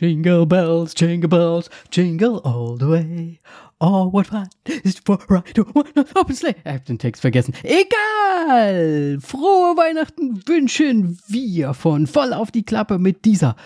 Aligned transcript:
Jingle 0.00 0.46
bells, 0.46 0.94
jingle 0.96 1.28
bells, 1.28 1.68
jingle 1.90 2.40
all 2.44 2.76
the 2.78 2.86
way. 2.88 3.40
Oh, 3.80 4.08
what 4.12 4.28
fun 4.28 4.48
is 4.84 5.00
for 5.04 5.18
ride 5.28 5.52
to 5.54 5.66
open 6.14 6.36
sleigh. 6.36 6.54
Ich 6.64 6.72
hab 6.72 6.84
den 6.84 7.00
Text 7.00 7.20
vergessen. 7.20 7.52
Egal! 7.64 9.18
Frohe 9.20 9.76
Weihnachten 9.76 10.40
wünschen 10.46 11.18
wir 11.26 11.74
von 11.74 12.06
voll 12.06 12.32
auf 12.32 12.52
die 12.52 12.62
Klappe 12.62 13.00
mit 13.00 13.24
dieser 13.24 13.56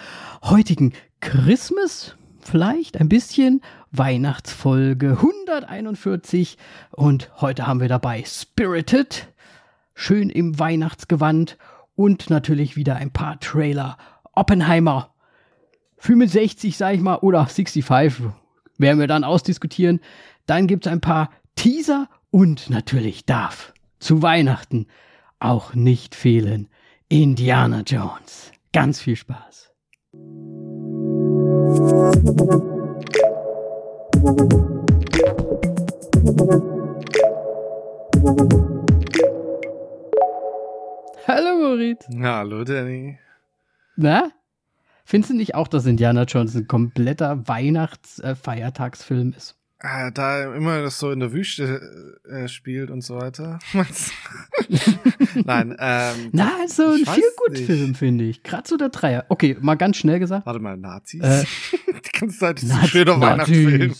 heutigen 0.42 0.94
Christmas, 1.20 2.16
vielleicht 2.40 2.98
ein 2.98 3.10
bisschen 3.10 3.60
Weihnachtsfolge 3.90 5.18
141. 5.18 6.56
Und 6.92 7.30
heute 7.42 7.66
haben 7.66 7.80
wir 7.80 7.88
dabei 7.88 8.24
Spirited, 8.26 9.28
schön 9.94 10.30
im 10.30 10.58
Weihnachtsgewand 10.58 11.58
und 11.94 12.30
natürlich 12.30 12.74
wieder 12.74 12.96
ein 12.96 13.10
paar 13.10 13.38
Trailer. 13.38 13.98
Oppenheimer 14.34 15.11
65, 16.02 16.76
sag 16.76 16.96
ich 16.96 17.00
mal, 17.00 17.18
oder 17.18 17.46
65, 17.46 18.32
werden 18.76 18.98
wir 18.98 19.06
dann 19.06 19.22
ausdiskutieren. 19.22 20.00
Dann 20.46 20.66
gibt 20.66 20.84
es 20.84 20.92
ein 20.92 21.00
paar 21.00 21.30
Teaser 21.54 22.08
und 22.32 22.70
natürlich 22.70 23.24
darf 23.24 23.72
zu 24.00 24.20
Weihnachten 24.20 24.88
auch 25.38 25.74
nicht 25.74 26.16
fehlen 26.16 26.68
Indiana 27.08 27.82
Jones. 27.86 28.50
Ganz 28.72 29.00
viel 29.00 29.14
Spaß. 29.14 29.72
Hallo 41.28 41.56
Moritz. 41.60 42.08
Hallo 42.20 42.64
Danny. 42.64 43.18
Na? 43.94 44.32
Findest 45.04 45.30
du 45.30 45.36
nicht 45.36 45.54
auch, 45.54 45.68
dass 45.68 45.86
Indiana 45.86 46.24
Jones 46.24 46.54
ein 46.54 46.66
kompletter 46.66 47.46
Weihnachts-Feiertagsfilm 47.48 49.34
ist? 49.36 49.56
Ah, 49.84 50.12
da 50.12 50.54
immer 50.54 50.80
das 50.80 51.00
so 51.00 51.10
in 51.10 51.18
der 51.18 51.32
Wüste 51.32 52.20
äh, 52.30 52.46
spielt 52.46 52.88
und 52.88 53.02
so 53.02 53.16
weiter. 53.16 53.58
Nein, 55.44 55.76
ähm. 55.78 56.30
Na, 56.30 56.52
so 56.68 56.90
ein 56.90 57.04
viel 57.04 57.24
gut 57.36 57.58
Film, 57.58 57.96
finde 57.96 58.24
ich. 58.24 58.44
Gerade 58.44 58.68
so 58.68 58.76
der 58.76 58.90
Dreier. 58.90 59.26
Okay, 59.28 59.56
mal 59.60 59.74
ganz 59.74 59.96
schnell 59.96 60.20
gesagt. 60.20 60.46
Warte 60.46 60.60
mal, 60.60 60.76
Nazis? 60.76 61.20
Äh, 61.20 61.44
Die 62.06 62.18
ganze 62.18 62.38
Zeit 62.38 62.62
ist 62.62 62.68
Nazis, 62.68 62.90
schöner 62.90 63.20
Weihnachtsfilm. 63.20 63.94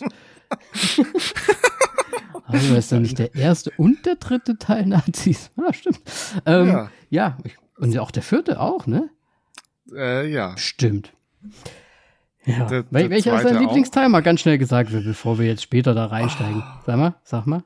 also, 2.47 2.75
ist 2.77 2.93
dann 2.93 3.03
nicht 3.03 3.19
der 3.19 3.35
erste 3.35 3.73
und 3.77 4.07
der 4.07 4.17
dritte 4.17 4.59
Teil 4.59 4.87
Nazis. 4.87 5.51
Ah, 5.57 5.73
stimmt. 5.73 6.01
Ähm, 6.47 6.69
ja. 6.69 6.91
ja, 7.11 7.39
und 7.79 7.99
auch 7.99 8.13
der 8.13 8.23
vierte 8.23 8.61
auch, 8.61 8.87
ne? 8.87 9.11
Äh, 9.95 10.29
ja. 10.29 10.57
Stimmt. 10.57 11.13
Ja. 12.45 12.67
Der, 12.67 12.83
der 12.83 13.11
Welcher 13.11 13.37
ist 13.37 13.45
dein 13.45 13.61
Lieblingsteil? 13.61 14.09
Mal 14.09 14.23
ganz 14.23 14.41
schnell 14.41 14.59
gesagt, 14.59 14.91
bevor 14.93 15.39
wir 15.39 15.47
jetzt 15.47 15.63
später 15.63 15.95
da 15.95 16.07
reinsteigen. 16.07 16.63
Oh. 16.65 16.83
Sag 16.87 16.97
mal, 16.97 17.15
sag 17.25 17.47
mal. 17.47 17.65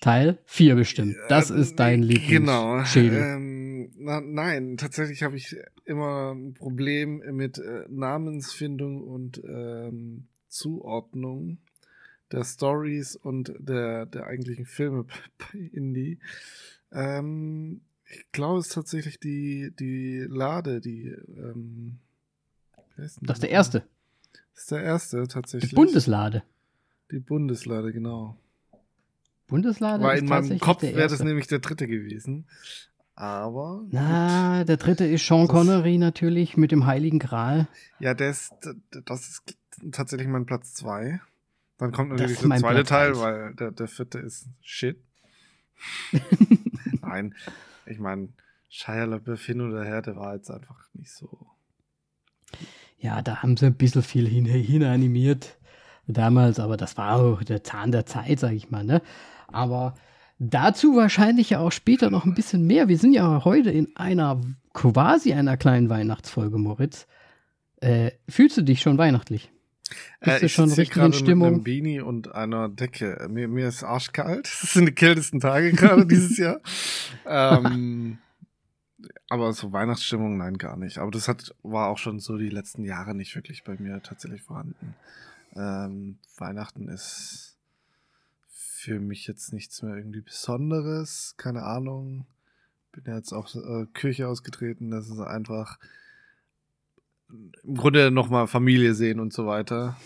Teil 0.00 0.38
4 0.44 0.74
bestimmt. 0.74 1.16
Das 1.28 1.50
ist 1.50 1.80
dein 1.80 2.02
Lieblingsschädel. 2.02 3.10
Genau. 3.10 3.36
Ähm, 3.36 3.90
na, 3.98 4.20
nein, 4.20 4.76
tatsächlich 4.76 5.22
habe 5.22 5.36
ich 5.36 5.56
immer 5.84 6.32
ein 6.32 6.54
Problem 6.54 7.22
mit 7.32 7.58
äh, 7.58 7.84
Namensfindung 7.88 9.02
und 9.02 9.42
ähm, 9.44 10.28
Zuordnung 10.48 11.58
der 12.32 12.44
Stories 12.44 13.16
und 13.16 13.52
der, 13.58 14.06
der 14.06 14.26
eigentlichen 14.26 14.66
Filme 14.66 15.06
bei 15.38 15.58
Indie. 15.72 16.18
Ähm, 16.92 17.80
ich 18.08 18.32
glaube, 18.32 18.60
es 18.60 18.68
ist 18.68 18.74
tatsächlich 18.74 19.18
die, 19.18 19.72
die 19.78 20.26
Lade, 20.28 20.80
die. 20.80 21.08
Ähm, 21.08 21.98
das 22.96 23.16
ist 23.16 23.42
der 23.42 23.50
erste. 23.50 23.84
Das 24.54 24.62
ist 24.62 24.70
der 24.70 24.82
erste, 24.82 25.28
tatsächlich. 25.28 25.70
Die 25.70 25.76
Bundeslade. 25.76 26.42
Die 27.10 27.18
Bundeslade, 27.18 27.92
genau. 27.92 28.36
Bundeslade? 29.48 30.02
Weil 30.02 30.18
in 30.18 30.26
meinem 30.26 30.58
Kopf 30.58 30.82
wäre 30.82 31.08
das 31.08 31.22
nämlich 31.22 31.46
der 31.46 31.58
dritte 31.58 31.86
gewesen. 31.86 32.46
Aber. 33.14 33.84
Na, 33.90 34.64
der 34.64 34.76
dritte 34.76 35.06
ist 35.06 35.26
Sean 35.26 35.48
Connery 35.48 35.98
natürlich 35.98 36.56
mit 36.56 36.72
dem 36.72 36.86
Heiligen 36.86 37.18
Gral. 37.18 37.68
Ja, 37.98 38.14
das, 38.14 38.50
das 39.04 39.28
ist 39.28 39.58
tatsächlich 39.92 40.28
mein 40.28 40.46
Platz 40.46 40.74
zwei. 40.74 41.20
Dann 41.78 41.92
kommt 41.92 42.10
natürlich 42.10 42.38
der 42.38 42.48
zweite 42.56 42.74
Platz 42.74 42.88
Teil, 42.88 43.08
1. 43.10 43.18
weil 43.18 43.54
der, 43.54 43.70
der 43.72 43.88
vierte 43.88 44.18
ist 44.18 44.48
Shit. 44.62 44.98
Nein, 47.02 47.34
ich 47.86 47.98
meine, 47.98 48.28
Shia 48.68 49.20
hin 49.36 49.60
oder 49.60 49.84
her, 49.84 50.02
der 50.02 50.16
war 50.16 50.34
jetzt 50.34 50.50
einfach 50.50 50.76
nicht 50.94 51.12
so. 51.12 51.46
Ja, 52.98 53.22
da 53.22 53.42
haben 53.42 53.56
sie 53.56 53.66
ein 53.66 53.74
bisschen 53.74 54.02
viel 54.02 54.26
hin, 54.26 54.44
hin 54.44 54.82
animiert 54.84 55.58
damals, 56.06 56.58
aber 56.58 56.76
das 56.76 56.96
war 56.96 57.16
auch 57.16 57.42
der 57.42 57.62
Zahn 57.62 57.92
der 57.92 58.06
Zeit, 58.06 58.40
sag 58.40 58.52
ich 58.52 58.70
mal, 58.70 58.84
ne? 58.84 59.02
Aber 59.48 59.94
dazu 60.38 60.96
wahrscheinlich 60.96 61.50
ja 61.50 61.60
auch 61.60 61.72
später 61.72 62.10
noch 62.10 62.24
ein 62.24 62.34
bisschen 62.34 62.66
mehr. 62.66 62.88
Wir 62.88 62.98
sind 62.98 63.12
ja 63.12 63.44
heute 63.44 63.70
in 63.70 63.94
einer 63.96 64.40
quasi 64.72 65.32
einer 65.32 65.56
kleinen 65.56 65.88
Weihnachtsfolge, 65.88 66.58
Moritz. 66.58 67.06
Äh, 67.80 68.12
fühlst 68.28 68.56
du 68.56 68.62
dich 68.62 68.80
schon 68.80 68.98
weihnachtlich? 68.98 69.50
Bist 70.20 70.36
äh, 70.36 70.40
du 70.40 70.48
schon 70.48 70.72
richtig 70.72 70.96
in 70.96 71.12
Stimmung? 71.12 71.48
Mit 71.48 71.54
einem 71.54 71.64
Beanie 71.64 72.00
und 72.00 72.34
einer 72.34 72.68
Decke. 72.68 73.26
Mir, 73.30 73.48
mir 73.48 73.68
ist 73.68 73.84
arschkalt. 73.84 74.48
Das 74.62 74.72
sind 74.72 74.86
die 74.86 74.92
kältesten 74.92 75.40
Tage 75.40 75.72
gerade 75.72 76.06
dieses 76.06 76.36
Jahr. 76.38 76.60
Ähm, 77.26 78.18
aber 79.28 79.52
so 79.52 79.72
Weihnachtsstimmung, 79.72 80.36
nein, 80.36 80.58
gar 80.58 80.76
nicht. 80.76 80.98
Aber 80.98 81.10
das 81.10 81.28
hat, 81.28 81.54
war 81.62 81.88
auch 81.88 81.98
schon 81.98 82.20
so 82.20 82.38
die 82.38 82.48
letzten 82.48 82.84
Jahre 82.84 83.14
nicht 83.14 83.34
wirklich 83.34 83.64
bei 83.64 83.76
mir 83.78 84.02
tatsächlich 84.02 84.42
vorhanden. 84.42 84.94
Ähm, 85.54 86.18
Weihnachten 86.36 86.88
ist 86.88 87.56
für 88.50 89.00
mich 89.00 89.26
jetzt 89.26 89.52
nichts 89.52 89.82
mehr 89.82 89.96
irgendwie 89.96 90.20
Besonderes. 90.20 91.34
Keine 91.36 91.62
Ahnung. 91.62 92.26
Bin 92.92 93.04
ja 93.06 93.16
jetzt 93.16 93.32
auch 93.32 93.52
äh, 93.54 93.86
Kirche 93.94 94.28
ausgetreten. 94.28 94.90
Das 94.90 95.08
ist 95.08 95.18
einfach 95.18 95.78
im 97.28 97.74
Grunde 97.76 98.10
nochmal 98.10 98.46
Familie 98.46 98.94
sehen 98.94 99.20
und 99.20 99.32
so 99.32 99.46
weiter. 99.46 99.96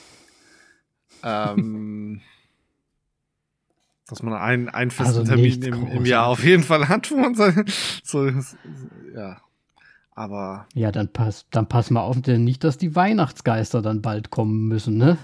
Ähm, 1.23 2.21
dass 4.09 4.23
man 4.23 4.35
einen, 4.35 4.69
einen 4.69 4.91
festen 4.91 5.19
also 5.19 5.25
Termin 5.25 5.63
im, 5.63 5.87
im, 5.87 6.05
Jahr 6.05 6.27
auf 6.27 6.43
jeden 6.45 6.63
Fall 6.63 6.89
hat, 6.89 7.11
wo 7.11 7.17
man 7.17 7.35
so, 7.35 7.53
so 8.03 8.29
ja. 9.15 9.41
Aber. 10.15 10.67
Ja, 10.75 10.93
dann 10.93 11.09
pass, 11.09 11.47
dann 11.51 11.69
pass 11.69 11.91
mal 11.91 12.01
auf, 12.01 12.21
denn 12.21 12.45
nicht, 12.45 12.65
dass 12.65 12.77
die 12.77 12.95
Weihnachtsgeister 12.95 13.81
dann 13.81 14.03
bald 14.03 14.31
kommen 14.31 14.69
müssen, 14.69 14.97
ne? 14.97 15.17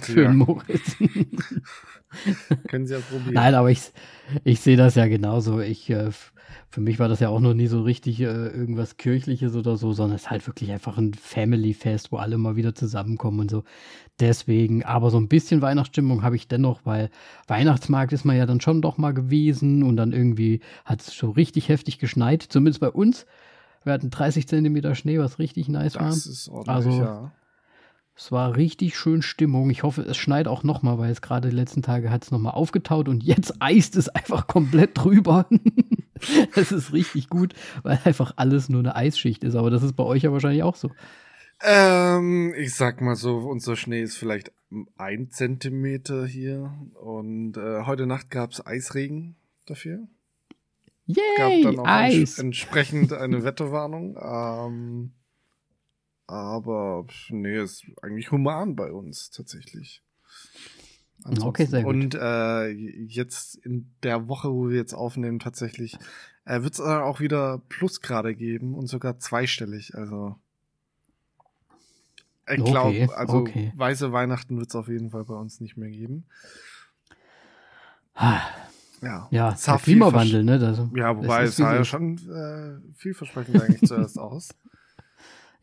Für 0.00 0.24
ja. 0.24 0.32
Moritz. 0.32 0.96
Können 2.68 2.86
Sie 2.86 2.94
ja 2.94 3.00
probieren. 3.00 3.34
Nein, 3.34 3.54
aber 3.54 3.70
ich, 3.70 3.92
ich 4.44 4.60
sehe 4.60 4.76
das 4.76 4.94
ja 4.96 5.06
genauso. 5.06 5.60
Ich, 5.60 5.88
äh, 5.90 6.10
für 6.68 6.80
mich 6.80 6.98
war 6.98 7.08
das 7.08 7.20
ja 7.20 7.28
auch 7.28 7.40
noch 7.40 7.54
nie 7.54 7.66
so 7.66 7.82
richtig 7.82 8.20
äh, 8.20 8.24
irgendwas 8.24 8.96
Kirchliches 8.96 9.56
oder 9.56 9.76
so, 9.76 9.92
sondern 9.92 10.16
es 10.16 10.22
ist 10.22 10.30
halt 10.30 10.46
wirklich 10.46 10.72
einfach 10.72 10.98
ein 10.98 11.14
Family-Fest, 11.14 12.12
wo 12.12 12.16
alle 12.16 12.38
mal 12.38 12.56
wieder 12.56 12.74
zusammenkommen 12.74 13.40
und 13.40 13.50
so. 13.50 13.64
Deswegen, 14.20 14.84
aber 14.84 15.10
so 15.10 15.18
ein 15.18 15.28
bisschen 15.28 15.62
Weihnachtsstimmung 15.62 16.22
habe 16.22 16.36
ich 16.36 16.48
dennoch, 16.48 16.80
weil 16.84 17.10
Weihnachtsmarkt 17.46 18.12
ist 18.12 18.24
man 18.24 18.36
ja 18.36 18.46
dann 18.46 18.60
schon 18.60 18.82
doch 18.82 18.98
mal 18.98 19.12
gewesen 19.12 19.82
und 19.82 19.96
dann 19.96 20.12
irgendwie 20.12 20.60
hat 20.84 21.00
es 21.00 21.14
schon 21.14 21.32
richtig 21.32 21.68
heftig 21.68 21.98
geschneit, 21.98 22.42
zumindest 22.42 22.80
bei 22.80 22.90
uns. 22.90 23.26
Wir 23.84 23.92
hatten 23.92 24.10
30 24.10 24.48
Zentimeter 24.48 24.94
Schnee, 24.94 25.18
was 25.18 25.38
richtig 25.38 25.68
nice 25.68 25.92
das 25.94 26.02
war. 26.02 26.08
Das 26.08 26.26
ist 26.26 26.48
ordentlich, 26.48 26.74
also, 26.74 26.90
ja. 26.90 27.32
Es 28.16 28.30
war 28.30 28.56
richtig 28.56 28.96
schön 28.96 29.22
Stimmung. 29.22 29.70
Ich 29.70 29.82
hoffe, 29.82 30.02
es 30.02 30.16
schneit 30.16 30.46
auch 30.46 30.62
nochmal, 30.62 30.98
weil 30.98 31.10
es 31.10 31.20
gerade 31.20 31.50
die 31.50 31.56
letzten 31.56 31.82
Tage 31.82 32.10
hat 32.10 32.22
es 32.22 32.30
nochmal 32.30 32.54
aufgetaut 32.54 33.08
und 33.08 33.24
jetzt 33.24 33.54
eist 33.60 33.96
es 33.96 34.08
einfach 34.08 34.46
komplett 34.46 34.90
drüber. 34.94 35.46
Es 36.54 36.72
ist 36.72 36.94
richtig 36.94 37.28
gut, 37.28 37.52
weil 37.82 37.98
einfach 38.04 38.32
alles 38.36 38.70
nur 38.70 38.80
eine 38.80 38.94
Eisschicht 38.94 39.44
ist. 39.44 39.56
Aber 39.56 39.68
das 39.68 39.82
ist 39.82 39.94
bei 39.94 40.04
euch 40.04 40.22
ja 40.22 40.32
wahrscheinlich 40.32 40.62
auch 40.62 40.76
so. 40.76 40.90
Ähm, 41.60 42.54
ich 42.56 42.74
sag 42.74 43.02
mal 43.02 43.16
so, 43.16 43.38
unser 43.38 43.76
Schnee 43.76 44.00
ist 44.00 44.16
vielleicht 44.16 44.50
ein 44.96 45.30
Zentimeter 45.30 46.24
hier. 46.24 46.72
Und 46.94 47.58
äh, 47.58 47.82
heute 47.82 48.06
Nacht 48.06 48.30
gab 48.30 48.52
es 48.52 48.64
Eisregen 48.64 49.36
dafür. 49.66 50.06
Yay, 51.06 51.16
gab 51.36 51.74
dann 51.74 51.78
auch 51.80 51.86
Eis. 51.86 52.38
entsprechend 52.38 53.12
eine 53.12 53.44
Wetterwarnung. 53.44 54.16
Ähm, 54.16 55.12
aber 56.26 57.06
nee, 57.30 57.60
ist 57.60 57.84
eigentlich 58.02 58.30
human 58.30 58.76
bei 58.76 58.90
uns 58.90 59.30
tatsächlich. 59.30 60.02
Ansonsten. 61.22 61.48
Okay, 61.48 61.66
sehr 61.66 61.82
gut. 61.82 61.94
Und 61.94 62.14
äh, 62.14 62.68
jetzt 62.68 63.56
in 63.56 63.90
der 64.02 64.28
Woche, 64.28 64.52
wo 64.52 64.68
wir 64.68 64.76
jetzt 64.76 64.94
aufnehmen, 64.94 65.38
tatsächlich 65.38 65.96
äh, 66.44 66.62
wird 66.62 66.74
es 66.74 66.80
auch 66.80 67.20
wieder 67.20 67.62
Plusgrade 67.68 68.34
geben 68.34 68.74
und 68.74 68.88
sogar 68.88 69.18
zweistellig. 69.18 69.94
Also 69.94 70.36
ich 72.46 72.62
glaube, 72.62 72.90
okay, 72.90 73.08
also 73.14 73.36
okay. 73.38 73.72
weiße 73.74 74.12
Weihnachten 74.12 74.58
wird 74.58 74.68
es 74.68 74.76
auf 74.76 74.88
jeden 74.88 75.10
Fall 75.10 75.24
bei 75.24 75.34
uns 75.34 75.60
nicht 75.60 75.76
mehr 75.76 75.88
geben. 75.88 76.26
Ja, 79.00 79.28
ja 79.30 79.56
der 79.66 79.78
Klimawandel, 79.78 80.44
ne? 80.44 80.58
Das, 80.58 80.78
ja, 80.94 81.16
wobei 81.16 81.44
es 81.44 81.56
sah 81.56 81.74
ja 81.74 81.84
schon 81.84 82.18
äh, 82.28 82.94
vielversprechend 82.96 83.60
eigentlich 83.62 83.88
zuerst 83.88 84.18
aus. 84.18 84.50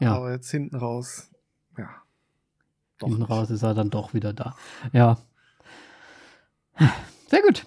Ja. 0.02 0.16
Aber 0.16 0.32
jetzt 0.32 0.52
hinten 0.52 0.76
raus 0.76 1.32
ja. 1.78 1.90
Hinten 3.00 3.24
raus 3.24 3.50
ist 3.50 3.64
er 3.64 3.74
dann 3.74 3.90
doch 3.90 4.14
wieder 4.14 4.34
da. 4.34 4.56
Ja. 4.94 5.18
Sehr 7.28 7.42
gut. 7.42 7.66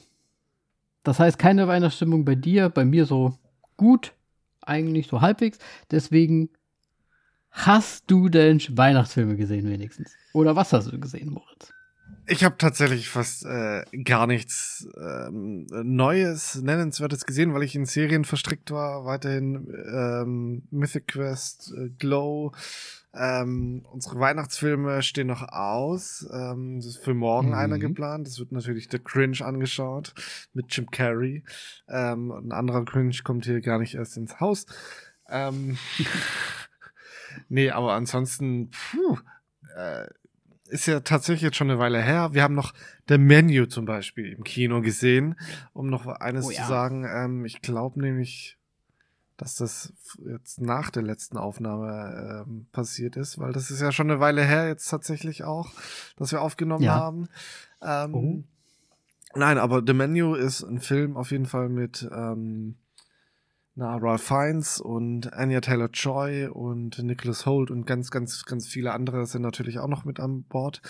Das 1.02 1.18
heißt, 1.18 1.38
keine 1.38 1.68
Weihnachtsstimmung 1.68 2.24
bei 2.24 2.34
dir, 2.34 2.68
bei 2.68 2.84
mir 2.84 3.04
so 3.04 3.36
gut, 3.76 4.12
eigentlich 4.62 5.08
so 5.08 5.20
halbwegs. 5.20 5.58
Deswegen 5.90 6.50
hast 7.50 8.10
du 8.10 8.28
denn 8.28 8.60
Weihnachtsfilme 8.70 9.36
gesehen 9.36 9.68
wenigstens? 9.68 10.12
Oder 10.32 10.56
was 10.56 10.72
hast 10.72 10.92
du 10.92 10.98
gesehen, 10.98 11.30
Moritz? 11.30 11.73
Ich 12.26 12.42
habe 12.42 12.56
tatsächlich 12.56 13.10
fast 13.10 13.44
äh, 13.44 13.84
gar 14.02 14.26
nichts 14.26 14.88
ähm, 14.96 15.66
Neues, 15.70 16.54
Nennenswertes 16.62 17.26
gesehen, 17.26 17.52
weil 17.52 17.64
ich 17.64 17.74
in 17.74 17.84
Serien 17.84 18.24
verstrickt 18.24 18.70
war. 18.70 19.04
Weiterhin 19.04 19.68
ähm, 19.92 20.62
Mythic 20.70 21.08
Quest, 21.08 21.74
äh, 21.76 21.90
Glow. 21.90 22.52
Ähm, 23.12 23.84
unsere 23.90 24.18
Weihnachtsfilme 24.18 25.02
stehen 25.02 25.26
noch 25.26 25.46
aus. 25.48 26.26
Ähm, 26.32 26.78
ist 26.78 26.96
für 26.96 27.12
morgen 27.12 27.48
mhm. 27.48 27.54
einer 27.54 27.78
geplant. 27.78 28.26
Das 28.26 28.38
wird 28.38 28.52
natürlich 28.52 28.88
der 28.88 29.00
Cringe 29.00 29.44
angeschaut 29.44 30.14
mit 30.54 30.74
Jim 30.74 30.90
Carrey. 30.90 31.44
Ähm, 31.88 32.32
ein 32.32 32.52
anderer 32.52 32.86
Cringe 32.86 33.14
kommt 33.22 33.44
hier 33.44 33.60
gar 33.60 33.78
nicht 33.78 33.96
erst 33.96 34.16
ins 34.16 34.40
Haus. 34.40 34.64
Ähm, 35.28 35.76
nee, 37.50 37.68
aber 37.70 37.92
ansonsten, 37.92 38.70
puh, 38.70 39.18
äh, 39.76 40.06
ist 40.68 40.86
ja 40.86 41.00
tatsächlich 41.00 41.42
jetzt 41.42 41.56
schon 41.56 41.70
eine 41.70 41.78
Weile 41.78 42.00
her. 42.00 42.30
Wir 42.32 42.42
haben 42.42 42.54
noch 42.54 42.72
The 43.08 43.18
Menu 43.18 43.66
zum 43.66 43.84
Beispiel 43.84 44.32
im 44.32 44.44
Kino 44.44 44.80
gesehen, 44.80 45.38
um 45.72 45.88
noch 45.88 46.06
eines 46.06 46.46
oh, 46.46 46.50
ja. 46.50 46.62
zu 46.62 46.68
sagen. 46.68 47.06
Ähm, 47.08 47.44
ich 47.44 47.60
glaube 47.60 48.00
nämlich, 48.00 48.58
dass 49.36 49.56
das 49.56 49.92
jetzt 50.26 50.60
nach 50.60 50.90
der 50.90 51.02
letzten 51.02 51.36
Aufnahme 51.36 52.44
ähm, 52.46 52.66
passiert 52.72 53.16
ist, 53.16 53.38
weil 53.38 53.52
das 53.52 53.70
ist 53.70 53.80
ja 53.80 53.92
schon 53.92 54.10
eine 54.10 54.20
Weile 54.20 54.42
her 54.42 54.68
jetzt 54.68 54.88
tatsächlich 54.88 55.44
auch, 55.44 55.70
dass 56.16 56.32
wir 56.32 56.40
aufgenommen 56.40 56.84
ja. 56.84 56.94
haben. 56.94 57.28
Ähm, 57.82 58.14
oh. 58.14 58.44
Nein, 59.36 59.58
aber 59.58 59.82
The 59.84 59.92
Menu 59.92 60.34
ist 60.34 60.62
ein 60.62 60.80
Film 60.80 61.16
auf 61.16 61.30
jeden 61.30 61.46
Fall 61.46 61.68
mit 61.68 62.08
ähm, 62.12 62.76
na, 63.76 63.96
Ralph 63.96 64.22
Fiennes 64.22 64.80
und 64.80 65.32
Anya 65.32 65.60
Taylor-Joy 65.60 66.46
und 66.46 67.02
Nicholas 67.02 67.44
Holt 67.44 67.72
und 67.72 67.86
ganz, 67.86 68.12
ganz, 68.12 68.44
ganz 68.44 68.68
viele 68.68 68.92
andere 68.92 69.26
sind 69.26 69.42
natürlich 69.42 69.80
auch 69.80 69.88
noch 69.88 70.04
mit 70.04 70.20
an 70.20 70.44
Bord. 70.44 70.80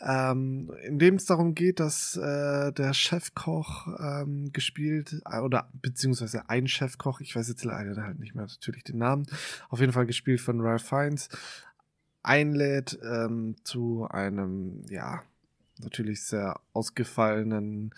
Ähm, 0.00 0.72
in 0.84 0.98
dem 0.98 1.16
es 1.16 1.26
darum 1.26 1.54
geht, 1.54 1.78
dass 1.78 2.16
äh, 2.16 2.72
der 2.72 2.94
Chefkoch 2.94 3.86
ähm, 3.98 4.50
gespielt, 4.52 5.20
äh, 5.30 5.40
oder 5.40 5.68
beziehungsweise 5.74 6.48
ein 6.48 6.68
Chefkoch, 6.68 7.20
ich 7.20 7.36
weiß 7.36 7.48
jetzt 7.48 7.64
leider 7.64 8.02
halt 8.02 8.18
nicht 8.18 8.34
mehr 8.34 8.46
natürlich 8.46 8.84
den 8.84 8.98
Namen, 8.98 9.26
auf 9.68 9.80
jeden 9.80 9.92
Fall 9.92 10.06
gespielt 10.06 10.40
von 10.40 10.60
Ralph 10.60 10.84
Fiennes, 10.84 11.28
einlädt 12.22 12.98
ähm, 13.02 13.56
zu 13.62 14.06
einem, 14.08 14.84
ja, 14.88 15.22
natürlich 15.80 16.24
sehr 16.24 16.60
ausgefallenen 16.72 17.94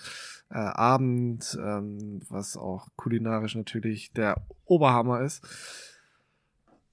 äh, 0.51 0.59
Abend, 0.59 1.59
ähm, 1.61 2.21
was 2.29 2.57
auch 2.57 2.89
kulinarisch 2.97 3.55
natürlich 3.55 4.13
der 4.13 4.37
Oberhammer 4.65 5.21
ist. 5.23 5.43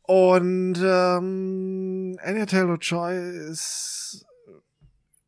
Und 0.03 0.77
ähm, 0.83 2.17
Anya 2.21 2.45
Taylor-Joy 2.45 3.49
ist 3.49 4.25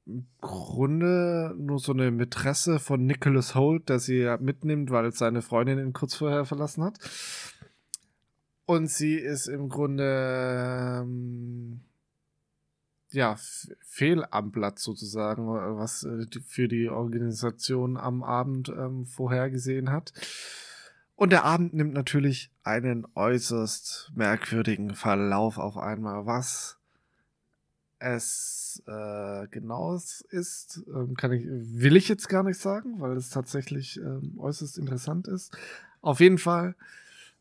im 0.05 0.27
Grunde 0.41 1.55
nur 1.57 1.79
so 1.79 1.93
eine 1.93 2.11
Mätresse 2.11 2.79
von 2.79 3.05
Nicholas 3.05 3.55
Holt, 3.55 3.87
der 3.87 3.99
sie 3.99 4.35
mitnimmt, 4.39 4.91
weil 4.91 5.13
seine 5.13 5.41
Freundin 5.41 5.79
ihn 5.79 5.93
kurz 5.93 6.15
vorher 6.15 6.43
verlassen 6.43 6.83
hat. 6.83 6.99
Und 8.65 8.89
sie 8.89 9.15
ist 9.15 9.47
im 9.47 9.69
Grunde 9.69 11.01
ähm, 11.03 11.81
ja, 13.13 13.35
fehl 13.81 14.25
am 14.29 14.51
Blatt 14.51 14.79
sozusagen, 14.79 15.43
äh, 15.43 15.77
was 15.77 16.03
äh, 16.03 16.25
für 16.45 16.67
die 16.67 16.89
Organisation 16.89 17.97
am 17.97 18.23
Abend 18.23 18.69
ähm, 18.69 19.05
vorhergesehen 19.05 19.91
hat. 19.91 20.13
Und 21.15 21.31
der 21.31 21.45
Abend 21.45 21.73
nimmt 21.73 21.93
natürlich 21.93 22.51
einen 22.63 23.07
äußerst 23.15 24.11
merkwürdigen 24.15 24.95
Verlauf 24.95 25.57
auf 25.57 25.77
einmal. 25.77 26.25
Was 26.25 26.77
es 27.99 28.83
äh, 28.87 29.47
genau 29.47 29.95
ist, 29.95 30.83
ähm, 30.87 31.15
kann 31.15 31.31
ich, 31.31 31.45
will 31.47 31.95
ich 31.95 32.09
jetzt 32.09 32.27
gar 32.27 32.43
nicht 32.43 32.59
sagen, 32.59 32.99
weil 32.99 33.15
es 33.15 33.29
tatsächlich 33.29 33.97
ähm, 33.97 34.33
äußerst 34.37 34.77
interessant 34.77 35.27
ist. 35.27 35.55
Auf 36.01 36.19
jeden 36.19 36.37
Fall 36.37 36.75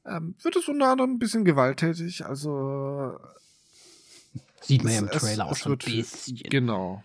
ähm, 0.06 0.36
wird 0.42 0.56
es 0.56 0.69
unter 0.69 0.90
anderem 0.90 1.14
ein 1.14 1.19
bisschen 1.19 1.44
gewalttätig. 1.44 2.24
Also 2.24 3.19
Sieht 4.62 4.84
man 4.84 4.92
ja 4.92 4.98
im 5.00 5.10
Trailer 5.10 5.46
es, 5.46 5.50
auch 5.50 5.56
schon 5.56 5.72
ein 5.72 5.78
bisschen. 5.78 6.36
Genau. 6.50 7.02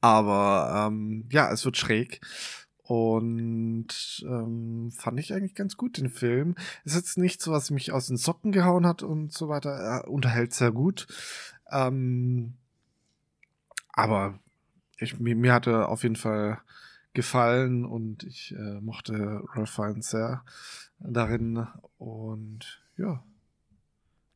Aber 0.00 0.88
ähm, 0.88 1.28
ja, 1.30 1.50
es 1.50 1.64
wird 1.64 1.76
schräg. 1.76 2.20
Und 2.82 4.24
ähm, 4.28 4.92
fand 4.92 5.18
ich 5.18 5.32
eigentlich 5.32 5.56
ganz 5.56 5.76
gut, 5.76 5.98
den 5.98 6.08
Film. 6.08 6.54
Ist 6.84 6.94
jetzt 6.94 7.18
nicht 7.18 7.42
so, 7.42 7.50
was 7.50 7.70
mich 7.70 7.90
aus 7.90 8.06
den 8.06 8.16
Socken 8.16 8.52
gehauen 8.52 8.86
hat 8.86 9.02
und 9.02 9.32
so 9.32 9.48
weiter. 9.48 9.70
Er 9.70 10.08
unterhält 10.08 10.54
sehr 10.54 10.70
gut. 10.70 11.08
Ähm, 11.72 12.54
aber 13.92 14.38
ich, 14.98 15.18
mir, 15.18 15.34
mir 15.34 15.52
hatte 15.52 15.88
auf 15.88 16.04
jeden 16.04 16.16
Fall 16.16 16.60
gefallen 17.12 17.84
und 17.84 18.22
ich 18.22 18.54
äh, 18.56 18.80
mochte 18.80 19.42
Ralph 19.54 19.70
Fiennes 19.70 20.10
sehr 20.10 20.44
darin. 21.00 21.66
Und 21.98 22.82
ja, 22.96 23.24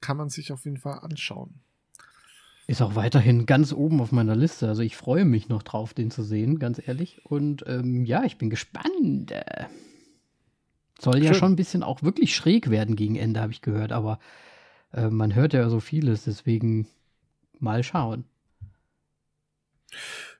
kann 0.01 0.17
man 0.17 0.31
sich 0.31 0.51
auf 0.51 0.65
jeden 0.65 0.79
Fall 0.79 0.99
anschauen. 0.99 1.61
Ist 2.71 2.83
auch 2.83 2.95
weiterhin 2.95 3.47
ganz 3.47 3.73
oben 3.73 4.01
auf 4.01 4.13
meiner 4.13 4.37
Liste. 4.37 4.69
Also 4.69 4.83
ich 4.83 4.97
freue 4.97 5.25
mich 5.25 5.49
noch 5.49 5.65
drauf, 5.65 5.93
den 5.93 6.13
zu 6.13 6.23
sehen, 6.23 6.61
ganz 6.61 6.81
ehrlich. 6.87 7.21
Und 7.25 7.65
ähm, 7.67 8.05
ja, 8.05 8.23
ich 8.23 8.39
bin 8.39 8.49
gespannt. 8.49 9.35
Soll 11.01 11.15
Schön. 11.15 11.25
ja 11.25 11.35
schon 11.35 11.51
ein 11.51 11.57
bisschen 11.57 11.83
auch 11.83 12.05
wirklich 12.05 12.37
schräg 12.37 12.71
werden 12.71 12.95
gegen 12.95 13.17
Ende, 13.17 13.41
habe 13.41 13.51
ich 13.51 13.61
gehört. 13.61 13.91
Aber 13.91 14.21
äh, 14.93 15.11
man 15.11 15.35
hört 15.35 15.53
ja 15.53 15.69
so 15.69 15.81
vieles, 15.81 16.23
deswegen 16.23 16.87
mal 17.59 17.83
schauen. 17.83 18.25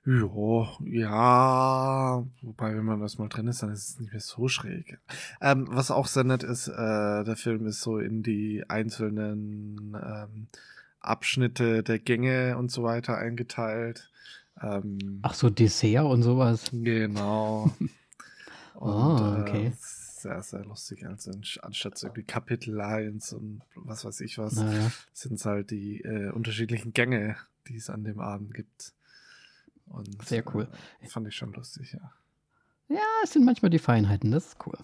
Ja, 0.05 0.67
ja, 0.85 2.25
wobei, 2.43 2.77
wenn 2.77 2.85
man 2.85 3.01
das 3.01 3.17
mal 3.17 3.27
drin 3.27 3.47
ist, 3.47 3.61
dann 3.61 3.73
ist 3.73 3.89
es 3.89 3.99
nicht 3.99 4.13
mehr 4.13 4.21
so 4.21 4.47
schräg. 4.47 4.99
Ähm, 5.41 5.67
was 5.69 5.91
auch 5.91 6.07
sehr 6.07 6.23
nett 6.23 6.43
ist, 6.43 6.69
äh, 6.69 7.25
der 7.25 7.35
Film 7.35 7.65
ist 7.65 7.81
so 7.81 7.99
in 7.99 8.23
die 8.23 8.63
einzelnen 8.69 9.97
ähm, 10.01 10.47
Abschnitte 11.01 11.83
der 11.83 11.99
Gänge 11.99 12.57
und 12.57 12.71
so 12.71 12.83
weiter 12.83 13.17
eingeteilt. 13.17 14.09
Ähm, 14.61 15.19
Ach 15.23 15.33
so, 15.33 15.49
Dessert 15.49 16.05
und 16.05 16.23
sowas. 16.23 16.69
Genau. 16.71 17.71
und, 18.75 18.91
oh, 18.91 19.37
okay. 19.41 19.67
Äh, 19.67 19.71
sehr, 20.21 20.41
sehr 20.43 20.63
lustig. 20.65 21.05
Also 21.05 21.31
anstatt 21.61 22.01
irgendwie 22.01 22.23
Kapitel 22.23 22.79
1 22.79 23.33
und 23.33 23.61
was 23.75 24.05
weiß 24.05 24.21
ich 24.21 24.37
was, 24.37 24.55
naja. 24.55 24.91
sind 25.13 25.35
es 25.35 25.45
halt 25.45 25.71
die 25.71 26.01
äh, 26.01 26.29
unterschiedlichen 26.29 26.93
Gänge, 26.93 27.37
die 27.67 27.77
es 27.77 27.89
an 27.89 28.03
dem 28.03 28.19
Abend 28.19 28.53
gibt. 28.53 28.93
Und, 29.87 30.23
sehr 30.25 30.43
cool. 30.53 30.67
Äh, 31.01 31.07
fand 31.07 31.27
ich 31.27 31.35
schon 31.35 31.53
lustig, 31.53 31.93
ja. 31.93 32.13
Ja, 32.87 33.01
es 33.23 33.31
sind 33.31 33.45
manchmal 33.45 33.71
die 33.71 33.79
Feinheiten, 33.79 34.31
das 34.31 34.47
ist 34.47 34.57
cool. 34.67 34.77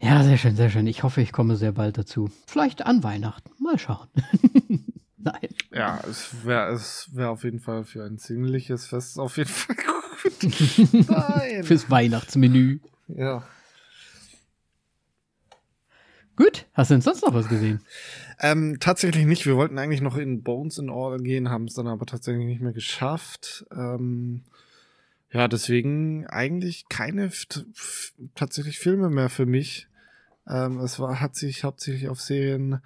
Ja, 0.00 0.22
sehr 0.24 0.36
schön, 0.36 0.56
sehr 0.56 0.70
schön. 0.70 0.86
Ich 0.86 1.02
hoffe, 1.02 1.20
ich 1.20 1.32
komme 1.32 1.56
sehr 1.56 1.72
bald 1.72 1.98
dazu. 1.98 2.30
Vielleicht 2.46 2.84
an 2.84 3.02
Weihnachten. 3.02 3.50
Mal 3.62 3.78
schauen. 3.78 4.08
Nein. 5.18 5.48
Ja, 5.72 6.00
es 6.08 6.44
wäre 6.44 6.72
es 6.72 7.08
wär 7.12 7.30
auf 7.30 7.44
jeden 7.44 7.60
Fall 7.60 7.84
für 7.84 8.04
ein 8.04 8.18
ziemliches 8.18 8.86
Fest 8.86 9.18
auf 9.18 9.36
jeden 9.36 9.50
Fall 9.50 9.76
gut. 9.76 10.92
Nein. 11.08 11.64
Fürs 11.64 11.90
Weihnachtsmenü. 11.90 12.80
Ja. 13.08 13.44
Gut, 16.34 16.66
hast 16.72 16.90
du 16.90 16.94
denn 16.94 17.02
sonst 17.02 17.22
noch 17.22 17.34
was 17.34 17.48
gesehen? 17.48 17.82
Ähm, 18.40 18.78
tatsächlich 18.80 19.26
nicht. 19.26 19.46
Wir 19.46 19.56
wollten 19.56 19.78
eigentlich 19.78 20.00
noch 20.00 20.16
in 20.16 20.42
Bones 20.42 20.78
in 20.78 20.88
Order 20.88 21.22
gehen, 21.22 21.50
haben 21.50 21.66
es 21.66 21.74
dann 21.74 21.86
aber 21.86 22.06
tatsächlich 22.06 22.46
nicht 22.46 22.62
mehr 22.62 22.72
geschafft. 22.72 23.66
Ähm, 23.70 24.42
ja, 25.32 25.48
deswegen 25.48 26.26
eigentlich 26.26 26.88
keine 26.88 27.30
tatsächlich 28.34 28.78
Filme 28.78 29.08
mehr 29.08 29.30
für 29.30 29.46
mich. 29.46 29.88
Ähm, 30.46 30.78
es 30.80 30.98
war, 30.98 31.20
hat 31.20 31.36
sich 31.36 31.64
hauptsächlich 31.64 32.08
auf 32.08 32.20
Serien 32.20 32.82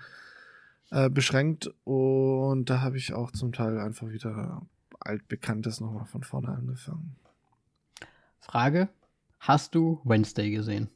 äh, 0.91 1.11
beschränkt 1.11 1.71
und 1.85 2.71
da 2.71 2.81
habe 2.81 2.97
ich 2.97 3.13
auch 3.13 3.33
zum 3.33 3.53
Teil 3.53 3.79
einfach 3.79 4.09
wieder 4.09 4.63
altbekanntes 5.01 5.81
nochmal 5.81 6.07
von 6.07 6.23
vorne 6.23 6.49
angefangen. 6.49 7.17
Frage: 8.41 8.89
Hast 9.41 9.75
du 9.75 10.01
Wednesday 10.05 10.51
gesehen? 10.51 10.89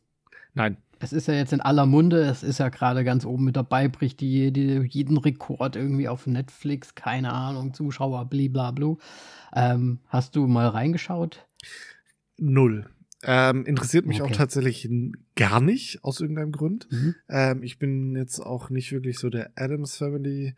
Nein. 0.54 0.76
Es 1.02 1.14
ist 1.14 1.28
ja 1.28 1.34
jetzt 1.34 1.54
in 1.54 1.62
aller 1.62 1.86
Munde, 1.86 2.20
es 2.24 2.42
ist 2.42 2.58
ja 2.58 2.68
gerade 2.68 3.04
ganz 3.04 3.24
oben 3.24 3.44
mit 3.44 3.56
dabei, 3.56 3.88
bricht 3.88 4.20
die, 4.20 4.52
die, 4.52 4.82
jeden 4.86 5.16
Rekord 5.16 5.74
irgendwie 5.74 6.08
auf 6.08 6.26
Netflix, 6.26 6.94
keine 6.94 7.32
Ahnung, 7.32 7.72
Zuschauer, 7.72 8.26
blablabla. 8.26 8.96
Ähm, 9.54 10.00
hast 10.08 10.36
du 10.36 10.46
mal 10.46 10.68
reingeschaut? 10.68 11.46
Null. 12.36 12.86
Ähm, 13.22 13.64
interessiert 13.64 14.04
mich 14.04 14.20
okay. 14.20 14.30
auch 14.30 14.36
tatsächlich 14.36 14.88
gar 15.36 15.62
nicht, 15.62 16.04
aus 16.04 16.20
irgendeinem 16.20 16.52
Grund. 16.52 16.86
Mhm. 16.90 17.14
Ähm, 17.30 17.62
ich 17.62 17.78
bin 17.78 18.14
jetzt 18.14 18.38
auch 18.38 18.68
nicht 18.68 18.92
wirklich 18.92 19.18
so 19.18 19.30
der 19.30 19.52
Adams 19.56 19.96
Family 19.96 20.54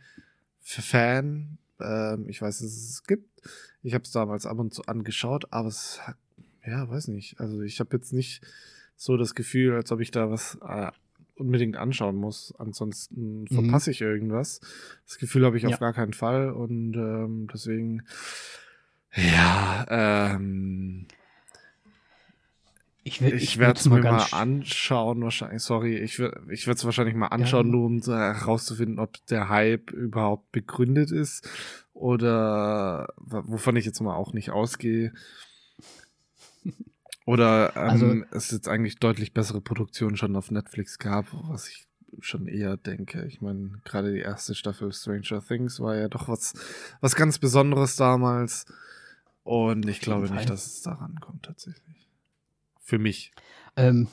Fan. 0.61 1.59
Ähm, 1.81 2.29
ich 2.29 2.43
weiß, 2.43 2.59
dass 2.59 2.69
es 2.69 2.91
es 2.91 3.03
gibt. 3.05 3.43
Ich 3.83 3.95
habe 3.95 4.05
es 4.05 4.11
damals 4.11 4.47
ab 4.47 4.59
und 4.59 4.75
zu 4.75 4.85
angeschaut, 4.87 5.47
aber 5.51 5.69
es 5.69 6.01
hat, 6.07 6.17
ja, 6.67 6.89
weiß 6.89 7.09
nicht. 7.09 7.41
Also 7.41 7.63
ich 7.63 7.79
habe 7.79 7.97
jetzt 7.97 8.13
nicht 8.13 8.43
so 9.03 9.17
das 9.17 9.35
Gefühl, 9.35 9.75
als 9.75 9.91
ob 9.91 9.99
ich 9.99 10.13
da 10.13 10.31
was 10.31 10.59
äh, 10.65 10.93
unbedingt 11.35 11.77
anschauen 11.77 12.15
muss. 12.15 12.55
Ansonsten 12.59 13.43
mhm. 13.43 13.47
verpasse 13.49 13.91
ich 13.91 14.01
irgendwas. 14.01 14.61
Das 15.09 15.19
Gefühl 15.19 15.45
habe 15.45 15.57
ich 15.57 15.67
auf 15.67 15.81
gar 15.81 15.93
keinen 15.93 16.13
Fall 16.13 16.51
und 16.51 16.95
ähm, 16.95 17.49
deswegen, 17.53 18.05
ja, 19.13 19.85
ähm, 19.89 21.07
ich, 23.03 23.21
will, 23.21 23.35
ich, 23.35 23.43
ich 23.43 23.59
werde 23.59 23.81
es 23.81 23.89
mir 23.89 24.03
mal 24.03 24.25
anschauen, 24.31 25.21
wahrscheinlich. 25.23 25.63
Sorry, 25.63 25.97
ich, 25.97 26.21
ich 26.21 26.69
werde 26.69 26.79
es 26.79 26.85
wahrscheinlich 26.85 27.17
mal 27.17 27.27
anschauen, 27.27 27.67
ja. 27.67 27.73
nur 27.73 27.87
um 27.87 28.01
herauszufinden, 28.03 29.01
ob 29.01 29.15
der 29.27 29.49
Hype 29.49 29.91
überhaupt 29.91 30.53
begründet 30.53 31.11
ist 31.11 31.51
oder 31.93 33.09
wovon 33.17 33.75
ich 33.75 33.85
jetzt 33.85 34.01
mal 34.01 34.15
auch 34.15 34.33
nicht 34.33 34.51
ausgehe. 34.51 35.13
Oder 37.25 37.73
ähm, 37.77 37.91
also, 37.91 38.23
es 38.31 38.51
jetzt 38.51 38.69
eigentlich 38.69 38.99
deutlich 38.99 39.33
bessere 39.33 39.61
Produktionen 39.61 40.17
schon 40.17 40.37
auf 40.37 40.51
Netflix 40.51 40.99
gab, 40.99 41.27
was 41.49 41.69
ich 41.69 41.87
schon 42.21 42.47
eher 42.47 42.77
denke. 42.77 43.25
Ich 43.27 43.41
meine, 43.41 43.81
gerade 43.85 44.13
die 44.13 44.21
erste 44.21 44.55
Staffel 44.55 44.93
Stranger 44.93 45.43
Things 45.47 45.81
war 45.81 45.97
ja 45.97 46.09
doch 46.09 46.29
was, 46.29 46.55
was 47.01 47.17
ganz 47.17 47.39
Besonderes 47.39 47.97
damals. 47.97 48.67
Und 49.45 49.89
ich 49.89 50.01
glaube 50.01 50.29
Fall. 50.29 50.37
nicht, 50.37 50.51
dass 50.51 50.67
es 50.67 50.83
daran 50.83 51.19
kommt 51.21 51.45
tatsächlich. 51.45 52.09
Für 52.81 52.99
mich. 52.99 53.33
Ähm, 53.77 54.09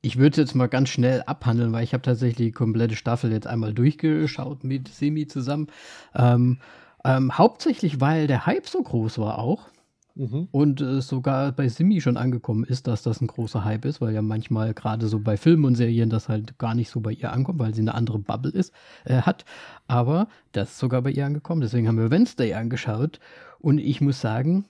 ich 0.00 0.18
würde 0.18 0.40
jetzt 0.40 0.54
mal 0.54 0.68
ganz 0.68 0.88
schnell 0.88 1.22
abhandeln, 1.22 1.72
weil 1.72 1.84
ich 1.84 1.94
habe 1.94 2.02
tatsächlich 2.02 2.36
die 2.48 2.52
komplette 2.52 2.96
Staffel 2.96 3.32
jetzt 3.32 3.46
einmal 3.46 3.74
durchgeschaut 3.74 4.64
mit 4.64 4.88
Semi 4.88 5.26
zusammen. 5.26 5.68
Ähm, 6.14 6.58
ähm, 7.04 7.36
hauptsächlich, 7.36 8.00
weil 8.00 8.26
der 8.26 8.46
Hype 8.46 8.68
so 8.68 8.82
groß 8.82 9.18
war 9.18 9.38
auch. 9.38 9.68
Mhm. 10.14 10.48
Und 10.50 10.80
äh, 10.80 11.00
sogar 11.00 11.52
bei 11.52 11.68
Simi 11.68 12.00
schon 12.00 12.16
angekommen 12.16 12.64
ist, 12.64 12.86
dass 12.86 13.02
das 13.02 13.20
ein 13.20 13.26
großer 13.26 13.64
Hype 13.64 13.84
ist, 13.84 14.00
weil 14.00 14.14
ja 14.14 14.22
manchmal 14.22 14.74
gerade 14.74 15.08
so 15.08 15.18
bei 15.18 15.36
Filmen 15.36 15.64
und 15.64 15.74
Serien 15.74 16.10
das 16.10 16.28
halt 16.28 16.58
gar 16.58 16.74
nicht 16.74 16.90
so 16.90 17.00
bei 17.00 17.12
ihr 17.12 17.32
ankommt, 17.32 17.58
weil 17.58 17.74
sie 17.74 17.80
eine 17.80 17.94
andere 17.94 18.18
Bubble 18.18 18.52
ist, 18.52 18.72
äh, 19.04 19.22
hat. 19.22 19.44
Aber 19.86 20.28
das 20.52 20.72
ist 20.72 20.78
sogar 20.78 21.02
bei 21.02 21.10
ihr 21.10 21.24
angekommen. 21.24 21.60
Deswegen 21.60 21.88
haben 21.88 21.98
wir 21.98 22.10
Wednesday 22.10 22.54
angeschaut. 22.54 23.20
Und 23.58 23.78
ich 23.78 24.00
muss 24.00 24.20
sagen, 24.20 24.66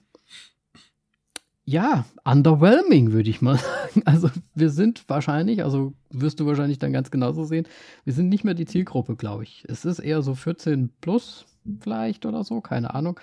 ja, 1.65 2.05
underwhelming, 2.25 3.11
würde 3.11 3.29
ich 3.29 3.41
mal 3.41 3.57
sagen. 3.93 4.03
Also 4.05 4.29
wir 4.55 4.69
sind 4.69 5.03
wahrscheinlich, 5.07 5.63
also 5.63 5.93
wirst 6.09 6.39
du 6.39 6.45
wahrscheinlich 6.45 6.79
dann 6.79 6.93
ganz 6.93 7.11
genauso 7.11 7.43
sehen, 7.43 7.67
wir 8.05 8.13
sind 8.13 8.29
nicht 8.29 8.43
mehr 8.43 8.53
die 8.53 8.65
Zielgruppe, 8.65 9.15
glaube 9.15 9.43
ich. 9.43 9.65
Es 9.67 9.85
ist 9.85 9.99
eher 9.99 10.21
so 10.21 10.35
14 10.35 10.89
plus 11.01 11.45
vielleicht 11.79 12.25
oder 12.25 12.43
so, 12.43 12.61
keine 12.61 12.93
Ahnung. 12.93 13.19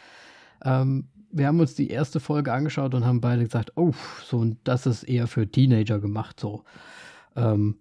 Ähm, 0.65 1.09
wir 1.33 1.47
haben 1.47 1.61
uns 1.61 1.75
die 1.75 1.89
erste 1.89 2.21
Folge 2.21 2.53
angeschaut 2.53 2.95
und 2.95 3.05
haben 3.05 3.21
beide 3.21 3.45
gesagt, 3.45 3.73
oh, 3.77 3.93
so 4.25 4.39
und 4.39 4.59
das 4.65 4.87
ist 4.87 5.05
eher 5.05 5.27
für 5.27 5.51
Teenager 5.51 6.01
gemacht, 6.01 6.41
so. 6.41 6.65
Ähm, 7.37 7.77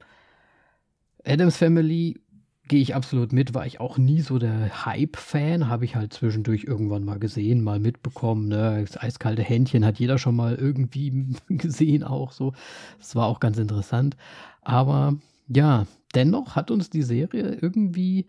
Adams 1.26 1.58
Family 1.58 2.22
gehe 2.70 2.82
ich 2.82 2.96
absolut 2.96 3.34
mit, 3.34 3.54
war 3.54 3.66
ich 3.66 3.80
auch 3.80 3.98
nie 3.98 4.22
so 4.22 4.38
der 4.38 4.86
Hype-Fan, 4.86 5.68
habe 5.68 5.86
ich 5.86 5.96
halt 5.96 6.14
zwischendurch 6.14 6.64
irgendwann 6.66 7.04
mal 7.04 7.20
gesehen, 7.20 7.64
mal 7.64 7.80
mitbekommen. 7.80 8.48
Ne? 8.48 8.86
Das 8.88 8.96
eiskalte 8.96 9.42
Händchen 9.42 9.84
hat 9.84 10.00
jeder 10.00 10.20
schon 10.20 10.36
mal 10.36 10.56
irgendwie 10.56 11.36
gesehen, 11.50 12.04
auch 12.04 12.32
so. 12.32 12.54
Das 13.00 13.16
war 13.16 13.26
auch 13.26 13.40
ganz 13.40 13.58
interessant. 13.58 14.16
Aber 14.62 15.16
ja, 15.48 15.88
dennoch 16.14 16.56
hat 16.56 16.70
uns 16.70 16.90
die 16.90 17.02
Serie 17.02 17.58
irgendwie 17.60 18.28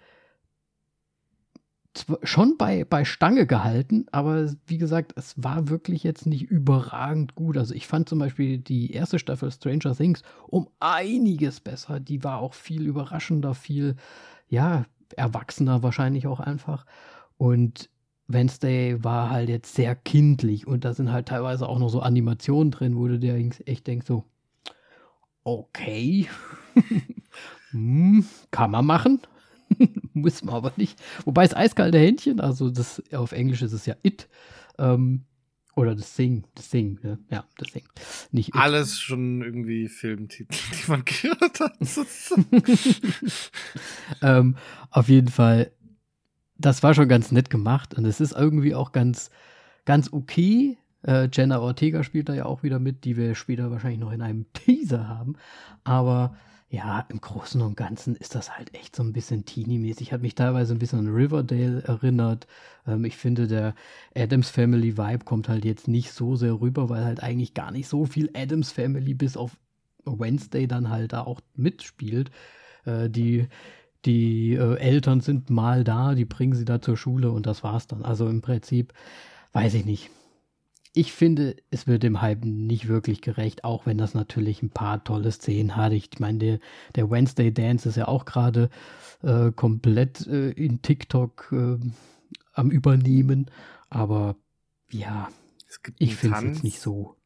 schon 2.23 2.57
bei, 2.57 2.85
bei 2.85 3.05
Stange 3.05 3.47
gehalten, 3.47 4.07
aber 4.13 4.53
wie 4.67 4.79
gesagt, 4.79 5.13
es 5.17 5.35
war 5.43 5.69
wirklich 5.69 6.05
jetzt 6.05 6.27
nicht 6.27 6.45
überragend 6.45 7.35
gut. 7.35 7.57
Also 7.59 7.75
ich 7.75 7.87
fand 7.87 8.09
zum 8.09 8.21
Beispiel 8.21 8.59
die 8.59 8.93
erste 8.93 9.19
Staffel 9.19 9.51
Stranger 9.51 9.97
Things 9.97 10.23
um 10.47 10.69
einiges 10.79 11.61
besser. 11.61 11.99
Die 11.99 12.23
war 12.23 12.39
auch 12.39 12.55
viel 12.55 12.87
überraschender, 12.87 13.55
viel, 13.55 13.97
ja, 14.49 14.85
erwachsener 15.17 15.83
wahrscheinlich 15.83 16.29
auch 16.29 16.39
einfach. 16.39 16.87
Und 17.37 17.91
Wednesday 18.29 19.03
war 19.03 19.31
halt 19.31 19.49
jetzt 19.49 19.75
sehr 19.75 19.97
kindlich 19.97 20.67
und 20.67 20.85
da 20.85 20.95
sind 20.95 21.11
halt 21.11 21.27
teilweise 21.27 21.69
auch 21.69 21.79
noch 21.81 21.89
so 21.89 22.01
Animationen 22.01 22.71
drin, 22.71 22.97
wo 22.97 23.09
du 23.09 23.19
dir 23.19 23.35
echt 23.67 23.87
denkst 23.87 24.07
so, 24.07 24.25
okay, 25.43 26.29
hm, 27.71 28.25
kann 28.51 28.71
man 28.71 28.87
machen, 28.87 29.21
Muss 30.13 30.45
man 30.45 30.55
aber 30.55 30.73
nicht. 30.77 31.01
Wobei 31.25 31.45
es 31.45 31.55
eiskalte 31.55 31.99
Händchen, 31.99 32.41
also 32.41 32.71
das 32.71 33.03
auf 33.13 33.33
Englisch 33.33 33.63
ist 33.63 33.73
es 33.73 33.87
ja 33.87 33.97
It. 34.03 34.29
Ähm, 34.79 35.25
oder 35.77 35.95
das 35.95 36.17
Sing, 36.17 36.45
das 36.55 36.71
Sing, 36.71 36.99
ja, 37.03 37.19
ja 37.31 37.45
das 37.57 37.73
Sing. 37.73 37.85
Nicht 38.33 38.49
It. 38.49 38.57
Alles 38.57 39.01
schon 39.01 39.43
irgendwie 39.43 39.89
Filmtitel, 39.89 40.57
die 40.73 40.91
man 40.91 41.05
gehört 41.05 41.61
hat. 41.61 41.79
ähm, 44.23 44.57
auf 44.91 45.09
jeden 45.09 45.29
Fall, 45.29 45.71
das 46.57 46.83
war 46.83 46.95
schon 46.95 47.09
ganz 47.09 47.33
nett 47.33 47.51
gemacht 47.51 47.95
und 47.95 48.05
es 48.05 48.21
ist 48.21 48.33
irgendwie 48.33 48.75
auch 48.75 48.93
ganz, 48.93 49.31
ganz 49.85 50.13
okay. 50.13 50.77
Äh, 51.03 51.29
Jenna 51.33 51.61
Ortega 51.61 52.05
spielt 52.05 52.29
da 52.29 52.35
ja 52.35 52.45
auch 52.45 52.63
wieder 52.63 52.79
mit, 52.79 53.05
die 53.05 53.17
wir 53.17 53.35
später 53.35 53.71
wahrscheinlich 53.71 54.01
noch 54.01 54.13
in 54.13 54.21
einem 54.21 54.53
Teaser 54.53 55.09
haben. 55.09 55.37
Aber 55.83 56.37
ja, 56.71 57.05
im 57.09 57.21
Großen 57.21 57.61
und 57.63 57.77
Ganzen 57.77 58.15
ist 58.15 58.37
das 58.37 58.57
halt 58.57 58.75
echt 58.75 58.95
so 58.95 59.03
ein 59.03 59.13
bisschen 59.13 59.45
teeny-mäßig. 59.45 60.13
Hat 60.13 60.23
mich 60.23 60.37
teilweise 60.37 60.73
ein 60.73 60.79
bisschen 60.79 61.01
an 61.01 61.09
Riverdale 61.15 61.83
erinnert. 61.83 62.47
Ähm, 62.87 63.05
ich 63.05 63.17
finde, 63.17 63.49
der 63.49 63.75
Adams 64.17 64.51
Family 64.51 64.97
Vibe 64.97 65.25
kommt 65.25 65.49
halt 65.49 65.65
jetzt 65.65 65.89
nicht 65.89 66.13
so 66.13 66.37
sehr 66.37 66.61
rüber, 66.61 66.89
weil 66.89 67.05
halt 67.05 67.23
eigentlich 67.25 67.55
gar 67.55 67.73
nicht 67.73 67.89
so 67.89 68.05
viel 68.07 68.31
Adams 68.35 68.71
Family 68.71 69.15
bis 69.15 69.37
auf 69.37 69.57
Wednesday 70.05 70.69
dann 70.69 70.91
halt 70.91 71.13
da 71.13 71.23
auch 71.23 71.41
mitspielt. 71.57 72.31
Äh, 72.85 73.11
die 73.11 73.49
die 74.07 74.55
äh, 74.55 74.77
Eltern 74.79 75.21
sind 75.21 75.51
mal 75.51 75.85
da, 75.85 76.15
die 76.15 76.25
bringen 76.25 76.55
sie 76.55 76.65
da 76.65 76.81
zur 76.81 76.97
Schule 76.97 77.33
und 77.33 77.47
das 77.47 77.65
war's 77.65 77.87
dann. 77.89 78.03
Also 78.03 78.29
im 78.29 78.43
Prinzip, 78.43 78.95
weiß 79.53 79.75
ich 79.75 79.85
nicht 79.85 80.11
ich 80.93 81.13
finde, 81.13 81.57
es 81.71 81.87
wird 81.87 82.03
dem 82.03 82.21
Hype 82.21 82.45
nicht 82.45 82.89
wirklich 82.89 83.21
gerecht, 83.21 83.65
auch 83.65 83.87
wenn 83.87 83.99
das 83.99 84.15
natürlich 84.15 84.63
ein 84.63 84.71
paar 84.71 85.05
tolle 85.05 85.31
Szenen 85.31 85.77
hat. 85.77 85.93
Ich 85.93 86.11
meine, 86.19 86.39
der, 86.39 86.59
der 86.97 87.11
Wednesday 87.11 87.53
Dance 87.53 87.89
ist 87.89 87.97
ja 87.97 88.09
auch 88.09 88.25
gerade 88.25 88.71
äh, 89.23 89.53
komplett 89.53 90.27
äh, 90.27 90.51
in 90.51 90.83
TikTok 90.83 91.53
äh, 91.53 91.79
am 92.53 92.71
Übernehmen. 92.71 93.51
Aber 93.89 94.37
ja, 94.91 95.29
ich 95.99 96.17
finde 96.17 96.39
es 96.39 96.45
jetzt 96.45 96.65
nicht 96.65 96.81
so. 96.81 97.17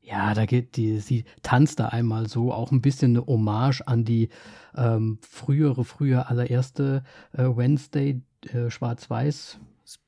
Ja, 0.00 0.34
da 0.34 0.46
geht 0.46 0.76
die, 0.76 0.98
sie 0.98 1.24
tanzt 1.42 1.78
da 1.78 1.86
einmal 1.86 2.28
so, 2.28 2.52
auch 2.52 2.72
ein 2.72 2.82
bisschen 2.82 3.16
eine 3.16 3.26
Hommage 3.26 3.82
an 3.86 4.04
die 4.04 4.30
ähm, 4.74 5.18
frühere, 5.22 5.84
früher 5.84 6.28
allererste 6.28 7.04
äh, 7.32 7.44
Wednesday 7.44 8.20
äh, 8.52 8.68
Schwarz-Weiß 8.68 9.60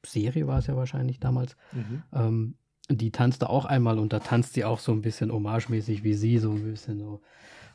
Serie 0.05 0.47
war 0.47 0.59
es 0.59 0.67
ja 0.67 0.77
wahrscheinlich 0.77 1.21
damals. 1.21 1.57
Mhm. 1.73 2.03
Ähm, 2.13 2.55
die 2.91 3.11
tanzte 3.11 3.49
auch 3.49 3.65
einmal 3.65 3.99
und 3.99 4.13
da 4.13 4.21
tanzt 4.21 4.55
sie 4.55 4.65
auch 4.65 4.79
so 4.79 4.93
ein 4.93 5.03
bisschen 5.03 5.33
homagemäßig 5.33 6.05
wie 6.05 6.15
sie, 6.15 6.39
so 6.39 6.51
ein 6.51 6.63
bisschen 6.63 6.99
so 6.99 7.21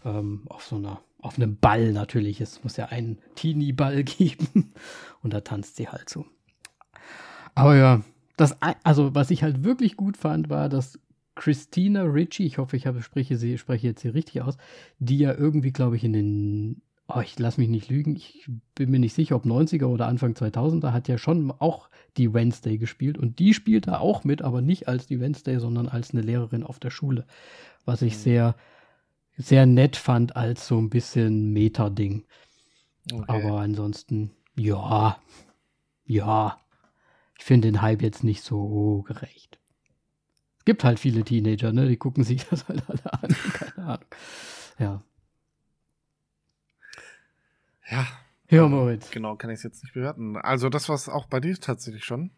ähm, 0.06 0.44
auf 0.46 0.63
so 0.63 0.75
einer, 0.75 1.01
auf 1.20 1.38
einem 1.38 1.58
Ball 1.58 1.92
natürlich. 1.92 2.42
Es 2.42 2.63
muss 2.63 2.78
ja 2.78 2.86
einen 2.86 3.20
Teenie-Ball 3.36 4.04
geben 4.04 4.74
und 5.22 5.34
da 5.34 5.42
tanzt 5.42 5.78
sie 5.78 5.89
halt 5.89 6.10
so. 6.10 6.25
Aber 7.56 7.75
ja, 7.75 8.01
das, 8.38 8.56
also 8.84 9.16
was 9.16 9.32
ich 9.32 9.44
halt 9.44 9.63
wirklich 9.63 9.98
gut 9.98 10.16
fand, 10.16 10.50
war, 10.50 10.70
dass 10.70 11.00
Christina 11.36 12.04
Ritchie, 12.04 12.46
ich 12.46 12.58
hoffe, 12.58 12.75
ich 12.78 12.86
habe, 12.86 13.01
spreche, 13.01 13.38
sie, 13.38 13.58
spreche 13.58 13.88
jetzt 13.88 14.01
hier 14.01 14.13
richtig 14.13 14.42
aus, 14.42 14.58
die 15.00 15.18
ja 15.18 15.34
irgendwie, 15.34 15.72
glaube 15.72 15.96
ich, 15.96 16.04
in 16.04 16.13
den 16.13 16.82
oh, 17.13 17.22
ich 17.22 17.38
lass 17.39 17.58
mich 17.58 17.70
nicht 17.70 17.89
lügen, 17.89 18.16
ich 18.16 18.48
bin 18.75 18.92
mir 18.92 19.00
nicht 19.00 19.13
sicher, 19.13 19.36
ob 19.36 19.46
90er 19.46 19.86
oder 19.86 20.08
Anfang 20.08 20.34
2000er 20.34 20.92
hat 20.92 21.08
ja 21.08 21.18
schon 21.18 21.51
auch 21.51 21.89
die 22.18 22.34
Wednesday 22.34 22.78
gespielt 22.78 23.18
und 23.18 23.39
die 23.39 23.54
spielt 23.54 23.88
da 23.88 24.00
auch 24.00 24.24
mit, 24.24 24.42
aber 24.42 24.62
nicht 24.62 24.88
als 24.88 25.08
die 25.08 25.20
Wednesday, 25.20 25.60
sondern 25.60 25.88
als 25.88 26.12
eine 26.12 26.22
Lehrerin 26.22 26.63
auf 26.63 26.80
der 26.80 26.92
Schule, 26.92 27.25
was 27.86 28.01
ich 28.01 28.13
mhm. 28.16 28.20
sehr 28.20 28.56
sehr 29.39 29.66
nett 29.66 29.96
fand 29.96 30.36
als 30.36 30.68
so 30.68 30.78
ein 30.78 30.89
bisschen 30.89 31.54
Meta-Ding. 31.54 32.25
Okay. 33.12 33.24
Aber 33.28 33.62
ansonsten, 33.62 34.32
ja, 34.56 35.18
ja, 36.06 36.60
ich 37.38 37.46
finde 37.46 37.70
den 37.70 37.82
Hype 37.82 38.01
jetzt 38.01 38.24
nicht 38.24 38.44
so 38.44 39.04
gerecht. 39.08 39.58
Es 40.58 40.66
gibt 40.66 40.84
halt 40.84 41.00
viele 41.00 41.24
Teenager, 41.24 41.72
ne? 41.72 41.88
Die 41.88 41.96
gucken 41.96 42.25
sich 42.25 42.46
das 42.50 42.68
halt 42.68 42.84
alle 42.89 43.13
an. 43.13 43.30
Keine 43.54 43.88
Ahnung. 43.88 44.06
Ja. 44.78 45.01
Ja. 47.89 48.08
Ja, 48.50 48.67
Moritz. 48.67 49.12
Genau, 49.12 49.36
kann 49.36 49.51
ich 49.51 49.58
es 49.58 49.63
jetzt 49.63 49.84
nicht 49.84 49.93
bewerten. 49.93 50.36
Also, 50.38 50.69
das 50.69 50.89
war 50.89 50.96
es 50.96 51.08
auch 51.08 51.27
bei 51.27 51.39
dir 51.39 51.55
tatsächlich 51.60 52.03
schon. 52.03 52.31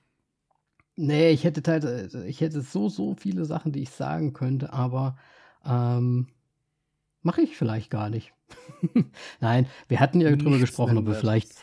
Nee, 0.98 1.32
ich 1.32 1.46
hätte 1.46 1.64
halt, 1.72 2.14
ich 2.26 2.42
hätte 2.42 2.62
so, 2.62 2.90
so 2.90 3.16
viele 3.16 3.46
Sachen, 3.46 3.72
die 3.72 3.82
ich 3.82 3.92
sagen 3.92 4.34
könnte, 4.34 4.74
aber 4.74 5.18
ähm, 5.66 6.28
mache 7.22 7.42
ich 7.42 7.56
vielleicht 7.56 7.90
gar 7.90 8.10
nicht. 8.10 8.34
Nein, 9.40 9.68
wir 9.88 10.02
hatten 10.02 10.20
ja 10.20 10.30
Nichts 10.30 10.44
drüber 10.44 10.60
gesprochen, 10.60 10.98
ob 10.98 11.08
wir 11.08 11.16
vielleicht, 11.16 11.54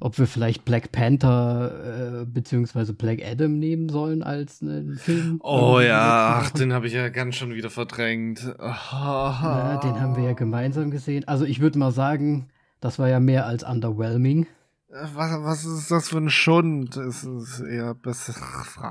ob 0.00 0.18
wir 0.18 0.26
vielleicht 0.26 0.64
Black 0.64 0.90
Panther 0.90 2.22
äh, 2.22 2.24
beziehungsweise 2.24 2.94
Black 2.94 3.20
Adam 3.22 3.58
nehmen 3.58 3.90
sollen 3.90 4.22
als 4.22 4.62
einen 4.62 4.96
Film. 4.96 5.40
Oh 5.42 5.78
ja, 5.80 6.40
ach, 6.42 6.50
den 6.50 6.72
habe 6.72 6.86
ich 6.86 6.94
ja 6.94 7.10
ganz 7.10 7.36
schon 7.36 7.54
wieder 7.54 7.68
verdrängt. 7.68 8.40
Oh. 8.58 8.62
Ja, 8.62 9.78
den 9.82 10.00
haben 10.00 10.16
wir 10.16 10.24
ja 10.24 10.32
gemeinsam 10.32 10.90
gesehen. 10.90 11.28
Also 11.28 11.44
ich 11.44 11.60
würde 11.60 11.78
mal 11.78 11.92
sagen, 11.92 12.48
das 12.80 12.98
war 12.98 13.08
ja 13.08 13.20
mehr 13.20 13.46
als 13.46 13.62
underwhelming. 13.62 14.46
Äh, 14.88 15.06
was, 15.14 15.42
was 15.42 15.64
ist 15.64 15.90
das 15.90 16.08
für 16.08 16.18
ein 16.18 16.30
Schund? 16.30 16.96
Es 16.96 17.24
ist 17.24 17.60
eher 17.60 17.94
besser. 17.94 18.34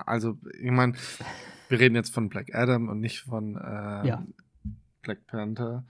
Also, 0.08 0.38
ich 0.60 0.72
meine, 0.72 0.94
wir 1.70 1.80
reden 1.80 1.96
jetzt 1.96 2.14
von 2.14 2.30
Black 2.30 2.54
Adam 2.54 2.90
und 2.90 3.00
nicht 3.00 3.22
von 3.22 3.56
äh, 3.56 4.08
ja. 4.08 4.24
Black 5.02 5.26
Panther. 5.28 5.86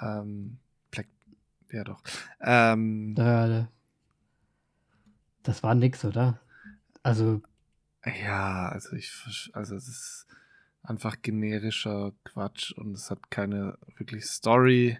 Ähm, 0.00 0.58
Black, 0.90 1.06
ja 1.70 1.84
doch. 1.84 2.02
Ähm, 2.40 3.14
da, 3.14 3.68
das 5.42 5.62
war 5.62 5.74
nix, 5.74 6.04
oder? 6.04 6.40
Also. 7.02 7.42
Ja, 8.22 8.68
also 8.68 8.96
ich, 8.96 9.50
also 9.52 9.74
es 9.74 9.88
ist 9.88 10.26
einfach 10.82 11.20
generischer 11.20 12.12
Quatsch 12.24 12.72
und 12.72 12.94
es 12.94 13.10
hat 13.10 13.30
keine 13.30 13.76
wirklich 13.98 14.26
Story. 14.26 14.98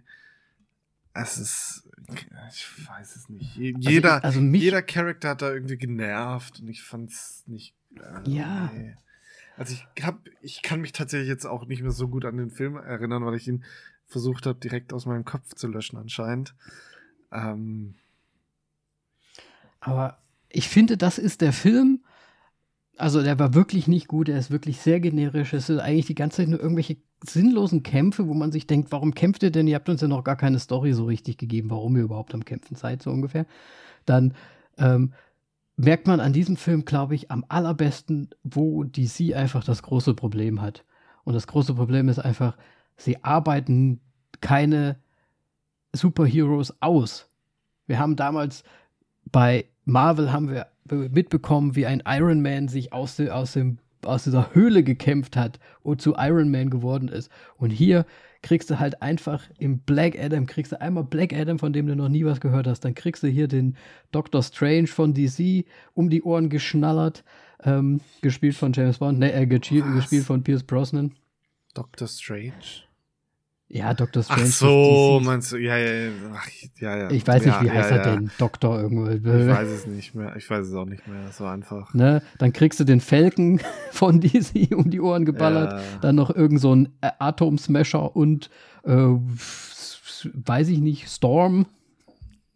Es 1.13 1.39
ist, 1.39 1.89
ich 2.15 2.89
weiß 2.89 3.17
es 3.17 3.29
nicht. 3.29 3.57
Also 3.57 3.91
jeder, 3.91 4.15
also, 4.15 4.27
also 4.27 4.41
mich, 4.41 4.63
jeder 4.63 4.83
Charakter 4.83 5.31
hat 5.31 5.43
da 5.43 5.53
irgendwie 5.53 5.77
genervt 5.77 6.61
und 6.61 6.69
ich 6.69 6.83
fand 6.83 7.11
es 7.11 7.43
nicht. 7.47 7.75
Äh, 7.97 8.31
ja. 8.31 8.71
Nee. 8.73 8.97
Also 9.57 9.75
ich 9.75 10.05
hab, 10.05 10.21
ich 10.41 10.63
kann 10.63 10.81
mich 10.81 10.93
tatsächlich 10.93 11.29
jetzt 11.29 11.45
auch 11.45 11.67
nicht 11.67 11.83
mehr 11.83 11.91
so 11.91 12.09
gut 12.09 12.25
an 12.25 12.37
den 12.37 12.51
Film 12.51 12.77
erinnern, 12.77 13.27
weil 13.27 13.35
ich 13.35 13.49
ihn 13.49 13.65
versucht 14.07 14.47
habe, 14.47 14.59
direkt 14.59 14.93
aus 14.93 15.07
meinem 15.07 15.25
Kopf 15.25 15.55
zu 15.55 15.69
löschen 15.69 15.97
anscheinend. 15.99 16.55
Ähm, 17.33 17.95
aber 19.81 20.19
ich 20.49 20.69
finde, 20.69 20.97
das 20.97 21.19
ist 21.19 21.41
der 21.41 21.53
Film. 21.53 22.05
Also 22.97 23.23
der 23.23 23.39
war 23.39 23.55
wirklich 23.55 23.89
nicht 23.89 24.09
gut, 24.09 24.29
er 24.29 24.39
ist 24.39 24.51
wirklich 24.51 24.81
sehr 24.81 25.01
generisch. 25.01 25.53
Es 25.53 25.69
ist 25.71 25.79
eigentlich 25.79 26.07
die 26.07 26.15
ganze 26.15 26.39
Zeit 26.39 26.49
nur 26.49 26.61
irgendwelche 26.61 26.97
sinnlosen 27.25 27.83
Kämpfe, 27.83 28.27
wo 28.27 28.35
man 28.35 28.53
sich 28.53 28.67
denkt, 28.67 28.93
warum 28.93 29.15
kämpft 29.15 29.43
ihr 29.43 29.51
denn? 29.51 29.67
Ihr 29.67 29.75
habt 29.75 29.89
uns 29.89 30.01
ja 30.01 30.09
noch 30.09 30.25
gar 30.25 30.37
keine 30.37 30.59
Story 30.59 30.93
so 30.93 31.05
richtig 31.05 31.39
gegeben, 31.39 31.71
warum 31.71 31.97
ihr 31.97 32.03
überhaupt 32.03 32.35
am 32.35 32.45
Kämpfen 32.45 32.77
seid, 32.77 33.03
so 33.03 33.11
ungefähr. 33.11 33.47
Dann 34.07 34.35
ähm, 34.79 35.13
merkt 35.77 36.07
man 36.07 36.21
an 36.21 36.33
diesem 36.33 36.57
Film, 36.57 36.85
glaube 36.85 37.15
ich, 37.15 37.31
am 37.31 37.45
allerbesten, 37.49 38.31
wo 38.43 38.85
DC 38.85 39.35
einfach 39.35 39.65
das 39.65 39.83
große 39.83 40.15
Problem 40.15 40.61
hat. 40.61 40.85
Und 41.25 41.35
das 41.35 41.47
große 41.47 41.75
Problem 41.75 42.09
ist 42.09 42.19
einfach, 42.19 42.57
sie 42.97 43.23
arbeiten 43.23 44.01
keine 44.41 44.97
Superheroes 45.93 46.81
aus. 46.81 47.29
Wir 47.87 47.99
haben 47.99 48.17
damals 48.17 48.65
bei 49.31 49.67
Marvel 49.85 50.33
haben 50.33 50.51
wir 50.51 50.69
mitbekommen, 50.91 51.77
wie 51.77 51.87
ein 51.87 52.03
Iron 52.07 52.43
Man 52.43 52.69
sich 52.69 52.93
aus, 52.93 53.17
de, 53.17 53.31
aus, 53.31 53.53
dem, 53.53 53.79
aus 54.03 54.25
dieser 54.25 54.55
Höhle 54.55 54.83
gekämpft 54.83 55.37
hat 55.37 55.59
und 55.83 56.01
zu 56.01 56.15
Iron 56.17 56.51
Man 56.51 56.71
geworden 56.71 57.09
ist. 57.09 57.31
Und 57.57 57.71
hier 57.71 58.07
kriegst 58.43 58.71
du 58.71 58.79
halt 58.79 59.03
einfach 59.03 59.45
im 59.59 59.81
Black 59.81 60.19
Adam, 60.19 60.47
kriegst 60.47 60.73
du 60.73 60.81
einmal 60.81 61.05
Black 61.05 61.33
Adam, 61.33 61.59
von 61.59 61.73
dem 61.73 61.87
du 61.87 61.95
noch 61.95 62.09
nie 62.09 62.25
was 62.25 62.41
gehört 62.41 62.67
hast. 62.67 62.85
Dann 62.85 62.95
kriegst 62.95 63.23
du 63.23 63.29
hier 63.29 63.49
den 63.49 63.77
Doctor 64.13 64.43
Strange 64.43 64.87
von 64.87 65.15
DC 65.15 65.65
um 65.95 66.11
die 66.11 66.23
Ohren 66.23 66.49
geschnallert, 66.49 67.25
ähm, 67.65 68.01
gespielt 68.23 68.57
von 68.57 68.73
James 68.73 68.99
Bond, 68.99 69.19
ne, 69.19 69.33
äh, 69.33 69.47
gespielt 69.47 69.85
von 70.25 70.43
Pierce 70.43 70.63
Brosnan. 70.63 71.13
Doctor 71.75 72.09
Strange? 72.09 72.90
Ja, 73.73 73.95
Dr. 73.95 74.25
Strange. 74.25 74.43
Ach 74.47 74.49
so, 74.49 75.21
meinst 75.23 75.53
du, 75.53 75.57
ja, 75.57 75.77
ja, 75.79 75.93
ja, 75.93 76.11
Ach, 76.35 76.49
ja, 76.81 76.97
ja. 76.97 77.11
Ich 77.13 77.25
weiß 77.25 77.45
nicht, 77.45 77.55
ja, 77.55 77.63
wie 77.63 77.71
heißt 77.71 77.93
ja, 77.93 77.99
er 77.99 78.17
denn? 78.17 78.31
Doktor 78.37 78.81
irgendwo. 78.81 79.09
Ich 79.09 79.25
weiß 79.25 79.69
es 79.69 79.87
nicht 79.87 80.13
mehr. 80.13 80.35
Ich 80.35 80.51
weiß 80.51 80.67
es 80.67 80.75
auch 80.75 80.87
nicht 80.87 81.07
mehr. 81.07 81.31
So 81.31 81.45
einfach. 81.47 81.95
Ne? 81.95 82.21
Dann 82.39 82.53
kriegst 82.53 82.81
du 82.81 82.85
den 82.85 83.01
Falcon 83.01 83.61
von 83.93 84.21
DC 84.21 84.73
um 84.77 84.91
die 84.91 85.01
Ohren 85.01 85.25
geballert. 85.25 85.73
Ja. 85.73 85.83
Dann 86.01 86.17
noch 86.17 86.35
irgend 86.35 86.61
so 86.61 86.75
ein 86.75 86.89
Atom-Smasher 87.01 88.17
und, 88.17 88.51
äh, 88.83 88.91
weiß 88.91 90.69
ich 90.69 90.81
nicht, 90.81 91.09
Storm. 91.09 91.67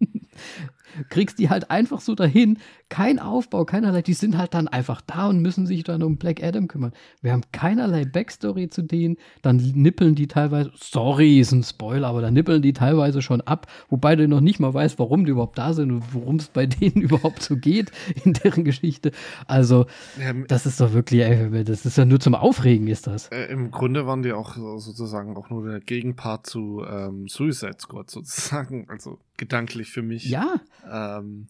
kriegst 1.10 1.38
die 1.38 1.48
halt 1.48 1.70
einfach 1.70 2.00
so 2.00 2.16
dahin. 2.16 2.58
Kein 2.88 3.18
Aufbau, 3.18 3.64
keinerlei. 3.64 4.02
Die 4.02 4.14
sind 4.14 4.36
halt 4.36 4.54
dann 4.54 4.68
einfach 4.68 5.00
da 5.00 5.28
und 5.28 5.40
müssen 5.40 5.66
sich 5.66 5.84
dann 5.84 6.02
um 6.02 6.16
Black 6.16 6.42
Adam 6.42 6.68
kümmern. 6.68 6.92
Wir 7.22 7.32
haben 7.32 7.42
keinerlei 7.52 8.04
Backstory 8.04 8.68
zu 8.68 8.82
denen. 8.82 9.16
Dann 9.42 9.56
nippeln 9.56 10.14
die 10.14 10.26
teilweise, 10.26 10.70
sorry, 10.76 11.40
ist 11.40 11.52
ein 11.52 11.62
Spoiler, 11.62 12.08
aber 12.08 12.20
dann 12.20 12.34
nippeln 12.34 12.62
die 12.62 12.72
teilweise 12.72 13.22
schon 13.22 13.40
ab, 13.40 13.66
wobei 13.88 14.16
du 14.16 14.28
noch 14.28 14.40
nicht 14.40 14.60
mal 14.60 14.72
weißt, 14.72 14.98
warum 14.98 15.24
die 15.24 15.32
überhaupt 15.32 15.58
da 15.58 15.72
sind 15.72 15.90
und 15.90 16.14
worum 16.14 16.36
es 16.36 16.48
bei 16.48 16.66
denen 16.66 17.02
überhaupt 17.02 17.42
so 17.42 17.56
geht 17.56 17.90
in 18.24 18.32
deren 18.34 18.64
Geschichte. 18.64 19.12
Also, 19.46 19.86
ja, 20.20 20.32
das 20.46 20.66
ist 20.66 20.80
doch 20.80 20.92
wirklich, 20.92 21.22
ey, 21.22 21.64
das 21.64 21.86
ist 21.86 21.98
ja 21.98 22.04
nur 22.04 22.20
zum 22.20 22.34
Aufregen, 22.34 22.86
ist 22.88 23.06
das. 23.06 23.28
Äh, 23.28 23.46
Im 23.46 23.70
Grunde 23.70 24.06
waren 24.06 24.22
die 24.22 24.32
auch 24.32 24.56
sozusagen 24.78 25.36
auch 25.36 25.50
nur 25.50 25.66
der 25.68 25.80
Gegenpart 25.80 26.46
zu 26.46 26.84
ähm, 26.88 27.28
Suicide 27.28 27.76
Squad 27.78 28.10
sozusagen. 28.10 28.86
Also 28.88 29.18
gedanklich 29.36 29.90
für 29.90 30.02
mich. 30.02 30.28
Ja. 30.28 30.60
Ähm, 30.90 31.46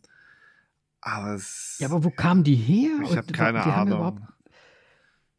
aber 1.04 1.34
es, 1.34 1.76
ja, 1.80 1.88
aber 1.88 2.02
wo 2.02 2.10
kamen 2.10 2.44
die 2.44 2.54
her? 2.54 2.98
Ich 3.02 3.16
habe 3.16 3.30
keine 3.30 3.62
die 3.62 3.68
Ahnung. 3.68 4.20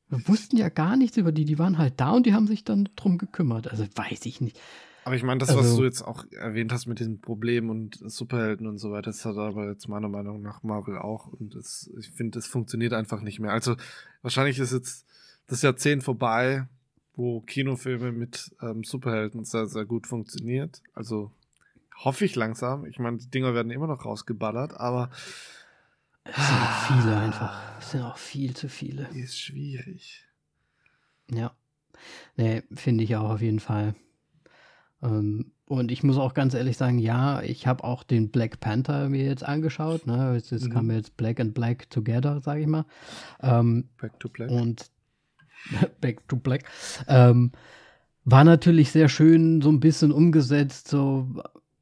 wir 0.10 0.28
wussten 0.28 0.58
ja 0.58 0.70
gar 0.70 0.96
nichts 0.96 1.18
über 1.18 1.32
die. 1.32 1.44
Die 1.44 1.58
waren 1.58 1.80
halt 1.80 2.00
da 2.00 2.12
und 2.12 2.28
die 2.28 2.34
haben 2.34 2.46
sich 2.46 2.64
dann 2.64 2.88
drum 2.96 3.18
gekümmert. 3.18 3.68
Also 3.70 3.84
weiß 3.96 4.28
ich 4.28 4.42
nicht. 4.42 4.60
Aber 5.06 5.16
ich 5.16 5.24
meine, 5.24 5.40
das, 5.40 5.50
also, 5.50 5.62
was 5.62 5.76
du 5.76 5.84
jetzt 5.84 6.04
auch 6.04 6.26
erwähnt 6.32 6.72
hast 6.72 6.86
mit 6.86 7.00
den 7.00 7.20
Problemen 7.20 7.72
und 7.72 8.00
Superhelden 8.00 8.68
und 8.68 8.78
so 8.78 8.92
weiter, 8.92 9.10
das 9.10 9.26
hat 9.26 9.38
aber 9.38 9.68
jetzt 9.70 9.88
meiner 9.88 10.10
Meinung 10.10 10.42
nach 10.44 10.62
Marvel 10.62 11.00
auch. 11.00 11.28
Und 11.28 11.56
das, 11.56 11.90
ich 12.00 12.12
finde, 12.12 12.38
das 12.38 12.46
funktioniert 12.46 12.94
einfach 12.94 13.22
nicht 13.22 13.40
mehr. 13.40 13.52
Also 13.52 13.76
wahrscheinlich 14.22 14.60
ist 14.60 14.72
jetzt 14.72 15.06
das 15.48 15.64
Jahrzehnt 15.64 16.04
vorbei, 16.04 16.68
wo 17.16 17.42
Kinofilme 17.42 18.12
mit 18.12 18.56
ähm, 18.62 18.84
Superhelden 18.84 19.46
sehr, 19.46 19.66
sehr 19.66 19.86
gut 19.86 20.06
funktioniert. 20.06 20.82
Also 20.94 21.32
Hoffe 21.98 22.26
ich 22.26 22.36
langsam. 22.36 22.86
Ich 22.86 23.00
meine, 23.00 23.18
die 23.18 23.30
Dinger 23.30 23.54
werden 23.54 23.72
immer 23.72 23.88
noch 23.88 24.06
rausgeballert, 24.06 24.80
aber. 24.80 25.10
Es 26.24 26.36
sind 26.36 26.58
auch 26.58 26.88
viele 26.88 27.18
einfach. 27.18 27.80
Es 27.80 27.92
sind 27.92 28.02
auch 28.02 28.18
viel 28.18 28.56
zu 28.56 28.68
viele. 28.68 29.08
Ist 29.14 29.40
schwierig. 29.40 30.26
Ja. 31.32 31.52
Nee, 32.36 32.64
finde 32.74 33.04
ich 33.04 33.16
auch 33.16 33.30
auf 33.30 33.42
jeden 33.42 33.60
Fall. 33.60 33.96
Ähm, 35.02 35.52
und 35.68 35.92
ich 35.92 36.04
muss 36.04 36.18
auch 36.18 36.34
ganz 36.34 36.54
ehrlich 36.54 36.78
sagen, 36.78 37.00
ja, 37.00 37.42
ich 37.42 37.66
habe 37.66 37.84
auch 37.84 38.04
den 38.04 38.30
Black 38.30 38.60
Panther 38.60 39.10
mir 39.10 39.24
jetzt 39.24 39.44
angeschaut. 39.44 40.06
Ne? 40.06 40.36
Es, 40.36 40.52
es 40.52 40.66
mhm. 40.66 40.72
kam 40.72 40.92
jetzt 40.92 41.18
Black 41.18 41.40
and 41.40 41.54
Black 41.54 41.90
Together, 41.90 42.40
sage 42.42 42.62
ich 42.62 42.68
mal. 42.68 42.86
Ähm, 43.42 43.90
back 44.00 44.20
to 44.20 44.30
Black. 44.30 44.52
Und 44.52 44.92
Back 46.02 46.28
to 46.28 46.36
Black. 46.36 46.66
Ähm, 47.08 47.52
war 48.24 48.44
natürlich 48.44 48.92
sehr 48.92 49.10
schön, 49.10 49.62
so 49.62 49.70
ein 49.70 49.80
bisschen 49.80 50.12
umgesetzt, 50.12 50.88
so 50.88 51.28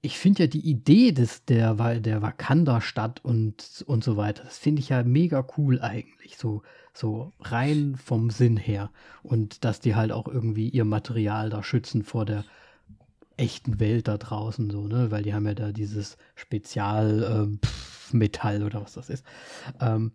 ich 0.06 0.20
finde 0.20 0.44
ja 0.44 0.48
die 0.48 0.70
Idee 0.70 1.14
des, 1.14 1.46
der, 1.46 1.76
der 2.02 2.22
Wakanda-Stadt 2.22 3.24
und, 3.24 3.86
und 3.88 4.04
so 4.04 4.18
weiter, 4.18 4.44
das 4.44 4.58
finde 4.58 4.82
ich 4.82 4.90
ja 4.90 5.02
mega 5.02 5.48
cool 5.58 5.80
eigentlich, 5.80 6.38
so, 6.38 6.62
so 6.94 7.32
rein 7.40 7.96
vom 7.96 8.30
Sinn 8.30 8.58
her. 8.58 8.92
Und 9.24 9.64
dass 9.64 9.80
die 9.80 9.96
halt 9.96 10.12
auch 10.12 10.28
irgendwie 10.28 10.68
ihr 10.68 10.84
Material 10.84 11.50
da 11.50 11.64
schützen 11.64 12.04
vor 12.04 12.26
der 12.26 12.44
echten 13.38 13.80
Welt 13.80 14.10
da 14.10 14.18
draußen, 14.18 14.70
so, 14.70 14.88
ne, 14.88 15.10
weil 15.10 15.24
die 15.24 15.34
haben 15.34 15.46
ja 15.48 15.54
da 15.54 15.72
dieses 15.72 16.18
Spezialmetall 16.36 17.60
ähm, 18.12 18.66
oder 18.66 18.82
was 18.82 18.96
das 18.96 19.10
ist. 19.10 19.24
Ähm, 19.80 20.12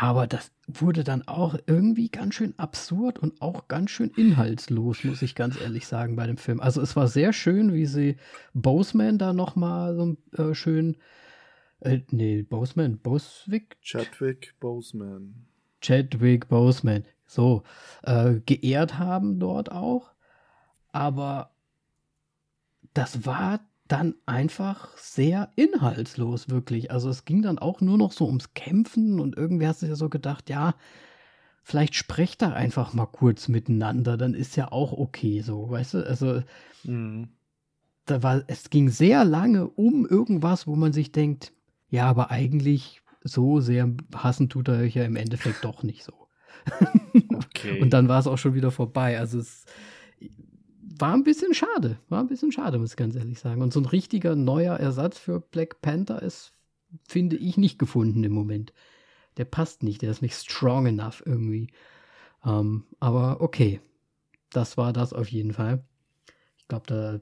aber 0.00 0.28
das 0.28 0.52
wurde 0.68 1.02
dann 1.02 1.26
auch 1.26 1.56
irgendwie 1.66 2.08
ganz 2.08 2.36
schön 2.36 2.56
absurd 2.56 3.18
und 3.18 3.42
auch 3.42 3.66
ganz 3.66 3.90
schön 3.90 4.10
inhaltslos, 4.10 5.02
muss 5.02 5.22
ich 5.22 5.34
ganz 5.34 5.60
ehrlich 5.60 5.88
sagen, 5.88 6.14
bei 6.14 6.24
dem 6.24 6.36
Film. 6.36 6.60
Also 6.60 6.80
es 6.80 6.94
war 6.94 7.08
sehr 7.08 7.32
schön, 7.32 7.74
wie 7.74 7.86
sie 7.86 8.16
Boseman 8.54 9.18
da 9.18 9.32
nochmal 9.32 9.96
so 9.96 10.16
äh, 10.40 10.54
schön, 10.54 10.98
äh, 11.80 11.98
nee, 12.10 12.42
Boseman, 12.42 12.98
Boswick? 12.98 13.76
Chadwick 13.82 14.54
Boseman. 14.60 15.34
Chadwick 15.80 16.46
Boseman, 16.46 17.04
so, 17.26 17.64
äh, 18.04 18.34
geehrt 18.46 19.00
haben 19.00 19.40
dort 19.40 19.72
auch. 19.72 20.12
Aber 20.92 21.50
das 22.94 23.26
war 23.26 23.58
dann 23.88 24.14
einfach 24.26 24.96
sehr 24.96 25.50
inhaltslos, 25.56 26.48
wirklich. 26.48 26.90
Also 26.90 27.08
es 27.08 27.24
ging 27.24 27.42
dann 27.42 27.58
auch 27.58 27.80
nur 27.80 27.98
noch 27.98 28.12
so 28.12 28.26
ums 28.26 28.54
Kämpfen 28.54 29.18
und 29.20 29.36
irgendwie 29.36 29.66
hast 29.66 29.82
du 29.82 29.86
ja 29.86 29.96
so 29.96 30.08
gedacht, 30.08 30.50
ja, 30.50 30.74
vielleicht 31.62 31.94
sprecht 31.94 32.42
da 32.42 32.52
einfach 32.52 32.92
mal 32.94 33.06
kurz 33.06 33.48
miteinander, 33.48 34.16
dann 34.16 34.34
ist 34.34 34.56
ja 34.56 34.72
auch 34.72 34.92
okay 34.92 35.40
so, 35.40 35.70
weißt 35.70 35.94
du? 35.94 36.06
Also 36.06 36.42
mhm. 36.84 37.28
da 38.06 38.22
war, 38.22 38.42
es 38.46 38.70
ging 38.70 38.88
sehr 38.88 39.24
lange 39.24 39.66
um 39.68 40.06
irgendwas, 40.06 40.66
wo 40.66 40.76
man 40.76 40.92
sich 40.92 41.12
denkt, 41.12 41.52
ja, 41.90 42.06
aber 42.06 42.30
eigentlich 42.30 43.02
so 43.22 43.60
sehr 43.60 43.90
hassen 44.14 44.48
tut 44.48 44.68
er 44.68 44.78
euch 44.78 44.94
ja 44.94 45.04
im 45.04 45.16
Endeffekt 45.16 45.64
doch 45.64 45.82
nicht 45.82 46.04
so. 46.04 46.12
Okay. 47.34 47.80
und 47.80 47.90
dann 47.90 48.08
war 48.08 48.20
es 48.20 48.26
auch 48.26 48.36
schon 48.36 48.54
wieder 48.54 48.70
vorbei. 48.70 49.18
Also 49.18 49.38
es 49.38 49.64
war 50.98 51.14
ein 51.14 51.24
bisschen 51.24 51.54
schade. 51.54 51.98
War 52.08 52.20
ein 52.20 52.28
bisschen 52.28 52.52
schade, 52.52 52.78
muss 52.78 52.90
ich 52.90 52.96
ganz 52.96 53.16
ehrlich 53.16 53.38
sagen. 53.38 53.62
Und 53.62 53.72
so 53.72 53.80
ein 53.80 53.86
richtiger 53.86 54.36
neuer 54.36 54.76
Ersatz 54.76 55.18
für 55.18 55.40
Black 55.40 55.80
Panther 55.80 56.22
ist 56.22 56.52
finde 57.06 57.36
ich, 57.36 57.56
nicht 57.56 57.78
gefunden 57.78 58.24
im 58.24 58.32
Moment. 58.32 58.72
Der 59.36 59.44
passt 59.44 59.82
nicht, 59.82 60.02
der 60.02 60.10
ist 60.10 60.22
nicht 60.22 60.34
strong 60.34 60.86
enough 60.86 61.22
irgendwie. 61.24 61.68
Ähm, 62.44 62.84
aber 63.00 63.40
okay, 63.40 63.80
das 64.50 64.76
war 64.76 64.92
das 64.92 65.12
auf 65.12 65.28
jeden 65.28 65.52
Fall. 65.52 65.84
Ich 66.56 66.68
glaube, 66.68 66.86
da, 66.86 67.20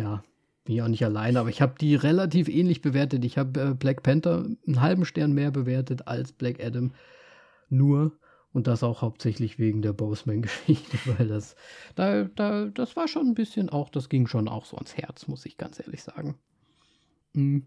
ja, 0.00 0.24
bin 0.64 0.76
ich 0.76 0.82
auch 0.82 0.88
nicht 0.88 1.04
alleine, 1.04 1.40
aber 1.40 1.50
ich 1.50 1.60
habe 1.60 1.74
die 1.78 1.94
relativ 1.94 2.48
ähnlich 2.48 2.80
bewertet. 2.80 3.24
Ich 3.24 3.36
habe 3.36 3.60
äh, 3.60 3.74
Black 3.74 4.02
Panther 4.02 4.46
einen 4.66 4.80
halben 4.80 5.04
Stern 5.04 5.32
mehr 5.32 5.50
bewertet 5.50 6.08
als 6.08 6.32
Black 6.32 6.62
Adam. 6.62 6.92
Nur. 7.68 8.12
Und 8.54 8.68
das 8.68 8.84
auch 8.84 9.02
hauptsächlich 9.02 9.58
wegen 9.58 9.82
der 9.82 9.92
Boseman-Geschichte, 9.92 10.96
weil 11.18 11.26
das, 11.28 11.56
da, 11.96 12.24
da, 12.24 12.66
das 12.66 12.96
war 12.96 13.08
schon 13.08 13.26
ein 13.26 13.34
bisschen 13.34 13.68
auch, 13.68 13.90
das 13.90 14.08
ging 14.08 14.28
schon 14.28 14.48
auch 14.48 14.64
so 14.64 14.76
ans 14.76 14.96
Herz, 14.96 15.26
muss 15.26 15.44
ich 15.44 15.58
ganz 15.58 15.80
ehrlich 15.80 16.02
sagen. 16.02 16.36
Mhm. 17.32 17.66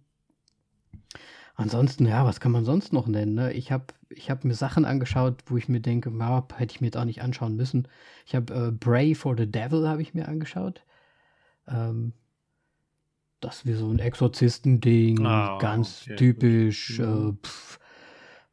Ansonsten, 1.55 2.05
ja, 2.05 2.23
was 2.23 2.39
kann 2.39 2.53
man 2.53 2.63
sonst 2.63 2.93
noch 2.93 3.07
nennen? 3.07 3.33
Ne? 3.33 3.51
Ich 3.51 3.71
habe 3.71 3.85
ich 4.09 4.31
hab 4.31 4.45
mir 4.45 4.53
Sachen 4.53 4.85
angeschaut, 4.85 5.43
wo 5.47 5.57
ich 5.57 5.67
mir 5.67 5.81
denke, 5.81 6.09
ja, 6.17 6.47
hätte 6.55 6.73
ich 6.73 6.81
mir 6.81 6.87
jetzt 6.87 6.97
auch 6.97 7.03
nicht 7.03 7.21
anschauen 7.21 7.57
müssen. 7.57 7.87
Ich 8.25 8.35
habe 8.35 8.53
äh, 8.53 8.71
Bray 8.71 9.13
for 9.13 9.35
the 9.37 9.51
Devil 9.51 9.89
habe 9.89 10.01
ich 10.01 10.13
mir 10.13 10.29
angeschaut. 10.29 10.83
Ähm, 11.67 12.13
das 13.41 13.65
wie 13.65 13.73
so 13.73 13.89
ein 13.89 13.99
Exorzistending, 13.99 15.19
oh, 15.19 15.57
ganz 15.57 16.03
okay, 16.05 16.15
typisch. 16.15 16.99
Äh, 16.99 17.33
pff, 17.43 17.79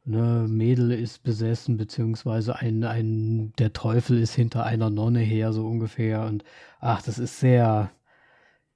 ne, 0.05 0.45
Mädel 0.47 0.91
ist 0.91 1.23
besessen, 1.23 1.77
beziehungsweise 1.77 2.55
ein, 2.57 2.83
ein, 2.83 3.53
der 3.59 3.73
Teufel 3.73 4.19
ist 4.19 4.33
hinter 4.35 4.65
einer 4.65 4.89
Nonne 4.89 5.19
her, 5.19 5.53
so 5.53 5.67
ungefähr. 5.67 6.25
Und 6.25 6.43
ach, 6.79 7.01
das 7.01 7.19
ist 7.19 7.39
sehr, 7.39 7.91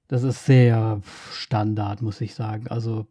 das 0.08 0.24
ist 0.24 0.46
sehr 0.46 1.02
Standard, 1.32 2.02
muss 2.02 2.22
ich 2.22 2.36
sagen. 2.36 2.68
Also 2.68 3.08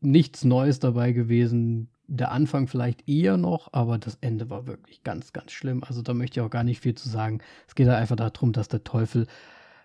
nichts 0.00 0.44
Neues 0.44 0.80
dabei 0.80 1.12
gewesen. 1.12 1.88
Der 2.08 2.32
Anfang 2.32 2.66
vielleicht 2.68 3.08
eher 3.08 3.36
noch, 3.36 3.72
aber 3.72 3.98
das 3.98 4.18
Ende 4.20 4.50
war 4.50 4.66
wirklich 4.66 5.02
ganz, 5.02 5.32
ganz 5.32 5.52
schlimm. 5.52 5.82
Also 5.84 6.02
da 6.02 6.14
möchte 6.14 6.40
ich 6.40 6.46
auch 6.46 6.50
gar 6.50 6.64
nicht 6.64 6.80
viel 6.80 6.94
zu 6.94 7.08
sagen. 7.08 7.40
Es 7.66 7.74
geht 7.74 7.88
einfach 7.88 8.16
darum, 8.16 8.52
dass 8.52 8.68
der 8.68 8.84
Teufel 8.84 9.26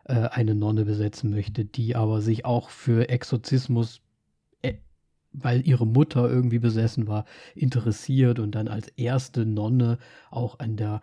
äh, 0.05 0.27
eine 0.29 0.55
Nonne 0.55 0.85
besetzen 0.85 1.29
möchte, 1.29 1.65
die 1.65 1.95
aber 1.95 2.21
sich 2.21 2.45
auch 2.45 2.69
für 2.69 3.09
Exorzismus, 3.09 4.01
weil 5.33 5.65
ihre 5.67 5.85
Mutter 5.85 6.29
irgendwie 6.29 6.59
besessen 6.59 7.07
war, 7.07 7.25
interessiert 7.55 8.39
und 8.39 8.51
dann 8.51 8.67
als 8.67 8.87
erste 8.89 9.45
Nonne 9.45 9.97
auch 10.29 10.59
an 10.59 10.77
der 10.77 11.01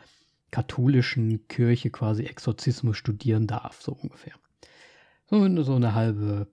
katholischen 0.51 1.49
Kirche 1.49 1.91
quasi 1.91 2.25
Exorzismus 2.25 2.97
studieren 2.97 3.47
darf, 3.47 3.83
so 3.83 3.93
ungefähr. 3.93 4.35
So, 5.27 5.63
so 5.63 5.75
eine 5.75 5.95
halbe 5.95 6.49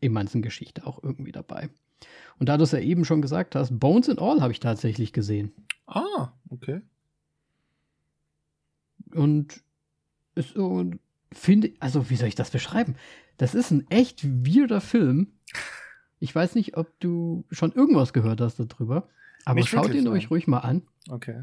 Emanzen-Geschichte 0.00 0.86
auch 0.86 1.02
irgendwie 1.02 1.32
dabei. 1.32 1.68
Und 2.38 2.48
da 2.48 2.56
du 2.56 2.64
es 2.64 2.72
ja 2.72 2.80
eben 2.80 3.04
schon 3.04 3.22
gesagt 3.22 3.54
hast, 3.54 3.78
Bones 3.78 4.08
and 4.08 4.20
All 4.20 4.40
habe 4.40 4.52
ich 4.52 4.60
tatsächlich 4.60 5.12
gesehen. 5.12 5.52
Ah, 5.86 6.32
okay. 6.48 6.80
Und 9.14 9.62
ist 10.34 10.54
so, 10.54 10.90
finde, 11.32 11.72
also 11.80 12.08
wie 12.10 12.16
soll 12.16 12.28
ich 12.28 12.34
das 12.34 12.50
beschreiben? 12.50 12.96
Das 13.36 13.54
ist 13.54 13.70
ein 13.70 13.86
echt 13.90 14.24
weirder 14.24 14.80
Film. 14.80 15.32
Ich 16.22 16.32
weiß 16.32 16.54
nicht, 16.54 16.76
ob 16.76 17.00
du 17.00 17.44
schon 17.50 17.72
irgendwas 17.72 18.12
gehört 18.12 18.40
hast 18.40 18.60
darüber, 18.60 19.08
aber 19.44 19.60
schaut 19.66 19.92
ihn 19.92 20.06
euch 20.06 20.30
ruhig 20.30 20.46
mal 20.46 20.60
an. 20.60 20.82
Okay. 21.10 21.42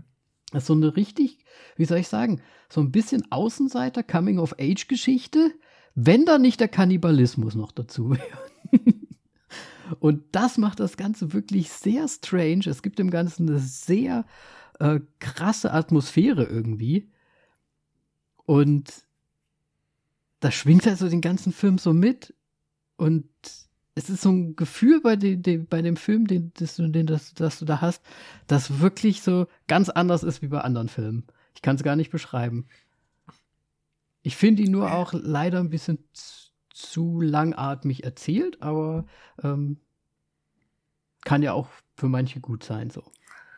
Das 0.53 0.63
ist 0.63 0.67
so 0.67 0.73
eine 0.73 0.95
richtig, 0.95 1.37
wie 1.75 1.83
soll 1.83 1.97
ich 1.97 2.07
sagen, 2.07 2.41
so 2.69 2.79
ein 2.79 2.89
bisschen 2.89 3.29
Außenseiter 3.29 4.03
Coming-of-Age-Geschichte, 4.03 5.51
wenn 5.95 6.23
da 6.23 6.37
nicht 6.37 6.61
der 6.61 6.69
Kannibalismus 6.69 7.55
noch 7.55 7.73
dazu 7.73 8.11
wäre. 8.11 8.39
Und 9.99 10.23
das 10.31 10.57
macht 10.57 10.79
das 10.79 10.95
Ganze 10.95 11.33
wirklich 11.33 11.69
sehr 11.71 12.07
strange. 12.07 12.67
Es 12.67 12.81
gibt 12.81 12.99
dem 12.99 13.09
Ganzen 13.09 13.49
eine 13.49 13.59
sehr 13.59 14.25
äh, 14.79 15.01
krasse 15.19 15.73
Atmosphäre 15.73 16.45
irgendwie. 16.45 17.11
Und 18.45 19.03
das 20.39 20.53
schwingt 20.53 20.85
halt 20.85 20.99
so 20.99 21.09
den 21.09 21.19
ganzen 21.19 21.51
Film 21.51 21.79
so 21.79 21.91
mit. 21.91 22.33
Und 22.95 23.27
es 23.99 24.09
ist 24.09 24.21
so 24.21 24.29
ein 24.29 24.55
Gefühl 24.55 25.01
bei, 25.01 25.17
de, 25.17 25.35
de, 25.35 25.57
bei 25.57 25.81
dem 25.81 25.97
Film, 25.97 26.25
den, 26.25 26.53
das, 26.57 26.77
den 26.77 27.05
das, 27.05 27.33
das 27.33 27.59
du 27.59 27.65
da 27.65 27.81
hast, 27.81 28.01
das 28.47 28.79
wirklich 28.79 29.21
so 29.21 29.47
ganz 29.67 29.89
anders 29.89 30.23
ist 30.23 30.41
wie 30.41 30.47
bei 30.47 30.61
anderen 30.61 30.87
Filmen. 30.87 31.25
Ich 31.53 31.61
kann 31.61 31.75
es 31.75 31.83
gar 31.83 31.97
nicht 31.97 32.09
beschreiben. 32.09 32.65
Ich 34.21 34.37
finde 34.37 34.63
ihn 34.63 34.71
nur 34.71 34.93
auch 34.93 35.11
leider 35.11 35.59
ein 35.59 35.69
bisschen 35.69 35.99
zu, 36.71 37.19
langatmig 37.19 38.05
erzählt, 38.05 38.61
aber 38.61 39.05
ähm, 39.43 39.81
kann 41.25 41.43
ja 41.43 41.51
auch 41.51 41.67
für 41.97 42.07
manche 42.07 42.39
gut 42.39 42.63
sein 42.63 42.89
so. 42.89 43.03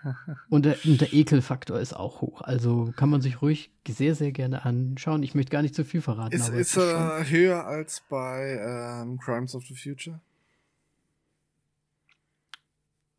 Und 0.50 0.66
der, 0.66 0.78
und 0.84 1.00
der, 1.00 1.14
Ekelfaktor 1.14 1.80
ist 1.80 1.94
auch 1.94 2.22
hoch. 2.22 2.42
Also 2.42 2.92
kann 2.96 3.12
man 3.12 3.22
sich 3.22 3.44
ruhig 3.44 3.72
sehr, 3.88 4.16
sehr 4.16 4.32
gerne 4.32 4.66
anschauen. 4.66 5.22
Ich 5.22 5.36
möchte 5.36 5.52
gar 5.52 5.62
nicht 5.62 5.76
zu 5.76 5.86
viel 5.86 6.02
verraten. 6.02 6.34
Ist, 6.34 6.50
ist 6.50 6.76
er 6.76 7.30
höher 7.30 7.68
als 7.68 8.02
bei 8.10 8.60
ähm, 8.60 9.20
Crimes 9.20 9.54
of 9.54 9.64
the 9.68 9.76
Future? 9.76 10.20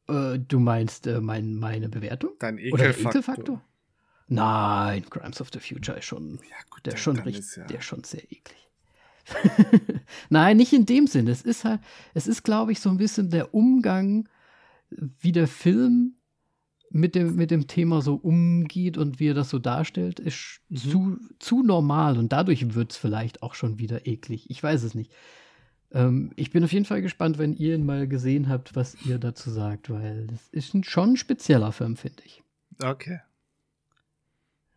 Äh, 0.08 0.38
du 0.38 0.58
meinst 0.58 1.06
äh, 1.06 1.20
mein, 1.20 1.56
meine 1.56 1.88
Bewertung? 1.88 2.32
Dein 2.38 2.58
Ekelfaktor? 2.58 3.10
Ekelfaktor? 3.10 3.62
Nein, 4.28 5.04
Crimes 5.10 5.40
of 5.40 5.50
the 5.52 5.60
Future 5.60 5.98
ist 5.98 6.06
schon, 6.06 6.38
ja, 6.48 6.56
gut, 6.70 6.86
der, 6.86 6.96
schon 6.96 7.18
richtig, 7.18 7.56
ja. 7.56 7.66
der 7.66 7.78
ist 7.78 7.84
schon 7.84 8.02
sehr 8.04 8.24
eklig. 8.24 8.70
Nein, 10.30 10.56
nicht 10.56 10.72
in 10.72 10.86
dem 10.86 11.06
Sinne. 11.06 11.30
Es 11.30 11.42
ist 11.42 11.64
halt, 11.64 11.80
es 12.14 12.26
ist, 12.26 12.42
glaube 12.42 12.72
ich, 12.72 12.80
so 12.80 12.90
ein 12.90 12.96
bisschen 12.96 13.30
der 13.30 13.54
Umgang, 13.54 14.28
wie 14.90 15.32
der 15.32 15.48
Film 15.48 16.16
mit 16.90 17.14
dem, 17.14 17.36
mit 17.36 17.50
dem 17.50 17.66
Thema 17.66 18.02
so 18.02 18.14
umgeht 18.14 18.98
und 18.98 19.18
wie 19.18 19.28
er 19.28 19.34
das 19.34 19.50
so 19.50 19.58
darstellt, 19.58 20.20
ist 20.20 20.60
mhm. 20.68 20.76
zu, 20.76 21.18
zu 21.38 21.62
normal 21.62 22.18
und 22.18 22.32
dadurch 22.32 22.74
wird 22.74 22.92
es 22.92 22.98
vielleicht 22.98 23.42
auch 23.42 23.54
schon 23.54 23.78
wieder 23.78 24.06
eklig. 24.06 24.50
Ich 24.50 24.62
weiß 24.62 24.82
es 24.82 24.94
nicht. 24.94 25.12
Ähm, 25.92 26.32
ich 26.36 26.50
bin 26.50 26.64
auf 26.64 26.72
jeden 26.72 26.84
Fall 26.84 27.02
gespannt, 27.02 27.38
wenn 27.38 27.54
ihr 27.54 27.74
ihn 27.74 27.86
mal 27.86 28.08
gesehen 28.08 28.48
habt, 28.48 28.74
was 28.76 28.96
ihr 29.04 29.18
dazu 29.18 29.50
sagt, 29.50 29.90
weil 29.90 30.26
das 30.26 30.48
ist 30.50 30.74
ein, 30.74 30.84
schon 30.84 31.12
ein 31.12 31.16
spezieller 31.16 31.72
Film, 31.72 31.96
finde 31.96 32.22
ich. 32.24 32.42
Okay. 32.82 33.20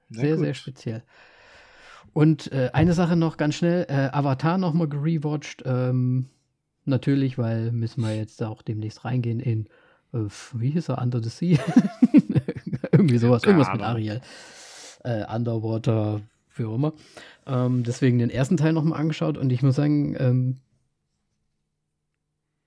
Sehr, 0.10 0.22
sehr, 0.22 0.38
sehr 0.38 0.54
speziell. 0.54 1.04
Und 2.14 2.52
äh, 2.52 2.70
eine 2.74 2.94
Sache 2.94 3.16
noch 3.16 3.38
ganz 3.38 3.56
schnell: 3.56 3.86
äh, 3.90 4.10
Avatar 4.12 4.58
nochmal 4.58 4.88
gerewatcht. 4.88 5.64
Ähm, 5.66 6.30
natürlich, 6.86 7.38
weil 7.38 7.72
müssen 7.72 8.02
wir 8.02 8.16
jetzt 8.16 8.42
auch 8.44 8.62
demnächst 8.62 9.04
reingehen 9.04 9.40
in 9.40 9.68
äh, 10.16 10.28
wie 10.54 10.72
hieß 10.72 10.90
er, 10.90 11.02
Under 11.02 11.22
the 11.22 11.30
Sea? 11.30 11.58
Irgendwie 12.92 13.18
sowas, 13.18 13.44
irgendwas 13.44 13.72
mit 13.74 13.82
Ariel. 13.82 14.22
Äh, 15.04 15.26
Underwater, 15.34 16.22
wie 16.56 16.64
auch 16.64 16.76
immer. 16.76 16.94
Ähm, 17.46 17.84
deswegen 17.84 18.20
den 18.20 18.30
ersten 18.30 18.58
Teil 18.58 18.74
nochmal 18.74 19.00
angeschaut 19.00 19.38
und 19.38 19.52
ich 19.52 19.62
muss 19.62 19.76
sagen, 19.76 20.16
ähm, 20.18 20.58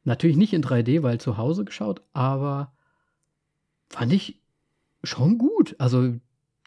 natürlich 0.04 0.36
nicht 0.36 0.52
in 0.52 0.62
3D, 0.62 1.02
weil 1.02 1.20
zu 1.20 1.36
Hause 1.36 1.64
geschaut, 1.64 2.02
aber 2.12 2.72
fand 3.88 4.12
ich 4.12 4.40
schon 5.02 5.38
gut. 5.38 5.76
Also 5.78 6.14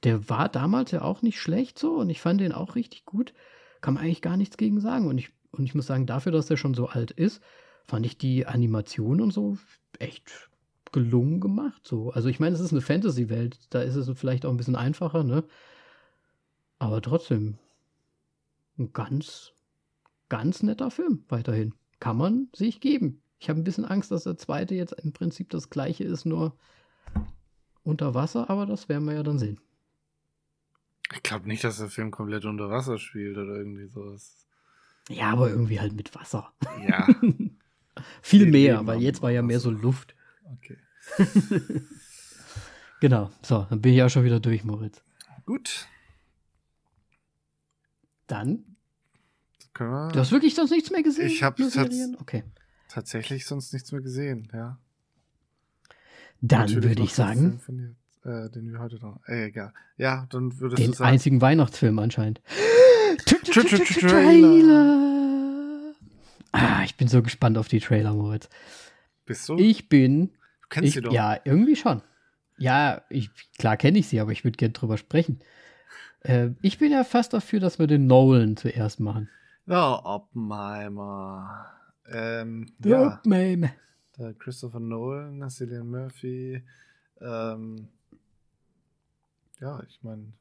der 0.04 0.30
war 0.30 0.50
damals 0.50 0.91
ja 0.91 1.02
auch 1.02 1.22
nicht 1.22 1.39
schlecht 1.39 1.78
so 1.78 1.98
und 1.98 2.10
ich 2.10 2.22
fand 2.22 2.41
den 2.41 2.52
auch 2.54 2.76
richtig 2.76 3.06
gut. 3.06 3.34
Kann 3.82 3.96
man 3.96 4.04
eigentlich 4.04 4.22
gar 4.22 4.38
nichts 4.38 4.58
gegen 4.58 4.80
sagen. 4.80 5.08
Und 5.08 5.17
ich, 5.17 5.32
und 5.52 5.65
ich 5.65 5.76
muss 5.76 5.88
sagen, 5.88 6.06
dafür, 6.06 6.32
dass 6.32 6.48
der 6.48 6.58
schon 6.58 6.74
so 6.74 6.88
alt 6.88 7.12
ist, 7.12 7.41
fand 7.84 8.06
ich 8.06 8.17
die 8.17 8.46
Animation 8.46 9.22
und 9.22 9.32
so 9.32 9.58
echt 10.00 10.50
gelungen 10.91 11.39
gemacht. 11.39 11.88
So. 11.88 12.12
Also 12.12 12.30
ich 12.30 12.39
meine, 12.39 12.56
es 12.56 12.62
ist 12.62 12.72
eine 12.72 12.82
Fantasy-Welt, 12.82 13.60
da 13.70 13.82
ist 13.82 13.96
es 13.96 14.10
vielleicht 14.17 14.46
auch 14.46 14.52
ein 14.52 14.58
bisschen 14.58 14.76
einfacher, 14.76 15.24
ne? 15.24 15.44
Aber 16.80 17.02
trotzdem 17.02 17.58
ein 18.78 18.91
ganz, 18.91 19.54
ganz 20.30 20.63
netter 20.63 20.89
Film 20.89 21.24
weiterhin. 21.30 21.74
Kann 22.02 22.18
man 22.18 22.50
sich 22.54 22.82
geben. 22.82 23.22
Ich 23.40 23.48
habe 23.48 23.62
ein 23.62 23.64
bisschen 23.64 23.86
Angst, 23.86 24.12
dass 24.12 24.24
der 24.24 24.36
zweite 24.36 24.74
jetzt 24.76 24.94
im 24.94 25.14
Prinzip 25.14 25.52
das 25.52 25.70
gleiche 25.70 26.04
ist, 26.04 26.26
nur 26.26 26.58
unter 27.84 28.16
Wasser, 28.16 28.50
aber 28.50 28.66
das 28.66 28.90
werden 28.90 29.06
wir 29.06 29.14
ja 29.14 29.24
dann 29.24 29.38
sehen. 29.38 29.62
Ich 31.14 31.22
glaube 31.22 31.48
nicht, 31.48 31.64
dass 31.64 31.78
der 31.78 31.90
Film 31.90 32.10
komplett 32.10 32.46
unter 32.46 32.72
Wasser 32.72 32.98
spielt 32.98 33.38
oder 33.38 33.56
irgendwie 33.56 33.86
sowas. 33.88 34.48
Ja, 35.10 35.32
aber 35.32 35.52
irgendwie 35.52 35.80
halt 35.80 35.94
mit 35.94 36.14
Wasser. 36.16 36.52
Ja. 36.88 37.08
Viel 38.24 38.48
mehr, 38.48 38.86
weil 38.88 39.00
jetzt 39.02 39.22
war 39.22 39.30
ja 39.30 39.44
mehr 39.44 39.60
so 39.60 39.70
Luft. 39.70 40.16
Okay. 40.56 40.78
genau. 43.00 43.30
So, 43.44 43.68
dann 43.70 43.80
bin 43.80 43.94
ich 43.94 44.02
auch 44.02 44.10
schon 44.10 44.24
wieder 44.24 44.40
durch, 44.40 44.64
Moritz. 44.64 45.04
Gut. 45.46 45.88
Dann. 48.26 48.71
Du 50.12 50.20
hast 50.20 50.32
wirklich 50.32 50.56
sonst 50.56 50.72
nichts 50.72 50.91
mehr 50.91 51.04
gesehen? 51.04 51.28
Ich 51.28 51.44
habe 51.44 51.63
okay. 52.20 52.44
tatsächlich 52.88 53.46
sonst 53.46 53.74
nichts 53.74 53.91
mehr 53.91 54.02
gesehen, 54.02 54.50
ja. 54.54 54.78
Dann 56.41 56.84
würde 56.84 57.04
ich 57.04 57.13
sagen. 57.13 57.62
Den, 57.67 57.96
äh, 58.24 58.50
den 58.50 58.72
wir 58.72 58.80
heute 58.80 58.96
noch. 58.98 59.20
Äh, 59.28 59.46
egal. 59.46 59.74
Ja, 59.98 60.26
dann 60.30 60.60
würdest 60.60 60.80
den 60.80 60.91
du 60.91 60.98
sagen. 60.98 61.08
Den 61.08 61.13
einzigen 61.13 61.41
Weihnachtsfilm 61.41 62.00
anscheinend. 62.00 62.41
Trailer. 64.00 65.02
Ah, 66.52 66.84
ich 66.84 66.96
bin 66.98 67.08
so 67.08 67.22
gespannt 67.22 67.58
auf 67.58 67.67
die 67.67 67.80
Trailer, 67.80 68.13
Moritz. 68.13 68.50
Bist 69.26 69.48
du? 69.50 69.58
Ich 69.58 69.88
bin. 69.89 70.28
Du 70.62 70.67
kennst 70.70 70.89
ich, 70.89 70.94
sie 70.96 71.02
doch. 71.02 71.13
Ja, 71.13 71.39
irgendwie 71.44 71.76
schon. 71.76 72.02
Ja, 72.58 73.02
ich, 73.10 73.30
klar 73.58 73.78
kenne 73.78 74.00
ich 74.00 74.08
sie, 74.08 74.20
aber 74.20 74.32
ich 74.32 74.44
würde 74.44 74.58
gerne 74.58 74.74
drüber 74.74 74.98
sprechen. 74.98 75.39
Äh, 76.22 76.50
ich 76.62 76.78
bin 76.78 76.91
ja 76.91 77.04
fast 77.04 77.34
dafür, 77.34 77.60
dass 77.60 77.80
wir 77.80 77.88
den 77.88 78.08
Nolan 78.08 78.58
zuerst 78.58 79.00
machen. 79.00 79.30
Ja, 79.72 80.04
Oppenheimer. 80.04 81.66
Ähm, 82.06 82.68
ja, 82.84 83.16
Oppenheimer. 83.20 83.70
der 84.18 84.34
Christopher 84.34 84.82
Nolan, 84.82 85.50
Cillian 85.50 85.90
Murphy. 85.90 86.62
Ähm, 87.22 87.88
ja, 89.62 89.82
ich 89.88 90.04
meine, 90.04 90.34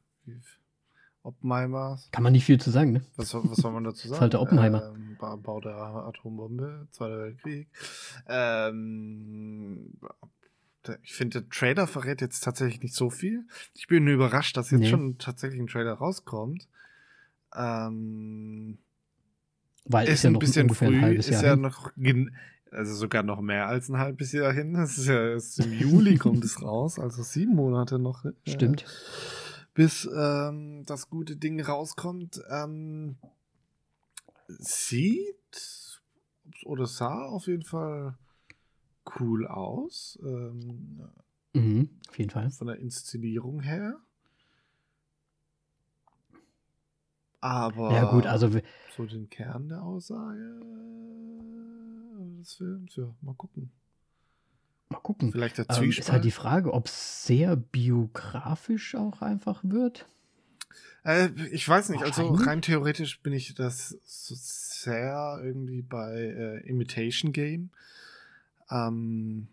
Oppenheimer. 1.22 2.00
Kann 2.10 2.24
man 2.24 2.32
nicht 2.32 2.44
viel 2.44 2.60
zu 2.60 2.70
sagen, 2.72 2.90
ne? 2.90 3.02
Was, 3.14 3.32
was 3.32 3.58
soll 3.58 3.70
man 3.70 3.84
dazu 3.84 4.08
sagen? 4.08 4.14
ist 4.14 4.20
halt 4.20 4.32
der 4.32 4.40
Oppenheimer. 4.40 4.92
Ähm, 4.96 5.16
Bau 5.16 5.60
der 5.60 5.76
Atombombe, 5.76 6.88
Zweiter 6.90 7.18
Weltkrieg. 7.18 7.68
Ähm, 8.26 9.92
ich 11.02 11.12
finde, 11.14 11.42
der 11.42 11.50
Trailer 11.50 11.86
verrät 11.86 12.20
jetzt 12.20 12.40
tatsächlich 12.40 12.82
nicht 12.82 12.96
so 12.96 13.10
viel. 13.10 13.46
Ich 13.74 13.86
bin 13.86 14.02
nur 14.02 14.14
überrascht, 14.14 14.56
dass 14.56 14.72
jetzt 14.72 14.80
Nee. 14.80 14.88
schon 14.90 15.18
tatsächlich 15.18 15.60
ein 15.60 15.68
Trailer 15.68 15.92
rauskommt. 15.92 16.66
Ähm, 17.54 18.78
Weil 19.86 20.08
ist 20.08 20.22
ja 20.22 20.30
ein 20.30 20.34
noch 20.34 20.40
bisschen 20.40 20.62
ungefähr 20.64 20.88
früh, 20.88 20.96
ein 20.96 21.02
halbes 21.02 21.26
ist 21.26 21.32
Jahr 21.32 21.44
ja 21.44 21.50
hin. 21.52 21.60
noch, 21.62 21.92
also 22.70 22.94
sogar 22.94 23.22
noch 23.22 23.40
mehr 23.40 23.66
als 23.66 23.88
ein 23.88 23.98
halbes 23.98 24.32
Jahr 24.32 24.52
hin. 24.52 24.74
Das 24.74 24.98
ist 24.98 25.06
ja 25.06 25.30
erst 25.30 25.58
im 25.60 25.72
Juli 25.72 26.16
kommt 26.16 26.44
es 26.44 26.62
raus, 26.62 26.98
also 26.98 27.22
sieben 27.22 27.54
Monate 27.54 27.98
noch. 27.98 28.24
äh, 28.24 28.32
Stimmt. 28.46 28.84
Bis 29.74 30.08
ähm, 30.14 30.84
das 30.86 31.08
gute 31.10 31.36
Ding 31.36 31.60
rauskommt. 31.60 32.40
Ähm, 32.50 33.16
sieht 34.48 36.00
oder 36.64 36.86
sah 36.86 37.24
auf 37.26 37.46
jeden 37.46 37.64
Fall 37.64 38.16
cool 39.18 39.46
aus. 39.46 40.18
Ähm, 40.22 41.02
Mhm, 41.52 41.90
auf 42.08 42.16
jeden 42.18 42.30
Fall. 42.30 42.50
von 42.50 42.68
der 42.68 42.76
Inszenierung 42.78 43.60
her. 43.60 43.98
Aber 47.40 47.92
Ja, 47.92 48.10
gut, 48.10 48.26
also 48.26 48.50
so 48.96 49.06
den 49.06 49.30
Kern 49.30 49.68
der 49.68 49.82
Aussage 49.82 50.60
des 52.38 52.54
Films, 52.54 52.96
ja, 52.96 53.14
mal 53.22 53.34
gucken. 53.34 53.70
mal 54.88 54.98
gucken. 55.00 55.32
Vielleicht 55.32 55.58
der 55.58 55.66
Ähm, 55.70 55.90
ist 55.90 56.10
halt 56.10 56.24
die 56.24 56.30
Frage, 56.30 56.72
ob 56.72 56.86
es 56.86 57.24
sehr 57.24 57.56
biografisch 57.56 58.94
auch 58.94 59.22
einfach 59.22 59.62
wird. 59.62 60.06
Äh, 61.04 61.30
ich 61.50 61.66
weiß 61.66 61.88
nicht, 61.90 62.02
also 62.04 62.32
rein 62.32 62.62
theoretisch 62.62 63.20
bin 63.22 63.32
ich 63.32 63.54
das 63.54 63.96
so 64.04 64.34
sehr 64.36 65.40
irgendwie 65.42 65.82
bei 65.82 66.12
äh, 66.14 66.68
Imitation 66.68 67.32
Game, 67.32 67.70
ähm, 68.70 69.48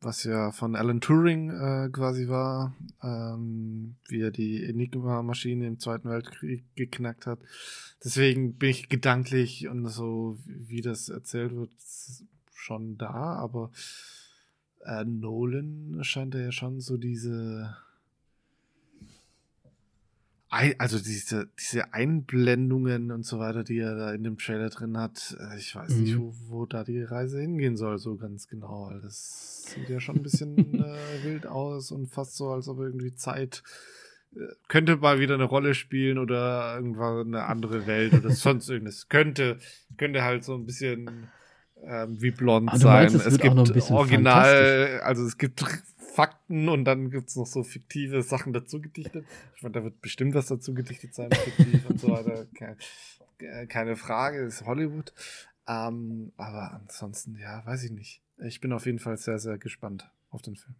was 0.00 0.24
ja 0.24 0.50
von 0.52 0.76
Alan 0.76 1.00
Turing 1.00 1.50
äh, 1.50 1.90
quasi 1.90 2.28
war, 2.28 2.74
ähm, 3.02 3.96
wie 4.08 4.20
er 4.20 4.30
die 4.30 4.64
Enigma-Maschine 4.64 5.66
im 5.66 5.78
Zweiten 5.78 6.08
Weltkrieg 6.08 6.64
geknackt 6.74 7.26
hat. 7.26 7.38
Deswegen 8.02 8.54
bin 8.54 8.70
ich 8.70 8.88
gedanklich 8.88 9.68
und 9.68 9.86
so, 9.88 10.38
wie 10.46 10.80
das 10.80 11.08
erzählt 11.08 11.54
wird, 11.54 11.70
schon 12.54 12.96
da, 12.96 13.36
aber 13.36 13.70
äh, 14.84 15.04
Nolan 15.04 15.98
scheint 16.02 16.34
ja 16.34 16.52
schon 16.52 16.80
so 16.80 16.96
diese 16.96 17.76
also 20.50 20.98
diese, 20.98 21.48
diese 21.58 21.94
Einblendungen 21.94 23.12
und 23.12 23.24
so 23.24 23.38
weiter, 23.38 23.62
die 23.64 23.78
er 23.78 23.94
da 23.94 24.12
in 24.12 24.24
dem 24.24 24.36
Trailer 24.36 24.68
drin 24.68 24.98
hat, 24.98 25.36
äh, 25.40 25.56
ich 25.58 25.74
weiß 25.74 25.90
nicht, 25.96 26.16
Mhm. 26.16 26.20
wo, 26.20 26.34
wo 26.48 26.66
da 26.66 26.82
die 26.84 27.02
Reise 27.02 27.40
hingehen 27.40 27.76
soll, 27.76 27.98
so 27.98 28.16
ganz 28.16 28.48
genau. 28.48 28.90
Das 29.02 29.62
sieht 29.74 29.88
ja 29.88 30.00
schon 30.00 30.16
ein 30.16 30.22
bisschen 30.22 30.56
äh, 30.80 31.22
wild 31.22 31.46
aus 31.46 31.92
und 31.92 32.08
fast 32.08 32.36
so, 32.36 32.48
als 32.50 32.68
ob 32.68 32.80
irgendwie 32.80 33.14
Zeit 33.14 33.62
äh, 34.34 34.40
könnte 34.68 34.96
mal 34.96 35.20
wieder 35.20 35.34
eine 35.34 35.44
Rolle 35.44 35.74
spielen 35.74 36.18
oder 36.18 36.74
irgendwann 36.74 37.28
eine 37.28 37.44
andere 37.44 37.86
Welt 37.86 38.12
oder 38.14 38.30
sonst 38.34 38.68
irgendwas. 38.68 39.08
Könnte, 39.08 39.58
könnte 39.98 40.22
halt 40.24 40.42
so 40.44 40.54
ein 40.54 40.66
bisschen 40.66 41.28
ähm, 41.84 42.20
wie 42.20 42.30
blond 42.32 42.70
Ah, 42.72 42.76
sein. 42.76 43.12
meinst, 43.12 43.14
es 43.24 43.32
wird 43.32 43.42
auch 43.44 43.54
noch 43.54 43.66
ein 43.66 43.72
bisschen 43.72 43.96
original, 43.96 45.00
also 45.04 45.24
es 45.24 45.38
gibt 45.38 45.64
Fakten 46.10 46.68
und 46.68 46.84
dann 46.84 47.10
gibt's 47.10 47.36
noch 47.36 47.46
so 47.46 47.62
fiktive 47.62 48.22
Sachen 48.22 48.52
dazu 48.52 48.80
gedichtet. 48.80 49.24
Ich 49.56 49.62
meine, 49.62 49.74
da 49.74 49.84
wird 49.84 50.00
bestimmt 50.00 50.34
was 50.34 50.46
dazu 50.46 50.74
gedichtet 50.74 51.14
sein, 51.14 51.30
fiktiv 51.32 51.88
und 51.88 52.00
so 52.00 52.08
weiter. 52.08 52.46
Keine, 52.54 52.76
keine 53.68 53.96
Frage, 53.96 54.42
ist 54.42 54.66
Hollywood. 54.66 55.14
Ähm, 55.66 56.32
aber 56.36 56.72
ansonsten, 56.74 57.38
ja, 57.38 57.64
weiß 57.64 57.84
ich 57.84 57.90
nicht. 57.90 58.20
Ich 58.44 58.60
bin 58.60 58.72
auf 58.72 58.84
jeden 58.84 58.98
Fall 58.98 59.16
sehr, 59.16 59.38
sehr 59.38 59.56
gespannt 59.56 60.10
auf 60.30 60.42
den 60.42 60.56
Film. 60.56 60.74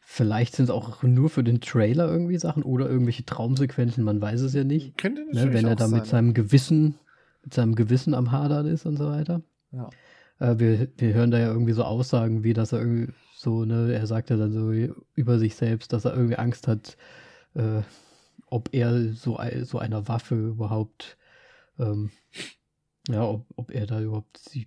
Vielleicht 0.00 0.56
sind 0.56 0.64
es 0.64 0.70
auch 0.70 1.02
nur 1.02 1.30
für 1.30 1.44
den 1.44 1.60
Trailer 1.60 2.08
irgendwie 2.08 2.38
Sachen 2.38 2.62
oder 2.62 2.88
irgendwelche 2.88 3.24
Traumsequenzen, 3.24 4.04
man 4.04 4.20
weiß 4.20 4.40
es 4.40 4.54
ja 4.54 4.64
nicht. 4.64 4.98
Könnte 4.98 5.24
Ne, 5.32 5.52
wenn 5.52 5.66
er 5.66 5.76
da 5.76 5.88
mit 5.88 6.06
seinem 6.06 6.34
Gewissen, 6.34 6.98
mit 7.44 7.54
seinem 7.54 7.74
Gewissen 7.74 8.14
am 8.14 8.32
Hadern 8.32 8.66
ist 8.66 8.84
und 8.84 8.96
so 8.96 9.06
weiter. 9.06 9.42
Ja. 9.70 9.90
Äh, 10.38 10.58
wir, 10.58 10.88
wir 10.96 11.14
hören 11.14 11.30
da 11.30 11.38
ja 11.38 11.48
irgendwie 11.48 11.72
so 11.72 11.84
Aussagen, 11.84 12.42
wie 12.42 12.54
dass 12.54 12.72
er 12.72 12.80
irgendwie 12.80 13.12
so, 13.38 13.64
ne, 13.64 13.92
er 13.92 14.06
sagt 14.08 14.30
ja 14.30 14.36
dann 14.36 14.52
so 14.52 14.72
über 15.14 15.38
sich 15.38 15.54
selbst, 15.54 15.92
dass 15.92 16.04
er 16.04 16.12
irgendwie 16.12 16.36
Angst 16.36 16.66
hat, 16.66 16.96
äh, 17.54 17.82
ob 18.46 18.70
er 18.72 19.12
so, 19.12 19.38
so 19.62 19.78
einer 19.78 20.08
Waffe 20.08 20.34
überhaupt, 20.34 21.16
ähm, 21.78 22.10
ja, 23.08 23.22
ob, 23.22 23.46
ob 23.54 23.70
er 23.70 23.86
da 23.86 24.00
überhaupt 24.00 24.38
sich, 24.38 24.66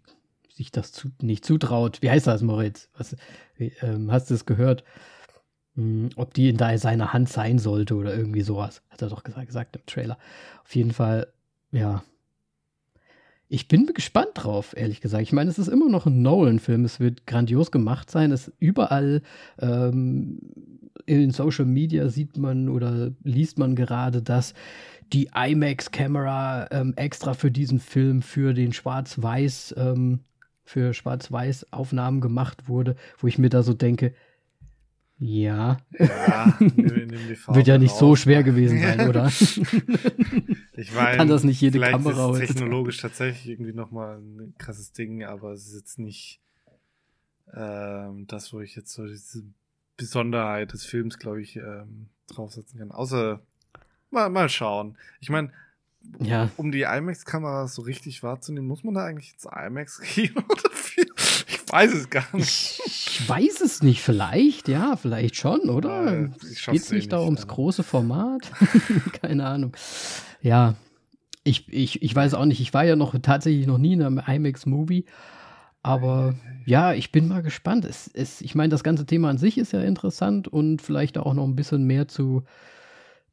sich 0.49 0.71
das 0.71 0.93
zu, 0.93 1.09
nicht 1.21 1.43
zutraut. 1.43 2.01
Wie 2.01 2.09
heißt 2.09 2.27
das, 2.27 2.43
Moritz? 2.43 2.89
Was, 2.97 3.17
ähm, 3.57 4.09
hast 4.09 4.29
du 4.29 4.35
es 4.35 4.45
gehört? 4.45 4.85
Hm, 5.75 6.09
ob 6.15 6.33
die 6.33 6.47
in 6.47 6.57
da 6.57 6.77
seiner 6.77 7.11
Hand 7.11 7.27
sein 7.27 7.59
sollte 7.59 7.95
oder 7.95 8.15
irgendwie 8.15 8.41
sowas. 8.41 8.81
Hat 8.89 9.01
er 9.01 9.09
doch 9.09 9.23
gesagt, 9.23 9.47
gesagt 9.47 9.75
im 9.75 9.85
Trailer. 9.85 10.17
Auf 10.63 10.73
jeden 10.75 10.91
Fall, 10.91 11.33
ja. 11.71 12.03
Ich 13.53 13.67
bin 13.67 13.85
gespannt 13.87 14.29
drauf, 14.35 14.73
ehrlich 14.77 15.01
gesagt. 15.01 15.23
Ich 15.23 15.33
meine, 15.33 15.49
es 15.49 15.59
ist 15.59 15.67
immer 15.67 15.89
noch 15.89 16.05
ein 16.05 16.21
Nolan-Film. 16.21 16.85
Es 16.85 17.01
wird 17.01 17.27
grandios 17.27 17.69
gemacht 17.69 18.09
sein. 18.09 18.31
Es 18.31 18.49
überall 18.59 19.21
ähm, 19.59 20.39
in 21.05 21.31
Social 21.31 21.65
Media 21.65 22.07
sieht 22.07 22.37
man 22.37 22.69
oder 22.69 23.11
liest 23.25 23.59
man 23.59 23.75
gerade, 23.75 24.21
dass 24.21 24.53
die 25.11 25.31
IMAX-Kamera 25.35 26.69
ähm, 26.71 26.93
extra 26.95 27.33
für 27.33 27.51
diesen 27.51 27.79
Film, 27.79 28.21
für 28.21 28.53
den 28.53 28.71
Schwarz-Weiß, 28.71 29.75
ähm, 29.77 30.21
für 30.63 30.93
Schwarz-Weiß-Aufnahmen 30.93 32.21
gemacht 32.21 32.69
wurde, 32.69 32.95
wo 33.17 33.27
ich 33.27 33.37
mir 33.37 33.49
da 33.49 33.63
so 33.63 33.73
denke, 33.73 34.13
ja, 35.23 35.77
Ja, 35.99 36.57
nimm, 36.59 36.75
nimm 37.07 37.27
die 37.27 37.35
Farbe 37.35 37.57
wird 37.59 37.67
ja 37.67 37.77
nicht 37.77 37.93
so 37.95 38.15
schwer 38.15 38.41
gewesen 38.43 38.81
sein, 38.81 39.01
oder? 39.07 39.27
Ich 39.27 40.91
meine, 40.93 41.17
Kann 41.17 41.27
das 41.27 41.43
nicht 41.43 41.61
jede 41.61 41.73
vielleicht 41.77 41.91
Kamera 41.91 42.31
ist 42.31 42.39
technologisch 42.39 42.97
tatsächlich 42.97 43.47
irgendwie 43.47 43.73
nochmal 43.73 44.17
ein 44.17 44.55
krasses 44.57 44.91
Ding, 44.93 45.23
aber 45.23 45.51
es 45.51 45.67
ist 45.67 45.75
jetzt 45.75 45.99
nicht 45.99 46.39
ähm, 47.53 48.25
das, 48.27 48.51
wo 48.53 48.61
ich 48.61 48.75
jetzt 48.75 48.93
so 48.93 49.05
diese 49.05 49.43
Besonderheit 49.97 50.73
des 50.73 50.85
Films, 50.85 51.19
glaube 51.19 51.41
ich, 51.41 51.55
ähm, 51.57 52.07
draufsetzen 52.27 52.79
kann. 52.79 52.91
Außer 52.91 53.41
mal, 54.09 54.29
mal 54.29 54.49
schauen. 54.49 54.97
Ich 55.19 55.29
meine, 55.29 55.51
Ja. 56.19 56.49
um 56.57 56.71
die 56.71 56.81
IMAX-Kamera 56.81 57.67
so 57.67 57.83
richtig 57.83 58.23
wahrzunehmen, 58.23 58.67
muss 58.67 58.83
man 58.83 58.95
da 58.95 59.05
eigentlich 59.05 59.33
ins 59.33 59.45
IMAX-Kino 59.45 60.41
weiß 61.71 61.93
es 61.93 62.09
gar 62.09 62.25
nicht. 62.33 62.81
Ich 62.85 63.29
weiß 63.29 63.61
es 63.61 63.81
nicht, 63.81 64.01
vielleicht, 64.01 64.67
ja, 64.67 64.95
vielleicht 64.95 65.35
schon, 65.35 65.69
oder? 65.69 66.23
Äh, 66.23 66.29
Geht 66.71 66.81
es 66.81 66.91
nicht 66.91 67.11
da 67.11 67.21
ums 67.21 67.47
große 67.47 67.83
Format? 67.83 68.51
Keine 69.21 69.45
Ahnung. 69.45 69.75
Ja, 70.41 70.75
ich, 71.43 71.71
ich, 71.71 72.01
ich 72.01 72.15
weiß 72.15 72.33
auch 72.33 72.45
nicht. 72.45 72.61
Ich 72.61 72.73
war 72.73 72.83
ja 72.83 72.95
noch 72.95 73.15
tatsächlich 73.21 73.67
noch 73.67 73.77
nie 73.77 73.93
in 73.93 74.01
einem 74.01 74.21
IMAX-Movie. 74.25 75.05
Aber 75.83 76.35
ja, 76.65 76.93
ich 76.93 77.11
bin 77.11 77.27
mal 77.27 77.41
gespannt. 77.41 77.85
Es, 77.85 78.07
es, 78.13 78.41
ich 78.41 78.53
meine, 78.53 78.69
das 78.69 78.83
ganze 78.83 79.05
Thema 79.05 79.29
an 79.29 79.37
sich 79.37 79.57
ist 79.57 79.73
ja 79.73 79.81
interessant 79.81 80.47
und 80.47 80.81
vielleicht 80.81 81.17
auch 81.17 81.33
noch 81.33 81.45
ein 81.45 81.55
bisschen 81.55 81.85
mehr 81.85 82.07
zu, 82.07 82.43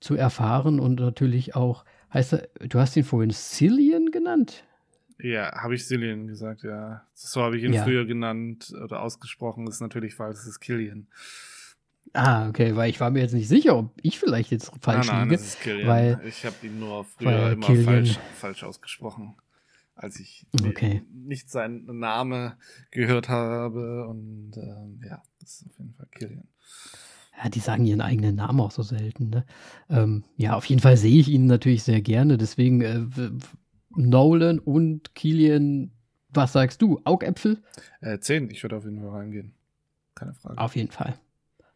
zu 0.00 0.14
erfahren 0.14 0.80
und 0.80 1.00
natürlich 1.00 1.54
auch, 1.54 1.84
heißt 2.12 2.34
er, 2.34 2.48
du 2.66 2.78
hast 2.78 2.96
ihn 2.96 3.04
vorhin 3.04 3.30
Cillian 3.30 4.10
genannt? 4.10 4.64
Ja, 5.20 5.52
habe 5.62 5.74
ich 5.74 5.84
Cillian 5.84 6.26
gesagt, 6.28 6.62
ja. 6.62 7.02
So 7.14 7.42
habe 7.42 7.56
ich 7.58 7.64
ihn 7.64 7.72
Ja. 7.72 7.82
früher 7.84 8.04
genannt 8.06 8.72
oder 8.84 9.02
ausgesprochen. 9.02 9.66
Das 9.66 9.76
ist 9.76 9.80
natürlich 9.80 10.14
falsch, 10.14 10.38
es 10.38 10.46
ist 10.46 10.60
Killian. 10.60 11.08
Ah, 12.14 12.48
okay, 12.48 12.74
weil 12.76 12.88
ich 12.88 13.00
war 13.00 13.10
mir 13.10 13.20
jetzt 13.20 13.34
nicht 13.34 13.48
sicher, 13.48 13.76
ob 13.76 13.92
ich 14.00 14.18
vielleicht 14.18 14.50
jetzt 14.50 14.70
falsch 14.80 15.08
nein, 15.08 15.16
nein, 15.16 15.28
liege. 15.28 15.36
das 15.36 15.46
ist 15.48 15.60
Killian. 15.60 15.88
weil- 15.88 16.20
ich 16.26 16.44
habe 16.46 16.54
ihn 16.62 16.78
nur 16.78 17.04
früher 17.04 17.52
immer 17.52 17.66
falsch, 17.74 18.18
falsch 18.34 18.62
ausgesprochen, 18.64 19.34
als 19.94 20.18
ich 20.20 20.46
Okay. 20.64 21.02
nicht 21.12 21.50
seinen 21.50 21.84
Namen 21.98 22.52
gehört 22.92 23.28
habe. 23.28 24.06
Und 24.08 24.56
ähm, 24.56 25.00
ja, 25.04 25.22
das 25.40 25.60
ist 25.60 25.66
auf 25.66 25.78
jeden 25.78 25.94
Fall 25.94 26.08
Killian. 26.12 26.48
Ja, 27.42 27.48
die 27.50 27.60
sagen 27.60 27.84
ihren 27.86 28.00
eigenen 28.00 28.36
Namen 28.36 28.60
auch 28.60 28.70
so 28.72 28.82
selten. 28.82 29.30
Ne? 29.30 29.44
Ähm, 29.90 30.24
ja, 30.36 30.54
auf 30.54 30.64
jeden 30.64 30.80
Fall 30.80 30.96
sehe 30.96 31.20
ich 31.20 31.28
ihn 31.28 31.46
natürlich 31.46 31.82
sehr 31.82 32.00
gerne. 32.00 32.36
Deswegen 32.38 32.80
äh, 32.80 33.06
Nolan 33.98 34.58
und 34.58 35.14
Killian 35.14 35.90
Was 36.30 36.52
sagst 36.52 36.82
du? 36.82 37.00
Augäpfel? 37.04 37.62
Äh, 38.00 38.18
zehn. 38.20 38.50
Ich 38.50 38.62
würde 38.62 38.76
auf 38.76 38.84
jeden 38.84 39.00
Fall 39.00 39.10
reingehen. 39.10 39.54
Keine 40.14 40.34
Frage. 40.34 40.58
Auf 40.58 40.76
jeden 40.76 40.90
Fall. 40.90 41.18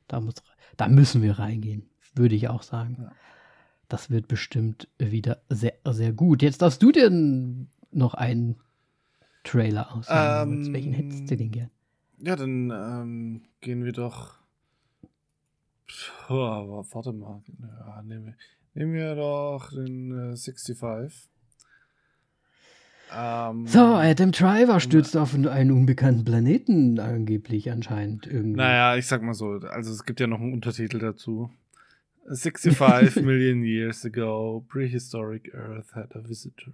Da, 0.09 0.21
muss, 0.21 0.35
da 0.77 0.89
müssen 0.89 1.23
wir 1.23 1.39
reingehen. 1.39 1.89
Würde 2.15 2.35
ich 2.35 2.49
auch 2.49 2.63
sagen. 2.63 2.97
Ja. 3.01 3.13
Das 3.89 4.11
wird 4.11 4.29
bestimmt 4.29 4.89
wieder 4.99 5.43
sehr, 5.49 5.75
sehr 5.85 6.13
gut. 6.13 6.43
Jetzt 6.43 6.63
darfst 6.63 6.83
du 6.83 6.93
denn 6.93 7.69
noch 7.91 8.15
einen 8.15 8.57
Trailer 9.45 9.95
auswählen. 9.95 10.65
Ähm, 10.65 10.73
Welchen 10.73 10.93
hättest 10.93 11.31
du 11.31 11.37
denn 11.37 11.51
gern? 11.51 11.71
Ja, 12.19 12.37
dann 12.37 12.71
ähm, 12.71 13.43
gehen 13.61 13.85
wir 13.85 13.93
doch. 13.93 14.39
Oh, 16.29 16.85
warte 16.91 17.13
mal. 17.13 17.43
Ja, 17.61 18.03
nehmen, 18.03 18.27
wir, 18.27 18.35
nehmen 18.75 18.93
wir 18.95 19.15
doch 19.15 19.71
den 19.71 20.33
äh, 20.33 20.37
65. 20.37 21.32
Ähm, 23.15 23.67
so, 23.67 23.81
Adam 23.81 24.33
Driver 24.33 24.81
stürzt 24.81 25.17
auf 25.17 25.35
einen 25.35 25.71
unbekannten 25.71 26.25
Planeten 26.25 26.99
angeblich 26.99 27.71
anscheinend 27.71 28.27
irgendwie. 28.27 28.57
Naja, 28.57 28.97
ich 28.97 29.07
sag 29.07 29.23
mal 29.23 29.35
so, 29.35 29.61
also 29.69 29.93
es 29.93 30.05
gibt 30.05 30.21
ja 30.21 30.27
noch 30.27 30.41
einen 30.41 30.53
Untertitel 30.53 30.99
dazu. 30.99 31.51
65 32.27 33.17
million 33.23 33.63
years 33.65 34.05
ago, 34.05 34.65
prehistoric 34.69 35.53
Earth 35.55 35.95
had 35.95 36.15
a 36.15 36.27
visitor. 36.27 36.73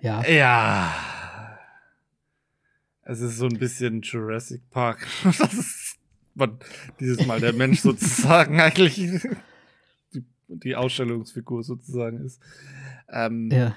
Ja. 0.00 0.26
Ja. 0.26 0.94
Es 3.02 3.20
ist 3.20 3.36
so 3.36 3.46
ein 3.46 3.58
bisschen 3.58 4.00
Jurassic 4.00 4.68
Park. 4.70 5.06
das 5.24 5.54
ist 5.54 5.98
dieses 7.00 7.26
Mal 7.26 7.40
der 7.40 7.52
Mensch 7.52 7.80
sozusagen 7.82 8.60
eigentlich 8.60 8.96
die, 8.96 10.24
die 10.48 10.76
Ausstellungsfigur 10.76 11.62
sozusagen 11.62 12.24
ist. 12.24 12.40
Ähm, 13.08 13.50
ja. 13.50 13.74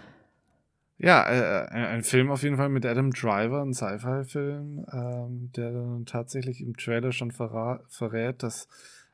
Ja, 1.00 1.30
äh, 1.30 1.68
ein 1.70 2.04
Film 2.04 2.32
auf 2.32 2.42
jeden 2.42 2.58
Fall 2.58 2.70
mit 2.70 2.84
Adam 2.84 3.12
Driver, 3.12 3.62
ein 3.62 3.74
Sci-Fi-Film, 3.74 4.86
ähm, 4.92 5.52
der 5.56 5.72
dann 5.72 6.06
tatsächlich 6.08 6.60
im 6.60 6.76
Trailer 6.76 7.12
schon 7.12 7.32
verrät, 7.32 8.42
dass 8.42 8.68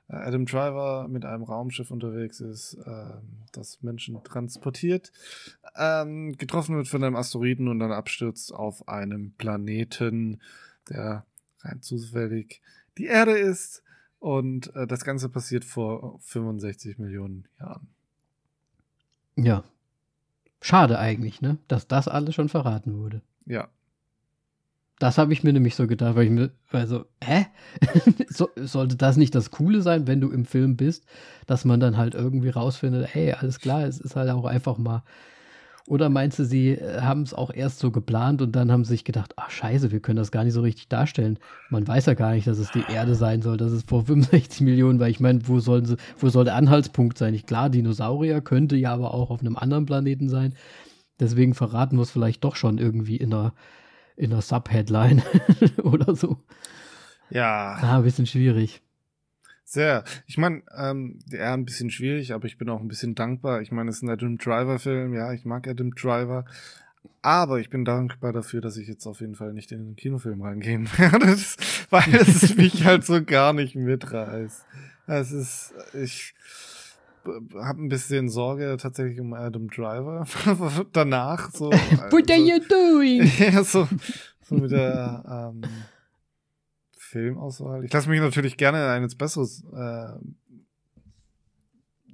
äh, 0.07 0.15
Adam 0.15 0.45
Driver 0.45 1.07
mit 1.09 1.25
einem 1.25 1.43
Raumschiff 1.43 1.91
unterwegs 1.91 2.39
ist, 2.39 2.77
ähm, 2.85 3.43
das 3.51 3.81
Menschen 3.81 4.23
transportiert, 4.23 5.11
ähm, 5.75 6.37
getroffen 6.37 6.77
wird 6.77 6.87
von 6.87 7.03
einem 7.03 7.17
Asteroiden 7.17 7.67
und 7.67 7.79
dann 7.79 7.91
abstürzt 7.91 8.53
auf 8.53 8.87
einem 8.87 9.33
Planeten, 9.37 10.39
der 10.89 11.25
rein 11.59 11.81
zufällig 11.81 12.61
die 12.97 13.05
Erde 13.05 13.37
ist. 13.37 13.83
Und 14.19 14.73
äh, 14.75 14.87
das 14.87 15.03
Ganze 15.03 15.27
passiert 15.27 15.65
vor 15.65 16.17
65 16.21 16.97
Millionen 16.97 17.45
Jahren. 17.59 17.87
Ja. 19.35 19.65
Schade 20.63 20.97
eigentlich, 20.97 21.41
ne? 21.41 21.57
Dass 21.67 21.89
das 21.89 22.07
alles 22.07 22.35
schon 22.35 22.47
verraten 22.47 22.97
wurde. 22.97 23.21
Ja. 23.45 23.67
Das 24.97 25.17
habe 25.17 25.33
ich 25.33 25.43
mir 25.43 25.51
nämlich 25.51 25.75
so 25.75 25.87
gedacht, 25.87 26.15
weil 26.15 26.23
ich 26.23 26.31
mir, 26.31 26.51
also, 26.71 27.03
hä? 27.21 27.47
so, 28.29 28.49
sollte 28.55 28.95
das 28.95 29.17
nicht 29.17 29.35
das 29.35 29.51
Coole 29.51 29.81
sein, 29.81 30.07
wenn 30.07 30.21
du 30.21 30.31
im 30.31 30.45
Film 30.45 30.77
bist, 30.77 31.05
dass 31.47 31.65
man 31.65 31.81
dann 31.81 31.97
halt 31.97 32.15
irgendwie 32.15 32.47
rausfindet, 32.47 33.13
hey, 33.13 33.33
alles 33.33 33.59
klar, 33.59 33.83
es 33.83 33.99
ist 33.99 34.15
halt 34.15 34.29
auch 34.29 34.45
einfach 34.45 34.77
mal. 34.77 35.03
Oder 35.85 36.09
meinst 36.09 36.39
du, 36.39 36.45
sie 36.45 36.71
äh, 36.71 37.01
haben 37.01 37.23
es 37.23 37.33
auch 37.33 37.53
erst 37.53 37.79
so 37.79 37.91
geplant 37.91 38.41
und 38.41 38.53
dann 38.53 38.71
haben 38.71 38.85
sie 38.85 38.93
sich 38.93 39.03
gedacht, 39.03 39.33
ach 39.35 39.49
scheiße, 39.49 39.91
wir 39.91 39.99
können 39.99 40.15
das 40.15 40.31
gar 40.31 40.45
nicht 40.45 40.53
so 40.53 40.61
richtig 40.61 40.87
darstellen. 40.87 41.39
Man 41.69 41.85
weiß 41.85 42.05
ja 42.05 42.13
gar 42.13 42.33
nicht, 42.33 42.47
dass 42.47 42.57
es 42.57 42.71
die 42.71 42.85
Erde 42.89 43.15
sein 43.15 43.41
soll, 43.41 43.57
dass 43.57 43.71
es 43.71 43.83
vor 43.83 44.03
65 44.05 44.61
Millionen, 44.61 44.99
weil 44.99 45.11
ich 45.11 45.19
meine, 45.19 45.45
wo 45.47 45.59
sollen 45.59 45.85
sie, 45.85 45.97
wo 46.17 46.29
soll 46.29 46.45
der 46.45 46.55
Anhaltspunkt 46.55 47.17
sein? 47.17 47.33
Ich 47.33 47.45
klar, 47.45 47.69
Dinosaurier 47.69 48.41
könnte 48.41 48.77
ja 48.77 48.93
aber 48.93 49.13
auch 49.13 49.29
auf 49.29 49.41
einem 49.41 49.57
anderen 49.57 49.85
Planeten 49.85 50.29
sein. 50.29 50.53
Deswegen 51.19 51.53
verraten 51.53 51.97
wir 51.97 52.03
es 52.03 52.11
vielleicht 52.11 52.43
doch 52.43 52.55
schon 52.55 52.77
irgendwie 52.77 53.17
in 53.17 53.33
einer 53.33 53.53
in 54.15 54.31
einer 54.31 54.41
Subheadline 54.41 55.23
oder 55.83 56.15
so. 56.15 56.37
Ja. 57.29 57.77
Ah, 57.81 57.97
ein 57.97 58.03
bisschen 58.03 58.27
schwierig. 58.27 58.81
Sehr. 59.73 60.03
Ich 60.27 60.37
meine, 60.37 60.61
ähm, 60.77 61.17
eher 61.31 61.53
ein 61.53 61.65
bisschen 61.65 61.89
schwierig, 61.89 62.31
aber 62.31 62.45
ich 62.45 62.59
bin 62.59 62.69
auch 62.69 62.79
ein 62.79 62.87
bisschen 62.87 63.15
dankbar. 63.15 63.61
Ich 63.61 63.71
meine, 63.71 63.89
es 63.89 63.97
ist 63.97 64.01
ein 64.03 64.09
Adam 64.11 64.37
Driver-Film, 64.37 65.15
ja, 65.15 65.33
ich 65.33 65.45
mag 65.45 65.67
Adam 65.67 65.95
Driver. 65.95 66.45
Aber 67.23 67.59
ich 67.59 67.71
bin 67.71 67.83
dankbar 67.83 68.33
dafür, 68.33 68.61
dass 68.61 68.77
ich 68.77 68.87
jetzt 68.87 69.07
auf 69.07 69.19
jeden 69.19 69.33
Fall 69.33 69.51
nicht 69.51 69.71
in 69.71 69.83
den 69.83 69.95
Kinofilm 69.95 70.43
reingehen 70.43 70.87
werde, 70.97 71.35
weil 71.89 72.15
es 72.15 72.55
mich 72.55 72.85
halt 72.85 73.03
so 73.03 73.23
gar 73.23 73.53
nicht 73.53 73.75
mitreißt. 73.75 74.63
Es 75.07 75.31
ist, 75.31 75.73
ich, 75.93 76.35
habe 77.25 77.83
ein 77.83 77.89
bisschen 77.89 78.29
Sorge 78.29 78.77
tatsächlich 78.79 79.19
um 79.19 79.33
Adam 79.33 79.71
Driver 79.71 80.27
danach. 80.93 81.49
So, 81.51 81.71
What 82.11 82.29
are 82.29 82.39
you 82.39 82.59
doing? 82.69 83.27
ja, 83.39 83.63
so, 83.63 83.87
so 84.43 84.53
mit 84.53 84.69
der 84.69 85.51
ähm, 85.51 85.63
Filmauswahl. 87.13 87.85
Ich 87.85 87.93
lasse 87.93 88.09
mich 88.09 88.19
natürlich 88.19 88.57
gerne 88.57 88.89
eines 88.89 89.15
Besseres 89.15 89.63
äh, 89.71 89.77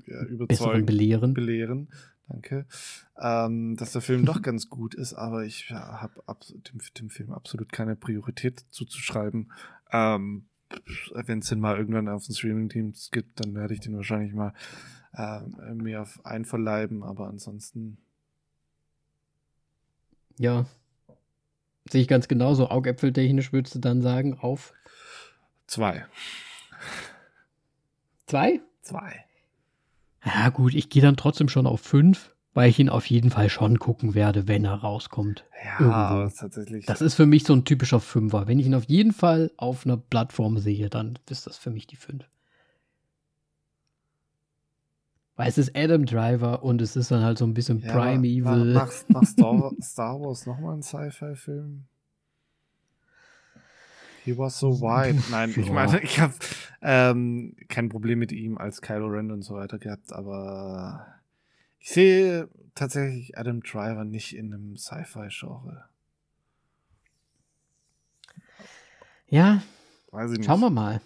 ja, 0.06 0.24
überzeugen. 0.26 0.48
Besseren 0.48 0.86
belehren. 0.86 1.34
Belehren. 1.34 1.88
Danke. 2.28 2.66
Ähm, 3.20 3.78
dass 3.78 3.94
der 3.94 4.02
Film 4.02 4.26
doch 4.26 4.42
ganz 4.44 4.70
gut 4.70 4.94
ist, 4.94 5.14
aber 5.14 5.46
ich 5.46 5.70
ja, 5.70 6.02
habe 6.02 6.22
dem, 6.70 6.80
dem 6.98 7.10
Film 7.10 7.32
absolut 7.32 7.72
keine 7.72 7.96
Priorität 7.96 8.66
zuzuschreiben. 8.70 9.52
Ähm, 9.92 10.46
wenn 11.14 11.40
es 11.40 11.48
den 11.48 11.60
mal 11.60 11.78
irgendwann 11.78 12.10
auf 12.10 12.26
den 12.26 12.36
Streaming-Teams 12.36 13.10
gibt, 13.12 13.40
dann 13.40 13.56
werde 13.56 13.74
ich 13.74 13.80
den 13.80 13.96
wahrscheinlich 13.96 14.34
mal 14.34 14.54
äh, 15.14 15.40
mir 15.74 16.06
einverleiben, 16.24 17.04
aber 17.04 17.28
ansonsten. 17.28 17.98
Ja. 20.38 20.66
Sehe 21.90 22.02
ich 22.02 22.08
ganz 22.08 22.28
genauso. 22.28 22.70
Augäpfeltechnisch 22.70 23.52
würdest 23.52 23.74
du 23.76 23.80
dann 23.80 24.02
sagen, 24.02 24.36
auf? 24.36 24.74
Zwei. 25.70 26.04
Zwei? 28.26 28.60
Zwei. 28.82 29.24
Ja, 30.26 30.50
gut, 30.50 30.74
ich 30.74 30.90
gehe 30.90 31.04
dann 31.04 31.16
trotzdem 31.16 31.48
schon 31.48 31.68
auf 31.68 31.82
fünf, 31.82 32.36
weil 32.56 32.72
ich 32.72 32.80
ihn 32.80 32.90
auf 32.90 33.06
jeden 33.06 33.30
Fall 33.30 33.50
schon 33.50 33.78
gucken 33.78 34.16
werde, 34.16 34.48
wenn 34.48 34.66
er 34.66 34.74
rauskommt. 34.74 35.46
Ja, 35.64 36.16
Irgendwo. 36.16 36.36
tatsächlich. 36.36 36.88
Das 36.88 37.02
ist 37.02 37.14
für 37.14 37.28
mich 37.28 37.44
so 37.44 37.54
ein 37.54 37.66
typischer 37.66 38.00
Fünfer. 38.00 38.48
Wenn 38.48 38.58
ich 38.58 38.66
ihn 38.66 38.74
auf 38.74 38.86
jeden 38.86 39.14
Fall 39.14 39.52
auf 39.58 39.86
einer 39.86 39.98
Plattform 39.98 40.58
sehe, 40.58 40.90
dann 40.90 41.20
ist 41.30 41.46
das 41.46 41.58
für 41.60 41.70
mich 41.70 41.86
die 41.86 41.98
fünf. 41.98 42.28
Weil 45.36 45.50
es 45.50 45.60
ist 45.60 45.78
Adam 45.78 46.08
Driver 46.08 46.64
und 46.64 46.82
es 46.82 46.96
ist 46.96 47.12
dann 47.12 47.24
halt 47.24 47.38
so 47.38 47.46
ein 47.46 47.54
bisschen 47.54 47.80
ja, 47.82 47.94
Primeval. 47.94 48.74
Nach, 48.74 48.92
nach 49.08 49.24
Star, 49.24 49.72
Star 49.84 50.20
Wars 50.20 50.48
nochmal 50.48 50.78
ein 50.78 50.82
Sci-Fi-Film? 50.82 51.89
He 54.26 54.38
was 54.38 54.60
so 54.60 54.82
white. 54.82 55.20
Nein, 55.32 55.54
ich 55.56 55.72
meine, 55.72 56.02
ich 56.02 56.20
habe 56.20 56.34
ähm, 56.82 57.56
kein 57.68 57.90
Problem 57.90 58.20
mit 58.20 58.32
ihm 58.32 58.58
als 58.58 58.82
Kylo 58.82 59.08
Ren 59.08 59.32
und 59.32 59.42
so 59.42 59.56
weiter 59.56 59.80
gehabt, 59.80 60.14
aber 60.14 61.06
ich 61.80 61.90
sehe 61.90 62.50
tatsächlich 62.76 63.38
Adam 63.38 63.62
Driver 63.62 64.04
nicht 64.04 64.36
in 64.36 64.54
einem 64.54 64.78
Sci-Fi-Genre. 64.78 65.86
Ja, 69.28 69.62
schauen 70.12 70.60
wir 70.62 70.70
mal. 70.70 71.02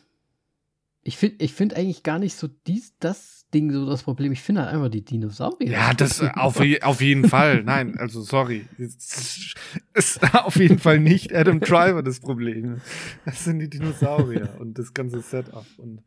Ich 1.04 1.18
finde 1.18 1.44
ich 1.44 1.54
find 1.54 1.76
eigentlich 1.76 2.04
gar 2.04 2.20
nicht 2.20 2.36
so 2.36 2.48
dies, 2.48 2.94
das 3.00 3.46
Ding 3.54 3.72
so 3.72 3.86
das 3.86 4.04
Problem. 4.04 4.32
Ich 4.32 4.42
finde 4.42 4.62
halt 4.62 4.74
einfach 4.74 4.90
die 4.90 5.04
Dinosaurier. 5.04 5.72
Ja, 5.72 5.94
das 5.94 6.22
auf, 6.36 6.60
auf 6.82 7.02
jeden 7.02 7.28
Fall. 7.28 7.64
Nein, 7.64 7.98
also 7.98 8.22
sorry. 8.22 8.66
Es 8.78 9.56
ist 9.94 10.24
auf 10.34 10.56
jeden 10.56 10.80
Fall 10.80 11.00
nicht 11.00 11.34
Adam 11.34 11.60
Driver 11.60 12.04
das 12.04 12.20
Problem. 12.20 12.82
Das 13.26 13.44
sind 13.44 13.60
die 13.60 13.70
Dinosaurier 13.70 14.56
und 14.60 14.80
das 14.80 14.94
ganze 14.94 15.22
Setup 15.22 15.66
und 15.78 16.02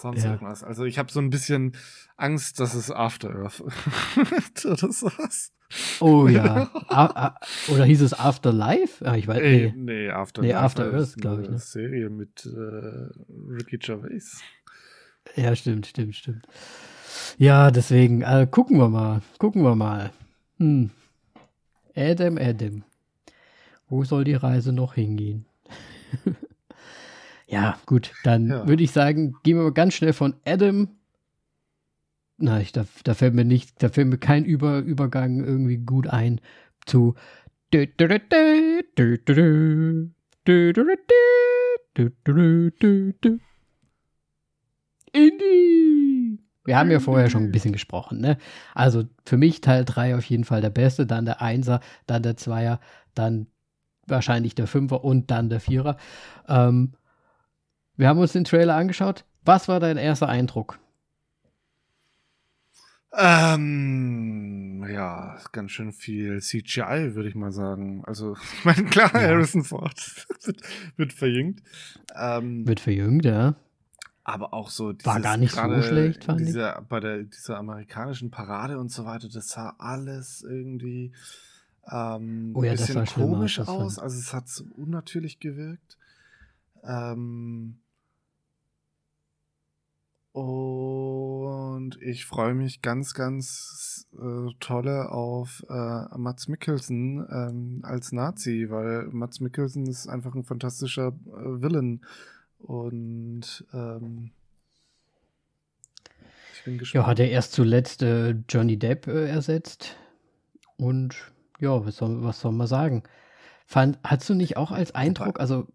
sonst 0.00 0.24
ja. 0.24 0.32
irgendwas. 0.32 0.62
Also 0.62 0.84
ich 0.84 0.98
habe 0.98 1.10
so 1.10 1.20
ein 1.20 1.30
bisschen 1.30 1.72
Angst, 2.16 2.60
dass 2.60 2.74
es 2.74 2.90
After 2.90 3.30
Earth 3.34 3.60
oder 4.64 4.92
sowas. 4.92 5.52
Oh 6.00 6.28
ja. 6.28 6.70
oder 7.68 7.84
hieß 7.84 8.02
es 8.02 8.14
Afterlife? 8.14 9.04
Ah, 9.04 9.16
ich 9.16 9.28
weiß 9.28 9.40
nee. 9.40 9.74
Nee, 9.76 10.10
After, 10.10 10.42
nee, 10.42 10.54
After 10.54 10.92
Earth, 10.92 11.16
glaube 11.16 11.42
ich. 11.42 11.50
Ne? 11.50 11.58
Serie 11.58 12.08
mit 12.08 12.46
äh, 12.46 13.08
Ricky 13.52 13.78
Gervais. 13.78 14.40
Ja, 15.36 15.54
stimmt, 15.54 15.86
stimmt, 15.86 16.14
stimmt. 16.16 16.46
Ja, 17.36 17.70
deswegen, 17.70 18.22
äh, 18.22 18.46
gucken 18.50 18.78
wir 18.78 18.88
mal. 18.88 19.20
Gucken 19.38 19.62
wir 19.62 19.74
mal. 19.74 20.10
Hm. 20.58 20.90
Adam, 21.94 22.38
Adam. 22.38 22.84
Wo 23.88 24.04
soll 24.04 24.24
die 24.24 24.34
Reise 24.34 24.72
noch 24.72 24.94
hingehen? 24.94 25.44
ja, 27.48 27.78
gut, 27.86 28.12
dann 28.24 28.48
ja. 28.48 28.68
würde 28.68 28.84
ich 28.84 28.92
sagen, 28.92 29.34
gehen 29.42 29.56
wir 29.56 29.64
mal 29.64 29.72
ganz 29.72 29.94
schnell 29.94 30.12
von 30.12 30.34
Adam 30.44 30.88
na, 32.38 32.60
ich, 32.60 32.72
da, 32.72 32.86
da 33.02 33.14
fällt 33.14 33.34
mir 33.34 33.44
nicht, 33.44 33.82
da 33.82 33.88
fällt 33.88 34.06
mir 34.06 34.18
kein 34.18 34.44
Über, 34.44 34.78
Übergang 34.78 35.42
irgendwie 35.44 35.78
gut 35.78 36.06
ein 36.06 36.40
zu 36.86 37.14
Indie. 45.12 46.38
Wir 46.64 46.78
haben 46.78 46.90
ja 46.90 47.00
vorher 47.00 47.28
schon 47.28 47.44
ein 47.44 47.50
bisschen 47.50 47.72
gesprochen, 47.72 48.20
ne? 48.20 48.38
Also 48.74 49.04
für 49.24 49.36
mich 49.36 49.60
Teil 49.60 49.84
3 49.84 50.16
auf 50.16 50.24
jeden 50.24 50.44
Fall 50.44 50.60
der 50.60 50.70
beste, 50.70 51.06
dann 51.06 51.24
der 51.24 51.42
Einser, 51.42 51.80
dann 52.06 52.22
der 52.22 52.36
Zweier, 52.36 52.78
dann 53.14 53.48
wahrscheinlich 54.06 54.54
der 54.54 54.66
Fünfer 54.66 55.02
und 55.02 55.30
dann 55.30 55.50
der 55.50 55.60
Vierer. 55.60 55.96
Ähm, 56.46 56.92
wir 57.98 58.08
haben 58.08 58.18
uns 58.18 58.32
den 58.32 58.44
Trailer 58.44 58.76
angeschaut. 58.76 59.24
Was 59.44 59.68
war 59.68 59.80
dein 59.80 59.98
erster 59.98 60.28
Eindruck? 60.28 60.78
Ähm, 63.12 64.86
ja, 64.88 65.38
ganz 65.52 65.72
schön 65.72 65.92
viel 65.92 66.40
CGI, 66.40 67.14
würde 67.14 67.28
ich 67.28 67.34
mal 67.34 67.52
sagen. 67.52 68.04
Also, 68.06 68.36
ich 68.58 68.64
meine, 68.64 68.84
klar, 68.84 69.10
ja. 69.14 69.28
Harrison 69.28 69.64
Ford 69.64 69.98
wird, 70.44 70.62
wird 70.96 71.12
verjüngt. 71.12 71.62
Ähm, 72.16 72.66
wird 72.66 72.80
verjüngt, 72.80 73.24
ja. 73.24 73.56
Aber 74.22 74.52
auch 74.52 74.70
so 74.70 74.92
dieses, 74.92 75.06
War 75.06 75.20
gar 75.20 75.36
nicht 75.36 75.54
so 75.54 75.82
schlecht, 75.82 76.24
fand 76.24 76.40
dieser, 76.40 76.80
ich. 76.80 76.88
Bei 76.88 77.00
der, 77.00 77.22
dieser 77.24 77.56
amerikanischen 77.56 78.30
Parade 78.30 78.78
und 78.78 78.92
so 78.92 79.06
weiter, 79.06 79.28
das 79.28 79.48
sah 79.48 79.74
alles 79.78 80.44
irgendwie 80.48 81.12
ähm, 81.90 82.52
oh 82.54 82.62
ja, 82.62 82.72
bisschen 82.72 83.06
komisch 83.06 83.58
aus. 83.60 83.98
Also 83.98 84.18
es 84.18 84.34
hat 84.34 84.48
so 84.48 84.64
unnatürlich 84.76 85.40
gewirkt. 85.40 85.96
Ähm, 86.84 87.80
und 90.32 92.00
ich 92.00 92.26
freue 92.26 92.54
mich 92.54 92.82
ganz, 92.82 93.14
ganz 93.14 94.06
äh, 94.14 94.52
tolle 94.60 95.10
auf 95.10 95.64
äh, 95.68 96.16
Mats 96.16 96.48
Mikkelsen 96.48 97.26
ähm, 97.30 97.80
als 97.82 98.12
Nazi, 98.12 98.66
weil 98.68 99.08
Mats 99.10 99.40
Mikkelsen 99.40 99.86
ist 99.86 100.06
einfach 100.06 100.34
ein 100.34 100.44
fantastischer 100.44 101.08
äh, 101.08 101.62
Villain. 101.62 102.02
Und 102.58 103.64
ähm, 103.72 104.30
ich 106.54 106.64
bin 106.64 106.78
gespannt. 106.78 107.04
Ja, 107.04 107.06
hat 107.08 107.20
er 107.20 107.30
erst 107.30 107.52
zuletzt 107.52 108.02
äh, 108.02 108.34
Johnny 108.48 108.78
Depp 108.78 109.06
äh, 109.06 109.28
ersetzt. 109.28 109.96
Und 110.76 111.16
ja, 111.60 111.84
was 111.84 111.96
soll, 111.96 112.22
was 112.22 112.40
soll 112.40 112.52
man 112.52 112.66
sagen? 112.66 113.02
Fand, 113.66 113.98
hast 114.04 114.28
du 114.28 114.34
nicht 114.34 114.56
auch 114.56 114.72
als 114.72 114.94
Eindruck, 114.94 115.40
also 115.40 115.66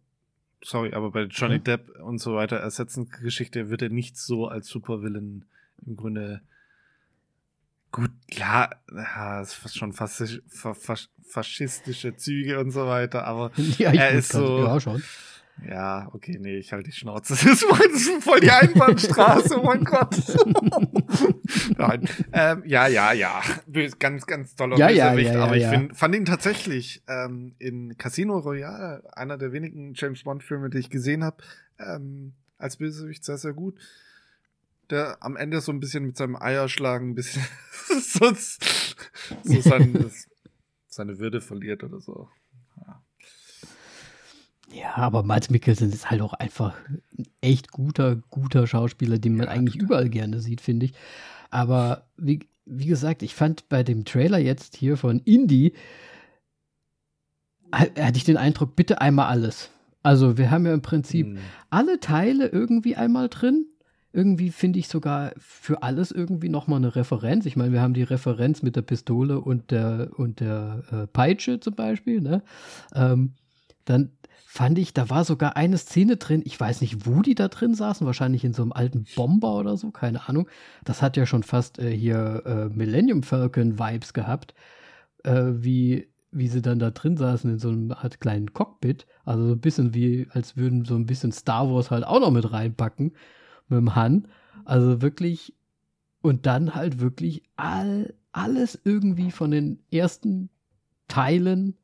sorry, 0.64 0.94
aber 0.94 1.12
bei 1.12 1.24
Johnny 1.24 1.58
hm? 1.58 1.64
Depp 1.64 2.00
und 2.02 2.20
so 2.20 2.36
weiter 2.36 2.58
ersetzen 2.58 3.10
Geschichte 3.10 3.70
wird 3.70 3.82
er 3.82 3.90
nicht 3.90 4.18
so 4.18 4.48
als 4.48 4.68
Supervillain 4.68 5.46
im 5.86 5.96
Grunde 5.96 6.42
gut, 7.94 8.12
klar, 8.30 8.82
ja, 8.92 9.42
ist 9.42 9.54
fast 9.54 9.78
schon 9.78 9.94
fast, 9.94 10.42
faschistische 11.30 12.18
Züge 12.18 12.60
und 12.60 12.72
so 12.72 12.88
weiter, 12.88 13.26
aber 13.26 13.52
ja, 13.78 13.94
er 13.94 14.12
ist 14.12 14.34
so. 14.34 14.66
Ja, 14.66 14.80
schon. 14.80 15.02
Ja, 15.70 16.10
okay, 16.14 16.40
nee, 16.42 16.58
ich 16.58 16.74
halte 16.74 16.90
die 16.90 16.96
Schnauze. 16.96 17.34
Das 17.44 17.44
ist 17.44 18.24
voll 18.24 18.40
die 18.40 18.52
Einbahnstraße, 18.52 19.60
oh 19.60 19.64
mein 19.64 19.84
Gott. 19.84 20.16
Nein. 21.78 22.10
Ähm, 22.32 22.64
ja, 22.66 22.88
ja, 22.88 23.14
ja. 23.14 23.42
Ganz, 24.00 24.26
ganz 24.26 24.56
toller 24.56 24.78
ja, 24.78 24.90
ja, 24.90 25.14
ja, 25.14 25.34
ja, 25.34 25.44
Aber 25.44 25.58
ich 25.58 25.66
find, 25.66 25.96
fand 25.96 26.16
ihn 26.16 26.26
tatsächlich 26.26 27.04
ähm, 27.08 27.56
in 27.60 27.98
Casino 27.98 28.38
Royale, 28.40 29.04
einer 29.14 29.38
der 29.38 29.52
wenigen 29.52 29.94
James 29.96 30.24
Bond-Filme, 30.24 30.70
die 30.70 30.80
ich 30.80 30.90
gesehen 30.90 31.24
habe, 31.24 31.38
ähm, 31.80 32.34
als 32.58 32.78
Bösewicht 32.78 33.24
sehr, 33.24 33.38
sehr 33.38 33.54
gut. 33.54 33.80
Der 34.90 35.18
am 35.22 35.36
Ende 35.36 35.62
so 35.62 35.72
ein 35.72 35.80
bisschen 35.80 36.06
mit 36.06 36.18
seinem 36.18 36.36
Eierschlagen 36.36 37.12
ein 37.12 37.16
bisschen 37.16 37.44
so, 38.02 38.34
so 39.44 39.62
sein, 39.62 40.12
seine 40.88 41.20
Würde 41.20 41.42
verliert 41.42 41.84
oder 41.84 42.00
so. 42.00 42.30
Ja, 44.74 44.96
aber 44.96 45.22
Mads 45.22 45.52
Mikkelsen 45.52 45.92
ist 45.92 46.10
halt 46.10 46.22
auch 46.22 46.34
einfach 46.34 46.76
ein 46.90 47.28
echt 47.42 47.72
guter, 47.72 48.16
guter 48.32 48.66
Schauspieler, 48.66 49.20
den 49.20 49.36
man 49.36 49.46
ja, 49.46 49.52
eigentlich 49.52 49.76
überall 49.76 50.10
gerne 50.10 50.40
sieht, 50.40 50.62
finde 50.62 50.88
ich. 50.88 50.94
Aber 51.54 52.08
wie, 52.18 52.40
wie 52.66 52.88
gesagt, 52.88 53.22
ich 53.22 53.36
fand 53.36 53.70
bei 53.70 53.84
dem 53.84 54.06
Trailer 54.06 54.40
jetzt 54.40 54.76
hier 54.76 54.98
von 54.98 55.20
Indie, 55.20 55.74
hatte 57.72 58.18
ich 58.18 58.24
den 58.24 58.38
Eindruck, 58.38 58.76
bitte 58.76 59.02
einmal 59.02 59.28
alles. 59.28 59.70
Also 60.02 60.38
wir 60.38 60.50
haben 60.50 60.66
ja 60.66 60.74
im 60.74 60.82
Prinzip 60.82 61.28
hm. 61.28 61.38
alle 61.70 62.00
Teile 62.00 62.48
irgendwie 62.48 62.96
einmal 62.96 63.30
drin. 63.30 63.68
Irgendwie 64.12 64.50
finde 64.50 64.80
ich 64.80 64.88
sogar 64.88 65.34
für 65.38 65.84
alles 65.84 66.12
irgendwie 66.12 66.50
nochmal 66.50 66.78
eine 66.78 66.96
Referenz. 66.96 67.46
Ich 67.46 67.56
meine, 67.56 67.72
wir 67.72 67.82
haben 67.82 67.94
die 67.94 68.04
Referenz 68.04 68.64
mit 68.64 68.76
der 68.76 68.82
Pistole 68.82 69.40
und 69.40 69.70
der, 69.70 70.10
und 70.18 70.40
der 70.40 70.84
äh, 70.92 71.08
Peitsche 71.08 71.60
zum 71.60 71.76
Beispiel. 71.76 72.20
Ne? 72.20 72.42
Ähm, 72.96 73.34
dann 73.86 74.12
fand 74.54 74.78
ich, 74.78 74.94
da 74.94 75.10
war 75.10 75.26
sogar 75.26 75.58
eine 75.58 75.80
Szene 75.80 76.18
drin, 76.18 76.44
ich 76.46 76.60
weiß 76.60 76.82
nicht, 76.82 77.08
wo 77.08 77.24
die 77.24 77.34
da 77.34 77.48
drin 77.48 77.74
saßen, 77.74 78.06
wahrscheinlich 78.06 78.46
in 78.46 78.54
so 78.54 78.62
einem 78.62 78.72
alten 78.72 79.04
Bomber 79.16 79.56
oder 79.56 79.78
so, 79.78 79.90
keine 79.90 80.30
Ahnung. 80.30 80.48
Das 80.84 81.02
hat 81.02 81.18
ja 81.18 81.26
schon 81.26 81.42
fast 81.42 81.80
äh, 81.80 81.90
hier 81.90 82.44
äh, 82.46 82.70
Millennium 82.70 83.24
Falcon 83.24 83.80
Vibes 83.80 84.14
gehabt, 84.14 84.54
äh, 85.24 85.54
wie, 85.56 86.08
wie 86.30 86.50
sie 86.50 86.62
dann 86.62 86.78
da 86.78 86.92
drin 86.92 87.18
saßen 87.18 87.50
in 87.50 87.58
so 87.58 87.70
einem 87.70 87.96
halt 87.96 88.22
kleinen 88.22 88.54
Cockpit. 88.54 89.08
Also 89.26 89.48
so 89.48 89.54
ein 89.54 89.60
bisschen 89.60 89.96
wie, 89.96 90.28
als 90.30 90.56
würden 90.56 90.86
so 90.86 90.94
ein 90.98 91.08
bisschen 91.08 91.32
Star 91.32 91.68
Wars 91.72 91.90
halt 91.90 92.04
auch 92.04 92.20
noch 92.20 92.30
mit 92.30 92.54
reinpacken 92.54 93.16
mit 93.70 93.78
dem 93.80 93.96
Han. 93.96 94.28
Also 94.66 95.02
wirklich, 95.02 95.56
und 96.22 96.46
dann 96.46 96.76
halt 96.76 97.00
wirklich 97.00 97.42
all, 97.56 98.14
alles 98.32 98.80
irgendwie 98.84 99.32
von 99.32 99.50
den 99.50 99.80
ersten 99.92 100.52
Teilen 101.08 101.76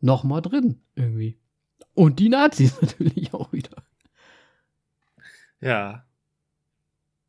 nochmal 0.00 0.42
drin, 0.42 0.80
irgendwie. 0.96 1.38
Und 1.94 2.18
die 2.18 2.28
Nazis 2.28 2.78
natürlich 2.80 3.32
auch 3.32 3.52
wieder. 3.52 3.84
Ja. 5.60 6.04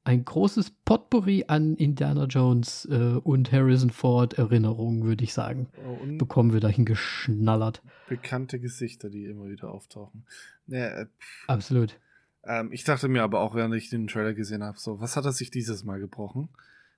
Ein 0.04 0.24
großes 0.24 0.72
Potpourri 0.86 1.46
an 1.48 1.76
Indiana 1.78 2.26
Jones 2.26 2.88
äh, 2.92 3.20
und 3.24 3.52
Harrison 3.52 3.90
Ford 3.90 4.34
Erinnerungen, 4.36 5.04
würde 5.04 5.24
ich 5.24 5.34
sagen. 5.34 5.68
Oh, 5.84 5.98
bekommen 6.18 6.54
wir 6.54 6.60
dahin 6.60 6.86
geschnallert. 6.86 7.82
Bekannte 8.08 8.60
Gesichter, 8.60 9.10
die 9.10 9.26
immer 9.26 9.50
wieder 9.50 9.70
auftauchen. 9.70 10.26
Ja, 10.68 10.86
äh, 10.86 11.06
Absolut. 11.48 12.00
Ähm, 12.44 12.72
ich 12.72 12.84
dachte 12.84 13.08
mir 13.08 13.24
aber 13.24 13.40
auch, 13.40 13.56
während 13.56 13.74
ich 13.74 13.90
den 13.90 14.08
Trailer 14.08 14.34
gesehen 14.34 14.64
habe, 14.64 14.78
so, 14.78 15.00
was 15.00 15.16
hat 15.16 15.26
er 15.26 15.32
sich 15.32 15.50
dieses 15.50 15.84
Mal 15.84 16.00
gebrochen? 16.00 16.50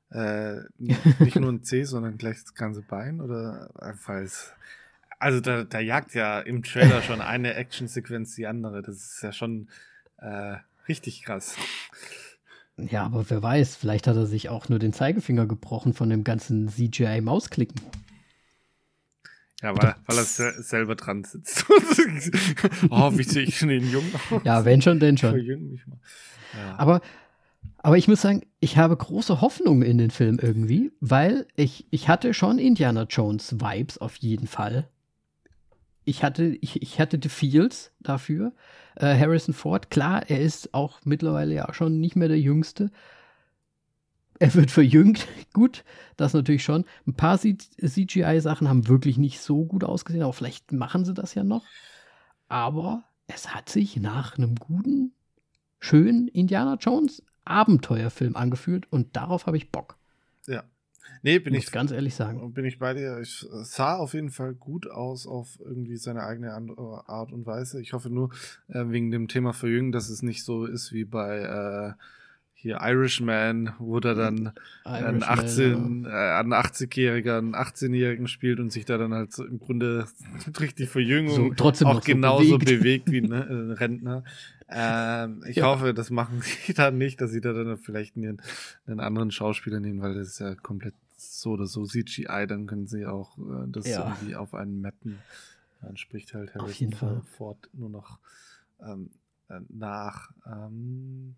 Äh, 0.10 0.62
nicht 0.78 1.38
nur 1.38 1.52
ein 1.52 1.64
C, 1.64 1.84
sondern 1.84 2.18
gleich 2.18 2.42
das 2.42 2.56
ganze 2.56 2.82
Bein 2.82 3.22
oder 3.22 3.70
einfach 3.82 4.22
also 5.20 5.40
da, 5.40 5.64
da 5.64 5.80
jagt 5.80 6.14
ja 6.14 6.40
im 6.40 6.64
Trailer 6.64 7.02
schon 7.02 7.22
eine 7.22 7.56
Actionsequenz 7.56 8.36
die 8.36 8.48
andere. 8.48 8.82
Das 8.82 8.96
ist 8.96 9.22
ja 9.24 9.32
schon 9.32 9.70
äh, 10.18 10.58
richtig 10.88 11.24
krass. 11.24 11.56
Ja, 12.78 13.06
aber 13.06 13.28
wer 13.30 13.42
weiß, 13.42 13.76
vielleicht 13.76 14.06
hat 14.06 14.16
er 14.16 14.28
sich 14.28 14.50
auch 14.50 14.70
nur 14.70 14.78
den 14.78 14.94
Zeigefinger 14.94 15.48
gebrochen 15.48 15.94
von 15.94 16.10
dem 16.10 16.24
ganzen 16.24 16.70
CGI-Mausklicken. 16.70 17.82
Ja, 19.64 19.76
weil, 19.76 19.96
weil 20.06 20.18
er 20.18 20.24
selber 20.24 20.96
dran 20.96 21.24
sitzt. 21.24 21.66
oh, 22.92 23.12
wie 23.18 23.24
sehe 23.24 23.44
ich 23.44 23.58
den 23.58 23.90
Jungen 23.90 24.14
aus? 24.30 24.42
Ja, 24.44 24.66
wenn 24.66 24.84
schon, 24.84 25.00
denn 25.00 25.18
schon. 25.18 25.80
Ja. 26.54 26.78
Aber, 26.78 27.02
aber 27.80 27.98
ich 27.98 28.08
muss 28.08 28.22
sagen, 28.22 28.44
ich 28.60 28.78
habe 28.78 28.96
große 28.96 29.42
Hoffnungen 29.42 29.82
in 29.82 29.98
den 29.98 30.12
Film 30.12 30.38
irgendwie, 30.40 30.92
weil 31.00 31.48
ich, 31.56 31.88
ich 31.90 32.08
hatte 32.08 32.36
schon 32.36 32.60
Indiana 32.60 33.08
Jones 33.10 33.60
Vibes 33.60 33.98
auf 33.98 34.18
jeden 34.18 34.46
Fall 34.46 34.88
ich 36.08 36.24
hatte, 36.24 36.58
ich, 36.62 36.82
ich 36.82 37.00
hatte 37.00 37.20
The 37.22 37.28
Feels 37.28 37.92
dafür. 38.00 38.54
Äh, 38.96 39.20
Harrison 39.20 39.54
Ford, 39.54 39.92
klar, 39.92 40.30
er 40.30 40.40
ist 40.40 40.74
auch 40.74 41.02
mittlerweile 41.04 41.54
ja 41.54 41.74
schon 41.74 42.00
nicht 42.00 42.16
mehr 42.16 42.30
der 42.30 42.40
Jüngste. 42.40 42.92
Er 44.40 44.54
wird 44.54 44.72
verjüngt, 44.72 45.28
gut, 45.54 45.84
das 46.16 46.34
natürlich 46.34 46.64
schon. 46.64 46.86
Ein 47.06 47.14
paar 47.14 47.38
CGI-Sachen 47.38 48.70
haben 48.70 48.88
wirklich 48.88 49.18
nicht 49.18 49.42
so 49.42 49.66
gut 49.66 49.84
ausgesehen, 49.84 50.24
aber 50.24 50.32
vielleicht 50.32 50.72
machen 50.72 51.04
sie 51.04 51.14
das 51.14 51.36
ja 51.36 51.44
noch. 51.44 51.66
Aber 52.48 53.04
es 53.28 53.54
hat 53.54 53.68
sich 53.68 53.98
nach 53.98 54.38
einem 54.38 54.56
guten, 54.56 55.12
schönen 55.80 56.30
Indiana 56.30 56.76
Jones 56.80 57.22
Abenteuerfilm 57.44 58.38
angefühlt 58.38 58.92
und 58.92 59.16
darauf 59.18 59.46
habe 59.46 59.58
ich 59.58 59.72
Bock. 59.72 59.98
Ja, 60.48 60.64
Nee, 61.22 61.40
bin 61.40 61.54
ich 61.54 61.72
ganz 61.72 61.92
ehrlich 61.92 62.16
sagen. 62.16 62.54
Bin 62.54 62.66
ich 62.66 62.80
bei 62.80 62.94
dir. 62.94 63.20
Ich 63.22 63.46
sah 63.64 63.96
auf 63.96 64.14
jeden 64.14 64.30
Fall 64.30 64.54
gut 64.54 64.90
aus 64.90 65.28
auf 65.28 65.60
irgendwie 65.60 65.98
seine 65.98 66.24
eigene 66.24 66.54
Art 66.54 67.32
und 67.32 67.46
Weise. 67.46 67.82
Ich 67.82 67.94
hoffe 67.94 68.10
nur 68.10 68.32
äh, 68.68 68.86
wegen 68.88 69.12
dem 69.12 69.28
Thema 69.28 69.54
Verjüngen, 69.54 69.92
dass 69.92 70.10
es 70.10 70.22
nicht 70.22 70.44
so 70.44 70.66
ist 70.66 70.94
wie 70.94 71.06
bei 71.06 71.40
äh, 71.40 71.94
hier 72.60 72.80
Irishman, 72.82 73.74
wo 73.78 74.00
der 74.00 74.16
dann 74.16 74.52
ein 74.84 75.22
18, 75.22 76.06
äh, 76.06 76.10
ein 76.10 76.54
80-Jähriger 76.54 77.38
einen 77.38 77.56
18-Jährigen 77.56 78.28
spielt 78.28 78.60
und 78.60 78.72
sich 78.72 78.84
da 78.84 78.98
dann 78.98 79.14
halt 79.14 79.32
so 79.32 79.46
im 79.46 79.60
Grunde 79.60 80.08
richtig 80.60 80.90
Verjüngung 80.90 81.36
so, 81.36 81.54
trotzdem 81.56 81.88
auch 81.88 82.04
genauso 82.04 82.50
so 82.50 82.58
bewegt. 82.58 83.06
bewegt. 83.06 83.12
wie 83.12 83.22
ne, 83.22 83.48
ein 83.48 83.72
Rentner. 83.78 84.24
Ähm, 84.70 85.44
ich 85.48 85.58
ja. 85.58 85.66
hoffe, 85.66 85.94
das 85.94 86.10
machen 86.10 86.42
sie 86.66 86.74
dann 86.74 86.98
nicht, 86.98 87.22
dass 87.22 87.30
sie 87.30 87.42
da 87.42 87.54
dann 87.54 87.78
vielleicht 87.78 88.18
einen, 88.18 88.42
einen 88.88 89.02
anderen 89.02 89.30
Schauspieler 89.30 89.80
nehmen, 89.80 90.02
weil 90.02 90.16
das 90.16 90.30
ist 90.30 90.40
ja 90.40 90.56
komplett 90.56 90.96
so 91.16 91.52
oder 91.52 91.68
so 91.68 91.86
CGI, 91.86 92.48
dann 92.48 92.66
können 92.66 92.88
sie 92.88 93.06
auch 93.06 93.38
äh, 93.38 93.68
das 93.68 93.88
ja. 93.88 94.04
irgendwie 94.04 94.36
auf 94.36 94.56
einen 94.56 94.82
mappen. 94.82 95.20
Dann 95.84 95.96
spricht 95.96 96.34
halt 96.34 96.56
Harrison 96.56 97.22
Ford 97.38 97.70
nur 97.74 97.92
noch 97.92 98.18
ähm, 98.82 99.12
äh, 99.48 99.60
nach. 99.70 100.32
Ähm, 100.48 101.36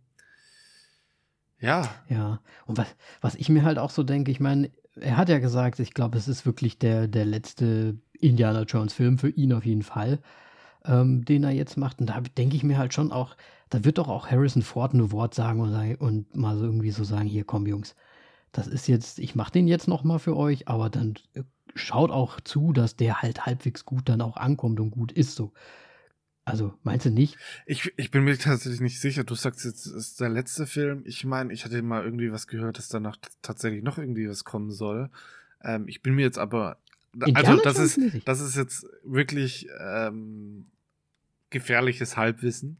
Ja. 1.59 1.89
Ja. 2.09 2.39
Und 2.65 2.77
was, 2.77 2.87
was 3.21 3.35
ich 3.35 3.49
mir 3.49 3.63
halt 3.63 3.77
auch 3.79 3.89
so 3.89 4.03
denke, 4.03 4.31
ich 4.31 4.39
meine, 4.39 4.71
er 4.99 5.17
hat 5.17 5.29
ja 5.29 5.39
gesagt, 5.39 5.79
ich 5.79 5.93
glaube, 5.93 6.17
es 6.17 6.27
ist 6.27 6.45
wirklich 6.45 6.79
der, 6.79 7.07
der 7.07 7.25
letzte 7.25 7.97
Indiana 8.13 8.63
Jones-Film 8.63 9.17
für 9.17 9.29
ihn 9.29 9.53
auf 9.53 9.65
jeden 9.65 9.83
Fall, 9.83 10.19
ähm, 10.85 11.25
den 11.25 11.43
er 11.43 11.51
jetzt 11.51 11.77
macht. 11.77 11.99
Und 11.99 12.07
da 12.09 12.21
denke 12.21 12.55
ich 12.55 12.63
mir 12.63 12.77
halt 12.77 12.93
schon 12.93 13.11
auch, 13.11 13.35
da 13.69 13.83
wird 13.85 13.97
doch 13.97 14.09
auch 14.09 14.29
Harrison 14.29 14.61
Ford 14.63 14.93
ein 14.93 15.11
Wort 15.11 15.33
sagen 15.35 15.61
und, 15.61 15.95
und 16.01 16.35
mal 16.35 16.57
so 16.57 16.65
irgendwie 16.65 16.91
so 16.91 17.03
sagen, 17.03 17.27
hier 17.27 17.45
komm 17.45 17.67
Jungs, 17.67 17.95
das 18.51 18.67
ist 18.67 18.87
jetzt, 18.87 19.19
ich 19.19 19.35
mache 19.35 19.51
den 19.53 19.67
jetzt 19.67 19.87
noch 19.87 20.03
mal 20.03 20.19
für 20.19 20.37
euch, 20.37 20.67
aber 20.67 20.89
dann 20.89 21.15
äh, 21.35 21.43
schaut 21.75 22.11
auch 22.11 22.41
zu, 22.41 22.73
dass 22.73 22.95
der 22.97 23.21
halt 23.21 23.45
halbwegs 23.45 23.85
gut 23.85 24.09
dann 24.09 24.21
auch 24.21 24.37
ankommt 24.37 24.79
und 24.79 24.91
gut 24.91 25.11
ist 25.11 25.35
so. 25.35 25.53
Also, 26.49 26.73
meinst 26.83 27.05
du 27.05 27.11
nicht? 27.11 27.37
Ich, 27.67 27.93
ich 27.95 28.09
bin 28.09 28.23
mir 28.23 28.35
tatsächlich 28.35 28.81
nicht 28.81 28.99
sicher. 28.99 29.23
Du 29.23 29.35
sagst 29.35 29.65
jetzt, 29.65 29.85
es 29.85 29.93
ist 29.93 30.19
der 30.19 30.29
letzte 30.29 30.65
Film. 30.65 31.03
Ich 31.05 31.23
meine, 31.23 31.53
ich 31.53 31.63
hatte 31.63 31.79
mal 31.83 32.03
irgendwie 32.03 32.31
was 32.31 32.47
gehört, 32.47 32.79
dass 32.79 32.87
danach 32.87 33.17
tatsächlich 33.43 33.83
noch 33.83 33.99
irgendwie 33.99 34.27
was 34.27 34.43
kommen 34.45 34.71
soll. 34.71 35.11
Ähm, 35.63 35.87
ich 35.87 36.01
bin 36.01 36.15
mir 36.15 36.23
jetzt 36.23 36.39
aber. 36.39 36.77
Also, 37.33 37.57
das 37.57 37.77
ist, 37.77 37.99
das 38.25 38.39
ist 38.39 38.55
jetzt 38.55 38.87
wirklich 39.03 39.67
ähm, 39.79 40.65
gefährliches 41.51 42.17
Halbwissen. 42.17 42.77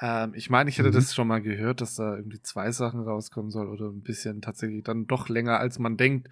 Ähm, 0.00 0.34
ich 0.34 0.48
meine, 0.48 0.70
ich 0.70 0.78
hätte 0.78 0.90
mhm. 0.90 0.94
das 0.94 1.12
schon 1.12 1.26
mal 1.26 1.42
gehört, 1.42 1.80
dass 1.80 1.96
da 1.96 2.16
irgendwie 2.16 2.40
zwei 2.42 2.70
Sachen 2.70 3.00
rauskommen 3.00 3.50
soll 3.50 3.66
oder 3.66 3.86
ein 3.86 4.02
bisschen 4.02 4.42
tatsächlich 4.42 4.84
dann 4.84 5.08
doch 5.08 5.28
länger, 5.28 5.58
als 5.58 5.80
man 5.80 5.96
denkt, 5.96 6.28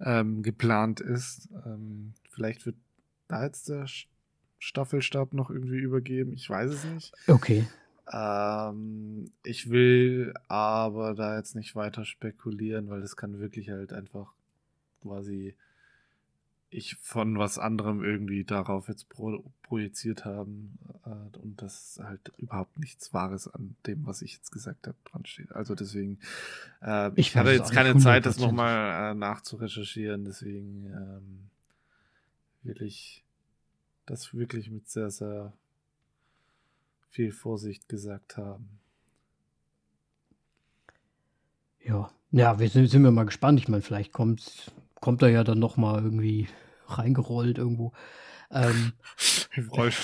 ähm, 0.00 0.42
geplant 0.42 1.00
ist. 1.00 1.48
Ähm, 1.64 2.14
vielleicht 2.30 2.66
wird 2.66 2.76
da 3.28 3.44
jetzt 3.44 3.68
der 3.68 3.86
Staffelstab 4.60 5.32
noch 5.32 5.50
irgendwie 5.50 5.78
übergeben. 5.78 6.32
Ich 6.34 6.48
weiß 6.48 6.70
es 6.70 6.84
nicht. 6.84 7.12
Okay. 7.26 7.66
Ähm, 8.12 9.32
ich 9.42 9.70
will 9.70 10.34
aber 10.48 11.14
da 11.14 11.36
jetzt 11.36 11.56
nicht 11.56 11.74
weiter 11.74 12.04
spekulieren, 12.04 12.88
weil 12.90 13.00
das 13.00 13.16
kann 13.16 13.40
wirklich 13.40 13.70
halt 13.70 13.92
einfach 13.92 14.32
quasi 15.02 15.56
ich 16.72 16.94
von 16.96 17.36
was 17.36 17.58
anderem 17.58 18.04
irgendwie 18.04 18.44
darauf 18.44 18.88
jetzt 18.88 19.08
pro 19.08 19.42
projiziert 19.62 20.24
haben 20.24 20.78
äh, 21.04 21.38
und 21.38 21.60
das 21.60 21.98
halt 22.02 22.32
überhaupt 22.38 22.78
nichts 22.78 23.12
Wahres 23.12 23.48
an 23.48 23.74
dem, 23.86 24.06
was 24.06 24.22
ich 24.22 24.34
jetzt 24.34 24.52
gesagt 24.52 24.86
habe, 24.86 24.96
dran 25.04 25.26
steht. 25.26 25.52
Also 25.52 25.74
deswegen, 25.74 26.18
äh, 26.82 27.08
ich, 27.10 27.28
ich 27.28 27.36
hatte 27.36 27.50
jetzt 27.50 27.72
keine 27.72 27.96
Zeit, 27.98 28.26
das 28.26 28.38
nochmal 28.38 29.12
äh, 29.12 29.14
nachzurecherchieren, 29.14 30.24
deswegen 30.24 30.86
ähm, 30.86 31.50
will 32.62 32.82
ich 32.82 33.24
das 34.10 34.34
wirklich 34.34 34.70
mit 34.70 34.88
sehr, 34.88 35.10
sehr 35.10 35.52
viel 37.10 37.32
Vorsicht 37.32 37.88
gesagt 37.88 38.36
haben. 38.36 38.68
Ja, 41.82 42.10
ja, 42.32 42.58
wir 42.58 42.68
sind, 42.68 42.88
sind 42.88 43.04
wir 43.04 43.12
mal 43.12 43.24
gespannt. 43.24 43.60
Ich 43.60 43.68
meine, 43.68 43.82
vielleicht 43.82 44.12
kommt, 44.12 44.72
kommt 45.00 45.22
er 45.22 45.30
ja 45.30 45.44
dann 45.44 45.60
noch 45.60 45.76
mal 45.76 46.02
irgendwie 46.02 46.48
reingerollt 46.88 47.58
irgendwo. 47.58 47.92
Ähm, 48.50 48.92
Im 49.54 49.70
wow. 49.70 49.94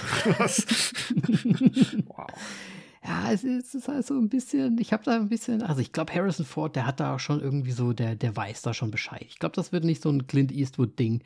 Ja, 3.04 3.32
es 3.32 3.42
ist, 3.44 3.68
es 3.68 3.74
ist 3.74 3.88
halt 3.88 4.06
so 4.06 4.14
ein 4.14 4.28
bisschen, 4.28 4.78
ich 4.78 4.92
habe 4.92 5.02
da 5.04 5.16
ein 5.16 5.28
bisschen, 5.28 5.62
also 5.62 5.80
ich 5.80 5.92
glaube, 5.92 6.14
Harrison 6.14 6.46
Ford, 6.46 6.74
der 6.74 6.86
hat 6.86 7.00
da 7.00 7.18
schon 7.18 7.40
irgendwie 7.40 7.72
so, 7.72 7.92
der, 7.92 8.14
der 8.16 8.36
weiß 8.36 8.62
da 8.62 8.74
schon 8.74 8.90
Bescheid. 8.90 9.24
Ich 9.28 9.38
glaube, 9.38 9.54
das 9.54 9.72
wird 9.72 9.84
nicht 9.84 10.02
so 10.02 10.10
ein 10.10 10.26
Clint 10.26 10.52
Eastwood-Ding, 10.52 11.22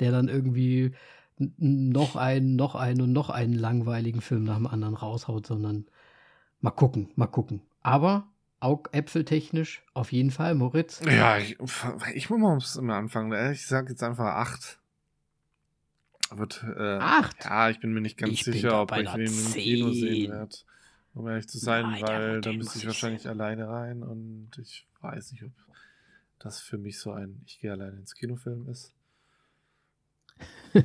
der 0.00 0.12
dann 0.12 0.28
irgendwie 0.28 0.94
noch 1.38 2.16
einen, 2.16 2.56
noch 2.56 2.74
einen 2.74 3.00
und 3.00 3.12
noch 3.12 3.30
einen 3.30 3.54
langweiligen 3.54 4.20
Film 4.20 4.44
nach 4.44 4.56
dem 4.56 4.66
anderen 4.66 4.94
raushaut, 4.94 5.46
sondern 5.46 5.86
mal 6.60 6.70
gucken, 6.70 7.10
mal 7.16 7.26
gucken. 7.26 7.62
Aber 7.82 8.26
Augäpfeltechnisch 8.60 9.82
auf 9.92 10.10
jeden 10.12 10.30
Fall, 10.30 10.54
Moritz. 10.54 11.02
Ja, 11.04 11.36
ich, 11.36 11.58
ich 12.14 12.30
muss 12.30 12.76
mal 12.76 12.80
immer 12.80 12.94
anfangen. 12.94 13.52
Ich 13.52 13.66
sage 13.66 13.90
jetzt 13.90 14.02
einfach 14.02 14.24
acht. 14.24 14.78
Wird, 16.30 16.64
äh, 16.76 16.96
acht? 16.98 17.44
Ja, 17.44 17.68
ich 17.68 17.80
bin 17.80 17.92
mir 17.92 18.00
nicht 18.00 18.16
ganz 18.16 18.32
ich 18.32 18.44
sicher, 18.44 18.80
ob 18.80 18.96
ich 18.96 19.08
den 19.10 19.26
im 19.26 19.52
Kino 19.52 19.92
sehen 19.92 20.32
werde. 20.32 20.56
Um 21.12 21.28
ehrlich 21.28 21.46
zu 21.46 21.58
sein, 21.58 21.90
Nein, 21.90 22.02
weil 22.02 22.40
da 22.40 22.52
müsste 22.52 22.78
ich 22.78 22.86
wahrscheinlich 22.86 23.22
sehen. 23.22 23.32
alleine 23.32 23.68
rein 23.68 24.02
und 24.02 24.50
ich 24.58 24.86
weiß 25.00 25.32
nicht, 25.32 25.44
ob 25.44 25.52
das 26.38 26.60
für 26.60 26.78
mich 26.78 26.98
so 26.98 27.12
ein 27.12 27.42
Ich 27.46 27.60
gehe 27.60 27.70
alleine 27.70 27.98
ins 27.98 28.14
Kinofilm 28.14 28.68
ist. 28.68 28.92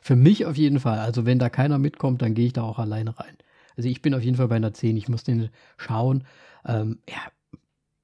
Für 0.00 0.16
mich 0.16 0.46
auf 0.46 0.56
jeden 0.56 0.80
Fall. 0.80 0.98
Also 0.98 1.24
wenn 1.26 1.38
da 1.38 1.48
keiner 1.48 1.78
mitkommt, 1.78 2.22
dann 2.22 2.34
gehe 2.34 2.46
ich 2.46 2.52
da 2.52 2.62
auch 2.62 2.78
alleine 2.78 3.18
rein. 3.18 3.36
Also 3.76 3.88
ich 3.88 4.02
bin 4.02 4.14
auf 4.14 4.22
jeden 4.22 4.36
Fall 4.36 4.48
bei 4.48 4.56
einer 4.56 4.74
10. 4.74 4.96
Ich 4.96 5.08
muss 5.08 5.24
den 5.24 5.50
schauen. 5.76 6.26
Ähm, 6.64 6.98
ja, 7.08 7.20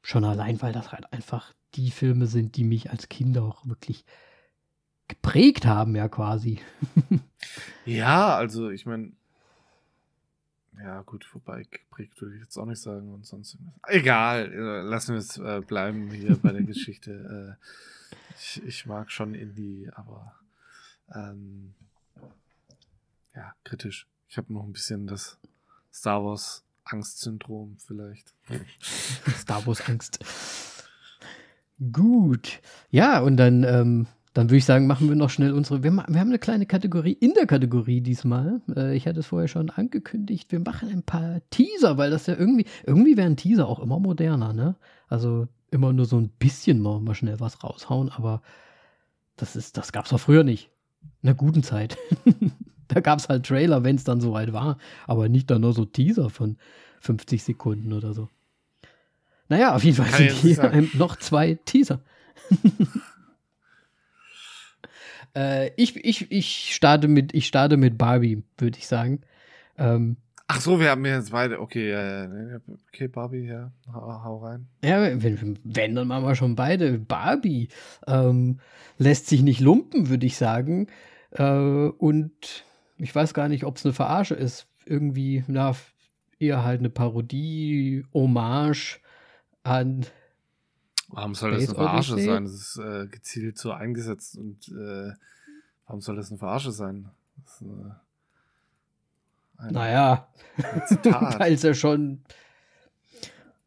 schon 0.02 0.24
allein, 0.24 0.60
weil 0.62 0.72
das 0.72 0.92
halt 0.92 1.12
einfach 1.12 1.52
die 1.74 1.90
Filme 1.90 2.26
sind, 2.26 2.56
die 2.56 2.64
mich 2.64 2.90
als 2.90 3.08
Kind 3.08 3.38
auch 3.38 3.66
wirklich 3.66 4.04
geprägt 5.08 5.66
haben, 5.66 5.94
ja 5.94 6.08
quasi. 6.08 6.60
ja, 7.84 8.34
also 8.36 8.70
ich 8.70 8.86
meine, 8.86 9.12
ja 10.82 11.02
gut, 11.02 11.24
vorbei 11.24 11.64
geprägt 11.70 12.20
würde 12.20 12.36
ich 12.36 12.42
jetzt 12.42 12.56
auch 12.56 12.66
nicht 12.66 12.80
sagen 12.80 13.12
und 13.12 13.26
sonst 13.26 13.58
Egal, 13.86 14.52
äh, 14.52 14.82
lassen 14.82 15.14
wir 15.14 15.18
es 15.18 15.36
äh, 15.36 15.60
bleiben 15.60 16.10
hier 16.10 16.36
bei 16.36 16.52
der 16.52 16.62
Geschichte. 16.64 17.58
Äh, 17.60 18.16
ich, 18.38 18.62
ich 18.64 18.86
mag 18.86 19.10
schon 19.10 19.34
Indie, 19.34 19.90
aber 19.94 20.34
ähm, 21.14 21.74
ja, 23.34 23.54
kritisch. 23.64 24.06
Ich 24.28 24.36
habe 24.36 24.52
noch 24.52 24.64
ein 24.64 24.72
bisschen 24.72 25.06
das 25.06 25.38
Star 25.92 26.24
Wars 26.24 26.64
Angstsyndrom 26.84 27.76
vielleicht. 27.78 28.34
Star 29.36 29.66
Wars 29.66 29.88
Angst. 29.88 30.24
Gut. 31.92 32.60
Ja, 32.90 33.20
und 33.20 33.36
dann, 33.36 33.64
ähm, 33.64 34.06
dann 34.34 34.48
würde 34.48 34.58
ich 34.58 34.64
sagen, 34.64 34.86
machen 34.86 35.08
wir 35.08 35.16
noch 35.16 35.30
schnell 35.30 35.52
unsere. 35.52 35.82
Wir, 35.82 35.92
wir, 35.92 36.04
haben 36.04 36.28
eine 36.28 36.38
kleine 36.38 36.66
Kategorie 36.66 37.12
in 37.12 37.34
der 37.34 37.46
Kategorie 37.46 38.00
diesmal. 38.00 38.60
Äh, 38.76 38.96
ich 38.96 39.06
hatte 39.06 39.20
es 39.20 39.26
vorher 39.26 39.48
schon 39.48 39.70
angekündigt. 39.70 40.52
Wir 40.52 40.60
machen 40.60 40.90
ein 40.90 41.02
paar 41.02 41.40
Teaser, 41.50 41.96
weil 41.96 42.10
das 42.10 42.26
ja 42.26 42.36
irgendwie, 42.36 42.66
irgendwie 42.84 43.16
werden 43.16 43.36
Teaser 43.36 43.66
auch 43.66 43.80
immer 43.80 43.98
moderner, 43.98 44.52
ne? 44.52 44.76
Also 45.08 45.48
immer 45.70 45.92
nur 45.92 46.04
so 46.04 46.18
ein 46.18 46.28
bisschen 46.28 46.80
mal, 46.80 47.00
mal 47.00 47.14
schnell 47.14 47.40
was 47.40 47.62
raushauen, 47.62 48.10
aber 48.10 48.42
das 49.36 49.56
ist, 49.56 49.76
das 49.76 49.92
gab's 49.92 50.12
auch 50.12 50.18
früher 50.18 50.44
nicht 50.44 50.70
einer 51.22 51.34
guten 51.34 51.62
Zeit. 51.62 51.98
da 52.88 53.00
gab 53.00 53.18
es 53.18 53.28
halt 53.28 53.46
Trailer, 53.46 53.84
wenn 53.84 53.96
es 53.96 54.04
dann 54.04 54.20
soweit 54.20 54.52
war, 54.52 54.78
aber 55.06 55.28
nicht 55.28 55.50
dann 55.50 55.62
nur 55.62 55.72
so 55.72 55.84
Teaser 55.84 56.30
von 56.30 56.56
50 57.00 57.42
Sekunden 57.42 57.92
oder 57.92 58.14
so. 58.14 58.28
Naja, 59.48 59.74
auf 59.74 59.82
jeden 59.82 59.96
Fall 59.96 60.06
Kann 60.06 60.28
sind 60.28 60.40
hier 60.40 60.88
noch 60.94 61.16
zwei 61.16 61.58
Teaser. 61.64 62.00
äh, 65.36 65.70
ich, 65.76 65.96
ich, 65.96 66.30
ich, 66.30 66.74
starte 66.74 67.08
mit, 67.08 67.34
ich 67.34 67.46
starte 67.46 67.76
mit 67.76 67.98
Barbie, 67.98 68.42
würde 68.58 68.78
ich 68.78 68.86
sagen. 68.86 69.22
Ähm, 69.76 70.16
Ach 70.52 70.60
so, 70.60 70.80
wir 70.80 70.90
haben 70.90 71.06
jetzt 71.06 71.30
beide. 71.30 71.60
Okay, 71.60 71.92
äh, 71.92 72.58
okay, 72.88 73.06
Barbie, 73.06 73.46
ja, 73.46 73.70
hau, 73.86 74.24
hau, 74.24 74.38
rein. 74.38 74.66
Ja, 74.82 75.00
wenn, 75.00 75.56
wenn, 75.62 75.94
dann 75.94 76.08
machen 76.08 76.24
wir 76.24 76.34
schon 76.34 76.56
beide. 76.56 76.98
Barbie 76.98 77.68
ähm, 78.08 78.58
lässt 78.98 79.28
sich 79.28 79.42
nicht 79.42 79.60
lumpen, 79.60 80.08
würde 80.08 80.26
ich 80.26 80.36
sagen. 80.36 80.88
Äh, 81.30 81.44
und 81.44 82.64
ich 82.98 83.14
weiß 83.14 83.32
gar 83.32 83.46
nicht, 83.46 83.62
ob 83.62 83.76
es 83.76 83.84
eine 83.84 83.94
Verarsche 83.94 84.34
ist. 84.34 84.66
Irgendwie, 84.86 85.44
na, 85.46 85.76
eher 86.40 86.64
halt 86.64 86.80
eine 86.80 86.90
Parodie, 86.90 88.04
Hommage 88.12 88.98
an. 89.62 90.04
Warum 91.06 91.36
soll 91.36 91.52
Space 91.52 91.66
das 91.68 91.76
eine 91.76 91.86
Verarsche 91.86 92.12
Odyssey? 92.14 92.28
sein? 92.28 92.42
Das 92.42 92.54
ist 92.54 92.76
äh, 92.76 93.06
gezielt 93.06 93.56
so 93.56 93.70
eingesetzt 93.70 94.36
und 94.36 94.66
äh, 94.70 95.12
warum 95.86 96.00
soll 96.00 96.16
das 96.16 96.30
eine 96.30 96.38
Verarsche 96.38 96.72
sein? 96.72 97.08
Das 97.36 97.60
ist, 97.60 97.68
äh, 97.68 97.90
ein, 99.60 99.72
naja, 99.72 100.28
weil 101.38 101.54
es 101.54 101.62
ja 101.62 101.74
schon. 101.74 102.22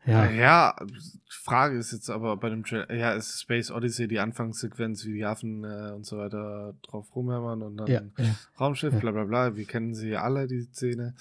Ja. 0.06 0.30
ja, 0.30 0.76
die 0.86 1.00
Frage 1.30 1.78
ist 1.78 1.94
jetzt 1.94 2.10
aber 2.10 2.36
bei 2.36 2.50
dem 2.50 2.66
Trailer, 2.66 2.94
ja, 2.94 3.14
ist 3.14 3.39
Space 3.39 3.72
Odyssey 3.72 4.10
die 4.10 4.20
Anfangssequenz, 4.20 5.06
wie 5.06 5.14
die 5.14 5.26
Affen 5.26 5.64
äh, 5.64 5.94
und 5.94 6.06
so 6.06 6.18
weiter 6.18 6.74
drauf 6.82 7.16
rumhämmern 7.16 7.62
und 7.62 7.78
dann 7.78 7.88
ja, 7.88 8.02
ja. 8.18 8.36
Raumschiff, 8.60 8.94
ja. 8.94 9.00
bla 9.00 9.12
bla 9.12 9.24
bla. 9.24 9.56
Wir 9.56 9.66
kennen 9.66 9.94
sie 9.94 10.18
alle, 10.18 10.48
die 10.48 10.64
Szene. 10.64 11.16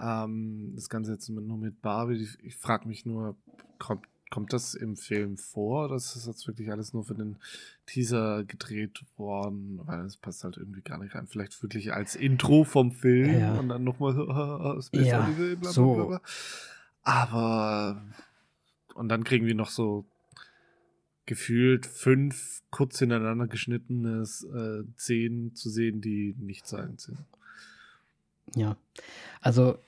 Ähm, 0.00 0.72
das 0.74 0.88
Ganze 0.88 1.12
jetzt 1.12 1.28
nur 1.28 1.58
mit 1.58 1.82
Barbie. 1.82 2.26
Ich 2.42 2.56
frage 2.56 2.88
mich 2.88 3.04
nur, 3.04 3.36
kommt 3.78 4.06
Kommt 4.32 4.54
das 4.54 4.72
im 4.72 4.96
Film 4.96 5.36
vor? 5.36 5.88
Das 5.88 6.16
ist 6.16 6.26
jetzt 6.26 6.48
wirklich 6.48 6.70
alles 6.70 6.94
nur 6.94 7.04
für 7.04 7.14
den 7.14 7.36
Teaser 7.84 8.44
gedreht 8.44 9.04
worden, 9.18 9.78
weil 9.84 10.06
es 10.06 10.16
passt 10.16 10.42
halt 10.42 10.56
irgendwie 10.56 10.80
gar 10.80 10.96
nicht 10.96 11.14
rein. 11.14 11.26
Vielleicht 11.26 11.62
wirklich 11.62 11.92
als 11.92 12.14
Intro 12.16 12.64
vom 12.64 12.92
Film 12.92 13.38
ja. 13.38 13.52
und 13.58 13.68
dann 13.68 13.84
nochmal 13.84 14.14
so, 14.14 14.80
Space 14.80 15.06
ja, 15.06 15.22
Odyssey, 15.22 15.56
bla, 15.56 15.70
so. 15.70 15.94
bla, 15.94 16.04
bla, 16.06 16.20
Aber 17.02 18.02
und 18.94 19.10
dann 19.10 19.22
kriegen 19.22 19.44
wir 19.44 19.54
noch 19.54 19.68
so 19.68 20.06
gefühlt 21.26 21.84
fünf 21.84 22.62
kurz 22.70 23.00
hintereinander 23.00 23.48
geschnittene 23.48 24.22
äh, 24.22 24.98
Szenen 24.98 25.54
zu 25.54 25.68
sehen, 25.68 26.00
die 26.00 26.34
nicht 26.38 26.66
sein 26.66 26.96
sind. 26.96 27.18
Ja, 28.54 28.78
also 29.42 29.78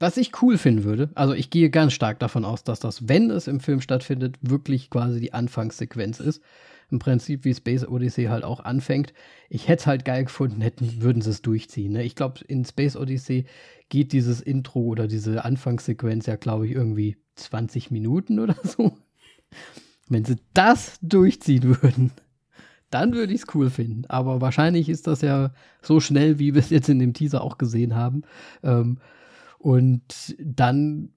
was 0.00 0.16
ich 0.16 0.42
cool 0.42 0.56
finden 0.56 0.84
würde, 0.84 1.10
also 1.14 1.34
ich 1.34 1.50
gehe 1.50 1.70
ganz 1.70 1.92
stark 1.92 2.18
davon 2.18 2.44
aus, 2.44 2.64
dass 2.64 2.80
das, 2.80 3.06
wenn 3.08 3.30
es 3.30 3.46
im 3.46 3.60
Film 3.60 3.82
stattfindet, 3.82 4.38
wirklich 4.40 4.88
quasi 4.88 5.20
die 5.20 5.34
Anfangssequenz 5.34 6.20
ist. 6.20 6.42
Im 6.90 6.98
Prinzip 6.98 7.44
wie 7.44 7.54
Space 7.54 7.86
Odyssey 7.86 8.24
halt 8.24 8.42
auch 8.42 8.60
anfängt. 8.60 9.12
Ich 9.48 9.68
hätte 9.68 9.82
es 9.82 9.86
halt 9.86 10.04
geil 10.04 10.24
gefunden, 10.24 10.60
hätten, 10.60 11.02
würden 11.02 11.22
sie 11.22 11.30
es 11.30 11.42
durchziehen. 11.42 11.92
Ne? 11.92 12.02
Ich 12.02 12.16
glaube, 12.16 12.40
in 12.48 12.64
Space 12.64 12.96
Odyssey 12.96 13.44
geht 13.90 14.12
dieses 14.12 14.40
Intro 14.40 14.80
oder 14.80 15.06
diese 15.06 15.44
Anfangssequenz 15.44 16.26
ja, 16.26 16.34
glaube 16.34 16.66
ich, 16.66 16.72
irgendwie 16.72 17.16
20 17.36 17.92
Minuten 17.92 18.40
oder 18.40 18.56
so. 18.64 18.96
Wenn 20.08 20.24
sie 20.24 20.36
das 20.54 20.98
durchziehen 21.02 21.80
würden, 21.82 22.10
dann 22.90 23.12
würde 23.12 23.32
ich 23.34 23.42
es 23.42 23.54
cool 23.54 23.70
finden. 23.70 24.06
Aber 24.08 24.40
wahrscheinlich 24.40 24.88
ist 24.88 25.06
das 25.06 25.20
ja 25.20 25.52
so 25.82 26.00
schnell, 26.00 26.38
wie 26.38 26.54
wir 26.54 26.60
es 26.60 26.70
jetzt 26.70 26.88
in 26.88 26.98
dem 26.98 27.12
Teaser 27.12 27.42
auch 27.42 27.58
gesehen 27.58 27.94
haben. 27.94 28.22
Ähm, 28.64 28.98
und 29.60 30.34
dann 30.38 31.12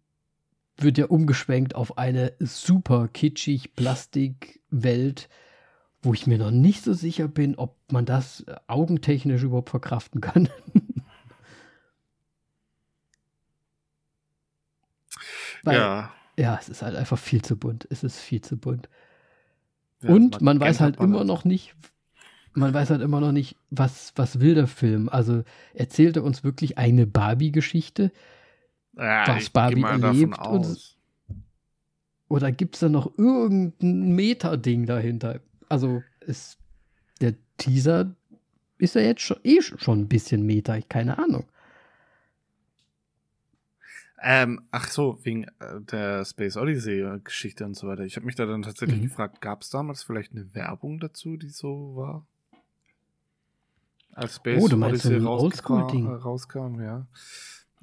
wird 0.75 0.97
ja 0.97 1.05
umgeschwenkt 1.05 1.75
auf 1.75 1.97
eine 1.97 2.33
super 2.39 3.07
kitschig 3.07 3.73
Plastikwelt, 3.73 5.29
wo 6.01 6.13
ich 6.13 6.27
mir 6.27 6.37
noch 6.37 6.51
nicht 6.51 6.83
so 6.83 6.93
sicher 6.93 7.29
bin, 7.29 7.55
ob 7.55 7.77
man 7.89 8.05
das 8.05 8.43
augentechnisch 8.67 9.43
überhaupt 9.43 9.69
verkraften 9.69 10.19
kann. 10.19 10.49
Weil, 15.63 15.77
ja. 15.77 16.11
Ja, 16.37 16.57
es 16.59 16.67
ist 16.67 16.81
halt 16.81 16.97
einfach 16.97 17.19
viel 17.19 17.41
zu 17.43 17.55
bunt. 17.55 17.87
Es 17.89 18.03
ist 18.03 18.19
viel 18.19 18.41
zu 18.41 18.57
bunt. 18.57 18.89
Ja, 20.01 20.09
und 20.09 20.41
man, 20.41 20.57
man 20.57 20.67
weiß 20.67 20.81
halt 20.81 20.97
immer 20.99 21.23
noch 21.23 21.45
nicht, 21.45 21.75
man 22.53 22.73
weiß 22.73 22.89
halt 22.89 23.01
immer 23.01 23.19
noch 23.19 23.31
nicht, 23.31 23.55
was, 23.69 24.13
was 24.15 24.39
will 24.39 24.55
der 24.55 24.67
Film. 24.67 25.09
Also 25.09 25.43
erzählt 25.73 26.17
er 26.17 26.23
uns 26.23 26.43
wirklich 26.43 26.77
eine 26.77 27.07
Barbie-Geschichte, 27.07 28.11
ja, 28.95 29.27
was 29.27 29.49
Barbie 29.49 29.83
erlebt 29.83 30.37
und, 30.39 30.97
oder 32.27 32.51
gibt 32.51 32.75
es 32.75 32.81
da 32.81 32.89
noch 32.89 33.17
irgendein 33.17 34.15
Meta-Ding 34.15 34.85
dahinter? 34.85 35.39
Also 35.69 36.03
ist 36.21 36.57
der 37.21 37.35
Teaser 37.57 38.15
ist 38.77 38.95
ja 38.95 39.01
jetzt 39.01 39.21
schon, 39.21 39.37
eh 39.43 39.61
schon 39.61 40.01
ein 40.01 40.07
bisschen 40.07 40.45
Meta, 40.45 40.79
keine 40.81 41.17
Ahnung. 41.17 41.45
Ähm, 44.25 44.61
ach 44.71 44.87
so, 44.87 45.19
wegen 45.23 45.43
äh, 45.59 45.81
der 45.81 46.23
Space 46.23 46.55
Odyssey-Geschichte 46.55 47.65
und 47.65 47.75
so 47.75 47.87
weiter. 47.87 48.03
Ich 48.03 48.15
habe 48.15 48.25
mich 48.25 48.35
da 48.35 48.45
dann 48.45 48.61
tatsächlich 48.61 48.99
mhm. 48.99 49.03
gefragt, 49.03 49.41
gab 49.41 49.61
es 49.61 49.69
damals 49.69 50.03
vielleicht 50.03 50.31
eine 50.31 50.53
Werbung 50.55 50.99
dazu, 50.99 51.35
die 51.35 51.49
so 51.49 51.95
war? 51.95 52.25
Als 54.13 54.35
Space 54.35 54.61
oh, 54.61 54.75
Odyssey 54.75 55.17
rauskam, 55.17 56.07
rauskam, 56.07 56.81
ja. 56.81 57.07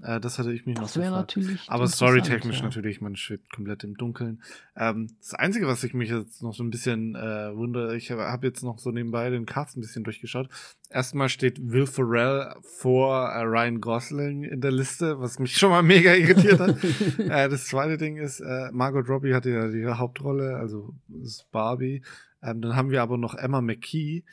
Äh, 0.03 0.21
das 0.21 0.39
hatte 0.39 0.53
ich 0.53 0.67
mich 0.67 0.77
das 0.77 0.97
noch 0.97 1.03
gefragt. 1.03 1.37
natürlich 1.37 1.61
Aber 1.69 1.87
storytechnisch 1.87 2.59
ja. 2.59 2.65
natürlich, 2.65 3.01
man 3.01 3.17
schwebt 3.17 3.53
komplett 3.53 3.85
im 3.85 3.97
Dunkeln. 3.97 4.43
Ähm, 4.77 5.09
das 5.21 5.35
Einzige, 5.35 5.67
was 5.67 5.85
ich 5.85 5.95
mich 5.95 6.11
jetzt 6.11 6.43
noch 6.43 6.55
so 6.55 6.63
ein 6.63 6.71
bisschen 6.71 7.15
äh, 7.15 7.55
wundere, 7.55 7.97
ich 7.97 8.11
habe 8.11 8.47
jetzt 8.47 8.63
noch 8.63 8.79
so 8.79 8.91
nebenbei 8.91 9.29
den 9.31 9.47
Cast 9.47 9.77
ein 9.77 9.81
bisschen 9.81 10.05
durchgeschaut. 10.05 10.49
Erstmal 10.89 11.29
steht 11.29 11.61
Will 11.71 11.87
Ferrell 11.87 12.55
vor 12.63 13.29
äh, 13.29 13.43
Ryan 13.43 13.81
Gosling 13.81 14.45
in 14.45 14.61
der 14.61 14.73
Liste, 14.73 15.21
was 15.21 15.39
mich 15.39 15.57
schon 15.57 15.71
mal 15.71 15.83
mega 15.83 16.15
irritiert 16.15 16.61
hat. 16.61 16.77
äh, 17.19 17.49
das 17.49 17.67
zweite 17.67 17.99
Ding 17.99 18.17
ist, 18.17 18.41
äh, 18.41 18.71
Margot 18.73 19.09
Robbie 19.09 19.35
hatte 19.35 19.51
ja 19.51 19.69
die 19.69 19.87
Hauptrolle, 19.87 20.57
also 20.57 20.95
ist 21.23 21.51
Barbie. 21.51 22.03
Ähm, 22.43 22.63
dann 22.63 22.75
haben 22.75 22.91
wir 22.91 23.03
aber 23.03 23.19
noch 23.19 23.35
Emma 23.35 23.61
McKee. 23.61 24.25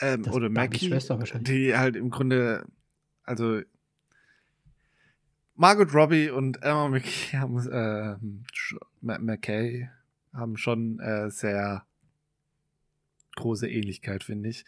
Ähm, 0.00 0.26
oder 0.30 0.48
Mackie, 0.48 0.90
die 1.42 1.76
halt 1.76 1.96
im 1.96 2.10
Grunde 2.10 2.64
also 3.24 3.62
Margot 5.56 5.94
Robbie 5.94 6.30
und 6.30 6.62
Emma 6.62 6.88
McKay 6.88 7.36
haben, 7.38 7.68
äh, 7.68 8.16
McKay 9.00 9.88
haben 10.32 10.56
schon 10.56 10.98
äh, 11.00 11.30
sehr 11.30 11.84
große 13.36 13.68
Ähnlichkeit, 13.68 14.24
finde 14.24 14.48
ich. 14.48 14.64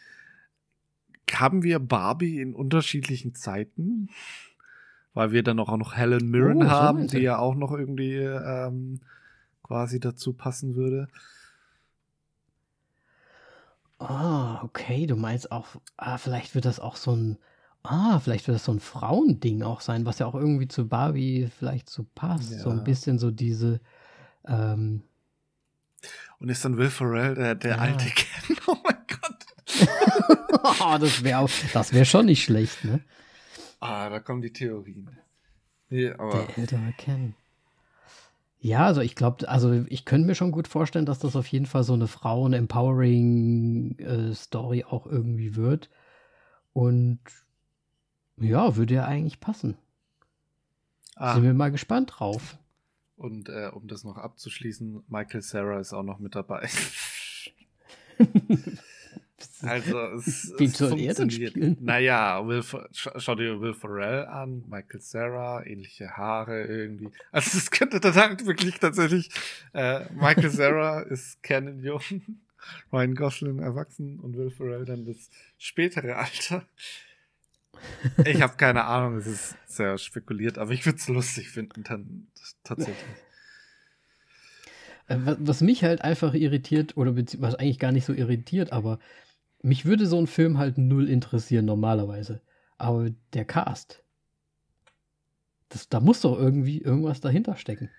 Haben 1.31 1.61
wir 1.61 1.79
Barbie 1.79 2.39
in 2.39 2.53
unterschiedlichen 2.53 3.35
Zeiten? 3.35 4.09
Weil 5.13 5.31
wir 5.31 5.43
dann 5.43 5.59
auch 5.59 5.75
noch 5.77 5.95
Helen 5.95 6.29
Mirren 6.29 6.63
oh, 6.63 6.69
haben, 6.69 7.07
die 7.07 7.19
ja 7.19 7.37
auch 7.37 7.55
noch 7.55 7.71
irgendwie 7.71 8.15
ähm, 8.15 9.01
quasi 9.63 9.99
dazu 9.99 10.33
passen 10.33 10.75
würde. 10.75 11.07
Ah, 13.99 14.61
okay, 14.63 15.07
du 15.07 15.15
meinst 15.15 15.51
auch, 15.51 15.67
ah, 15.97 16.17
vielleicht 16.17 16.55
wird 16.55 16.65
das 16.65 16.79
auch 16.79 16.95
so 16.95 17.15
ein 17.15 17.37
Ah, 17.89 18.19
vielleicht 18.19 18.47
wird 18.47 18.55
das 18.55 18.65
so 18.65 18.73
ein 18.73 18.81
Frauending 18.81 19.63
auch 19.63 19.79
sein, 19.79 20.05
was 20.05 20.19
ja 20.19 20.25
auch 20.25 20.35
irgendwie 20.35 20.67
zu 20.67 20.87
Barbie 20.87 21.49
vielleicht 21.57 21.89
so 21.89 22.05
passt. 22.15 22.51
Ja. 22.51 22.59
So 22.59 22.69
ein 22.69 22.83
bisschen 22.83 23.17
so 23.17 23.31
diese. 23.31 23.79
Ähm, 24.45 25.03
und 26.39 26.49
ist 26.49 26.65
dann 26.65 26.77
Will 26.77 26.89
Ferrell 26.89 27.35
der, 27.35 27.55
der 27.55 27.75
ja. 27.75 27.77
alte 27.77 28.09
Ken? 28.09 28.57
Oh 28.67 28.75
mein 28.83 28.97
Gott. 29.07 29.45
oh, 30.81 30.97
das 30.99 31.23
wäre 31.23 31.47
das 31.71 31.93
wär 31.93 32.03
schon 32.03 32.25
nicht 32.25 32.43
schlecht, 32.43 32.83
ne? 32.83 33.01
Ah, 33.79 34.09
da 34.09 34.19
kommen 34.19 34.41
die 34.41 34.51
Theorien. 34.51 35.09
Nee, 35.89 36.11
aber 36.11 36.43
der 36.43 36.57
ältere 36.57 36.93
Ken. 36.97 37.35
Ja, 38.59 38.85
also 38.85 39.01
ich 39.01 39.15
glaube, 39.15 39.47
also 39.47 39.85
ich 39.87 40.05
könnte 40.05 40.25
mir 40.25 40.33
schon 40.35 40.51
gut 40.51 40.67
vorstellen, 40.67 41.05
dass 41.05 41.19
das 41.19 41.35
auf 41.35 41.45
jeden 41.47 41.67
Fall 41.67 41.83
so 41.83 41.93
eine 41.93 42.07
Frauen-Empowering-Story 42.07 44.79
äh, 44.79 44.85
auch 44.85 45.05
irgendwie 45.05 45.55
wird. 45.55 45.91
Und 46.73 47.19
ja, 48.37 48.75
würde 48.75 48.95
ja 48.95 49.05
eigentlich 49.05 49.39
passen. 49.39 49.77
Ah. 51.15 51.35
Sind 51.35 51.43
wir 51.43 51.53
mal 51.53 51.71
gespannt 51.71 52.13
drauf. 52.17 52.57
Und 53.15 53.47
äh, 53.49 53.69
um 53.73 53.87
das 53.87 54.03
noch 54.03 54.17
abzuschließen, 54.17 55.03
Michael 55.07 55.41
Sarah 55.41 55.79
ist 55.79 55.93
auch 55.93 56.03
noch 56.03 56.19
mit 56.19 56.35
dabei. 56.35 56.67
also 59.61 59.99
es, 60.15 60.53
Wie 60.57 60.65
es 60.65 60.77
soll 60.77 60.99
er 60.99 61.13
denn 61.13 61.29
spielen? 61.29 61.77
Naja, 61.81 62.45
Will, 62.47 62.63
schau, 62.63 63.11
schau 63.17 63.35
dir 63.35 63.59
Will 63.61 63.73
Ferrell 63.73 64.25
an, 64.25 64.63
Michael 64.67 65.01
Sarah, 65.01 65.65
ähnliche 65.65 66.17
Haare 66.17 66.63
irgendwie. 66.63 67.09
Also 67.31 67.57
es 67.57 67.69
könnte 67.71 67.99
dann 67.99 68.45
wirklich 68.45 68.79
tatsächlich 68.79 69.29
äh, 69.73 70.05
Michael 70.13 70.49
Sarah 70.49 70.99
ist 71.09 71.41
Canon 71.43 71.81
jung, 71.83 72.01
Ryan 72.91 73.15
Gosling 73.15 73.59
erwachsen 73.59 74.19
und 74.19 74.37
Will 74.37 74.51
Ferrell 74.51 74.85
dann 74.85 75.05
das 75.05 75.29
spätere 75.57 76.15
Alter. 76.15 76.65
Ich 78.25 78.41
habe 78.41 78.57
keine 78.57 78.85
Ahnung, 78.85 79.17
es 79.17 79.27
ist 79.27 79.55
sehr 79.67 79.99
spekuliert, 79.99 80.57
aber 80.57 80.71
ich 80.71 80.85
würde 80.85 80.97
es 80.97 81.07
lustig 81.07 81.49
finden, 81.49 81.83
dann 81.83 82.27
tatsächlich. 82.63 82.97
Äh, 85.07 85.17
was 85.39 85.61
mich 85.61 85.83
halt 85.83 86.01
einfach 86.01 86.33
irritiert, 86.33 86.97
oder 86.97 87.15
was 87.15 87.55
eigentlich 87.55 87.79
gar 87.79 87.91
nicht 87.91 88.05
so 88.05 88.13
irritiert, 88.13 88.71
aber 88.73 88.99
mich 89.61 89.85
würde 89.85 90.07
so 90.07 90.17
ein 90.17 90.27
Film 90.27 90.57
halt 90.57 90.77
null 90.77 91.09
interessieren 91.09 91.65
normalerweise. 91.65 92.41
Aber 92.77 93.09
der 93.33 93.45
Cast, 93.45 94.03
das, 95.69 95.89
da 95.89 95.99
muss 95.99 96.21
doch 96.21 96.37
irgendwie 96.37 96.79
irgendwas 96.79 97.21
dahinter 97.21 97.55
stecken. 97.57 97.89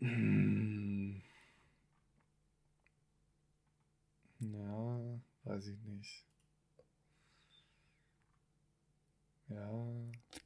Hm. 0.00 1.20
Ja, 4.40 5.20
weiß 5.44 5.66
ich 5.68 5.78
nicht. 5.84 6.24
Ja. 9.48 9.70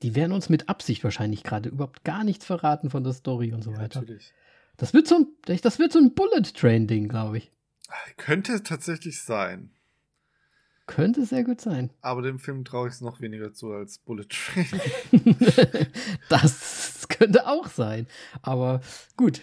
Die 0.03 0.15
werden 0.15 0.33
uns 0.33 0.49
mit 0.49 0.69
Absicht 0.69 1.05
wahrscheinlich 1.05 1.45
gerade 1.45 1.69
überhaupt 1.69 2.05
gar 2.05 2.25
nichts 2.25 2.45
verraten 2.45 2.91
von 2.91 3.05
der 3.05 3.13
Story 3.13 3.53
und 3.53 3.63
so 3.63 3.71
ja, 3.73 3.79
weiter. 3.79 4.01
Natürlich. 4.01 4.33
Das 4.77 4.93
wird 4.93 5.07
so 5.07 5.17
ein, 5.17 5.27
das 5.61 5.79
wird 5.79 5.93
so 5.93 6.01
ein 6.01 6.15
Bullet 6.15 6.43
Train 6.55 6.89
Ding, 6.89 7.09
glaube 7.09 7.39
ich. 7.39 7.53
Könnte 8.17 8.63
tatsächlich 8.63 9.23
sein. 9.23 9.71
Könnte 10.87 11.25
sehr 11.25 11.45
gut 11.45 11.63
sein. 11.63 11.91
Aber 12.03 12.21
dem 12.21 12.39
Film 12.39 12.65
traue 12.65 12.89
ich 12.89 12.95
es 12.95 13.01
noch 13.01 13.21
weniger 13.21 13.55
zu 13.55 13.73
als 13.73 13.99
Bullet 13.99 14.27
Train. 14.29 14.67
das 16.29 17.07
könnte 17.09 17.47
auch 17.47 17.69
sein. 17.69 18.07
Aber 18.43 18.83
gut, 19.17 19.41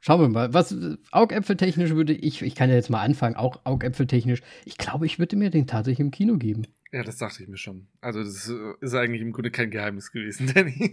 schauen 0.00 0.20
wir 0.20 0.28
mal. 0.28 0.54
Was 0.54 0.74
Augäpfeltechnisch 1.10 1.90
würde 1.90 2.12
ich, 2.12 2.42
ich 2.42 2.54
kann 2.54 2.70
ja 2.70 2.76
jetzt 2.76 2.90
mal 2.90 3.00
anfangen, 3.00 3.34
auch 3.34 3.60
Augäpfeltechnisch, 3.64 4.42
ich 4.64 4.78
glaube, 4.78 5.06
ich 5.06 5.18
würde 5.18 5.34
mir 5.34 5.50
den 5.50 5.66
tatsächlich 5.66 6.00
im 6.00 6.12
Kino 6.12 6.36
geben. 6.36 6.68
Ja, 6.92 7.02
das 7.02 7.16
dachte 7.16 7.42
ich 7.42 7.48
mir 7.48 7.56
schon. 7.56 7.88
Also, 8.00 8.22
das 8.22 8.52
ist 8.80 8.94
eigentlich 8.94 9.20
im 9.20 9.32
Grunde 9.32 9.50
kein 9.50 9.72
Geheimnis 9.72 10.12
gewesen, 10.12 10.46
Danny. 10.54 10.92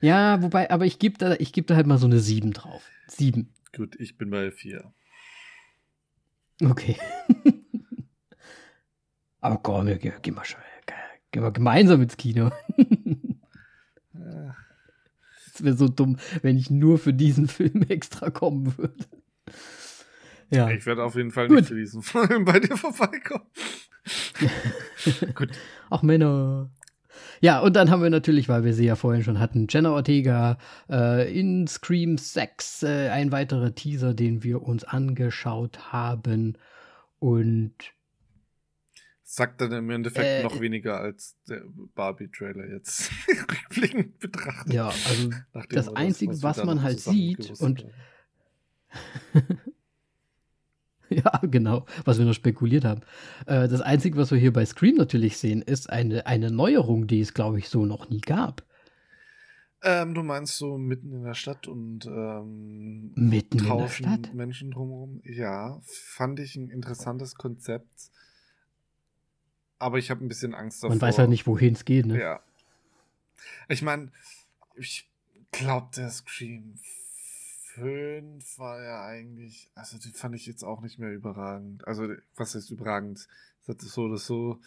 ja, 0.00 0.40
wobei, 0.40 0.70
aber 0.70 0.86
ich 0.86 0.98
gebe 0.98 1.18
da, 1.18 1.36
geb 1.36 1.66
da 1.66 1.76
halt 1.76 1.86
mal 1.86 1.98
so 1.98 2.06
eine 2.06 2.18
7 2.18 2.52
drauf. 2.54 2.82
7. 3.08 3.52
Gut, 3.76 3.96
ich 3.98 4.16
bin 4.16 4.30
bei 4.30 4.50
4. 4.50 4.92
Okay. 6.62 6.96
aber 9.40 9.58
komm, 9.58 9.86
wir, 9.86 9.98
gehen 9.98 10.34
wir 10.34 10.44
schon. 10.44 10.60
Gehen 11.32 11.42
wir 11.42 11.50
gemeinsam 11.50 12.00
ins 12.02 12.16
Kino. 12.16 12.52
Es 15.54 15.62
wäre 15.62 15.76
so 15.76 15.88
dumm, 15.88 16.18
wenn 16.42 16.56
ich 16.56 16.70
nur 16.70 16.98
für 16.98 17.12
diesen 17.12 17.48
Film 17.48 17.82
extra 17.88 18.30
kommen 18.30 18.76
würde. 18.76 19.06
Ja. 20.50 20.70
Ich 20.70 20.84
werde 20.86 21.04
auf 21.04 21.14
jeden 21.14 21.30
Fall 21.30 21.48
Gut. 21.48 21.58
nicht 21.58 21.68
zu 21.68 21.74
diesem 21.74 22.02
Film 22.02 22.44
bei 22.44 22.60
dir 22.60 22.76
vorbeikommen. 22.76 23.46
Gut. 25.34 25.50
Ach 25.90 26.02
Männer. 26.02 26.70
Ja, 27.44 27.60
und 27.60 27.76
dann 27.76 27.90
haben 27.90 28.02
wir 28.02 28.08
natürlich, 28.08 28.48
weil 28.48 28.64
wir 28.64 28.72
sie 28.72 28.86
ja 28.86 28.96
vorhin 28.96 29.22
schon 29.22 29.38
hatten, 29.38 29.66
Jenna 29.68 29.90
Ortega 29.90 30.56
äh, 30.88 31.38
in 31.38 31.66
Scream 31.66 32.16
6, 32.16 32.84
äh, 32.84 33.10
ein 33.10 33.32
weiterer 33.32 33.74
Teaser, 33.74 34.14
den 34.14 34.42
wir 34.42 34.62
uns 34.62 34.82
angeschaut 34.82 35.92
haben. 35.92 36.56
Und 37.18 37.74
sagt 39.24 39.60
dann 39.60 39.72
im 39.72 39.90
Endeffekt 39.90 40.24
äh, 40.24 40.42
noch 40.42 40.58
weniger 40.58 40.98
als 40.98 41.36
der 41.46 41.60
Barbie-Trailer 41.94 42.66
jetzt 42.66 43.10
rückblickend 43.28 44.18
betrachtet. 44.20 44.72
Ja, 44.72 44.86
also 44.86 45.30
das 45.68 45.94
Einzige, 45.94 46.32
das, 46.32 46.42
was, 46.42 46.56
was 46.56 46.64
man 46.64 46.82
halt 46.82 46.98
sieht 46.98 47.60
und 47.60 47.86
ja, 51.24 51.40
genau, 51.42 51.86
was 52.04 52.18
wir 52.18 52.24
noch 52.24 52.34
spekuliert 52.34 52.84
haben. 52.84 53.02
Äh, 53.46 53.68
das 53.68 53.80
Einzige, 53.80 54.16
was 54.16 54.30
wir 54.30 54.38
hier 54.38 54.52
bei 54.52 54.64
Scream 54.64 54.96
natürlich 54.96 55.38
sehen, 55.38 55.62
ist 55.62 55.90
eine, 55.90 56.26
eine 56.26 56.50
Neuerung, 56.50 57.06
die 57.06 57.20
es, 57.20 57.34
glaube 57.34 57.58
ich, 57.58 57.68
so 57.68 57.84
noch 57.86 58.08
nie 58.08 58.20
gab. 58.20 58.62
Ähm, 59.86 60.14
du 60.14 60.22
meinst 60.22 60.56
so 60.56 60.78
mitten 60.78 61.12
in 61.12 61.24
der 61.24 61.34
Stadt 61.34 61.68
und 61.68 62.06
ähm, 62.06 63.12
mitten 63.14 63.58
in 63.58 63.78
der 63.78 63.88
Stadt? 63.88 64.32
Menschen 64.32 64.70
drumherum? 64.70 65.20
Ja, 65.24 65.78
fand 65.84 66.40
ich 66.40 66.56
ein 66.56 66.70
interessantes 66.70 67.34
Konzept. 67.34 68.10
Aber 69.78 69.98
ich 69.98 70.10
habe 70.10 70.24
ein 70.24 70.28
bisschen 70.28 70.54
Angst 70.54 70.82
davor. 70.82 70.96
Man 70.96 71.02
weiß 71.02 71.18
halt 71.18 71.28
nicht, 71.28 71.46
wohin 71.46 71.74
es 71.74 71.84
geht, 71.84 72.06
ne? 72.06 72.18
Ja. 72.18 72.40
Ich 73.68 73.82
meine, 73.82 74.10
ich 74.74 75.06
glaube, 75.52 75.88
der 75.94 76.08
Scream 76.08 76.78
5 77.74 78.58
war 78.58 78.82
ja 78.82 79.04
eigentlich, 79.04 79.70
also 79.74 79.98
den 79.98 80.12
fand 80.12 80.36
ich 80.36 80.46
jetzt 80.46 80.62
auch 80.62 80.80
nicht 80.80 80.98
mehr 81.00 81.12
überragend. 81.12 81.86
Also, 81.88 82.08
was 82.36 82.54
heißt 82.54 82.70
überragend? 82.70 83.26
Das 83.66 83.76
ist 83.82 83.94
so 83.94 84.02
oder 84.02 84.18
so. 84.18 84.60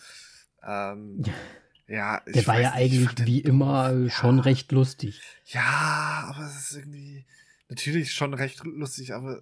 Ähm, 0.63 1.23
ja, 1.87 2.21
der 2.27 2.47
war 2.47 2.59
ja 2.59 2.73
eigentlich 2.73 3.25
wie 3.25 3.39
immer 3.39 3.93
ja. 3.93 4.09
schon 4.09 4.39
recht 4.39 4.73
lustig. 4.73 5.21
Ja, 5.45 6.33
aber 6.33 6.45
es 6.45 6.57
ist 6.57 6.75
irgendwie 6.77 7.25
natürlich 7.69 8.11
schon 8.11 8.33
recht 8.33 8.63
lustig, 8.65 9.13
aber 9.13 9.41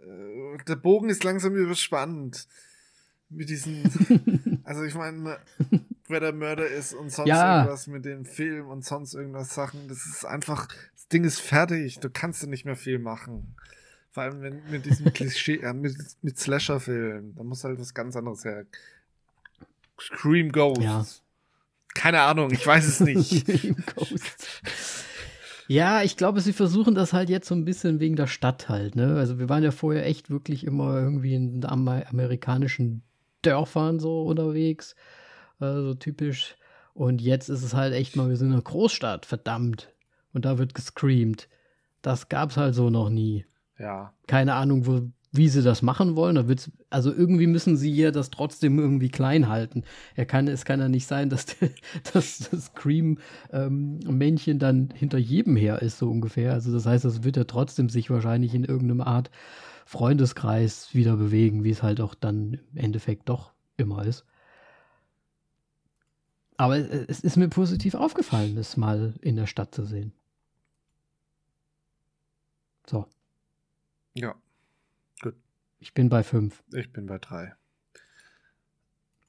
äh, 0.00 0.64
der 0.66 0.76
Bogen 0.76 1.10
ist 1.10 1.22
langsam 1.22 1.54
überspannt 1.54 2.48
mit 3.28 3.48
diesen, 3.50 4.62
also 4.64 4.82
ich 4.82 4.94
meine, 4.94 5.38
wer 6.10 6.20
der 6.20 6.32
Mörder 6.32 6.66
ist 6.66 6.94
und 6.94 7.10
sonst 7.10 7.28
ja. 7.28 7.58
irgendwas 7.58 7.86
mit 7.86 8.04
dem 8.04 8.24
Film 8.24 8.68
und 8.68 8.84
sonst 8.84 9.14
irgendwas 9.14 9.54
Sachen. 9.54 9.88
Das 9.88 10.06
ist 10.06 10.24
einfach, 10.24 10.68
das 10.94 11.08
Ding 11.08 11.24
ist 11.24 11.40
fertig. 11.40 12.00
Du 12.00 12.10
kannst 12.10 12.42
ja 12.42 12.48
nicht 12.48 12.64
mehr 12.64 12.76
viel 12.76 12.98
machen. 12.98 13.56
Vor 14.10 14.22
allem 14.22 14.40
wenn, 14.42 14.62
mit 14.70 14.86
diesem 14.86 15.12
Klischee, 15.12 15.56
äh, 15.56 15.72
mit, 15.72 15.96
mit 16.22 16.38
Slasher-Filmen. 16.38 17.34
Da 17.36 17.42
muss 17.42 17.64
halt 17.64 17.78
was 17.78 17.94
ganz 17.94 18.16
anderes 18.16 18.44
her. 18.44 18.64
Scream 20.00 20.52
Ghost. 20.52 20.82
Ja. 20.82 21.04
Keine 21.94 22.20
Ahnung, 22.22 22.50
ich 22.50 22.66
weiß 22.66 22.86
es 22.86 23.00
nicht. 23.00 23.46
Ja, 25.68 26.02
ich 26.02 26.16
glaube, 26.16 26.40
sie 26.40 26.52
versuchen 26.52 26.94
das 26.94 27.12
halt 27.12 27.28
jetzt 27.28 27.48
so 27.48 27.54
ein 27.56 27.64
bisschen 27.64 27.98
wegen 27.98 28.14
der 28.14 28.28
Stadt 28.28 28.68
halt, 28.68 28.94
ne? 28.94 29.16
Also 29.16 29.40
wir 29.40 29.48
waren 29.48 29.64
ja 29.64 29.72
vorher 29.72 30.06
echt 30.06 30.30
wirklich 30.30 30.62
immer 30.62 30.96
irgendwie 31.00 31.34
in 31.34 31.64
amerikanischen 31.64 33.02
Dörfern 33.42 33.98
so 33.98 34.22
unterwegs 34.22 34.94
äh, 35.60 35.72
so 35.74 35.94
typisch. 35.94 36.56
Und 36.94 37.20
jetzt 37.20 37.48
ist 37.48 37.62
es 37.62 37.74
halt 37.74 37.92
echt 37.92 38.16
mal, 38.16 38.28
wir 38.28 38.36
sind 38.36 38.48
in 38.48 38.54
einer 38.54 38.62
Großstadt, 38.62 39.26
verdammt. 39.26 39.92
Und 40.32 40.44
da 40.44 40.58
wird 40.58 40.74
gescreamt. 40.74 41.48
Das 42.02 42.28
gab's 42.28 42.56
halt 42.56 42.74
so 42.74 42.90
noch 42.90 43.10
nie. 43.10 43.44
Ja. 43.78 44.14
Keine 44.26 44.54
Ahnung, 44.54 44.86
wo, 44.86 45.02
wie 45.32 45.48
sie 45.48 45.62
das 45.62 45.82
machen 45.82 46.16
wollen. 46.16 46.36
Da 46.36 46.48
wird's, 46.48 46.70
also 46.90 47.12
irgendwie 47.12 47.46
müssen 47.46 47.76
sie 47.76 47.92
ja 47.92 48.10
das 48.10 48.30
trotzdem 48.30 48.78
irgendwie 48.78 49.08
klein 49.08 49.48
halten. 49.48 49.84
Er 50.14 50.26
kann, 50.26 50.48
es 50.48 50.64
kann 50.64 50.80
ja 50.80 50.88
nicht 50.88 51.06
sein, 51.06 51.28
dass, 51.30 51.46
der, 51.46 51.70
dass 52.12 52.48
das 52.50 52.66
Scream-Männchen 52.66 54.54
ähm, 54.54 54.58
dann 54.58 54.88
hinter 54.94 55.18
jedem 55.18 55.56
her 55.56 55.82
ist, 55.82 55.98
so 55.98 56.10
ungefähr. 56.10 56.52
Also 56.52 56.72
das 56.72 56.86
heißt, 56.86 57.04
das 57.04 57.24
wird 57.24 57.36
ja 57.36 57.44
trotzdem 57.44 57.88
sich 57.88 58.10
wahrscheinlich 58.10 58.54
in 58.54 58.64
irgendeiner 58.64 59.06
Art 59.06 59.30
Freundeskreis 59.84 60.94
wieder 60.94 61.16
bewegen, 61.16 61.62
wie 61.62 61.70
es 61.70 61.82
halt 61.82 62.00
auch 62.00 62.14
dann 62.14 62.60
im 62.72 62.78
Endeffekt 62.78 63.28
doch 63.28 63.52
immer 63.76 64.04
ist. 64.04 64.24
Aber 66.58 66.76
es 66.76 67.20
ist 67.20 67.36
mir 67.36 67.48
positiv 67.48 67.94
aufgefallen, 67.94 68.56
es 68.56 68.76
mal 68.76 69.14
in 69.20 69.36
der 69.36 69.46
Stadt 69.46 69.74
zu 69.74 69.84
sehen. 69.84 70.12
So. 72.86 73.06
Ja. 74.14 74.34
Gut. 75.20 75.34
Ich 75.78 75.92
bin 75.92 76.08
bei 76.08 76.22
fünf. 76.22 76.62
Ich 76.72 76.92
bin 76.92 77.06
bei 77.06 77.18
drei. 77.18 77.54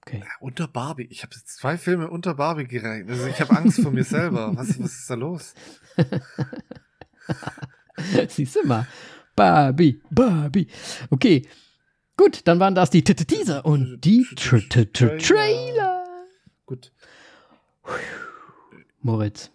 Okay. 0.02 0.20
Ja, 0.20 0.28
unter 0.40 0.70
Barbie. 0.70 1.08
Ich 1.10 1.24
habe 1.24 1.36
jetzt 1.36 1.50
zwei 1.50 1.78
Filme 1.78 2.10
unter 2.10 2.34
Barbie 2.36 2.66
gerechnet. 2.66 3.10
Also 3.10 3.28
ich 3.28 3.42
habe 3.42 3.58
Angst 3.58 3.82
vor 3.82 3.92
mir 3.92 4.06
selber. 4.06 4.56
Was, 4.56 4.80
was 4.80 5.00
ist 5.00 5.10
da 5.10 5.16
los? 5.16 5.54
Siehst 8.30 8.56
du 8.56 8.66
mal. 8.66 8.88
Barbie, 9.36 10.02
Barbie. 10.10 10.68
Okay. 11.10 11.46
Gut, 12.16 12.48
dann 12.48 12.60
waren 12.60 12.74
das 12.74 12.90
die 12.90 13.04
Teaser 13.04 13.66
und 13.66 14.00
die 14.02 14.26
Trailer. 14.36 16.06
Gut. 16.66 16.92
Moritz. 19.02 19.52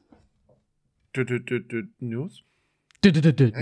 News? 1.98 2.42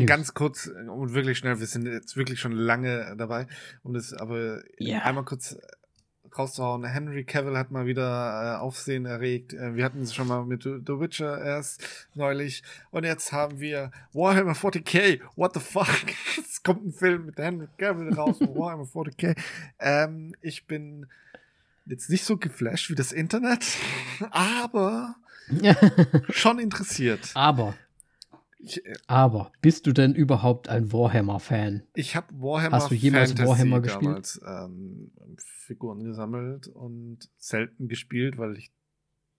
Ganz 0.06 0.34
kurz 0.34 0.66
und 0.66 1.14
wirklich 1.14 1.38
schnell, 1.38 1.58
wir 1.58 1.66
sind 1.66 1.86
jetzt 1.86 2.16
wirklich 2.16 2.38
schon 2.38 2.52
lange 2.52 3.14
dabei, 3.16 3.46
um 3.82 3.94
das 3.94 4.12
aber 4.12 4.62
ja. 4.78 5.00
einmal 5.00 5.24
kurz 5.24 5.56
rauszuhauen. 6.36 6.84
Henry 6.84 7.24
Cavill 7.24 7.56
hat 7.56 7.70
mal 7.70 7.86
wieder 7.86 8.56
äh, 8.56 8.60
Aufsehen 8.60 9.06
erregt. 9.06 9.52
Äh, 9.52 9.74
wir 9.74 9.84
hatten 9.84 10.02
es 10.02 10.14
schon 10.14 10.28
mal 10.28 10.44
mit 10.44 10.62
The 10.62 11.00
Witcher 11.00 11.42
erst 11.42 12.08
neulich. 12.14 12.62
Und 12.90 13.04
jetzt 13.04 13.32
haben 13.32 13.60
wir 13.60 13.90
Warhammer 14.12 14.52
40k. 14.52 15.20
What 15.36 15.54
the 15.54 15.60
fuck? 15.60 15.88
es 16.38 16.62
kommt 16.62 16.86
ein 16.86 16.92
Film 16.92 17.26
mit 17.26 17.38
Henry 17.38 17.68
Cavill 17.78 18.12
raus. 18.14 18.40
Warhammer 18.40 18.84
40k. 18.84 19.36
Ähm, 19.78 20.34
ich 20.40 20.66
bin 20.66 21.06
jetzt 21.90 22.10
nicht 22.10 22.24
so 22.24 22.36
geflasht 22.36 22.90
wie 22.90 22.94
das 22.94 23.12
Internet, 23.12 23.66
aber 24.30 25.16
schon 26.30 26.58
interessiert. 26.58 27.30
Aber. 27.34 27.74
Ich, 28.58 28.84
äh, 28.84 28.94
aber 29.06 29.52
bist 29.62 29.86
du 29.86 29.92
denn 29.92 30.14
überhaupt 30.14 30.68
ein 30.68 30.92
Warhammer-Fan? 30.92 31.82
Ich 31.94 32.14
habe 32.14 32.26
Warhammer 32.34 32.76
Hast 32.76 32.90
du 32.90 32.94
jemals 32.94 33.30
Fantasy 33.30 33.48
Warhammer 33.48 33.80
gespielt? 33.80 34.04
damals 34.04 34.40
ähm, 34.46 35.12
Figuren 35.38 36.04
gesammelt 36.04 36.68
und 36.68 37.28
selten 37.38 37.88
gespielt, 37.88 38.36
weil 38.38 38.56
ich 38.56 38.70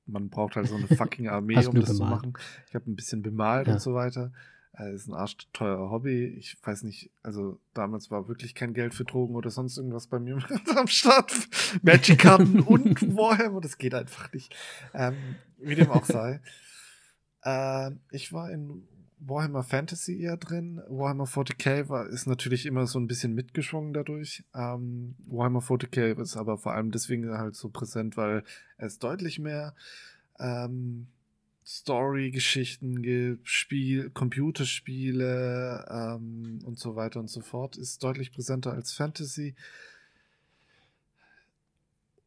man 0.08 0.30
braucht 0.30 0.56
halt 0.56 0.68
so 0.68 0.76
eine 0.76 0.88
fucking 0.98 1.28
Armee, 1.28 1.56
um 1.66 1.76
das 1.80 1.86
bemalt? 1.86 1.88
zu 1.88 2.04
machen. 2.04 2.34
Ich 2.68 2.76
habe 2.76 2.90
ein 2.90 2.96
bisschen 2.96 3.22
bemalt 3.22 3.68
ja. 3.68 3.74
und 3.74 3.80
so 3.80 3.94
weiter. 3.94 4.32
Äh, 4.78 4.94
ist 4.94 5.08
ein 5.08 5.14
arschteuer 5.14 5.90
Hobby. 5.90 6.26
Ich 6.26 6.58
weiß 6.64 6.84
nicht, 6.84 7.12
also 7.24 7.60
damals 7.74 8.10
war 8.10 8.28
wirklich 8.28 8.56
kein 8.56 8.74
Geld 8.74 8.94
für 8.94 9.04
Drogen 9.04 9.36
oder 9.36 9.50
sonst 9.50 9.78
irgendwas 9.78 10.08
bei 10.08 10.20
mir 10.20 10.38
am 10.76 10.88
Start. 10.88 11.34
Magic-Karten 11.82 12.60
und 12.62 13.16
Warhammer, 13.16 13.62
das 13.62 13.78
geht 13.78 13.94
einfach 13.94 14.32
nicht. 14.34 14.56
Ähm, 14.94 15.16
wie 15.58 15.76
dem 15.76 15.90
auch 15.92 16.06
sei. 16.06 16.42
Äh, 17.44 17.94
ich 18.12 18.34
war 18.34 18.52
in 18.52 18.88
Warhammer 19.18 19.64
Fantasy 19.64 20.20
eher 20.20 20.38
drin. 20.38 20.82
Warhammer 20.88 21.26
40k 21.26 21.90
war, 21.90 22.08
ist 22.08 22.28
natürlich 22.28 22.68
immer 22.68 22.86
so 22.88 23.00
ein 23.00 23.08
bisschen 23.08 23.34
mitgeschwungen 23.34 23.94
dadurch. 23.94 24.44
Ähm, 24.54 25.16
Warhammer 25.26 25.62
40k 25.62 26.20
ist 26.22 26.38
aber 26.38 26.58
vor 26.58 26.74
allem 26.74 26.92
deswegen 26.92 27.30
halt 27.36 27.56
so 27.56 27.70
präsent, 27.70 28.18
weil 28.18 28.44
es 28.78 29.00
deutlich 29.00 29.40
mehr 29.40 29.76
ähm, 30.40 31.08
Story-Geschichten 31.72 33.02
gibt, 33.02 33.48
Spiel, 33.48 34.10
Computerspiele 34.10 35.86
ähm, 35.90 36.60
und 36.66 36.78
so 36.78 36.96
weiter 36.98 37.20
und 37.22 37.30
so 37.30 37.40
fort, 37.40 37.78
ist 37.78 38.04
deutlich 38.04 38.34
präsenter 38.34 38.74
als 38.74 38.92
Fantasy. 38.92 39.56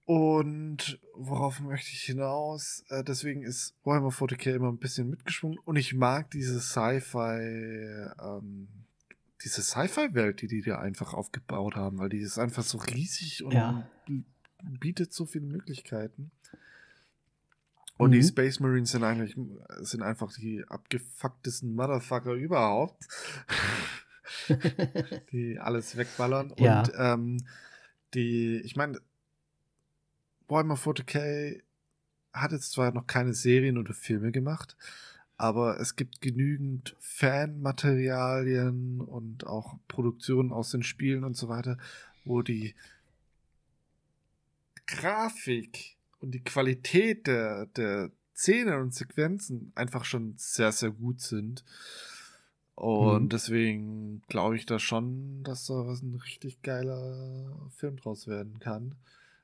Und 0.06 0.98
worauf 1.14 1.60
möchte 1.60 1.90
ich 1.92 2.02
hinaus? 2.02 2.84
Äh, 2.88 3.04
deswegen 3.04 3.42
ist 3.42 3.74
Warhammer 3.84 4.10
40k 4.10 4.54
immer 4.54 4.68
ein 4.70 4.78
bisschen 4.78 5.10
mitgeschwungen 5.10 5.58
und 5.58 5.76
ich 5.76 5.94
mag 5.94 6.30
diese 6.30 6.60
Sci-Fi, 6.60 8.08
ähm, 8.22 8.68
diese 9.42 9.62
Sci-Fi-Welt, 9.62 10.40
die 10.40 10.46
die 10.46 10.62
da 10.62 10.78
einfach 10.78 11.12
aufgebaut 11.12 11.76
haben, 11.76 11.98
weil 11.98 12.08
die 12.08 12.18
ist 12.18 12.38
einfach 12.38 12.64
so 12.64 12.78
riesig 12.78 13.44
und 13.44 13.52
ja. 13.52 13.88
bietet 14.62 15.12
so 15.12 15.26
viele 15.26 15.46
Möglichkeiten. 15.46 16.30
Und 17.96 18.10
mhm. 18.10 18.14
die 18.14 18.22
Space 18.22 18.60
Marines 18.60 18.90
sind 18.90 19.04
eigentlich 19.04 19.36
sind 19.80 20.02
einfach 20.02 20.32
die 20.32 20.64
abgefucktesten 20.68 21.74
Motherfucker 21.74 22.32
überhaupt. 22.32 23.06
die 25.32 25.58
alles 25.58 25.96
wegballern. 25.96 26.52
Ja. 26.58 26.80
Und 26.80 26.92
ähm, 26.96 27.46
die, 28.14 28.60
ich 28.64 28.76
meine, 28.76 29.00
Warhammer 30.48 30.76
40k 30.76 31.60
hat 32.32 32.52
jetzt 32.52 32.72
zwar 32.72 32.92
noch 32.92 33.06
keine 33.06 33.34
Serien 33.34 33.78
oder 33.78 33.94
Filme 33.94 34.32
gemacht, 34.32 34.76
aber 35.36 35.80
es 35.80 35.96
gibt 35.96 36.20
genügend 36.20 36.96
Fanmaterialien 36.98 39.00
und 39.00 39.46
auch 39.46 39.78
Produktionen 39.88 40.52
aus 40.52 40.70
den 40.70 40.82
Spielen 40.82 41.24
und 41.24 41.36
so 41.36 41.48
weiter, 41.48 41.78
wo 42.24 42.42
die 42.42 42.74
Grafik 44.86 45.96
und 46.24 46.30
die 46.32 46.42
Qualität 46.42 47.26
der, 47.26 47.66
der 47.66 48.10
Szenen 48.34 48.80
und 48.80 48.94
Sequenzen 48.94 49.72
einfach 49.74 50.04
schon 50.04 50.34
sehr, 50.36 50.72
sehr 50.72 50.90
gut 50.90 51.20
sind. 51.20 51.64
Und 52.74 53.24
mhm. 53.24 53.28
deswegen 53.28 54.22
glaube 54.26 54.56
ich 54.56 54.66
da 54.66 54.78
schon, 54.78 55.44
dass 55.44 55.66
da 55.66 55.86
was 55.86 56.02
ein 56.02 56.14
richtig 56.16 56.62
geiler 56.62 57.68
Film 57.76 57.96
draus 57.96 58.26
werden 58.26 58.58
kann. 58.58 58.96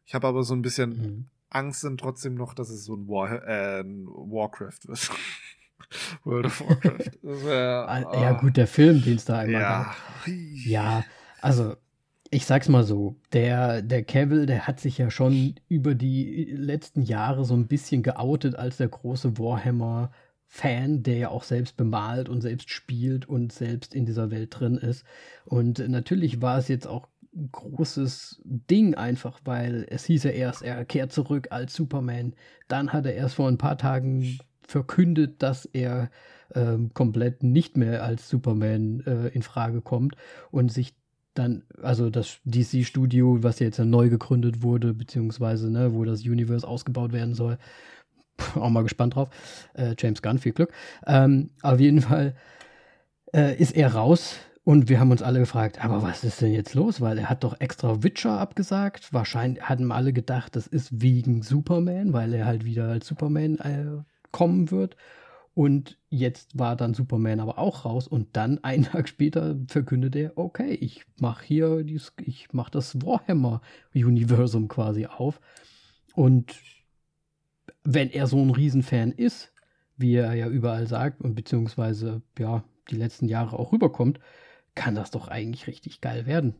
Ich 0.05 0.15
habe 0.15 0.27
aber 0.27 0.43
so 0.43 0.55
ein 0.55 0.63
bisschen 0.63 0.91
mhm. 0.91 1.27
Angst 1.51 1.85
dann 1.85 1.99
trotzdem 1.99 2.35
noch, 2.35 2.55
dass 2.55 2.71
es 2.71 2.85
so 2.85 2.95
ein, 2.95 3.07
War, 3.07 3.47
äh, 3.47 3.81
ein 3.81 4.07
Warcraft 4.07 4.89
wird. 4.89 5.11
World 6.25 6.47
of 6.47 6.61
Warcraft. 6.61 7.19
Wär, 7.23 8.07
oh. 8.09 8.15
Ja, 8.21 8.33
gut, 8.33 8.57
der 8.57 8.67
Film, 8.67 9.03
den 9.03 9.17
es 9.17 9.25
da 9.25 9.41
einmal 9.41 9.61
ja. 9.61 9.83
gab. 9.85 9.97
Ja, 10.27 11.05
also 11.41 11.77
ich 12.31 12.47
sag's 12.47 12.69
mal 12.69 12.85
so, 12.85 13.17
der, 13.33 13.83
der 13.83 14.05
Cavill, 14.05 14.47
der 14.47 14.67
hat 14.67 14.79
sich 14.79 14.99
ja 14.99 15.11
schon 15.11 15.57
über 15.69 15.95
die 15.95 16.45
letzten 16.57 17.03
Jahre 17.03 17.45
so 17.45 17.55
ein 17.55 17.67
bisschen 17.67 18.03
geoutet 18.03 18.55
als 18.55 18.77
der 18.77 18.89
große 18.89 19.37
Warhammer-Fan, 19.37 21.03
der 21.03 21.17
ja 21.17 21.29
auch 21.31 21.43
selbst 21.43 21.77
bemalt 21.77 22.29
und 22.29 22.41
selbst 22.41 22.71
spielt 22.71 23.29
und 23.29 23.53
selbst 23.53 23.95
in 23.95 24.07
dieser 24.07 24.31
Welt 24.31 24.57
drin 24.59 24.77
ist. 24.77 25.05
Und 25.45 25.81
natürlich 25.89 26.41
war 26.41 26.59
es 26.59 26.69
jetzt 26.69 26.87
auch 26.87 27.09
ein 27.35 27.49
großes 27.51 28.41
Ding 28.45 28.95
einfach, 28.95 29.41
weil 29.45 29.87
es 29.89 30.05
hieß 30.05 30.25
ja 30.25 30.31
erst, 30.31 30.63
er 30.63 30.85
kehrt 30.85 31.13
zurück 31.13 31.49
als 31.51 31.75
Superman. 31.75 32.35
Dann 32.69 32.93
hat 32.93 33.07
er 33.07 33.15
erst 33.15 33.37
vor 33.37 33.49
ein 33.49 33.59
paar 33.59 33.79
Tagen 33.79 34.39
verkündet, 34.63 35.43
dass 35.43 35.65
er 35.65 36.11
ähm, 36.55 36.93
komplett 36.95 37.43
nicht 37.43 37.77
mehr 37.77 38.05
als 38.05 38.29
Superman 38.29 39.01
äh, 39.07 39.29
in 39.29 39.43
Frage 39.43 39.81
kommt 39.81 40.17
und 40.51 40.73
sich 40.73 40.95
dann, 41.35 41.63
also 41.83 42.11
das 42.11 42.39
DC-Studio, 42.45 43.43
was 43.43 43.59
jetzt 43.59 43.79
neu 43.79 44.09
gegründet 44.09 44.63
wurde, 44.63 44.95
beziehungsweise, 44.95 45.71
ne, 45.71 45.95
wo 45.95 46.05
das 46.05 46.23
Universe 46.23 46.67
ausgebaut 46.67 47.13
werden 47.13 47.35
soll, 47.35 47.59
auch 48.55 48.71
mal 48.71 48.83
gespannt 48.83 49.15
drauf. 49.15 49.31
Äh, 49.75 49.95
James 49.99 50.23
Gunn, 50.23 50.39
viel 50.39 50.53
Glück. 50.53 50.73
Ähm, 51.07 51.51
auf 51.63 51.79
jeden 51.79 52.01
Fall 52.03 52.35
äh, 53.33 53.57
ist 53.57 53.77
er 53.77 53.95
raus 53.95 54.37
und 54.65 54.89
wir 54.89 55.01
haben 55.01 55.11
uns 55.11 55.23
alle 55.23 55.41
gefragt, 55.41 55.83
aber 55.85 56.03
was 56.03 56.25
ist 56.25 56.41
denn 56.41 56.53
jetzt 56.53 56.75
los? 56.75 57.01
Weil 57.01 57.19
er 57.19 57.31
hat 57.31 57.45
doch 57.45 57.61
extra 57.61 58.03
Witcher 58.03 58.39
abgesagt. 58.39 59.13
Wahrscheinlich 59.13 59.63
hatten 59.63 59.91
alle 59.91 60.13
gedacht, 60.13 60.57
das 60.57 60.67
ist 60.67 61.01
wegen 61.01 61.43
Superman, 61.43 62.13
weil 62.13 62.35
er 62.35 62.47
halt 62.47 62.65
wieder 62.65 62.89
als 62.89 63.07
Superman 63.07 63.59
äh, 63.59 64.03
kommen 64.33 64.71
wird. 64.71 64.97
Und 65.55 65.99
jetzt 66.09 66.59
war 66.59 66.77
dann 66.77 66.95
Superman 66.95 67.41
aber 67.41 67.59
auch 67.59 67.85
raus 67.85 68.07
und 68.07 68.37
dann 68.37 68.59
einen 68.65 68.85
Tag 68.85 69.09
später 69.09 69.57
verkündet 69.67 70.17
er, 70.17 70.37
okay, 70.37 70.75
ich 70.75 71.05
mache 71.19 71.45
hier 71.45 71.83
dies, 71.83 72.13
ich 72.25 72.53
mache 72.53 72.71
das 72.71 73.03
Warhammer-Universum 73.03 74.69
quasi 74.69 75.07
auf. 75.07 75.41
Und 76.15 76.61
wenn 77.83 78.11
er 78.11 78.27
so 78.27 78.39
ein 78.39 78.51
Riesenfan 78.51 79.13
ist, 79.13 79.53
wie 79.97 80.15
er 80.15 80.35
ja 80.35 80.49
überall 80.49 80.87
sagt 80.87 81.21
und 81.21 81.35
beziehungsweise 81.35 82.23
ja 82.39 82.65
die 82.91 82.97
letzten 82.97 83.29
Jahre 83.29 83.59
auch 83.59 83.73
rüberkommt, 83.73 84.19
kann 84.75 84.95
das 84.95 85.11
doch 85.11 85.29
eigentlich 85.29 85.67
richtig 85.67 86.01
geil 86.01 86.27
werden. 86.27 86.55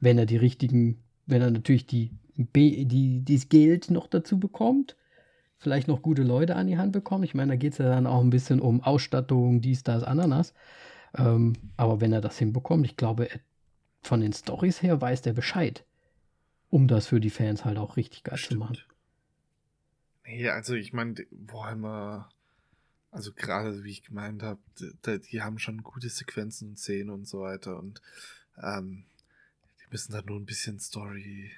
Wenn 0.00 0.18
er 0.18 0.26
die 0.26 0.36
richtigen, 0.36 1.02
wenn 1.26 1.42
er 1.42 1.50
natürlich 1.50 1.86
die, 1.86 2.12
die, 2.36 3.24
das 3.24 3.48
Geld 3.48 3.90
noch 3.90 4.06
dazu 4.06 4.38
bekommt 4.38 4.96
vielleicht 5.64 5.88
noch 5.88 6.02
gute 6.02 6.22
Leute 6.22 6.56
an 6.56 6.66
die 6.66 6.76
Hand 6.76 6.92
bekommen. 6.92 7.24
Ich 7.24 7.34
meine, 7.34 7.52
da 7.52 7.56
geht 7.56 7.72
es 7.72 7.78
ja 7.78 7.88
dann 7.88 8.06
auch 8.06 8.20
ein 8.20 8.30
bisschen 8.30 8.60
um 8.60 8.82
Ausstattung, 8.82 9.62
dies, 9.62 9.82
das, 9.82 10.04
Ananas. 10.04 10.52
Ähm, 11.16 11.54
aber 11.78 12.00
wenn 12.02 12.12
er 12.12 12.20
das 12.20 12.38
hinbekommt, 12.38 12.84
ich 12.84 12.96
glaube, 12.96 13.30
er, 13.30 13.40
von 14.02 14.20
den 14.20 14.34
Stories 14.34 14.82
her 14.82 15.00
weiß 15.00 15.22
der 15.22 15.32
Bescheid, 15.32 15.84
um 16.68 16.86
das 16.86 17.06
für 17.06 17.18
die 17.18 17.30
Fans 17.30 17.64
halt 17.64 17.78
auch 17.78 17.96
richtig 17.96 18.24
geil 18.24 18.36
Stimmt. 18.36 18.52
zu 18.52 18.58
machen. 18.58 18.78
Nee, 20.26 20.48
also 20.50 20.74
ich 20.74 20.92
meine, 20.92 21.14
Warhammer, 21.30 22.28
also 23.10 23.32
gerade 23.32 23.84
wie 23.84 23.90
ich 23.90 24.02
gemeint 24.02 24.42
habe, 24.42 24.60
die, 24.78 25.20
die, 25.20 25.40
haben 25.40 25.58
schon 25.58 25.82
gute 25.82 26.10
Sequenzen 26.10 26.70
und 26.70 26.78
Szenen 26.78 27.10
und 27.10 27.26
so 27.26 27.40
weiter 27.40 27.78
und 27.78 28.02
ähm, 28.62 29.04
die 29.80 29.86
müssen 29.90 30.12
da 30.12 30.20
nur 30.20 30.38
ein 30.38 30.46
bisschen 30.46 30.78
Story 30.78 31.52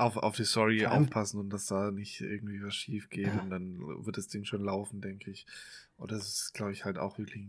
auf, 0.00 0.16
auf 0.16 0.36
die 0.36 0.44
Story 0.44 0.82
ja. 0.82 0.90
aufpassen 0.90 1.38
und 1.40 1.50
dass 1.50 1.66
da 1.66 1.90
nicht 1.90 2.20
irgendwie 2.20 2.62
was 2.62 2.74
schief 2.74 3.10
geht 3.10 3.28
ja. 3.28 3.40
und 3.40 3.50
dann 3.50 3.78
wird 4.04 4.16
das 4.16 4.28
Ding 4.28 4.44
schon 4.44 4.62
laufen, 4.62 5.00
denke 5.00 5.30
ich. 5.30 5.46
Und 5.96 6.12
das 6.12 6.26
ist, 6.26 6.54
glaube 6.54 6.72
ich, 6.72 6.84
halt 6.84 6.98
auch 6.98 7.18
wirklich 7.18 7.46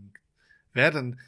wäre 0.73 0.91
dann 0.91 1.19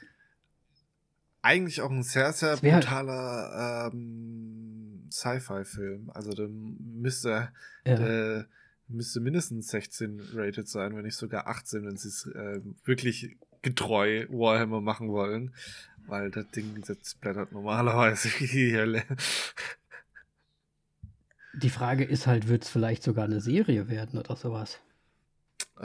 eigentlich 1.42 1.82
auch 1.82 1.92
ein 1.92 2.04
sehr, 2.04 2.32
sehr 2.32 2.58
brutaler 2.58 3.92
ähm, 3.94 5.08
Sci-Fi-Film. 5.12 6.10
Also 6.14 6.34
dann 6.34 6.78
müsste, 6.80 7.50
ja. 7.86 8.40
äh, 8.40 8.46
müsste 8.88 9.20
mindestens 9.20 9.68
16 9.70 10.22
rated 10.34 10.68
sein, 10.68 10.96
wenn 10.96 11.04
nicht 11.04 11.18
sogar 11.18 11.48
18, 11.48 11.86
wenn 11.86 11.98
sie 11.98 12.08
es 12.08 12.26
äh, 12.28 12.62
wirklich 12.86 13.36
getreu 13.62 14.26
Warhammer 14.30 14.82
machen 14.82 15.10
wollen. 15.10 15.54
Weil 16.06 16.32
das 16.32 16.48
Ding 16.50 16.82
das 16.86 17.16
blättert 17.16 17.52
normalerweise 17.52 18.28
hier 18.38 18.48
die 18.48 18.74
Frage 21.70 22.04
ist 22.04 22.28
halt, 22.28 22.48
wird 22.48 22.64
es 22.64 22.70
vielleicht 22.70 23.04
sogar 23.04 23.26
eine 23.26 23.42
Serie 23.42 23.88
werden 23.90 24.20
oder 24.20 24.36
sowas? 24.36 24.80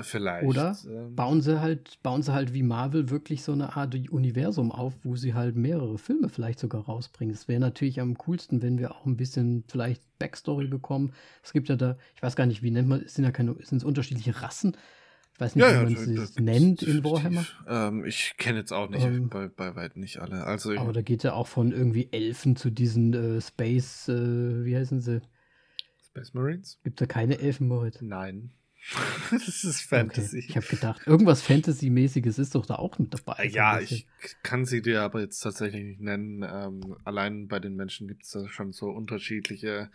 Vielleicht. 0.01 0.47
Oder 0.47 0.77
ähm, 0.87 1.17
bauen 1.17 1.41
sie 1.41 1.61
halt, 1.61 2.03
bauen 2.03 2.23
sie 2.23 2.33
halt 2.33 2.53
wie 2.53 2.63
Marvel 2.63 3.09
wirklich 3.11 3.43
so 3.43 3.53
eine 3.53 3.75
Art 3.75 3.95
Universum 4.11 4.71
auf, 4.71 4.95
wo 5.03 5.17
sie 5.17 5.33
halt 5.35 5.57
mehrere 5.57 5.99
Filme 5.99 6.29
vielleicht 6.29 6.59
sogar 6.59 6.85
rausbringen. 6.85 7.35
Es 7.35 7.49
wäre 7.49 7.61
natürlich 7.61 8.01
am 8.01 8.17
coolsten, 8.19 8.61
wenn 8.61 8.79
wir 8.79 8.93
auch 8.93 9.07
ein 9.07 9.17
bisschen 9.17 9.65
vielleicht 9.67 10.03
Backstory 10.19 10.67
bekommen. 10.67 11.13
Es 11.43 11.53
gibt 11.53 11.69
ja 11.69 11.77
da, 11.77 11.97
ich 12.15 12.23
weiß 12.23 12.37
gar 12.37 12.47
nicht, 12.47 12.63
wie 12.63 12.71
nennt 12.71 12.89
man, 12.89 13.07
sind 13.09 13.25
ja 13.25 13.31
keine, 13.31 13.55
sind 13.63 13.79
es 13.79 13.85
unterschiedliche 13.85 14.43
Rassen? 14.43 14.77
Ich 15.33 15.41
weiß 15.41 15.57
nicht, 15.57 15.65
ja, 15.65 15.89
wie 15.89 15.95
man 15.95 16.17
ja, 16.17 16.27
sie 16.27 16.43
nennt 16.43 16.83
in 16.83 17.03
Warhammer. 17.03 17.47
Ähm, 17.67 18.05
ich 18.05 18.35
kenne 18.37 18.59
jetzt 18.59 18.73
auch 18.73 18.91
nicht, 18.91 19.05
ähm, 19.05 19.29
bei, 19.31 19.49
bei 19.49 19.75
weitem 19.75 20.03
nicht 20.03 20.19
alle. 20.19 20.45
Also 20.45 20.77
aber 20.77 20.93
da 20.93 21.01
geht 21.01 21.23
ja 21.23 21.33
auch 21.33 21.47
von 21.47 21.73
irgendwie 21.73 22.09
Elfen 22.13 22.57
zu 22.57 22.71
diesen 22.71 23.15
äh, 23.15 23.41
Space, 23.41 24.09
äh, 24.09 24.65
wie 24.65 24.77
heißen 24.77 25.01
sie? 25.01 25.23
Space 26.11 26.35
Marines? 26.35 26.79
Gibt 26.85 27.01
da 27.01 27.07
keine 27.07 27.39
Elfenmord? 27.39 28.03
Nein. 28.03 28.53
das 29.31 29.65
ist 29.65 29.83
Fantasy. 29.83 30.39
Okay. 30.39 30.47
Ich 30.49 30.57
habe 30.57 30.67
gedacht, 30.67 31.07
irgendwas 31.07 31.43
Fantasy-mäßiges 31.43 32.39
ist 32.39 32.55
doch 32.55 32.65
da 32.65 32.77
auch 32.77 32.99
mit 32.99 33.13
dabei. 33.13 33.47
Ja, 33.47 33.81
ich 33.81 34.07
kann 34.43 34.65
sie 34.65 34.83
dir 34.83 35.03
aber 35.03 35.21
jetzt 35.21 35.41
tatsächlich 35.41 35.85
nicht 35.85 36.01
nennen. 36.01 36.43
Ähm, 36.43 36.97
allein 37.05 37.49
bei 37.49 37.59
den 37.59 37.75
Menschen 37.75 38.09
gibt 38.09 38.25
es 38.25 38.31
da 38.31 38.49
schon 38.49 38.73
so 38.73 38.87
unterschiedliche 38.91 39.91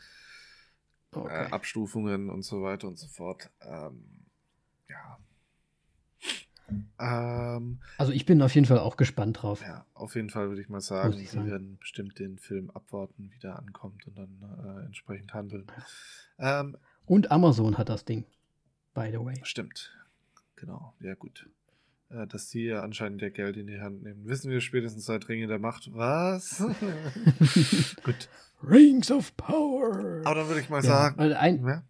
äh, 1.14 1.18
okay. 1.18 1.46
äh, 1.46 1.52
Abstufungen 1.52 2.30
und 2.30 2.44
so 2.44 2.62
weiter 2.62 2.88
und 2.88 3.00
so 3.00 3.08
fort. 3.08 3.50
Ähm, 3.62 4.26
ja. 4.90 5.18
Ähm, 7.00 7.80
also 7.98 8.12
ich 8.12 8.26
bin 8.26 8.42
auf 8.42 8.56
jeden 8.56 8.68
Fall 8.68 8.80
auch 8.80 8.98
gespannt 8.98 9.42
drauf. 9.42 9.62
Ja, 9.62 9.86
auf 9.94 10.16
jeden 10.16 10.30
Fall 10.30 10.50
würde 10.50 10.62
ich 10.62 10.70
mal 10.70 10.82
sagen, 10.82 11.14
ich 11.20 11.32
sagen. 11.32 11.46
wir 11.46 11.52
werden 11.52 11.78
bestimmt 11.78 12.20
den 12.20 12.38
Film 12.38 12.70
abwarten, 12.72 13.32
wie 13.34 13.40
der 13.40 13.60
ankommt 13.60 14.08
und 14.08 14.18
dann 14.18 14.42
äh, 14.42 14.86
entsprechend 14.86 15.34
handeln. 15.34 15.68
Ähm, 16.40 16.78
und 17.06 17.32
Amazon 17.32 17.78
hat 17.78 17.90
das 17.90 18.06
Ding, 18.06 18.26
by 18.94 19.10
the 19.12 19.20
way. 19.20 19.36
Stimmt, 19.44 19.92
genau, 20.56 20.94
ja 21.02 21.16
gut. 21.16 21.48
Äh, 22.10 22.28
dass 22.28 22.50
die 22.50 22.66
ja 22.66 22.82
anscheinend 22.82 23.22
der 23.22 23.32
Geld 23.32 23.58
in 23.58 23.68
die 23.68 23.80
Hand 23.80 24.04
nehmen, 24.04 24.26
wissen 24.26 24.52
wir 24.52 24.62
spätestens 24.62 25.06
seit 25.06 25.28
Ringe 25.30 25.48
der 25.48 25.60
Macht. 25.60 25.90
Was? 25.94 26.60
gut. 28.04 28.30
Rings 28.64 29.12
of 29.12 29.36
Power. 29.36 30.22
Aber 30.24 30.36
dann 30.36 30.48
würde 30.48 30.62
ich 30.62 30.70
mal 30.70 30.78
ja, 30.78 30.90
sagen. 30.90 31.20
Ein, 31.20 31.66
ja? 31.66 31.84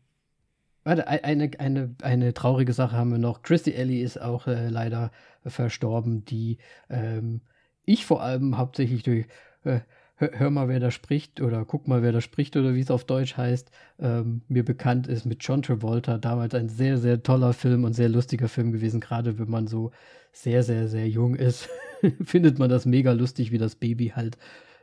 Warte, 0.83 1.07
eine, 1.07 1.51
eine, 1.59 1.95
eine 2.01 2.33
traurige 2.33 2.73
Sache 2.73 2.97
haben 2.97 3.11
wir 3.11 3.17
noch. 3.17 3.41
Christy 3.41 3.73
Ellie 3.73 4.03
ist 4.03 4.21
auch 4.21 4.47
äh, 4.47 4.69
leider 4.69 5.11
verstorben, 5.45 6.25
die 6.25 6.57
ähm, 6.89 7.41
ich 7.85 8.05
vor 8.05 8.21
allem 8.21 8.57
hauptsächlich 8.57 9.03
durch 9.03 9.27
äh, 9.63 9.79
Hör 10.17 10.51
mal, 10.51 10.67
wer 10.67 10.79
da 10.79 10.91
spricht 10.91 11.41
oder 11.41 11.65
guck 11.65 11.87
mal, 11.87 12.03
wer 12.03 12.11
da 12.11 12.21
spricht 12.21 12.55
oder 12.55 12.75
wie 12.75 12.79
es 12.79 12.91
auf 12.91 13.03
Deutsch 13.03 13.35
heißt, 13.35 13.71
ähm, 13.99 14.43
mir 14.47 14.63
bekannt 14.63 15.07
ist 15.07 15.25
mit 15.25 15.43
John 15.43 15.63
Travolta. 15.63 16.17
Damals 16.17 16.53
ein 16.53 16.69
sehr, 16.69 16.97
sehr 16.97 17.23
toller 17.23 17.51
Film 17.51 17.83
und 17.83 17.93
sehr 17.93 18.09
lustiger 18.09 18.47
Film 18.47 18.71
gewesen, 18.71 19.01
gerade 19.01 19.39
wenn 19.39 19.49
man 19.49 19.67
so 19.67 19.91
sehr, 20.31 20.63
sehr, 20.63 20.87
sehr 20.87 21.09
jung 21.09 21.35
ist. 21.35 21.67
findet 22.23 22.59
man 22.59 22.69
das 22.69 22.85
mega 22.85 23.11
lustig, 23.11 23.51
wie 23.51 23.57
das 23.57 23.75
Baby 23.75 24.13
halt 24.15 24.37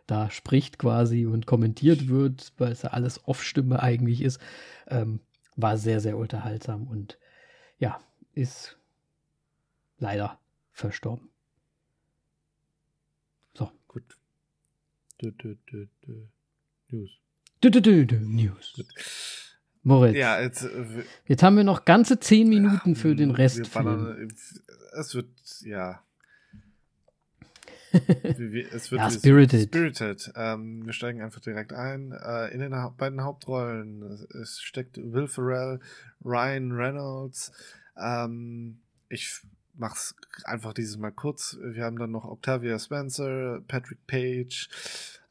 da 0.06 0.30
spricht 0.30 0.78
quasi 0.78 1.26
und 1.26 1.46
kommentiert 1.46 2.08
wird, 2.08 2.52
weil 2.58 2.72
es 2.72 2.82
ja 2.82 2.90
alles 2.90 3.26
Off-Stimme 3.28 3.80
eigentlich 3.80 4.22
ist. 4.22 4.40
Ähm, 4.88 5.20
war 5.56 5.78
sehr, 5.78 6.00
sehr 6.00 6.16
unterhaltsam 6.16 6.86
und 6.86 7.18
ja, 7.78 8.00
ist 8.34 8.78
leider 9.98 10.38
verstorben. 10.72 11.28
So. 13.54 13.70
Gut. 13.88 14.04
Du, 15.18 15.30
du, 15.30 15.56
du, 15.66 15.88
News. 16.88 17.20
News. 18.20 18.74
Moritz. 19.82 20.16
Ja, 20.16 20.40
jetzt, 20.40 20.62
äh, 20.64 21.04
jetzt 21.26 21.42
haben 21.42 21.56
wir 21.56 21.64
noch 21.64 21.84
ganze 21.84 22.20
zehn 22.20 22.48
Minuten 22.48 22.96
für 22.96 23.14
den 23.14 23.30
Rest. 23.30 23.60
es 24.98 25.14
wird, 25.14 25.28
ja. 25.62 26.02
Es 27.92 28.90
wird 28.90 29.00
ja, 29.00 29.10
Spirited. 29.10 29.62
Spirited. 29.68 30.32
Ähm, 30.36 30.84
wir 30.86 30.92
steigen 30.92 31.22
einfach 31.22 31.40
direkt 31.40 31.72
ein. 31.72 32.12
Äh, 32.12 32.48
in 32.48 32.60
den 32.60 32.74
ha 32.74 32.94
beiden 32.96 33.22
Hauptrollen 33.22 34.26
es 34.40 34.60
steckt 34.60 34.96
Will 34.96 35.26
Ferrell, 35.28 35.80
Ryan 36.24 36.72
Reynolds. 36.72 37.52
Ähm, 37.96 38.78
ich 39.08 39.40
mach's 39.74 40.14
einfach 40.44 40.72
dieses 40.72 40.96
Mal 40.96 41.12
kurz. 41.12 41.58
Wir 41.60 41.84
haben 41.84 41.98
dann 41.98 42.10
noch 42.10 42.24
Octavia 42.24 42.78
Spencer, 42.78 43.60
Patrick 43.66 44.06
Page, 44.06 44.68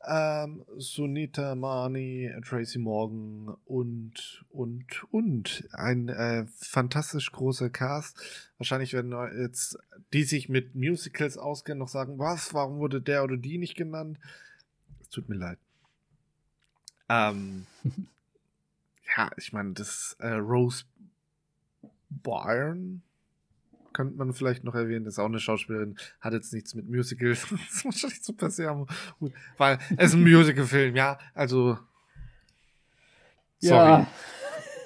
ähm, 0.08 0.66
Sunita 0.78 1.56
Mani, 1.56 2.32
Tracy 2.44 2.80
Morgan 2.80 3.56
und, 3.66 4.46
und, 4.50 5.04
und. 5.12 5.68
Ein 5.74 6.10
äh, 6.10 6.46
fantastisch 6.56 7.32
großer 7.32 7.70
Cast. 7.70 8.18
Wahrscheinlich 8.58 8.94
werden 8.94 9.14
jetzt 9.42 9.78
die 10.14 10.24
sich 10.24 10.50
mit 10.50 10.76
Musicals 10.76 11.38
auskennen, 11.38 11.80
noch 11.80 11.90
sagen, 11.90 12.18
was, 12.18 12.54
warum 12.54 12.80
wurde 12.80 13.02
der 13.02 13.24
oder 13.24 13.38
die 13.38 13.58
nicht 13.58 13.76
genannt? 13.76 14.18
Es 15.02 15.10
tut 15.10 15.30
mir 15.30 15.36
leid. 15.36 15.60
Ähm, 17.10 17.68
ja, 19.18 19.30
ich 19.38 19.54
meine, 19.54 19.74
das 19.74 20.16
äh, 20.20 20.28
Rose 20.30 20.86
Byrne 22.10 23.02
könnte 24.00 24.16
man 24.16 24.32
vielleicht 24.32 24.64
noch 24.64 24.76
erwähnen, 24.76 25.06
ist 25.08 25.20
auch 25.20 25.26
eine 25.26 25.42
Schauspielerin, 25.42 25.98
hat 26.22 26.32
jetzt 26.32 26.54
nichts 26.54 26.74
mit 26.74 26.88
Musicals. 26.90 27.46
das 27.50 27.60
ist 27.70 27.84
wahrscheinlich 27.84 28.24
super 28.24 28.50
sehr 28.50 28.74
gut, 29.20 29.34
weil 29.58 29.78
es 29.98 30.12
ist 30.12 30.14
ein 30.14 30.24
Musical-Film, 30.24 30.96
ja, 30.96 31.20
also. 31.34 31.78
Sorry. 33.60 34.06
Ja. 34.06 34.08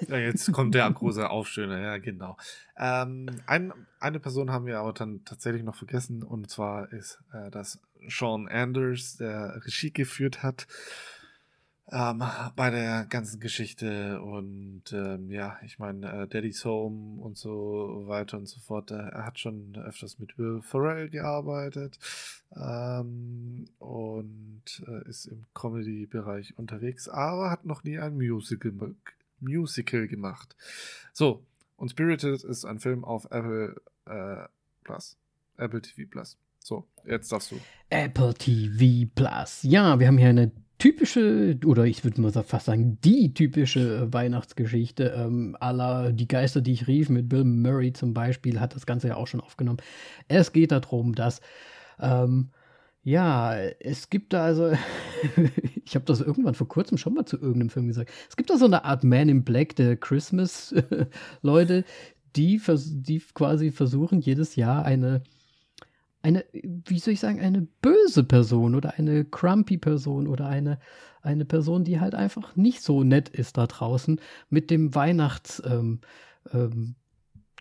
ja. 0.08 0.18
Jetzt 0.18 0.50
kommt 0.50 0.74
der 0.74 0.90
große 0.90 1.30
Aufstöhner, 1.30 1.78
ja, 1.78 1.98
genau. 1.98 2.36
Ähm, 2.76 3.26
ein, 3.46 3.72
eine 4.00 4.18
Person 4.18 4.50
haben 4.50 4.66
wir 4.66 4.80
aber 4.80 4.92
dann 4.92 5.24
tatsächlich 5.24 5.62
noch 5.62 5.76
vergessen, 5.76 6.24
und 6.24 6.50
zwar 6.50 6.92
ist 6.92 7.22
äh, 7.32 7.52
das 7.52 7.78
Sean 8.08 8.48
Anders, 8.48 9.16
der 9.16 9.64
Regie 9.64 9.92
geführt 9.92 10.42
hat 10.42 10.66
ähm, 11.90 12.22
bei 12.56 12.70
der 12.70 13.06
ganzen 13.06 13.40
Geschichte 13.40 14.20
und 14.22 14.92
ähm, 14.92 15.30
ja, 15.30 15.58
ich 15.64 15.78
meine, 15.78 16.22
äh, 16.22 16.26
Daddy's 16.26 16.64
Home 16.64 17.20
und 17.20 17.36
so 17.36 18.04
weiter 18.06 18.38
und 18.38 18.46
so 18.46 18.58
fort. 18.60 18.90
Er 18.90 19.24
hat 19.24 19.38
schon 19.38 19.76
öfters 19.76 20.18
mit 20.18 20.38
Will 20.38 20.62
Ferrell 20.62 21.10
gearbeitet 21.10 21.98
ähm, 22.56 23.66
und 23.78 24.62
äh, 24.86 25.08
ist 25.08 25.26
im 25.26 25.44
Comedy-Bereich 25.54 26.58
unterwegs, 26.58 27.08
aber 27.08 27.50
hat 27.50 27.66
noch 27.66 27.84
nie 27.84 27.98
ein 27.98 28.14
Musical, 28.14 28.72
Musical 29.40 30.08
gemacht. 30.08 30.56
So, 31.12 31.44
und 31.76 31.90
Spirited 31.90 32.44
ist 32.44 32.64
ein 32.64 32.80
Film 32.80 33.04
auf 33.04 33.26
Apple 33.26 33.76
äh, 34.06 34.48
Plus, 34.84 35.18
Apple 35.58 35.82
TV 35.82 36.08
Plus. 36.10 36.38
So, 36.60 36.86
jetzt 37.04 37.30
darfst 37.30 37.50
du. 37.50 37.60
Apple 37.90 38.32
TV 38.32 39.10
Plus. 39.14 39.64
Ja, 39.64 39.98
wir 40.00 40.06
haben 40.06 40.16
hier 40.16 40.30
eine 40.30 40.50
typische, 40.84 41.58
oder 41.64 41.86
ich 41.86 42.04
würde 42.04 42.20
mal 42.20 42.30
fast 42.30 42.66
sagen, 42.66 42.98
die 43.02 43.32
typische 43.32 44.12
Weihnachtsgeschichte 44.12 45.14
ähm, 45.16 45.56
aller 45.58 46.12
Die 46.12 46.28
Geister, 46.28 46.60
die 46.60 46.72
ich 46.72 46.86
rief, 46.86 47.08
mit 47.08 47.30
Bill 47.30 47.44
Murray 47.44 47.94
zum 47.94 48.12
Beispiel, 48.12 48.60
hat 48.60 48.74
das 48.74 48.84
Ganze 48.84 49.08
ja 49.08 49.16
auch 49.16 49.26
schon 49.26 49.40
aufgenommen. 49.40 49.78
Es 50.28 50.52
geht 50.52 50.72
darum, 50.72 51.14
dass, 51.14 51.40
ähm, 51.98 52.50
ja, 53.02 53.56
es 53.56 54.10
gibt 54.10 54.34
da 54.34 54.44
also, 54.44 54.72
ich 55.86 55.94
habe 55.94 56.04
das 56.04 56.20
irgendwann 56.20 56.52
vor 56.54 56.68
kurzem 56.68 56.98
schon 56.98 57.14
mal 57.14 57.24
zu 57.24 57.38
irgendeinem 57.38 57.70
Film 57.70 57.86
gesagt, 57.86 58.10
es 58.28 58.36
gibt 58.36 58.50
da 58.50 58.58
so 58.58 58.66
eine 58.66 58.84
Art 58.84 59.04
Man 59.04 59.30
in 59.30 59.42
Black 59.42 59.76
der 59.76 59.96
Christmas-Leute, 59.96 61.84
die, 62.36 62.60
die 62.66 63.22
quasi 63.32 63.70
versuchen, 63.70 64.20
jedes 64.20 64.54
Jahr 64.54 64.84
eine 64.84 65.22
eine, 66.24 66.44
wie 66.52 66.98
soll 66.98 67.12
ich 67.12 67.20
sagen, 67.20 67.38
eine 67.38 67.68
böse 67.82 68.24
Person 68.24 68.74
oder 68.74 68.94
eine 68.94 69.26
crumpy 69.26 69.76
Person 69.76 70.26
oder 70.26 70.48
eine, 70.48 70.78
eine 71.20 71.44
Person, 71.44 71.84
die 71.84 72.00
halt 72.00 72.14
einfach 72.14 72.56
nicht 72.56 72.80
so 72.80 73.04
nett 73.04 73.28
ist 73.28 73.58
da 73.58 73.66
draußen, 73.66 74.18
mit 74.48 74.70
dem 74.70 74.94
Weihnachtszauber 74.94 75.76
ähm, 75.76 76.00
ähm, 76.54 76.94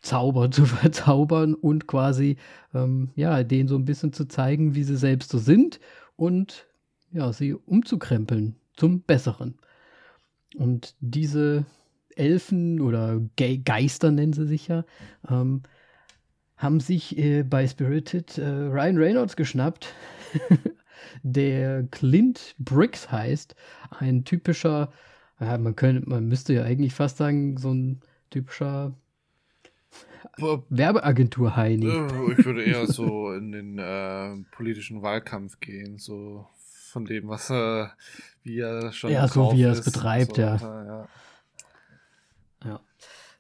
zu 0.52 0.66
verzaubern 0.66 1.56
und 1.56 1.88
quasi, 1.88 2.38
ähm, 2.74 3.10
ja, 3.16 3.44
denen 3.44 3.68
so 3.68 3.76
ein 3.76 3.84
bisschen 3.84 4.14
zu 4.14 4.30
zeigen, 4.30 4.76
wie 4.76 4.84
sie 4.84 4.98
selbst 4.98 5.30
so 5.32 5.40
sind 5.40 5.82
und 6.16 6.66
ja, 7.12 7.34
sie 7.34 7.54
umzukrempeln 7.54 8.56
zum 8.78 9.02
Besseren. 9.02 9.56
Und 10.56 10.96
diese 11.02 11.66
Elfen 12.16 12.80
oder 12.80 13.20
Ge 13.36 13.58
Geister 13.58 14.10
nennen 14.12 14.32
sie 14.32 14.48
sich 14.48 14.70
ja, 14.70 14.86
ähm, 15.30 15.64
haben 16.64 16.80
sich 16.80 17.18
äh, 17.18 17.44
bei 17.44 17.68
Spirited 17.68 18.38
äh, 18.38 18.48
Ryan 18.48 18.98
Reynolds 18.98 19.36
geschnappt, 19.36 19.94
der 21.24 21.84
Clint 21.92 22.56
Briggs 22.58 23.12
heißt. 23.12 23.56
Ein 23.92 24.24
typischer, 24.24 24.92
ja, 25.40 25.58
man, 25.58 25.76
könnte, 25.76 26.10
man 26.10 26.28
müsste 26.28 26.54
ja 26.54 26.64
eigentlich 26.64 26.94
fast 26.96 27.18
sagen, 27.18 27.58
so 27.58 27.72
ein 27.72 28.00
typischer 28.30 28.96
Werbeagentur-Heini. 30.38 31.86
Ich 31.86 32.46
würde 32.46 32.64
eher 32.64 32.88
so 32.88 33.32
in 33.34 33.52
den 33.52 33.78
äh, 33.78 34.36
politischen 34.56 35.04
Wahlkampf 35.04 35.60
gehen, 35.60 36.00
so 36.00 36.48
von 36.92 37.06
dem, 37.06 37.28
was 37.28 37.50
äh, 37.50 37.88
wie 38.42 38.60
er 38.60 38.92
schon 38.94 39.12
Ja, 39.12 39.28
so 39.28 39.52
wie 39.54 39.64
er 39.64 39.74
es 39.74 39.84
betreibt, 39.84 40.38
so, 40.38 40.42
ja. 40.42 40.56
ja 40.56 41.08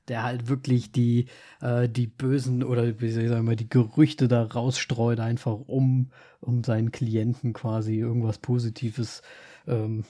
der 0.08 0.24
halt 0.24 0.48
wirklich 0.48 0.92
die, 0.92 1.28
äh, 1.62 1.88
die 1.88 2.08
bösen 2.08 2.64
oder 2.64 3.00
wie 3.00 3.12
soll 3.12 3.24
ich 3.24 3.30
sagen, 3.30 3.56
die 3.56 3.70
Gerüchte 3.70 4.28
da 4.28 4.44
rausstreut, 4.44 5.20
einfach 5.20 5.60
um, 5.68 6.12
um 6.42 6.64
seinen 6.64 6.92
Klienten 6.92 7.54
quasi 7.54 7.96
irgendwas 7.96 8.38
Positives 8.38 9.22
ähm, 9.68 10.04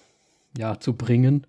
ja, 0.57 0.79
zu 0.79 0.93
bringen. 0.93 1.45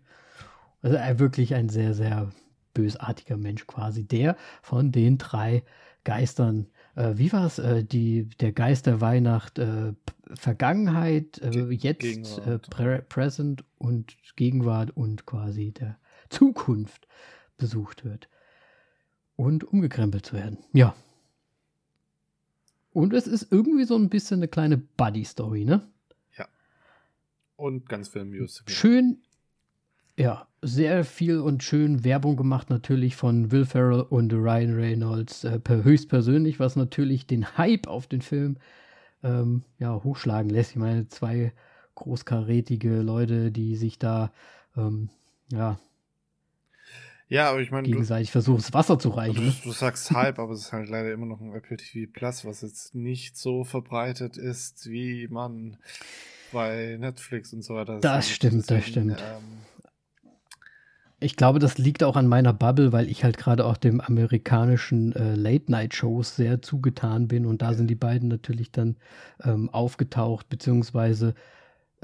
Also 0.83 0.97
er 0.97 1.19
wirklich 1.19 1.55
ein 1.55 1.69
sehr, 1.69 1.95
sehr 1.95 2.31
bösartiger 2.75 3.37
Mensch 3.37 3.67
quasi, 3.67 4.05
der 4.05 4.37
von 4.61 4.93
den 4.93 5.17
drei 5.17 5.63
Geistern, 6.05 6.67
äh, 6.97 7.13
wie 7.15 7.33
war 7.33 7.47
es, 7.47 7.59
äh, 7.59 7.83
die, 7.83 8.29
der 8.41 8.53
Geist 8.53 8.87
der 8.87 9.01
Weihnacht, 9.01 9.59
äh, 9.59 9.95
Vergangenheit, 10.35 11.41
äh, 11.41 11.71
jetzt, 11.71 12.39
äh, 12.39 12.59
Pre 12.59 13.03
Present 13.09 13.65
und 13.79 14.17
Gegenwart 14.37 14.91
und 14.91 15.25
quasi 15.25 15.73
der 15.73 15.97
Zukunft 16.29 17.07
besucht 17.57 18.05
wird 18.05 18.29
und 19.37 19.65
umgekrempelt 19.65 20.27
zu 20.27 20.35
werden. 20.35 20.59
Ja. 20.73 20.95
Und 22.93 23.13
es 23.13 23.27
ist 23.27 23.51
irgendwie 23.51 23.85
so 23.85 23.97
ein 23.97 24.09
bisschen 24.09 24.39
eine 24.39 24.49
kleine 24.49 24.77
Buddy-Story, 24.77 25.65
ne? 25.65 25.83
Ja. 26.39 26.47
Und 27.57 27.89
ganz 27.89 28.09
viel 28.09 28.25
Musical. 28.25 28.73
Schön, 28.73 29.19
ja, 30.17 30.47
sehr 30.63 31.05
viel 31.05 31.41
und 31.41 31.65
schön 31.65 32.05
Werbung 32.05 32.37
gemacht 32.37 32.71
natürlich 32.71 33.17
von 33.17 33.51
Will 33.51 33.65
Ferrell 33.65 34.03
und 34.03 34.33
Ryan 34.33 34.75
Reynolds 34.75 35.45
äh, 35.45 35.61
höchstpersönlich, 35.67 36.61
was 36.61 36.77
natürlich 36.77 37.27
den 37.27 37.59
Hype 37.59 37.89
auf 37.89 38.07
den 38.07 38.23
Film 38.23 38.57
ähm, 39.25 39.65
ja, 39.79 40.03
hochschlagen 40.05 40.51
lässt. 40.51 40.71
Ich 40.71 40.77
meine, 40.77 41.09
zwei 41.09 41.53
großkarätige 41.97 43.03
Leute, 43.03 43.51
die 43.51 43.75
sich 43.75 43.99
da 43.99 44.33
ähm, 44.77 45.09
ja, 45.51 45.79
ja, 47.29 47.51
aber 47.51 47.61
ich 47.61 47.71
meine. 47.71 47.89
Gegenseitig 47.89 48.31
versuchen, 48.31 48.59
das 48.59 48.73
Wasser 48.73 48.99
zu 48.99 49.11
reichen. 49.11 49.55
Du, 49.63 49.69
du, 49.69 49.73
sagst 49.73 50.11
Hype, 50.11 50.39
aber 50.39 50.53
es 50.53 50.61
ist 50.61 50.73
halt 50.73 50.89
leider 50.89 51.13
immer 51.13 51.27
noch 51.27 51.41
ein 51.41 51.55
Apple 51.55 51.77
TV 51.77 52.11
Plus, 52.13 52.45
was 52.45 52.63
jetzt 52.63 52.95
nicht 52.95 53.37
so 53.37 53.65
verbreitet 53.65 54.37
ist, 54.37 54.89
wie 54.91 55.29
man 55.29 55.77
bei 56.53 56.97
Netflix 56.99 57.53
und 57.53 57.63
so 57.63 57.75
weiter. 57.75 57.99
Das 58.01 58.31
stimmt, 58.31 58.71
deswegen, 58.71 59.09
das 59.09 59.19
stimmt. 59.19 59.21
Ähm, 59.21 59.65
ich 61.21 61.37
glaube, 61.37 61.59
das 61.59 61.79
liegt 61.79 62.03
auch 62.03 62.17
an 62.17 62.27
meiner 62.27 62.53
Bubble, 62.53 62.93
weil 62.93 63.09
ich 63.09 63.25
halt 63.25 63.39
gerade 63.39 63.65
auch 63.65 63.79
dem 63.79 64.01
amerikanischen 64.01 65.13
äh, 65.13 65.35
Late-Night-Shows 65.35 66.37
sehr 66.37 66.61
zugetan 66.61 67.29
bin 67.29 67.47
und 67.47 67.63
da 67.63 67.73
sind 67.73 67.89
die 67.89 67.95
beiden 67.95 68.29
natürlich 68.29 68.71
dann 68.71 68.97
ähm, 69.43 69.71
aufgetaucht, 69.71 70.51
beziehungsweise 70.51 71.35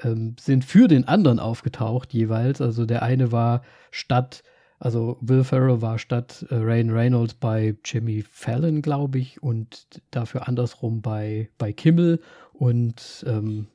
ähm, 0.03 0.37
sind 0.41 0.64
für 0.64 0.89
den 0.89 1.07
anderen 1.07 1.39
aufgetaucht 1.39 2.14
jeweils. 2.14 2.61
Also 2.61 2.87
der 2.87 3.03
eine 3.03 3.31
war 3.31 3.62
statt 3.91 4.43
also 4.81 5.18
Will 5.20 5.45
Ferrell 5.45 5.83
war 5.83 5.99
statt 5.99 6.47
äh, 6.49 6.55
Ryan 6.55 6.91
Reynolds 6.91 7.35
bei 7.35 7.76
Jimmy 7.85 8.24
Fallon, 8.28 8.81
glaube 8.81 9.18
ich, 9.18 9.43
und 9.43 9.87
dafür 10.11 10.49
andersrum 10.49 11.03
bei, 11.03 11.51
bei 11.59 11.72
Kimmel 11.72 12.20
und 12.55 13.24
ähm, 13.28 13.68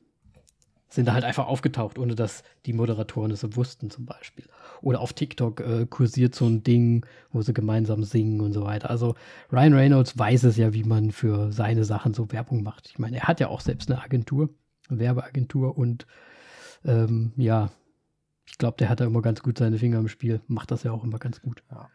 sind 0.88 1.06
da 1.06 1.14
halt 1.14 1.22
einfach 1.22 1.46
aufgetaucht, 1.46 1.98
ohne 1.98 2.16
dass 2.16 2.42
die 2.64 2.72
Moderatoren 2.72 3.30
es 3.30 3.40
so 3.40 3.54
wussten 3.54 3.88
zum 3.88 4.04
Beispiel. 4.04 4.46
Oder 4.82 5.00
auf 5.00 5.12
TikTok 5.12 5.60
äh, 5.60 5.86
kursiert 5.86 6.34
so 6.34 6.46
ein 6.46 6.64
Ding, 6.64 7.06
wo 7.30 7.40
sie 7.40 7.54
gemeinsam 7.54 8.02
singen 8.02 8.40
und 8.40 8.52
so 8.52 8.64
weiter. 8.64 8.90
Also 8.90 9.14
Ryan 9.52 9.74
Reynolds 9.74 10.18
weiß 10.18 10.42
es 10.42 10.56
ja, 10.56 10.74
wie 10.74 10.84
man 10.84 11.12
für 11.12 11.52
seine 11.52 11.84
Sachen 11.84 12.14
so 12.14 12.32
Werbung 12.32 12.64
macht. 12.64 12.88
Ich 12.88 12.98
meine, 12.98 13.18
er 13.18 13.28
hat 13.28 13.38
ja 13.38 13.46
auch 13.46 13.60
selbst 13.60 13.90
eine 13.90 14.02
Agentur, 14.02 14.48
eine 14.88 14.98
Werbeagentur 14.98 15.78
und 15.78 16.06
ähm, 16.84 17.32
ja, 17.36 17.70
ich 18.46 18.58
glaube, 18.58 18.76
der 18.78 18.88
hat 18.88 19.00
da 19.00 19.04
immer 19.04 19.22
ganz 19.22 19.42
gut 19.42 19.58
seine 19.58 19.78
Finger 19.78 19.98
im 19.98 20.08
Spiel. 20.08 20.40
Macht 20.46 20.70
das 20.70 20.82
ja 20.82 20.92
auch 20.92 21.04
immer 21.04 21.18
ganz 21.18 21.40
gut. 21.40 21.62
Ja. 21.70 21.90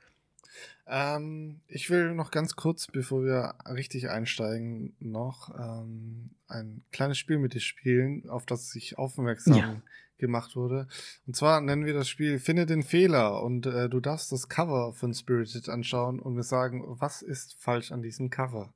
Ähm, 0.87 1.61
ich 1.67 1.89
will 1.89 2.13
noch 2.13 2.31
ganz 2.31 2.55
kurz, 2.55 2.87
bevor 2.87 3.23
wir 3.23 3.55
richtig 3.65 4.09
einsteigen, 4.09 4.93
noch 4.99 5.49
ähm, 5.57 6.31
ein 6.47 6.83
kleines 6.91 7.17
Spiel 7.17 7.39
mit 7.39 7.53
dir 7.53 7.61
spielen, 7.61 8.29
auf 8.29 8.45
das 8.45 8.75
ich 8.75 8.97
aufmerksam 8.97 9.55
ja. 9.55 9.81
gemacht 10.17 10.55
wurde. 10.55 10.87
Und 11.25 11.35
zwar 11.35 11.61
nennen 11.61 11.85
wir 11.85 11.93
das 11.93 12.09
Spiel 12.09 12.39
Finde 12.39 12.65
den 12.65 12.83
Fehler 12.83 13.41
und 13.41 13.65
äh, 13.65 13.89
du 13.89 13.99
darfst 14.01 14.31
das 14.31 14.49
Cover 14.49 14.93
von 14.93 15.13
Spirited 15.13 15.69
anschauen 15.69 16.19
und 16.19 16.33
mir 16.33 16.43
sagen, 16.43 16.83
was 16.85 17.21
ist 17.21 17.55
falsch 17.57 17.91
an 17.91 18.01
diesem 18.01 18.29
Cover? 18.29 18.73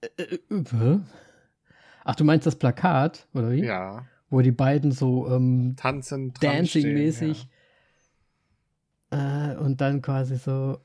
Äh, 0.00 0.38
äh, 0.50 0.98
Ach, 2.04 2.14
du 2.14 2.24
meinst 2.24 2.46
das 2.46 2.56
Plakat, 2.56 3.26
oder 3.34 3.50
wie? 3.50 3.64
Ja. 3.64 4.06
Wo 4.30 4.40
die 4.40 4.52
beiden 4.52 4.92
so 4.92 5.28
ähm, 5.28 5.74
tanzen, 5.76 6.34
dancing-mäßig 6.40 7.44
ja 7.44 7.48
äh, 9.10 9.56
und 9.56 9.80
dann 9.80 10.02
quasi 10.02 10.36
so. 10.36 10.80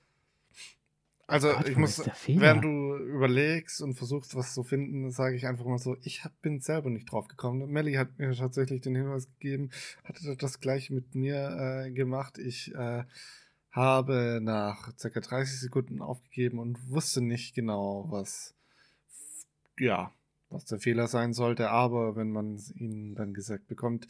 Also 1.26 1.52
Gott, 1.54 1.70
ich 1.70 1.78
muss, 1.78 2.06
während 2.28 2.64
du 2.64 2.98
überlegst 2.98 3.82
und 3.82 3.96
versuchst, 3.96 4.36
was 4.36 4.54
zu 4.54 4.64
finden, 4.64 5.10
sage 5.10 5.36
ich 5.36 5.48
einfach 5.48 5.66
mal 5.66 5.80
so, 5.80 5.96
ich 6.04 6.24
hab, 6.24 6.40
bin 6.42 6.60
selber 6.60 6.90
nicht 6.90 7.12
drauf 7.12 7.28
gekommen. 7.28 7.72
Melly 7.72 7.94
hat 7.94 8.20
mir 8.20 8.36
tatsächlich 8.36 8.82
den 8.82 8.96
Hinweis 8.96 9.30
gegeben, 9.40 9.72
hatte 10.04 10.36
das 10.36 10.60
gleich 10.60 10.90
mit 10.90 11.16
mir 11.16 11.86
äh, 11.86 11.92
gemacht. 11.92 12.38
Ich 12.38 12.76
äh, 12.76 13.06
habe 13.72 14.40
nach 14.44 14.92
circa 15.00 15.22
30 15.22 15.62
Sekunden 15.62 16.02
aufgegeben 16.02 16.60
und 16.60 16.90
wusste 16.92 17.22
nicht 17.22 17.56
genau, 17.56 18.06
was 18.10 18.54
ja, 19.80 20.12
was 20.54 20.66
der 20.66 20.80
Fehler 20.80 21.08
sein 21.08 21.34
sollte, 21.34 21.70
aber 21.70 22.16
wenn 22.16 22.32
man 22.32 22.58
ihn 22.76 23.16
dann 23.16 23.34
gesagt 23.34 23.68
bekommt, 23.68 24.08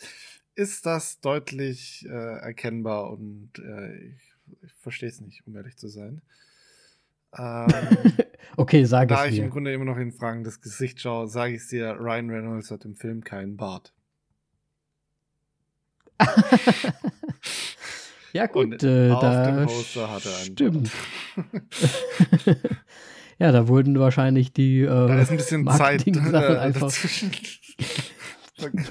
ist 0.56 0.86
das 0.86 1.20
deutlich 1.22 2.06
äh, 2.08 2.40
erkennbar 2.40 3.10
und 3.10 3.52
äh, 3.58 3.96
ich, 3.96 4.36
ich 4.62 4.74
verstehe 4.74 5.10
es 5.10 5.22
nicht, 5.22 5.48
um 5.48 5.56
ehrlich 5.56 5.78
zu 5.78 5.88
sein. 5.88 6.22
Ähm, 7.36 7.68
okay, 8.58 8.86
sage 8.86 9.14
es 9.14 9.20
Da 9.20 9.26
ich 9.26 9.40
im 9.40 9.50
Grunde 9.50 9.74
immer 9.74 9.86
noch 9.86 9.98
in 9.98 10.12
Fragen 10.12 10.44
das 10.44 10.62
Gesicht 10.62 11.02
schaue, 11.02 11.28
sage 11.28 11.56
ich 11.56 11.68
dir, 11.68 11.98
Ryan 12.00 12.30
Reynolds 12.30 12.70
hat 12.70 12.86
im 12.86 12.96
Film 12.96 13.24
keinen 13.24 13.58
Bart. 13.58 13.94
ja 18.34 18.46
gut, 18.46 18.84
äh, 18.84 19.10
auf 19.10 19.22
da 19.22 19.52
dem 19.52 19.66
Poster 19.66 20.12
hat 20.12 20.26
er 20.26 20.38
einen 20.38 20.54
stimmt. 20.54 20.92
ja, 23.44 23.52
da 23.52 23.68
wurden 23.68 24.00
wahrscheinlich 24.00 24.54
die 24.54 24.84
äh, 24.84 24.88
da 24.88 25.20
ist 25.20 25.30
ein 25.30 25.36
bisschen 25.36 25.68
Zeit 25.68 26.08
äh, 26.08 26.58
einfach. 26.58 26.88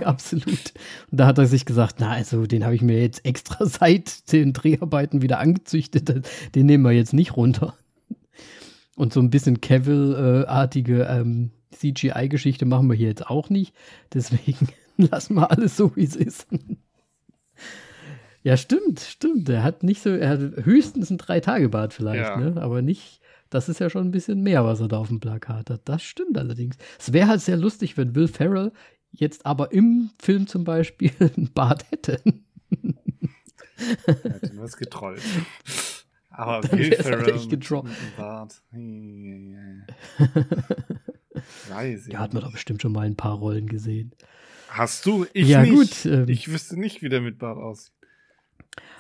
Absolut. 0.05 0.75
Und 1.11 1.21
da 1.21 1.27
hat 1.27 1.39
er 1.39 1.47
sich 1.47 1.65
gesagt, 1.65 1.97
na, 2.01 2.11
also 2.11 2.45
den 2.45 2.63
habe 2.63 2.75
ich 2.75 2.83
mir 2.83 3.01
jetzt 3.01 3.25
extra 3.25 3.65
seit 3.81 4.31
den 4.31 4.53
Dreharbeiten 4.53 5.23
wieder 5.23 5.39
angezüchtet. 5.39 6.29
Den 6.55 6.67
nehmen 6.67 6.85
wir 6.85 6.93
jetzt 6.93 7.15
nicht 7.15 7.35
runter. 7.35 7.75
Und 8.95 9.15
so 9.15 9.21
ein 9.21 9.31
bisschen 9.31 9.63
Cavill-artige 9.63 11.05
ähm, 11.05 11.53
CGI-Geschichte 11.71 12.67
machen 12.67 12.91
wir 12.91 12.95
hier 12.95 13.09
jetzt 13.09 13.31
auch 13.31 13.49
nicht. 13.49 13.73
Deswegen 14.13 14.69
lassen 14.99 15.33
wir 15.33 15.51
alles 15.51 15.79
so, 15.79 15.97
wie 15.97 16.05
es 16.05 16.15
ist. 16.15 16.47
ja, 18.43 18.59
stimmt, 18.59 19.01
stimmt. 19.01 19.49
Er 19.49 19.63
hat 19.63 19.83
nicht 19.83 20.03
so, 20.03 20.11
er 20.11 20.29
hat 20.29 20.67
höchstens 20.67 21.09
ein 21.09 21.17
Drei-Tage-Bad 21.17 21.95
vielleicht, 21.95 22.29
ja. 22.29 22.37
ne? 22.37 22.61
aber 22.61 22.83
nicht. 22.83 23.22
Das 23.53 23.69
ist 23.69 23.81
ja 23.81 23.91
schon 23.91 24.07
ein 24.09 24.11
bisschen 24.13 24.43
mehr, 24.43 24.65
was 24.65 24.81
er 24.81 24.89
da 24.89 24.97
auf 24.97 25.09
dem 25.09 25.21
Plakat 25.21 25.69
hat. 25.69 25.83
Das 25.85 26.03
stimmt 26.03 26.39
allerdings. 26.39 26.79
Es 26.99 27.13
wäre 27.13 27.29
halt 27.29 27.43
sehr 27.43 27.59
lustig, 27.59 27.99
wenn 27.99 28.15
Will 28.15 28.27
Ferrell 28.27 28.73
jetzt 29.11 29.45
aber 29.45 29.73
im 29.73 30.11
Film 30.19 30.47
zum 30.47 30.65
Beispiel 30.65 31.11
ein 31.21 31.51
Bart 31.53 31.85
hätte. 31.91 32.23
Er 34.07 34.15
hat 34.33 34.57
was 34.57 34.79
getrollt. 34.79 35.21
Aber 36.31 36.67
Dann 36.67 36.79
Will 36.79 36.95
Ferrell 36.95 37.35
halt 37.35 37.51
getrollt. 37.51 37.93
Bart. 38.17 38.63
Weiß. 41.69 42.09
Da 42.09 42.19
hat 42.21 42.33
man 42.33 42.43
doch 42.43 42.53
bestimmt 42.53 42.81
schon 42.81 42.93
mal 42.93 43.05
ein 43.05 43.17
paar 43.17 43.35
Rollen 43.35 43.67
gesehen. 43.67 44.15
Hast 44.69 45.05
du? 45.05 45.27
Ich 45.35 45.49
ja, 45.49 45.61
nicht. 45.61 45.75
gut. 45.75 46.07
Ähm, 46.07 46.27
ich 46.27 46.51
wüsste 46.51 46.81
nicht, 46.81 47.03
wie 47.03 47.11
der 47.11 47.21
mit 47.21 47.39
Bart 47.39 47.59
aussieht. 47.59 47.93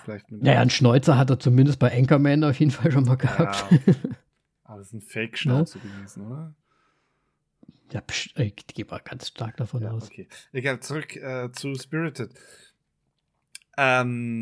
Vielleicht 0.05 0.31
mit 0.31 0.43
naja, 0.43 0.61
einen 0.61 0.69
Schnäuzer 0.69 1.17
hat 1.17 1.31
er 1.31 1.41
zumindest 1.41 1.79
bei 1.79 1.91
Anchorman 1.91 2.45
auf 2.45 2.61
jeden 2.61 2.71
Fall 2.73 2.93
schon 2.93 3.05
mal 3.05 3.17
gehabt. 3.17 3.65
Ja. 3.71 3.95
Aber 4.73 4.81
das 4.81 4.89
ist 4.89 4.95
ein 4.95 5.03
Fake-Schnauze 5.03 5.79
ja? 5.79 5.85
gewesen, 5.85 6.27
oder? 6.27 6.55
Ja, 7.93 8.03
ich 8.37 8.57
gehe 8.69 8.87
mal 8.87 9.01
ganz 9.01 9.29
stark 9.29 9.59
davon 9.59 9.83
ja, 9.83 9.91
aus. 9.91 10.07
Okay. 10.07 10.27
Egal, 10.53 10.81
zurück 10.81 11.15
äh, 11.15 11.53
zu 11.53 11.75
Spirited. 11.75 12.33
Ähm, 13.77 14.33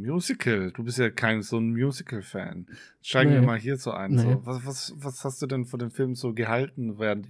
Musical. 0.00 0.72
Du 0.72 0.82
bist 0.82 0.96
ja 0.96 1.10
kein 1.10 1.42
so 1.42 1.58
ein 1.58 1.72
Musical-Fan. 1.72 2.68
Steigen 3.02 3.32
nee. 3.32 3.36
wir 3.36 3.42
mal 3.42 3.58
hier 3.58 3.76
so 3.76 3.90
ein. 3.90 4.12
Nee. 4.12 4.22
So, 4.22 4.46
was, 4.46 4.64
was, 4.64 4.94
was 4.96 5.22
hast 5.24 5.42
du 5.42 5.46
denn 5.46 5.66
von 5.66 5.78
dem 5.78 5.90
Film 5.90 6.14
so 6.14 6.32
gehalten, 6.32 6.98
während 6.98 7.28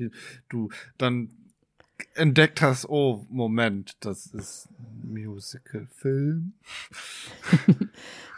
du 0.48 0.70
dann 0.98 1.30
entdeckt 2.14 2.62
hast, 2.62 2.88
oh, 2.88 3.26
Moment, 3.30 3.96
das 4.00 4.26
ist 4.26 4.68
Musical-Film. 5.04 6.52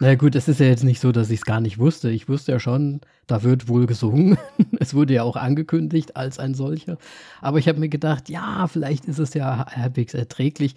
naja 0.01 0.15
gut, 0.17 0.35
es 0.35 0.49
ist 0.49 0.61
ja 0.61 0.67
jetzt 0.67 0.85
nicht 0.85 1.01
so, 1.01 1.13
dass 1.13 1.31
ich 1.31 1.41
es 1.41 1.45
gar 1.45 1.61
nicht 1.61 1.79
wusste. 1.79 2.11
Ich 2.11 2.29
wusste 2.29 2.53
ja 2.53 2.61
schon, 2.61 3.01
da 3.27 3.43
wird 3.43 3.69
wohl 3.69 3.87
gesungen. 3.87 4.39
es 4.81 4.95
wurde 4.95 5.15
ja 5.15 5.23
auch 5.23 5.37
angekündigt 5.37 6.17
als 6.17 6.39
ein 6.39 6.55
solcher. 6.55 6.99
Aber 7.41 7.59
ich 7.59 7.69
habe 7.69 7.81
mir 7.81 7.89
gedacht, 7.89 8.29
ja, 8.29 8.67
vielleicht 8.67 9.07
ist 9.07 9.19
es 9.19 9.35
ja 9.35 9.67
halbwegs 9.67 10.15
erträglich. 10.15 10.75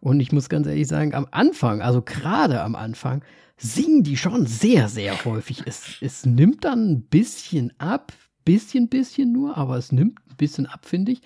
Und 0.00 0.20
ich 0.20 0.32
muss 0.32 0.48
ganz 0.48 0.66
ehrlich 0.66 0.88
sagen, 0.88 1.14
am 1.14 1.26
Anfang, 1.30 1.82
also 1.82 2.02
gerade 2.02 2.62
am 2.62 2.74
Anfang, 2.74 3.22
singen 3.58 4.02
die 4.02 4.16
schon 4.16 4.46
sehr, 4.46 4.88
sehr 4.88 5.24
häufig. 5.24 5.62
Es, 5.66 5.98
es 6.00 6.24
nimmt 6.24 6.64
dann 6.64 6.90
ein 6.90 7.02
bisschen 7.02 7.72
ab, 7.78 8.12
bisschen, 8.44 8.88
bisschen 8.88 9.32
nur, 9.32 9.58
aber 9.58 9.76
es 9.76 9.92
nimmt 9.92 10.18
ein 10.30 10.36
bisschen 10.36 10.66
ab, 10.66 10.86
finde 10.86 11.12
ich. 11.12 11.20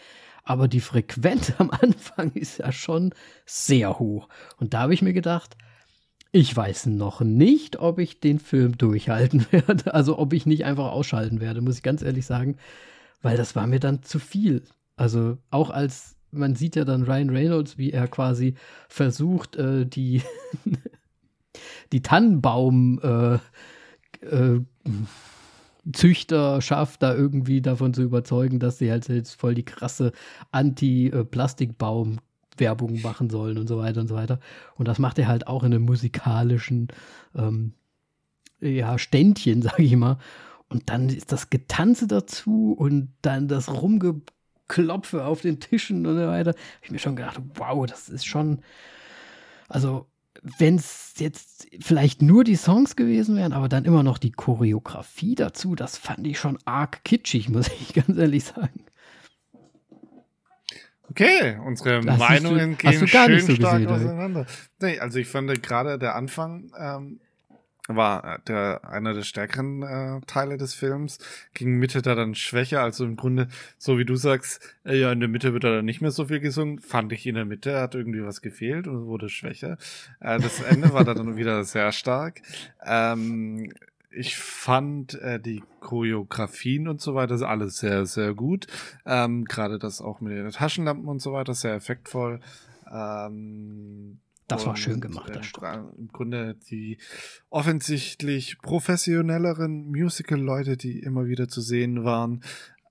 Aber 0.44 0.68
die 0.68 0.80
Frequenz 0.80 1.52
am 1.58 1.70
Anfang 1.70 2.32
ist 2.34 2.58
ja 2.58 2.70
schon 2.72 3.14
sehr 3.46 3.98
hoch. 3.98 4.28
Und 4.58 4.74
da 4.74 4.80
habe 4.80 4.94
ich 4.94 5.02
mir 5.02 5.14
gedacht, 5.14 5.56
ich 6.32 6.54
weiß 6.54 6.86
noch 6.86 7.20
nicht, 7.20 7.78
ob 7.78 7.98
ich 7.98 8.20
den 8.20 8.38
Film 8.38 8.76
durchhalten 8.76 9.46
werde. 9.52 9.94
Also 9.94 10.18
ob 10.18 10.32
ich 10.32 10.46
nicht 10.46 10.64
einfach 10.64 10.92
ausschalten 10.92 11.40
werde, 11.40 11.60
muss 11.60 11.76
ich 11.76 11.82
ganz 11.82 12.02
ehrlich 12.02 12.26
sagen. 12.26 12.56
Weil 13.22 13.36
das 13.36 13.56
war 13.56 13.66
mir 13.66 13.80
dann 13.80 14.02
zu 14.02 14.18
viel. 14.18 14.62
Also 14.96 15.38
auch 15.50 15.70
als 15.70 16.14
man 16.34 16.54
sieht 16.54 16.76
ja 16.76 16.84
dann 16.84 17.04
Ryan 17.04 17.30
Reynolds, 17.30 17.78
wie 17.78 17.92
er 17.92 18.08
quasi 18.08 18.54
versucht, 18.88 19.56
äh, 19.56 19.86
die, 19.86 20.22
die 21.92 22.02
Tannenbaum 22.02 23.00
äh, 23.02 23.34
äh, 24.26 24.60
Züchterschaft 25.92 27.02
da 27.02 27.14
irgendwie 27.14 27.60
davon 27.60 27.94
zu 27.94 28.02
überzeugen, 28.02 28.58
dass 28.58 28.78
sie 28.78 28.90
halt 28.90 29.08
jetzt 29.08 29.38
voll 29.38 29.54
die 29.54 29.64
krasse 29.64 30.12
Anti-Plastikbaum 30.50 32.18
Werbung 32.56 33.00
machen 33.02 33.30
sollen 33.30 33.58
und 33.58 33.68
so 33.68 33.78
weiter 33.78 34.00
und 34.00 34.08
so 34.08 34.14
weiter. 34.14 34.38
Und 34.76 34.88
das 34.88 34.98
macht 34.98 35.18
er 35.18 35.28
halt 35.28 35.46
auch 35.46 35.62
in 35.64 35.74
einem 35.74 35.84
musikalischen 35.84 36.88
ähm, 37.34 37.72
ja, 38.60 38.98
Ständchen, 38.98 39.62
sag 39.62 39.78
ich 39.78 39.96
mal. 39.96 40.18
Und 40.68 40.90
dann 40.90 41.08
ist 41.08 41.32
das 41.32 41.50
Getanze 41.50 42.06
dazu 42.06 42.74
und 42.76 43.12
dann 43.22 43.48
das 43.48 43.70
Rumgeklopfe 43.70 45.24
auf 45.24 45.40
den 45.42 45.60
Tischen 45.60 46.06
und 46.06 46.16
so 46.16 46.26
weiter. 46.26 46.50
Hab 46.50 46.84
ich 46.84 46.90
mir 46.90 46.98
schon 46.98 47.16
gedacht, 47.16 47.40
wow, 47.54 47.86
das 47.86 48.08
ist 48.08 48.24
schon, 48.24 48.60
also 49.68 50.06
wenn 50.58 50.76
es 50.76 51.14
jetzt 51.16 51.66
vielleicht 51.80 52.20
nur 52.20 52.44
die 52.44 52.56
Songs 52.56 52.96
gewesen 52.96 53.36
wären, 53.36 53.54
aber 53.54 53.68
dann 53.68 53.86
immer 53.86 54.02
noch 54.02 54.18
die 54.18 54.30
Choreografie 54.30 55.34
dazu, 55.34 55.74
das 55.74 55.96
fand 55.96 56.26
ich 56.26 56.38
schon 56.38 56.58
arg 56.66 57.02
kitschig, 57.04 57.48
muss 57.48 57.68
ich 57.68 57.94
ganz 57.94 58.16
ehrlich 58.16 58.44
sagen. 58.44 58.84
Okay, 61.10 61.58
unsere 61.64 62.00
das 62.00 62.18
Meinungen 62.18 62.72
du, 62.72 62.76
gehen 62.76 62.92
schön 62.92 63.00
so 63.00 63.06
stark 63.06 63.28
gesehen, 63.28 63.64
auseinander. 63.88 64.46
Nee, 64.80 64.98
also 64.98 65.18
ich 65.18 65.28
fand 65.28 65.62
gerade 65.62 65.98
der 65.98 66.14
Anfang 66.14 66.72
ähm, 66.78 67.20
war 67.88 68.38
der 68.46 68.80
einer 68.88 69.12
der 69.12 69.22
stärkeren 69.22 69.82
äh, 69.82 70.20
Teile 70.26 70.56
des 70.56 70.74
Films. 70.74 71.18
Gegen 71.52 71.78
Mitte 71.78 72.00
da 72.00 72.14
dann 72.14 72.34
schwächer. 72.34 72.82
Also 72.82 73.04
im 73.04 73.16
Grunde, 73.16 73.48
so 73.78 73.98
wie 73.98 74.04
du 74.04 74.16
sagst, 74.16 74.60
äh, 74.84 74.98
ja, 74.98 75.12
in 75.12 75.20
der 75.20 75.28
Mitte 75.28 75.52
wird 75.52 75.64
er 75.64 75.76
dann 75.76 75.84
nicht 75.84 76.00
mehr 76.00 76.10
so 76.10 76.26
viel 76.26 76.40
gesungen. 76.40 76.78
Fand 76.78 77.12
ich 77.12 77.26
in 77.26 77.34
der 77.34 77.44
Mitte, 77.44 77.80
hat 77.80 77.94
irgendwie 77.94 78.24
was 78.24 78.40
gefehlt 78.40 78.86
und 78.86 79.06
wurde 79.06 79.28
schwächer. 79.28 79.76
Äh, 80.20 80.38
das 80.38 80.62
Ende 80.62 80.92
war 80.92 81.04
dann 81.04 81.36
wieder 81.36 81.64
sehr 81.64 81.92
stark. 81.92 82.40
Ähm, 82.84 83.72
ich 84.10 84.36
fand 84.36 85.14
äh, 85.20 85.40
die 85.40 85.62
Choreografien 85.80 86.88
und 86.88 87.00
so 87.00 87.14
weiter 87.14 87.34
alles 87.46 87.78
sehr, 87.78 88.06
sehr 88.06 88.32
gut. 88.32 88.66
Ähm, 89.04 89.44
Gerade 89.44 89.78
das 89.78 90.00
auch 90.00 90.20
mit 90.20 90.32
den 90.32 90.50
Taschenlampen 90.50 91.08
und 91.08 91.20
so 91.20 91.32
weiter, 91.32 91.52
sehr 91.52 91.74
effektvoll. 91.74 92.40
Ähm, 92.90 94.20
das 94.48 94.66
war 94.66 94.76
schön 94.76 95.00
gemacht, 95.00 95.34
das 95.34 95.52
äh, 95.62 95.78
Im 95.96 96.08
Grunde 96.08 96.56
die 96.70 96.98
offensichtlich 97.50 98.58
professionelleren 98.58 99.90
Musical-Leute, 99.90 100.76
die 100.76 101.00
immer 101.00 101.26
wieder 101.26 101.48
zu 101.48 101.60
sehen 101.60 102.04
waren, 102.04 102.42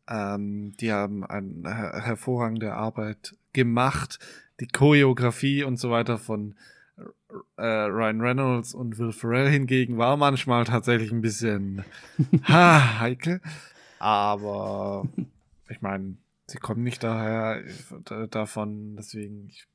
ähm, 0.07 0.75
die 0.79 0.91
haben 0.91 1.23
eine 1.25 1.75
her 1.75 2.01
hervorragende 2.03 2.73
Arbeit 2.73 3.35
gemacht. 3.53 4.19
Die 4.59 4.67
Choreografie 4.67 5.63
und 5.63 5.77
so 5.77 5.89
weiter 5.89 6.17
von 6.17 6.55
äh, 7.57 7.65
Ryan 7.65 8.21
Reynolds 8.21 8.73
und 8.73 8.97
Will 8.97 9.11
Ferrell 9.11 9.49
hingegen 9.49 9.97
war 9.97 10.17
manchmal 10.17 10.65
tatsächlich 10.65 11.11
ein 11.11 11.21
bisschen 11.21 11.83
ha, 12.43 12.99
heikel. 12.99 13.41
Aber 13.99 15.07
ich 15.69 15.81
meine, 15.81 16.17
sie 16.47 16.57
kommen 16.57 16.83
nicht 16.83 17.03
daher 17.03 17.63
davon, 18.29 18.95
deswegen 18.97 19.47
ich, 19.47 19.65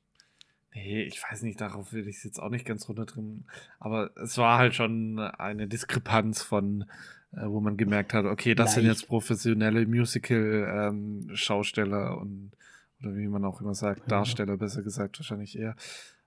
nee, 0.84 1.02
ich 1.02 1.22
weiß 1.22 1.42
nicht, 1.42 1.60
darauf 1.60 1.92
will 1.92 2.08
ich 2.08 2.16
es 2.16 2.24
jetzt 2.24 2.40
auch 2.40 2.50
nicht 2.50 2.64
ganz 2.64 2.88
runter 2.88 3.06
drin. 3.06 3.44
Aber 3.78 4.10
es 4.16 4.36
war 4.38 4.58
halt 4.58 4.74
schon 4.74 5.18
eine 5.18 5.68
Diskrepanz 5.68 6.42
von 6.42 6.86
äh, 7.32 7.46
wo 7.46 7.60
man 7.60 7.76
gemerkt 7.76 8.14
hat, 8.14 8.24
okay, 8.24 8.54
das 8.54 8.68
Leicht. 8.68 8.76
sind 8.76 8.86
jetzt 8.86 9.06
professionelle 9.06 9.84
Musical-Schausteller 9.86 12.12
ähm, 12.12 12.18
und 12.18 12.52
oder 13.00 13.14
wie 13.16 13.28
man 13.28 13.44
auch 13.44 13.60
immer 13.60 13.74
sagt, 13.74 14.10
Darsteller, 14.10 14.56
besser 14.56 14.82
gesagt, 14.82 15.20
wahrscheinlich 15.20 15.56
eher. 15.58 15.76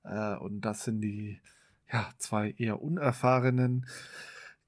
Äh, 0.04 0.36
und 0.36 0.62
das 0.62 0.84
sind 0.86 1.02
die 1.02 1.42
ja, 1.92 2.10
zwei 2.18 2.54
eher 2.58 2.82
unerfahrenen. 2.82 3.86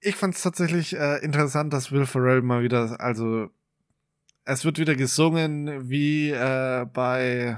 Ich 0.01 0.15
fand 0.15 0.35
es 0.35 0.41
tatsächlich 0.41 0.97
äh, 0.97 1.23
interessant, 1.23 1.71
dass 1.71 1.91
Will 1.91 2.05
Ferrell 2.05 2.41
mal 2.41 2.63
wieder, 2.63 2.99
also 2.99 3.49
es 4.43 4.65
wird 4.65 4.79
wieder 4.79 4.95
gesungen 4.95 5.89
wie 5.89 6.31
äh, 6.31 6.85
bei, 6.91 7.57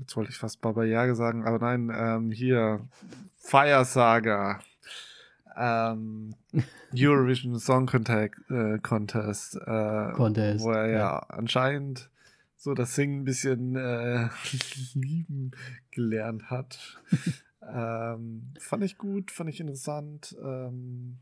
jetzt 0.00 0.16
wollte 0.16 0.30
ich 0.30 0.38
fast 0.38 0.60
Baba 0.60 0.84
Yaga 0.84 1.14
sagen, 1.14 1.46
aber 1.46 1.58
nein, 1.58 1.92
ähm, 1.94 2.30
hier 2.30 2.86
Fire 3.36 3.84
Saga 3.84 4.60
ähm, 5.56 6.34
Eurovision 6.94 7.58
Song 7.58 7.86
Contact, 7.86 8.38
äh, 8.50 8.78
Contest, 8.78 9.56
äh, 9.56 10.12
Contest, 10.12 10.64
wo 10.64 10.70
er 10.70 10.86
ja, 10.86 10.98
ja, 10.98 11.18
anscheinend 11.28 12.10
so 12.56 12.74
das 12.74 12.94
Singen 12.94 13.20
ein 13.20 13.24
bisschen 13.24 13.76
äh, 13.76 14.28
lieben 14.94 15.52
gelernt 15.90 16.50
hat. 16.50 17.00
ähm, 17.62 18.52
fand 18.58 18.84
ich 18.84 18.98
gut, 18.98 19.30
fand 19.30 19.50
ich 19.50 19.60
interessant. 19.60 20.36
Ähm, 20.42 21.18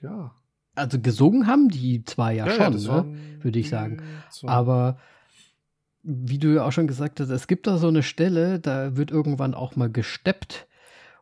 ja. 0.00 0.34
Also 0.74 1.00
gesungen 1.00 1.46
haben 1.48 1.68
die 1.68 2.04
zwei 2.04 2.34
ja, 2.34 2.46
ja 2.46 2.52
schon, 2.52 2.78
ja, 2.78 3.02
ne? 3.02 3.44
würde 3.44 3.58
ich 3.58 3.68
sagen. 3.68 4.00
Aber 4.44 4.98
wie 6.08 6.38
du 6.38 6.54
ja 6.54 6.64
auch 6.64 6.72
schon 6.72 6.86
gesagt 6.86 7.20
hast, 7.20 7.28
es 7.28 7.46
gibt 7.46 7.66
da 7.66 7.76
so 7.76 7.88
eine 7.88 8.02
Stelle, 8.02 8.58
da 8.58 8.96
wird 8.96 9.10
irgendwann 9.10 9.52
auch 9.52 9.76
mal 9.76 9.90
gesteppt 9.90 10.66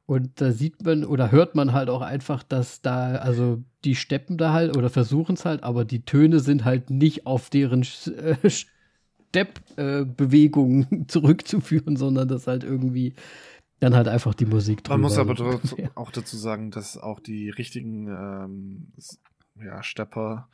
und 0.07 0.41
da 0.41 0.53
sieht 0.53 0.85
man 0.85 1.05
oder 1.05 1.33
hört 1.33 1.57
man 1.57 1.73
halt 1.73 1.91
auch 1.91 2.03
einfach, 2.03 2.45
dass 2.45 2.83
da, 2.83 3.17
also 3.17 3.65
die 3.85 3.97
steppen 3.97 4.39
da 4.39 4.53
halt 4.53 4.77
oder 4.77 4.89
versuchen 4.89 5.35
es 5.35 5.45
halt, 5.45 5.65
aber 5.65 5.85
die 5.85 6.05
Töne 6.05 6.39
sind 6.39 6.65
halt 6.65 6.91
nicht 6.91 7.27
auf 7.27 7.51
deren 7.51 7.83
äh, 7.83 8.37
Stepp-Bewegungen 8.49 10.87
äh, 10.91 11.07
zurückzuführen, 11.09 11.97
sondern 11.97 12.29
das 12.29 12.47
halt 12.47 12.63
irgendwie 12.63 13.15
dann 13.81 13.97
halt 13.97 14.07
einfach 14.07 14.35
die 14.35 14.47
Musik 14.47 14.85
drüber. 14.85 14.95
Man 14.95 15.03
muss 15.03 15.19
aber 15.19 15.35
auch 15.97 16.13
dazu 16.13 16.37
sagen, 16.37 16.71
dass 16.71 16.97
auch 16.97 17.19
die 17.19 17.51
richtigen 17.51 18.07
ähm, 18.07 18.93
ja, 19.61 19.83
Stepper 19.83 20.49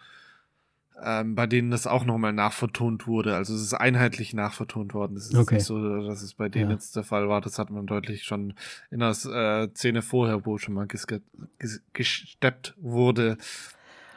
ähm, 1.00 1.34
bei 1.34 1.46
denen 1.46 1.70
das 1.70 1.86
auch 1.86 2.04
nochmal 2.04 2.32
nachvertont 2.32 3.06
wurde. 3.06 3.34
Also 3.34 3.54
es 3.54 3.62
ist 3.62 3.74
einheitlich 3.74 4.34
nachvertont 4.34 4.94
worden. 4.94 5.16
Es 5.16 5.26
ist 5.26 5.34
okay. 5.34 5.56
nicht 5.56 5.64
so, 5.64 6.02
dass 6.02 6.22
es 6.22 6.34
bei 6.34 6.48
denen 6.48 6.70
ja. 6.70 6.74
jetzt 6.76 6.94
der 6.96 7.02
Fall 7.02 7.28
war. 7.28 7.40
Das 7.40 7.58
hat 7.58 7.70
man 7.70 7.86
deutlich 7.86 8.24
schon 8.24 8.54
in 8.90 9.00
der 9.00 9.10
äh, 9.10 9.68
Szene 9.74 10.02
vorher, 10.02 10.46
wo 10.46 10.58
schon 10.58 10.74
mal 10.74 10.86
gesteppt 11.92 12.74
wurde, 12.78 13.38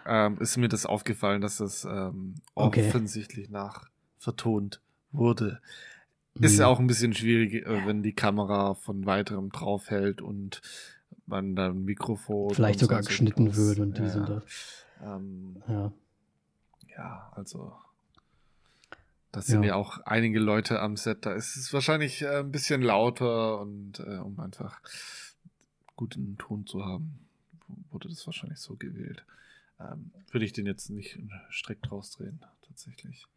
ähm, 0.06 0.38
ist 0.40 0.58
mir 0.58 0.68
das 0.68 0.86
aufgefallen, 0.86 1.42
dass 1.42 1.58
das 1.58 1.86
ähm, 1.86 2.36
okay. 2.54 2.88
offensichtlich 2.88 3.50
nachvertont 3.50 4.82
wurde. 5.12 5.62
Ist 6.40 6.60
ja 6.60 6.66
hm. 6.66 6.74
auch 6.74 6.80
ein 6.80 6.88
bisschen 6.88 7.14
schwierig, 7.14 7.66
äh, 7.66 7.88
wenn 7.88 8.04
die 8.04 8.14
Kamera 8.14 8.74
von 8.76 9.06
weiterem 9.06 9.50
draufhält 9.50 10.22
und 10.22 10.62
man 11.26 11.56
dann 11.56 11.86
Mikrofon. 11.86 12.54
Vielleicht 12.54 12.82
sogar 12.82 13.02
geschnitten 13.02 13.56
wird 13.56 13.80
und 13.80 13.98
die 13.98 14.04
ja, 14.04 14.10
sind 14.10 14.30
da. 14.30 14.42
Ähm, 15.02 15.64
ja 15.68 15.92
ja, 16.98 17.32
also 17.36 17.74
da 19.32 19.42
sind 19.42 19.64
ja. 19.64 19.70
ja 19.70 19.76
auch 19.76 20.00
einige 20.06 20.40
Leute 20.40 20.80
am 20.80 20.96
Set. 20.96 21.26
Da 21.26 21.34
ist 21.34 21.58
es 21.58 21.74
wahrscheinlich 21.74 22.22
äh, 22.22 22.40
ein 22.40 22.52
bisschen 22.52 22.82
lauter 22.82 23.60
und 23.60 24.00
äh, 24.00 24.18
um 24.18 24.40
einfach 24.40 24.80
guten 25.96 26.38
Ton 26.38 26.66
zu 26.66 26.86
haben, 26.86 27.20
wurde 27.92 28.08
das 28.10 28.26
wahrscheinlich 28.26 28.60
so 28.60 28.76
gewählt. 28.76 29.26
Ähm, 29.80 30.12
würde 30.32 30.46
ich 30.46 30.54
den 30.54 30.66
jetzt 30.66 30.90
nicht 30.90 31.20
strikt 31.52 31.92
rausdrehen, 31.92 32.40
tatsächlich. 32.66 33.28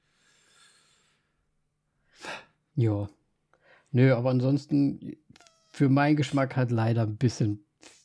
Ja. 2.77 3.09
Nö, 3.91 4.15
aber 4.15 4.31
ansonsten 4.31 5.17
für 5.69 5.89
meinen 5.89 6.17
Geschmack 6.17 6.57
halt 6.57 6.71
leider 6.71 7.03
ein 7.03 7.17
bisschen 7.17 7.65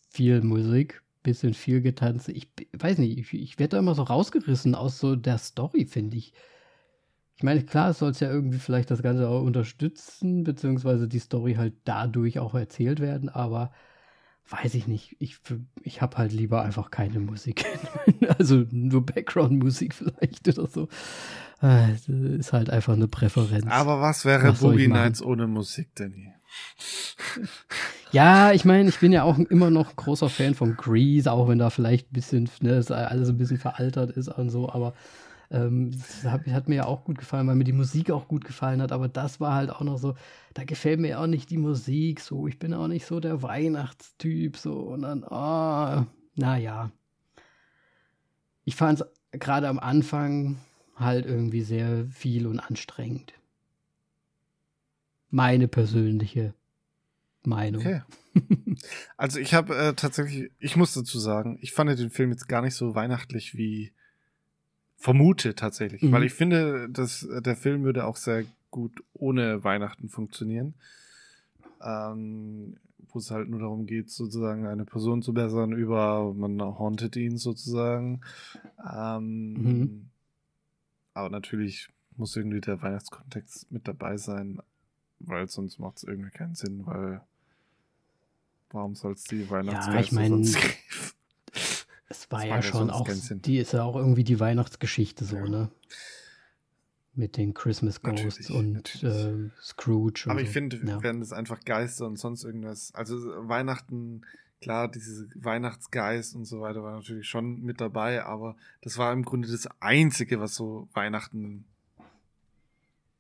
viel 0.10 0.42
Musik 0.42 1.04
bisschen 1.24 1.54
viel 1.54 1.82
getanzt. 1.82 2.30
Ich 2.30 2.50
weiß 2.74 2.98
nicht, 3.00 3.18
ich, 3.18 3.34
ich 3.34 3.60
werde 3.60 3.72
da 3.72 3.80
immer 3.80 3.96
so 3.96 4.04
rausgerissen 4.04 4.76
aus 4.76 5.00
so 5.00 5.16
der 5.16 5.38
Story, 5.38 5.86
finde 5.86 6.18
ich. 6.18 6.34
Ich 7.36 7.44
meine, 7.44 7.64
klar, 7.64 7.90
es 7.90 8.00
soll 8.00 8.12
es 8.12 8.20
ja 8.20 8.30
irgendwie 8.30 8.60
vielleicht 8.60 8.92
das 8.92 9.02
Ganze 9.02 9.28
auch 9.28 9.42
unterstützen, 9.42 10.44
beziehungsweise 10.44 11.08
die 11.08 11.20
Story 11.20 11.56
halt 11.56 11.74
dadurch 11.84 12.40
auch 12.40 12.54
erzählt 12.54 13.00
werden, 13.00 13.30
aber 13.30 13.72
weiß 14.50 14.76
ich 14.76 14.88
nicht. 14.88 15.16
Ich, 15.20 15.40
ich 15.82 16.02
habe 16.02 16.18
halt 16.18 16.32
lieber 16.32 16.62
einfach 16.62 16.92
keine 16.92 17.20
Musik. 17.20 17.66
also 18.38 18.66
nur 18.72 19.06
Background-Musik 19.06 19.96
vielleicht 19.96 20.48
oder 20.48 20.68
so. 20.68 20.88
Das 21.62 22.10
äh, 22.10 22.36
ist 22.38 22.52
halt 22.54 22.70
einfach 22.70 22.94
eine 22.94 23.08
Präferenz. 23.08 23.68
Aber 23.68 24.02
was 24.02 24.26
wäre 24.26 24.50
was 24.50 24.60
Boogie 24.60 24.90
Nights 24.90 25.22
ohne 25.22 25.48
Musik, 25.48 25.96
Danny? 25.96 26.34
Ja, 28.14 28.52
ich 28.52 28.64
meine, 28.64 28.90
ich 28.90 29.00
bin 29.00 29.12
ja 29.12 29.24
auch 29.24 29.40
immer 29.40 29.72
noch 29.72 29.96
großer 29.96 30.30
Fan 30.30 30.54
von 30.54 30.78
Grease, 30.78 31.32
auch 31.32 31.48
wenn 31.48 31.58
da 31.58 31.72
vielleicht 31.72 32.12
ein 32.12 32.14
bisschen, 32.14 32.48
ne, 32.62 32.86
alles 32.90 33.30
ein 33.30 33.40
bisschen 33.40 33.58
veraltert 33.58 34.12
ist 34.12 34.28
und 34.28 34.52
so, 34.52 34.70
aber 34.70 34.94
ähm, 35.50 35.90
das 35.92 36.24
hat, 36.32 36.46
hat, 36.46 36.70
mir 36.70 36.76
ja 36.76 36.86
auch 36.86 37.06
gut 37.06 37.18
gefallen, 37.18 37.48
weil 37.48 37.56
mir 37.56 37.64
die 37.64 37.74
Musik 37.74 38.12
auch 38.12 38.28
gut 38.28 38.46
gefallen 38.46 38.84
hat, 38.84 38.92
aber 38.92 39.08
das 39.08 39.40
war 39.40 39.56
halt 39.56 39.72
auch 39.72 39.82
noch 39.82 39.98
so, 39.98 40.14
da 40.54 40.64
gefällt 40.64 41.00
mir 41.00 41.20
auch 41.20 41.26
nicht 41.26 41.50
die 41.50 41.58
Musik 41.58 42.20
so, 42.20 42.48
ich 42.48 42.60
bin 42.60 42.76
auch 42.76 42.88
nicht 42.88 43.08
so 43.08 43.20
der 43.20 43.42
Weihnachtstyp 43.42 44.58
so 44.58 44.74
und 44.74 45.02
dann, 45.02 45.24
oh, 45.24 46.06
naja. 46.36 46.92
Ich 48.64 48.76
fand 48.76 49.02
es 49.02 49.40
gerade 49.40 49.68
am 49.68 49.80
Anfang 49.80 50.60
halt 50.96 51.26
irgendwie 51.26 51.64
sehr 51.64 52.06
viel 52.06 52.46
und 52.46 52.60
anstrengend. 52.60 53.34
Meine 55.32 55.68
persönliche 55.68 56.54
Meinung. 57.46 57.82
Okay. 57.82 58.02
Also 59.16 59.40
ich 59.40 59.54
habe 59.54 59.76
äh, 59.76 59.94
tatsächlich, 59.94 60.52
ich 60.58 60.76
muss 60.76 60.96
dazu 60.96 61.20
sagen, 61.20 61.60
ich 61.62 61.72
fand 61.72 61.98
den 62.00 62.10
Film 62.10 62.32
jetzt 62.32 62.48
gar 62.48 62.64
nicht 62.64 62.74
so 62.74 62.96
weihnachtlich 62.96 63.56
wie 63.56 63.92
vermute 64.98 65.54
tatsächlich, 65.54 66.02
mhm. 66.02 66.12
weil 66.12 66.24
ich 66.24 66.34
finde, 66.34 66.90
dass 66.90 67.24
äh, 67.24 67.42
der 67.44 67.56
Film 67.56 67.84
würde 67.84 68.06
auch 68.06 68.18
sehr 68.18 68.46
gut 68.72 69.04
ohne 69.14 69.64
Weihnachten 69.64 70.10
funktionieren. 70.10 70.74
Ähm, 71.80 72.78
wo 73.14 73.20
es 73.20 73.32
halt 73.32 73.50
nur 73.50 73.60
darum 73.60 73.86
geht, 73.86 74.10
sozusagen 74.10 74.66
eine 74.66 74.86
Person 74.86 75.22
zu 75.22 75.34
bessern 75.34 75.72
über, 75.72 76.34
man 76.34 76.60
haunted 76.60 77.16
ihn 77.16 77.38
sozusagen. 77.38 78.22
Ähm, 78.92 79.54
mhm. 79.54 80.10
Aber 81.14 81.30
natürlich 81.30 81.90
muss 82.18 82.36
irgendwie 82.36 82.62
der 82.62 82.82
Weihnachtskontext 82.82 83.72
mit 83.72 83.88
dabei 83.88 84.18
sein, 84.18 84.60
weil 85.20 85.48
sonst 85.48 85.80
macht 85.80 85.98
es 85.98 86.04
irgendwie 86.04 86.32
keinen 86.32 86.56
Sinn, 86.56 86.86
weil 86.86 87.22
warum 88.74 88.96
soll 88.96 89.14
es 89.14 89.24
die 89.24 89.50
Weihnachtsgeister 89.50 89.94
ja, 89.94 90.02
ich 90.02 90.12
mein, 90.12 90.30
sonst 90.30 90.56
geben? 90.56 90.74
Es 92.10 92.30
war, 92.30 92.46
ja, 92.46 92.58
ja 92.58 92.62
schon 92.62 92.90
auch, 92.90 93.08
die 93.08 93.58
ist 93.58 93.74
ja 93.74 93.84
auch 93.84 93.96
irgendwie 93.96 94.24
die 94.24 94.40
Weihnachtsgeschichte 94.40 95.26
so, 95.26 95.38
ja. 95.38 95.48
ne? 95.50 95.72
Mit 97.16 97.38
den 97.38 97.54
Christmas 97.54 98.02
Ghosts 98.02 98.50
natürlich, 98.50 98.50
und 98.52 98.74
natürlich. 98.74 99.26
Äh, 99.26 99.50
Scrooge. 99.62 100.26
Aber 100.28 100.42
ich 100.42 100.50
finde, 100.50 100.82
ja. 100.84 101.02
wenn 101.02 101.22
es 101.22 101.32
einfach 101.32 101.64
Geister 101.64 102.08
und 102.08 102.18
sonst 102.18 102.44
irgendwas, 102.44 102.94
also 102.96 103.18
Weihnachten, 103.48 104.24
klar, 104.62 104.90
diese 104.90 105.28
Weihnachtsgeist 105.36 106.36
und 106.36 106.46
so 106.46 106.62
weiter 106.62 106.84
war 106.84 106.96
natürlich 106.96 107.28
schon 107.28 107.62
mit 107.62 107.82
dabei, 107.82 108.24
aber 108.24 108.56
das 108.82 108.98
war 108.98 109.14
im 109.14 109.24
Grunde 109.24 109.48
das 109.48 109.68
Einzige, 109.80 110.40
was 110.40 110.56
so 110.56 110.88
Weihnachten 110.94 111.66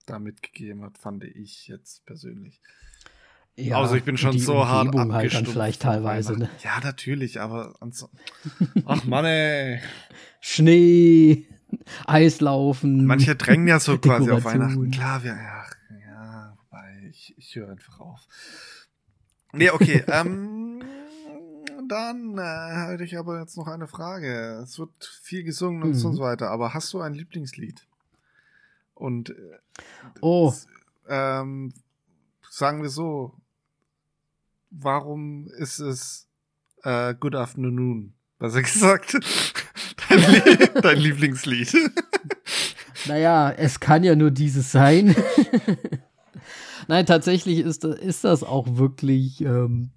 da 0.06 0.20
mitgegeben 0.20 0.84
hat, 0.84 0.98
fand 0.98 1.24
ich 1.24 1.68
jetzt 1.68 2.06
persönlich. 2.06 2.62
Ja, 3.56 3.80
also 3.80 3.96
ich 3.96 4.04
bin 4.04 4.18
schon 4.18 4.40
so 4.40 4.62
Umgebung 4.62 4.68
hart 4.68 4.88
abgestumpft. 4.88 5.14
Halt 5.14 5.34
dann 5.34 5.46
vielleicht 5.46 5.82
teilweise, 5.84 6.38
ne? 6.38 6.50
Ja, 6.64 6.80
natürlich, 6.82 7.40
aber 7.40 7.76
ach 8.86 9.04
Mann, 9.06 9.26
ey. 9.26 9.80
Schnee, 10.40 11.46
Eislaufen. 12.06 13.06
Manche 13.06 13.36
drängen 13.36 13.68
ja 13.68 13.80
so 13.80 13.98
quasi 14.00 14.32
auf 14.32 14.44
Weihnachten. 14.44 14.90
Klar, 14.90 15.24
wir, 15.24 15.32
ja, 15.32 15.66
ja, 16.00 16.58
wobei 16.58 17.10
ich, 17.10 17.36
ich 17.38 17.56
höre 17.56 17.70
einfach 17.70 18.00
auf. 18.00 18.28
Nee, 19.52 19.70
okay, 19.70 20.04
ähm, 20.08 20.84
dann 21.88 22.38
äh, 22.40 22.92
hätte 22.92 23.04
ich 23.04 23.18
aber 23.18 23.40
jetzt 23.40 23.56
noch 23.56 23.68
eine 23.68 23.88
Frage. 23.88 24.62
Es 24.64 24.80
wird 24.80 25.06
viel 25.22 25.44
gesungen 25.44 25.84
und 25.84 25.90
mhm. 25.90 25.96
so 25.96 26.18
weiter, 26.18 26.50
aber 26.50 26.74
hast 26.74 26.92
du 26.94 27.02
ein 27.02 27.14
Lieblingslied? 27.14 27.86
Und 28.96 29.30
äh, 29.30 29.34
oh. 30.22 30.54
ähm, 31.08 31.74
sagen 32.50 32.82
wir 32.82 32.90
so, 32.90 33.34
warum 34.74 35.48
ist 35.58 35.80
es 35.80 36.28
äh, 36.84 37.14
Good 37.16 37.36
Afternoon? 37.36 38.14
Was 38.40 38.56
er 38.56 38.62
gesagt? 38.64 39.18
dein, 40.10 40.20
Lie 40.20 40.70
dein 40.82 40.98
Lieblingslied. 40.98 41.74
naja, 43.08 43.52
es 43.52 43.80
kann 43.80 44.04
ja 44.04 44.16
nur 44.16 44.32
dieses 44.32 44.72
sein. 44.72 45.16
Nein, 46.88 47.06
tatsächlich 47.06 47.60
ist, 47.60 47.86
ist 47.86 48.24
das 48.24 48.44
auch 48.44 48.78
wirklich 48.78 49.41
ähm, 49.41 49.91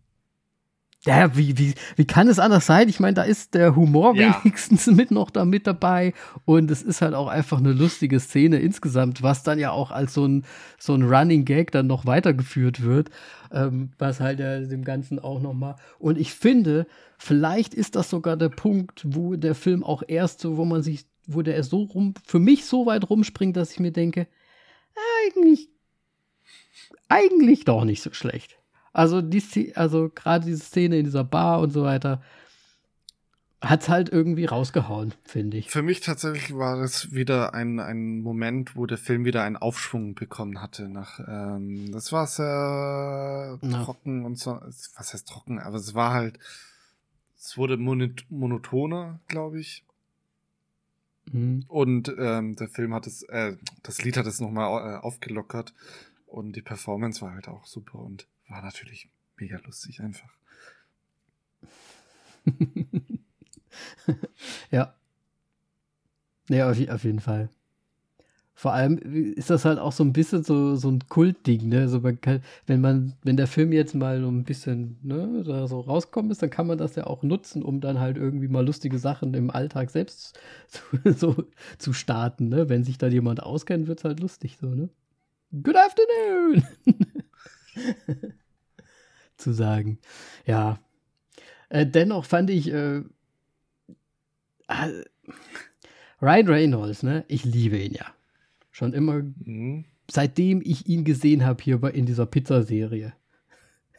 ja, 1.07 1.37
wie, 1.37 1.57
wie, 1.57 1.75
wie 1.95 2.05
kann 2.05 2.29
es 2.29 2.39
anders 2.39 2.67
sein? 2.67 2.89
Ich 2.89 2.99
meine, 2.99 3.15
da 3.15 3.23
ist 3.23 3.55
der 3.55 3.77
Humor 3.77 4.15
ja. 4.17 4.41
wenigstens 4.43 4.87
mit 4.89 5.11
noch 5.11 5.31
da 5.31 5.45
mit 5.45 5.67
dabei 5.67 6.13
und 6.45 6.71
es 6.71 6.83
ist 6.83 7.01
halt 7.01 7.15
auch 7.15 7.29
einfach 7.29 7.59
eine 7.59 7.73
lustige 7.73 8.19
Szene 8.19 8.59
insgesamt, 8.59 9.23
was 9.23 9.43
dann 9.45 9.59
ja 9.59 9.71
auch 9.71 9.91
als 9.93 10.15
so 10.15 10.27
ein, 10.27 10.45
so 10.79 10.95
ein 10.95 11.03
Running 11.05 11.45
Gag 11.45 11.71
dann 11.71 11.87
noch 11.87 12.07
weitergeführt 12.07 12.83
wird, 12.83 13.11
ähm, 13.53 13.91
was 13.99 14.21
halt 14.21 14.41
ja 14.41 14.59
dem 14.61 14.85
Ganzen 14.85 15.19
auch 15.19 15.41
noch 15.41 15.55
mal 15.55 15.77
und 15.99 16.19
ich 16.19 16.35
finde, 16.35 16.87
vielleicht 17.19 17.73
ist 17.73 17.95
das 17.95 18.11
sogar 18.11 18.37
der 18.37 18.49
Punkt, 18.49 19.03
wo 19.07 19.37
der 19.37 19.55
Film 19.55 19.85
auch 19.85 20.03
erst 20.07 20.41
so, 20.41 20.57
wo 20.57 20.65
man 20.65 20.83
sich, 20.83 21.07
wo 21.27 21.43
der 21.43 21.63
so 21.63 21.83
rum, 21.83 22.15
für 22.27 22.41
mich 22.41 22.65
so 22.65 22.87
weit 22.87 23.09
rumspringt, 23.09 23.57
dass 23.57 23.73
ich 23.73 23.81
mir 23.81 23.93
denke, 23.93 24.27
eigentlich, 25.29 25.69
eigentlich 27.09 27.65
doch 27.65 27.85
nicht 27.85 28.03
so 28.03 28.13
schlecht. 28.13 28.59
Also, 28.97 29.21
die, 29.21 29.77
also 29.77 30.09
gerade 30.09 30.47
diese 30.47 30.65
Szene 30.65 30.97
in 30.97 31.05
dieser 31.05 31.23
Bar 31.23 31.61
und 31.61 31.71
so 31.71 31.83
weiter 31.83 32.23
hat 33.61 33.83
es 33.83 33.91
halt 33.91 34.09
irgendwie 34.09 34.47
rausgehauen, 34.47 35.13
finde 35.23 35.59
ich. 35.59 35.69
Für 35.69 35.83
mich 35.83 36.01
tatsächlich 36.01 36.57
war 36.57 36.79
das 36.79 37.13
wieder 37.13 37.53
ein, 37.53 37.79
ein 37.79 38.23
Moment, 38.23 38.75
wo 38.75 38.87
der 38.87 38.97
Film 38.97 39.27
wieder 39.27 39.43
einen 39.43 39.59
Aufschwung 39.59 40.15
bekommen 40.15 40.63
hatte. 40.63 40.89
Nach, 40.89 41.21
ähm, 41.29 41.93
das 41.93 42.11
war 42.11 42.27
sehr 42.27 43.59
ja. 43.61 43.85
trocken 43.85 44.25
und 44.25 44.39
so. 44.39 44.53
Was 44.63 45.13
heißt 45.13 45.29
trocken? 45.29 45.59
Aber 45.59 45.77
es 45.77 45.95
war 45.95 46.15
halt, 46.15 46.39
es 47.37 47.59
wurde 47.59 47.77
monotoner, 47.77 49.21
glaube 49.29 49.61
ich. 49.61 49.85
Mhm. 51.33 51.67
Und 51.69 52.15
ähm, 52.19 52.57
der 52.57 52.69
Film 52.69 52.95
hat 52.95 53.07
es, 53.07 53.25
äh, 53.25 53.59
das 53.83 54.03
Lied 54.03 54.17
hat 54.17 54.27
es 54.27 54.41
nochmal 54.41 54.95
äh, 54.95 54.97
aufgelockert 54.97 55.75
und 56.25 56.57
die 56.57 56.63
Performance 56.63 57.21
war 57.21 57.35
halt 57.35 57.49
auch 57.49 57.67
super 57.67 57.99
und 57.99 58.27
war 58.49 58.63
natürlich 58.63 59.09
mega 59.37 59.59
lustig 59.59 60.01
einfach. 60.01 60.31
ja. 64.71 64.95
Ja, 66.49 66.71
auf, 66.71 66.89
auf, 66.89 67.05
jeden 67.05 67.21
Fall. 67.21 67.49
Vor 68.55 68.73
allem 68.73 68.99
ist 69.35 69.51
das 69.51 69.65
halt 69.65 69.79
auch 69.79 69.93
so 69.93 70.05
ein 70.05 70.13
bisschen 70.13 70.45
so, 70.45 70.77
so 70.77 70.89
ein 70.89 71.01
Kultding, 71.09 71.69
ne? 71.69 71.81
Also 71.81 72.01
man 72.01 72.21
kann, 72.21 72.43
wenn 72.67 72.81
man, 72.81 73.15
wenn 73.23 73.37
der 73.37 73.49
Film 73.49 73.73
jetzt 73.73 73.95
mal 73.95 74.21
so 74.21 74.29
ein 74.29 74.45
bisschen, 74.45 74.99
ne, 75.03 75.43
da 75.45 75.67
so 75.67 75.81
rauskommen 75.81 76.31
ist, 76.31 76.43
dann 76.43 76.51
kann 76.51 76.67
man 76.67 76.79
das 76.79 76.95
ja 76.95 77.07
auch 77.07 77.23
nutzen, 77.23 77.63
um 77.63 77.81
dann 77.81 77.99
halt 77.99 78.17
irgendwie 78.17 78.49
mal 78.49 78.65
lustige 78.65 78.99
Sachen 78.99 79.35
im 79.35 79.51
Alltag 79.51 79.91
selbst 79.91 80.39
zu, 80.69 80.81
so 81.13 81.45
zu 81.79 81.93
starten, 81.93 82.49
ne? 82.49 82.69
Wenn 82.69 82.85
sich 82.85 82.97
da 82.97 83.09
jemand 83.09 83.43
auskennt, 83.43 83.89
wird 83.89 83.99
es 83.99 84.05
halt 84.05 84.21
lustig, 84.21 84.57
so, 84.61 84.69
ne? 84.69 84.89
Good 85.53 85.77
afternoon! 85.77 86.65
zu 89.37 89.53
sagen. 89.53 89.99
Ja. 90.45 90.79
Äh, 91.69 91.87
dennoch 91.87 92.25
fand 92.25 92.51
ich 92.51 92.73
äh, 92.73 93.03
äh, 94.69 95.05
Ryan 96.21 96.49
Reynolds, 96.49 97.03
ne? 97.03 97.25
Ich 97.29 97.45
liebe 97.45 97.79
ihn 97.79 97.93
ja. 97.93 98.07
Schon 98.71 98.93
immer, 98.93 99.23
mhm. 99.23 99.85
seitdem 100.11 100.61
ich 100.65 100.87
ihn 100.87 101.05
gesehen 101.05 101.45
habe 101.45 101.63
hier 101.63 101.81
bei, 101.81 101.91
in 101.91 102.07
dieser 102.07 102.27
Pizzaserie. 102.27 103.13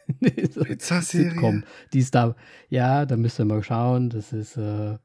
Pizzaserie? 0.20 1.62
Die 1.92 1.98
ist 1.98 2.14
da. 2.14 2.34
Ja, 2.70 3.06
da 3.06 3.16
müsst 3.16 3.38
ihr 3.38 3.44
mal 3.44 3.62
schauen. 3.62 4.10
Das 4.10 4.32
ist, 4.32 4.56
äh, 4.56 4.96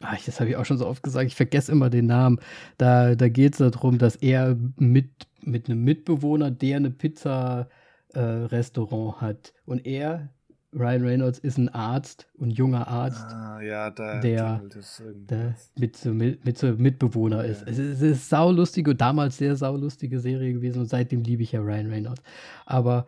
ach, 0.00 0.24
das 0.24 0.40
habe 0.40 0.50
ich 0.50 0.56
auch 0.56 0.64
schon 0.64 0.78
so 0.78 0.86
oft 0.86 1.02
gesagt, 1.02 1.26
ich 1.26 1.36
vergesse 1.36 1.72
immer 1.72 1.90
den 1.90 2.06
Namen. 2.06 2.40
Da, 2.78 3.14
da 3.14 3.28
geht 3.28 3.52
es 3.54 3.58
darum, 3.58 3.98
dass 3.98 4.16
er 4.16 4.56
mit, 4.76 5.10
mit 5.46 5.68
einem 5.68 5.84
Mitbewohner, 5.84 6.50
der 6.50 6.76
eine 6.76 6.90
Pizza 6.90 7.68
äh, 8.14 8.20
Restaurant 8.20 9.20
hat. 9.20 9.52
Und 9.64 9.86
er, 9.86 10.30
Ryan 10.72 11.02
Reynolds, 11.02 11.38
ist 11.38 11.58
ein 11.58 11.68
Arzt, 11.68 12.28
ein 12.40 12.50
junger 12.50 12.86
Arzt, 12.86 13.26
ah, 13.26 13.60
ja, 13.60 13.90
da, 13.90 14.20
der, 14.20 14.62
der 15.04 15.56
mit, 15.76 15.96
so, 15.96 16.12
mit, 16.12 16.44
mit 16.44 16.58
so 16.58 16.68
Mitbewohner 16.68 17.44
ja. 17.44 17.50
ist. 17.50 17.62
Es 17.66 17.78
ist 17.78 18.02
eine 18.02 18.14
saulustige, 18.14 18.94
damals 18.94 19.38
sehr 19.38 19.56
saulustige 19.56 20.20
Serie 20.20 20.52
gewesen 20.52 20.80
und 20.80 20.86
seitdem 20.86 21.22
liebe 21.22 21.42
ich 21.42 21.52
ja 21.52 21.60
Ryan 21.60 21.90
Reynolds. 21.90 22.22
Aber 22.66 23.06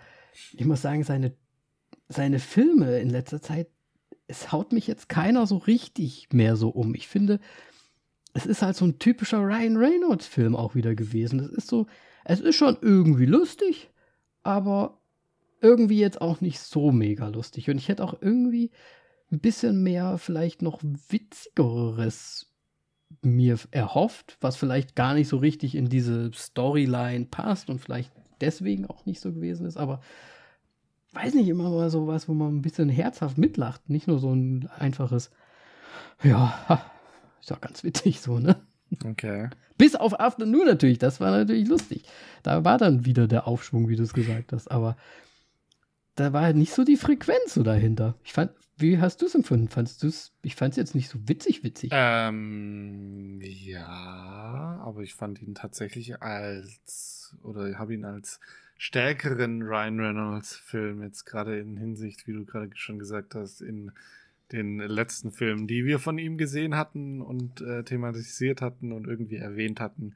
ich 0.53 0.65
muss 0.65 0.83
sagen, 0.83 1.05
seine, 1.05 1.33
seine 2.09 2.39
Filme 2.39 2.99
in 2.99 3.11
letzter 3.11 3.41
Zeit, 3.41 3.69
es 4.27 4.51
haut 4.51 4.73
mich 4.73 4.87
jetzt 4.87 5.09
keiner 5.09 5.47
so 5.47 5.59
richtig 5.59 6.29
mehr 6.33 6.57
so 6.57 6.71
um. 6.71 6.95
Ich 6.95 7.07
finde, 7.07 7.39
es 8.35 8.47
ist 8.47 8.63
halt 8.63 8.77
so 8.77 8.85
ein 8.85 8.99
typischer 8.99 9.39
Ryan 9.39 9.77
Reynolds-Film 9.77 10.57
auch 10.57 10.75
wieder 10.75 10.95
gewesen. 10.95 11.41
Es 11.41 11.51
ist 11.51 11.69
so, 11.69 11.87
es 12.25 12.41
ist 12.41 12.57
schon 12.57 12.77
irgendwie 12.81 13.27
lustig, 13.27 13.91
aber 14.43 15.01
irgendwie 15.61 15.99
jetzt 15.99 16.21
auch 16.21 16.41
nicht 16.41 16.59
so 16.59 16.91
mega 16.93 17.29
lustig. 17.29 17.71
Und 17.71 17.79
ich 17.79 17.89
hätte 17.89 18.05
auch 18.05 18.15
irgendwie 18.21 18.71
ein 19.31 19.41
bisschen 19.41 19.83
mehr, 19.83 20.19
vielleicht 20.19 20.63
noch 20.63 20.81
witzigeres 20.83 22.53
mir 23.21 23.59
erhofft, 23.71 24.37
was 24.41 24.57
vielleicht 24.57 24.97
gar 24.97 25.15
nicht 25.15 25.29
so 25.29 25.37
richtig 25.37 25.75
in 25.75 25.89
diese 25.89 26.31
Storyline 26.33 27.27
passt 27.27 27.71
und 27.71 27.81
vielleicht 27.81 28.11
deswegen 28.41 28.87
auch 28.87 29.07
nicht 29.07 29.21
so 29.21 29.33
gewesen 29.33 29.67
ist, 29.67 29.77
aber 29.77 30.01
weiß 31.13 31.35
nicht, 31.35 31.49
immer 31.49 31.71
mal 31.71 31.91
so 31.91 32.07
was, 32.07 32.29
wo 32.29 32.35
man 32.35 32.57
ein 32.57 32.63
bisschen 32.63 32.89
herzhaft 32.89 33.39
mitlacht, 33.39 33.91
nicht 33.91 34.09
nur 34.09 34.19
so 34.19 34.33
ein 34.33 34.69
einfaches, 34.79 35.31
ja, 36.23 36.91
ist 37.41 37.51
doch 37.51 37.61
ganz 37.61 37.85
witzig 37.85 38.21
so, 38.21 38.39
ne? 38.39 38.57
Okay. 39.05 39.49
Bis 39.79 39.95
auf 39.95 40.19
Afternoon 40.21 40.67
natürlich, 40.67 40.99
das 40.99 41.21
war 41.21 41.31
natürlich 41.31 41.69
lustig. 41.69 42.05
Da 42.43 42.65
war 42.65 42.79
dann 42.79 43.05
wieder 43.05 43.27
der 43.27 43.47
Aufschwung, 43.47 43.89
wie 43.89 43.97
du 43.97 44.03
es 44.03 44.13
gesagt 44.13 44.53
hast, 44.53 44.71
aber 44.71 44.97
da 46.15 46.33
war 46.33 46.43
halt 46.43 46.57
nicht 46.57 46.73
so 46.73 46.85
die 46.85 46.97
Frequenz 46.97 47.55
so 47.55 47.63
dahinter. 47.63 48.17
Ich 48.23 48.33
fand, 48.33 48.53
wie 48.77 48.99
hast 48.99 49.23
du 49.23 49.27
es 49.27 49.35
empfunden? 49.35 49.69
Fandst 49.69 50.03
du 50.03 50.09
es, 50.09 50.33
ich 50.43 50.57
fand 50.57 50.73
es 50.73 50.77
jetzt 50.77 50.95
nicht 50.95 51.09
so 51.09 51.19
witzig, 51.29 51.65
witzig. 51.65 51.91
Ähm, 51.93 53.41
ja, 53.43 54.81
aber 54.85 55.03
ich 55.03 55.15
fand 55.15 55.41
ihn 55.41 55.55
tatsächlich 55.55 56.21
als, 56.21 57.35
oder 57.43 57.79
habe 57.79 57.95
ihn 57.95 58.05
als 58.05 58.41
stärkeren 58.77 59.63
Ryan 59.63 60.01
Reynolds 60.01 60.57
Film 60.57 61.03
jetzt 61.03 61.25
gerade 61.25 61.59
in 61.59 61.77
Hinsicht, 61.77 62.27
wie 62.27 62.33
du 62.33 62.45
gerade 62.45 62.71
schon 62.75 62.99
gesagt 62.99 63.35
hast, 63.35 63.63
in 63.63 63.93
den 64.53 64.79
letzten 64.79 65.33
Filmen, 65.33 65.67
die 65.67 65.85
wir 65.85 65.99
von 65.99 66.19
ihm 66.19 66.39
gesehen 66.39 66.77
hatten 66.77 67.21
und 67.21 67.61
äh, 67.61 67.83
thematisiert 67.83 68.61
hatten 68.61 68.93
und 68.93 69.07
irgendwie 69.07 69.37
erwähnt 69.37 69.81
hatten, 69.81 70.15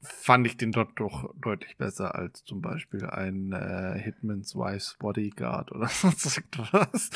fand 0.00 0.46
ich 0.46 0.56
den 0.56 0.72
dort 0.72 0.90
doch 0.96 1.34
deutlich 1.40 1.76
besser 1.76 2.14
als 2.14 2.44
zum 2.44 2.62
Beispiel 2.62 3.04
ein 3.06 3.52
äh, 3.52 3.98
Hitman's 3.98 4.54
Wife's 4.54 4.96
Bodyguard 4.98 5.72
oder 5.72 5.88
sonst 5.88 6.42
was. 6.72 7.10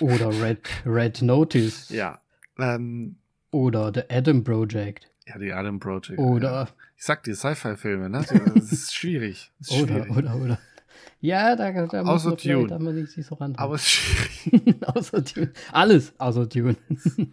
oder 0.00 0.28
Red, 0.40 0.60
Red 0.84 1.22
Notice. 1.22 1.88
Ja. 1.90 2.20
Ähm, 2.58 3.16
oder 3.50 3.92
The 3.94 4.02
Adam 4.08 4.44
Project. 4.44 5.08
Ja, 5.26 5.38
die 5.38 5.52
Adam 5.52 5.78
Project. 5.78 6.18
Oder. 6.18 6.52
Ja. 6.52 6.68
Ich 6.96 7.04
sag 7.04 7.22
dir, 7.22 7.34
Sci-Fi-Filme, 7.34 8.10
ne? 8.10 8.24
Das 8.54 8.72
ist 8.72 8.94
schwierig. 8.94 9.50
Das 9.58 9.70
ist 9.70 9.82
oder, 9.82 10.04
schwierig. 10.04 10.16
oder, 10.16 10.36
oder. 10.36 10.58
Ja, 11.20 11.54
da, 11.54 11.86
da 11.86 12.02
muss 12.02 12.24
man 12.24 12.36
Dune. 12.36 12.66
da 12.66 12.78
man 12.78 13.06
sich 13.06 13.26
so 13.26 13.34
ran. 13.34 13.54
Aber 13.56 13.74
es 13.74 13.82
ist 13.82 13.90
schwierig. 13.90 14.88
außer 14.88 15.20
Dune. 15.34 15.52
Alles 15.70 16.18
außer 16.18 16.46
Dune. 16.46 16.76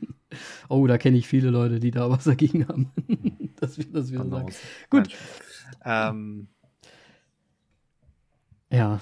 oh, 0.69 0.85
da 0.88 0.97
kenne 0.97 1.18
ich 1.18 1.27
viele 1.27 1.49
Leute, 1.49 1.80
die 1.80 1.91
da 1.91 2.09
was 2.09 2.26
dagegen 2.26 2.68
haben. 2.68 2.91
das 3.59 3.77
wird 3.77 3.95
das 3.95 4.11
wieder 4.11 4.27
sagen. 4.27 4.53
Gut. 4.89 5.09
Ähm. 5.85 6.49
Ja. 8.69 9.01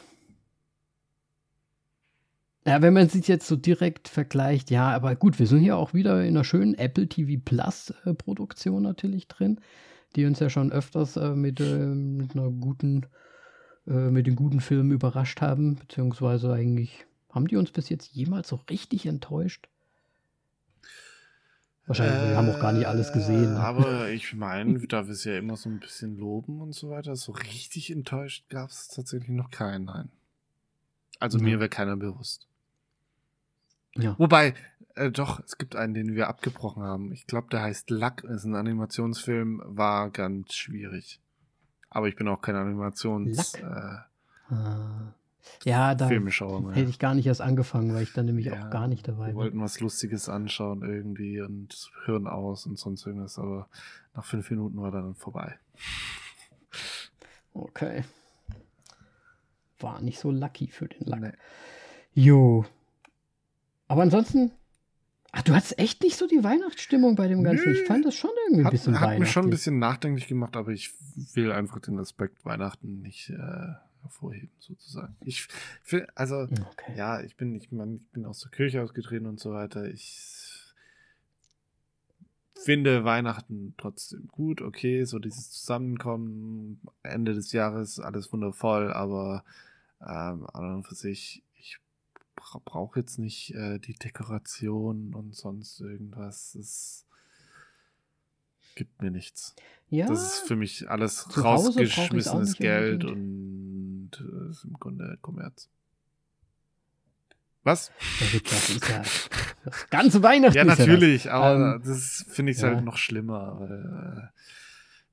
Ja, 2.67 2.81
wenn 2.81 2.93
man 2.93 3.09
sich 3.09 3.27
jetzt 3.27 3.47
so 3.47 3.55
direkt 3.55 4.07
vergleicht, 4.07 4.71
ja, 4.71 4.89
aber 4.89 5.15
gut, 5.15 5.37
wir 5.37 5.45
sind 5.45 5.59
hier 5.59 5.77
auch 5.77 5.93
wieder 5.93 6.23
in 6.23 6.29
einer 6.35 6.43
schönen 6.43 6.73
Apple 6.75 7.07
TV 7.07 7.41
Plus 7.43 7.93
äh, 8.05 8.13
Produktion 8.13 8.83
natürlich 8.83 9.27
drin, 9.27 9.59
die 10.15 10.25
uns 10.25 10.39
ja 10.39 10.49
schon 10.49 10.71
öfters 10.71 11.15
äh, 11.15 11.35
mit, 11.35 11.59
äh, 11.59 11.85
mit 11.85 12.35
einer 12.35 12.49
guten 12.49 13.05
äh, 13.87 14.09
mit 14.09 14.27
den 14.27 14.35
guten 14.35 14.61
Filmen 14.61 14.91
überrascht 14.91 15.41
haben, 15.41 15.75
beziehungsweise 15.75 16.53
eigentlich 16.53 17.05
haben 17.29 17.47
die 17.47 17.57
uns 17.57 17.71
bis 17.71 17.89
jetzt 17.89 18.13
jemals 18.13 18.47
so 18.47 18.59
richtig 18.69 19.05
enttäuscht? 19.05 19.67
Wahrscheinlich, 21.85 22.17
äh, 22.17 22.29
wir 22.29 22.37
haben 22.37 22.49
auch 22.49 22.59
gar 22.59 22.71
nicht 22.71 22.87
alles 22.87 23.13
gesehen. 23.13 23.53
Ne? 23.53 23.59
Aber 23.59 24.09
ich 24.09 24.33
meine, 24.33 24.79
da 24.87 25.05
wir 25.05 25.13
es 25.13 25.23
ja 25.23 25.37
immer 25.37 25.55
so 25.55 25.69
ein 25.69 25.79
bisschen 25.79 26.17
loben 26.17 26.61
und 26.61 26.73
so 26.73 26.89
weiter, 26.89 27.15
so 27.15 27.31
richtig 27.31 27.91
enttäuscht 27.91 28.49
gab 28.49 28.69
es 28.69 28.87
tatsächlich 28.87 29.29
noch 29.29 29.51
keinen, 29.51 29.85
nein. 29.85 30.09
Also 31.19 31.37
ja. 31.37 31.43
mir 31.43 31.59
wäre 31.59 31.69
keiner 31.69 31.95
bewusst. 31.95 32.47
Ja. 33.97 34.15
Wobei, 34.17 34.53
Äh, 34.95 35.11
doch, 35.11 35.41
es 35.41 35.57
gibt 35.57 35.75
einen, 35.75 35.93
den 35.93 36.15
wir 36.15 36.29
abgebrochen 36.29 36.83
haben. 36.83 37.11
Ich 37.11 37.27
glaube, 37.27 37.47
der 37.51 37.61
heißt 37.61 37.89
Luck, 37.89 38.23
ist 38.23 38.45
ein 38.45 38.55
Animationsfilm, 38.55 39.61
war 39.65 40.09
ganz 40.09 40.53
schwierig. 40.53 41.19
Aber 41.95 42.09
ich 42.09 42.17
bin 42.17 42.27
auch 42.27 42.41
kein 42.41 42.57
Animations. 42.57 43.53
Äh, 43.53 43.63
ah. 44.53 45.13
Ja, 45.63 45.95
da 45.95 46.09
Filmeschauer, 46.09 46.73
hätte 46.73 46.89
ich 46.89 46.99
gar 46.99 47.15
nicht 47.15 47.25
erst 47.25 47.39
angefangen, 47.39 47.93
weil 47.93 48.03
ich 48.03 48.11
dann 48.11 48.25
nämlich 48.25 48.47
ja, 48.47 48.53
auch 48.53 48.69
gar 48.69 48.89
nicht 48.89 49.07
dabei 49.07 49.19
war. 49.19 49.27
Wir 49.27 49.35
wollten 49.35 49.61
was 49.61 49.79
Lustiges 49.79 50.27
anschauen 50.27 50.81
irgendwie 50.81 51.39
und 51.39 51.89
hören 52.03 52.27
aus 52.27 52.65
und 52.65 52.77
sonst 52.77 53.05
irgendwas, 53.05 53.39
aber 53.39 53.69
nach 54.13 54.25
fünf 54.25 54.49
Minuten 54.49 54.81
war 54.81 54.91
dann 54.91 55.15
vorbei. 55.15 55.57
Okay. 57.53 58.03
War 59.79 60.01
nicht 60.01 60.19
so 60.19 60.31
lucky 60.31 60.67
für 60.67 60.89
den 60.89 61.07
Lack. 61.07 61.21
Nee. 61.21 61.31
Jo. 62.13 62.65
Aber 63.87 64.01
ansonsten 64.01 64.51
Ach, 65.37 65.41
du 65.41 65.53
hattest 65.53 65.77
echt 65.77 66.01
nicht 66.01 66.15
so 66.15 66.27
die 66.27 66.43
Weihnachtsstimmung 66.45 67.15
bei 67.15 67.27
dem 67.27 67.43
Ganzen. 67.43 67.71
Nö. 67.71 67.77
Ich 67.77 67.85
fand 67.85 68.05
das 68.05 68.15
schon 68.15 68.31
irgendwie 68.47 68.65
ein 68.65 68.71
bisschen 68.71 68.93
hat 68.95 69.01
weihnachtlich. 69.01 69.19
Hat 69.19 69.19
mich 69.19 69.31
schon 69.31 69.43
ein 69.43 69.49
bisschen 69.49 69.79
nachdenklich 69.79 70.27
gemacht, 70.27 70.55
aber 70.55 70.71
ich 70.71 70.91
will 71.33 71.51
einfach 71.51 71.79
den 71.79 71.99
Aspekt 71.99 72.45
Weihnachten 72.45 73.01
nicht 73.01 73.31
äh, 73.31 73.73
hervorheben, 74.01 74.51
sozusagen. 74.59 75.17
Ich 75.19 75.47
finde, 75.83 76.07
also, 76.15 76.43
okay. 76.43 76.93
ja, 76.95 77.19
ich 77.19 77.35
bin, 77.35 77.53
ich, 77.55 77.69
mein, 77.73 77.97
ich 77.97 78.11
bin 78.11 78.25
aus 78.25 78.39
der 78.39 78.51
Kirche 78.51 78.81
ausgetreten 78.81 79.25
und 79.25 79.41
so 79.41 79.51
weiter. 79.51 79.83
Ich 79.85 80.73
finde 82.53 83.03
Weihnachten 83.03 83.73
trotzdem 83.77 84.27
gut, 84.27 84.61
okay, 84.61 85.03
so 85.03 85.19
dieses 85.19 85.51
Zusammenkommen, 85.51 86.79
Ende 87.03 87.33
des 87.33 87.51
Jahres, 87.51 87.99
alles 87.99 88.31
wundervoll, 88.31 88.93
aber 88.93 89.43
ähm, 90.01 90.47
an 90.53 90.75
und 90.75 90.87
für 90.87 90.95
sich, 90.95 91.43
ich 91.43 91.44
bra 92.35 92.61
brauche 92.63 92.99
jetzt 92.99 93.19
nicht 93.19 93.53
äh, 93.55 93.79
die 93.79 93.93
Dekoration 93.93 95.13
und 95.13 95.35
sonst 95.35 95.79
irgendwas. 95.79 96.55
Es 96.55 97.05
gibt 98.75 99.01
mir 99.01 99.11
nichts. 99.11 99.55
Ja, 99.89 100.07
das 100.07 100.37
ist 100.37 100.47
für 100.47 100.55
mich 100.55 100.89
alles 100.89 101.37
rausgeschmissenes 101.37 102.57
Geld 102.57 103.05
und 103.05 104.11
äh, 104.19 104.49
ist 104.49 104.63
im 104.63 104.73
Grunde 104.73 105.17
Kommerz. 105.21 105.69
Was? 107.63 107.91
Das 108.49 108.69
ist 108.69 108.89
ja 108.89 109.01
das 109.65 109.89
ganze 109.89 110.21
Weihnachten. 110.21 110.55
Ja, 110.55 110.63
natürlich, 110.63 111.25
ja 111.25 111.31
aber 111.33 111.75
ähm, 111.75 111.81
das 111.83 112.23
finde 112.29 112.51
ich 112.51 112.59
ja. 112.59 112.67
halt 112.67 112.83
noch 112.83 112.97
schlimmer. 112.97 113.59
Weil, 113.59 114.31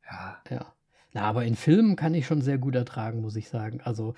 äh, 0.09 0.13
ja. 0.13 0.43
Ja. 0.51 0.75
Na, 1.15 1.23
aber 1.23 1.45
in 1.45 1.57
Filmen 1.57 1.97
kann 1.97 2.15
ich 2.15 2.27
schon 2.27 2.43
sehr 2.43 2.59
gut 2.59 2.75
ertragen, 2.75 3.23
muss 3.23 3.37
ich 3.37 3.49
sagen. 3.49 3.81
Also, 3.83 4.15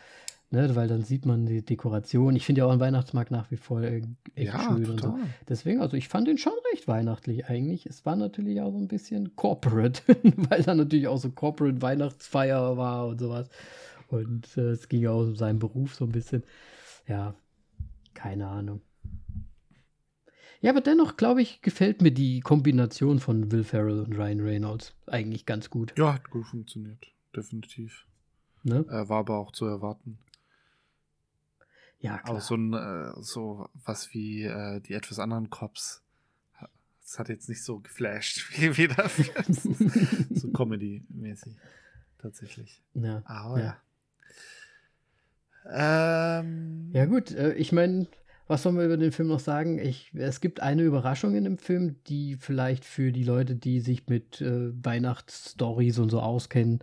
ne, 0.54 0.74
weil 0.76 0.88
dann 0.88 1.02
sieht 1.02 1.26
man 1.26 1.46
die 1.46 1.62
Dekoration. 1.62 2.36
Ich 2.36 2.46
finde 2.46 2.60
ja 2.60 2.66
auch 2.66 2.70
einen 2.70 2.80
Weihnachtsmarkt 2.80 3.30
nach 3.30 3.50
wie 3.50 3.56
vor 3.56 3.82
echt 3.82 4.06
ja, 4.36 4.58
schön 4.60 4.84
total. 4.84 4.90
und 4.90 5.00
so. 5.00 5.18
Deswegen, 5.48 5.80
also 5.80 5.96
ich 5.96 6.08
fand 6.08 6.28
den 6.28 6.38
schon 6.38 6.54
recht 6.72 6.88
weihnachtlich 6.88 7.46
eigentlich. 7.46 7.86
Es 7.86 8.06
war 8.06 8.16
natürlich 8.16 8.60
auch 8.60 8.70
so 8.70 8.78
ein 8.78 8.88
bisschen 8.88 9.36
corporate, 9.36 10.02
weil 10.48 10.62
da 10.62 10.74
natürlich 10.74 11.08
auch 11.08 11.18
so 11.18 11.30
corporate 11.30 11.82
Weihnachtsfeier 11.82 12.76
war 12.76 13.08
und 13.08 13.20
sowas. 13.20 13.48
Und 14.08 14.56
äh, 14.56 14.70
es 14.70 14.88
ging 14.88 15.02
ja 15.02 15.10
auch 15.10 15.20
um 15.22 15.36
seinen 15.36 15.58
Beruf 15.58 15.94
so 15.94 16.04
ein 16.04 16.12
bisschen. 16.12 16.44
Ja, 17.08 17.34
keine 18.14 18.46
Ahnung. 18.46 18.80
Ja, 20.60 20.70
aber 20.70 20.80
dennoch, 20.80 21.18
glaube 21.18 21.42
ich, 21.42 21.60
gefällt 21.60 22.00
mir 22.00 22.12
die 22.12 22.40
Kombination 22.40 23.18
von 23.18 23.52
Will 23.52 23.64
Ferrell 23.64 24.00
und 24.00 24.16
Ryan 24.16 24.40
Reynolds 24.40 24.94
eigentlich 25.06 25.44
ganz 25.44 25.68
gut. 25.68 25.92
Ja, 25.98 26.14
hat 26.14 26.30
gut 26.30 26.46
funktioniert. 26.46 27.12
Definitiv. 27.36 28.06
Ne? 28.62 28.86
Äh, 28.88 29.08
war 29.08 29.18
aber 29.18 29.36
auch 29.36 29.52
zu 29.52 29.66
erwarten. 29.66 30.18
Ja, 32.04 32.18
klar. 32.18 32.32
Aber 32.32 32.40
so, 32.42 32.54
ein, 32.54 32.74
äh, 32.74 33.12
so 33.22 33.70
was 33.86 34.12
wie 34.12 34.42
äh, 34.42 34.80
die 34.80 34.92
etwas 34.92 35.18
anderen 35.18 35.48
Cops. 35.48 36.02
Das 37.00 37.18
hat 37.18 37.30
jetzt 37.30 37.48
nicht 37.48 37.64
so 37.64 37.80
geflasht 37.80 38.50
wie, 38.58 38.76
wie 38.76 38.88
das. 38.88 39.16
so 40.40 40.50
Comedy-mäßig. 40.50 41.56
Tatsächlich. 42.18 42.82
Ja. 42.92 43.22
Aber 43.24 43.58
ja. 43.58 43.76
ja. 45.64 46.40
Ähm, 46.40 46.90
ja, 46.92 47.06
gut, 47.06 47.30
äh, 47.30 47.54
ich 47.54 47.72
meine, 47.72 48.06
was 48.48 48.62
sollen 48.62 48.76
wir 48.76 48.84
über 48.84 48.98
den 48.98 49.12
Film 49.12 49.28
noch 49.28 49.40
sagen? 49.40 49.78
Ich, 49.78 50.12
es 50.14 50.42
gibt 50.42 50.60
eine 50.60 50.82
Überraschung 50.82 51.34
in 51.34 51.44
dem 51.44 51.56
Film, 51.56 51.96
die 52.06 52.36
vielleicht 52.36 52.84
für 52.84 53.12
die 53.12 53.24
Leute, 53.24 53.54
die 53.54 53.80
sich 53.80 54.08
mit 54.08 54.42
äh, 54.42 54.72
Weihnachtsstories 54.84 55.98
und 55.98 56.10
so 56.10 56.20
auskennen, 56.20 56.80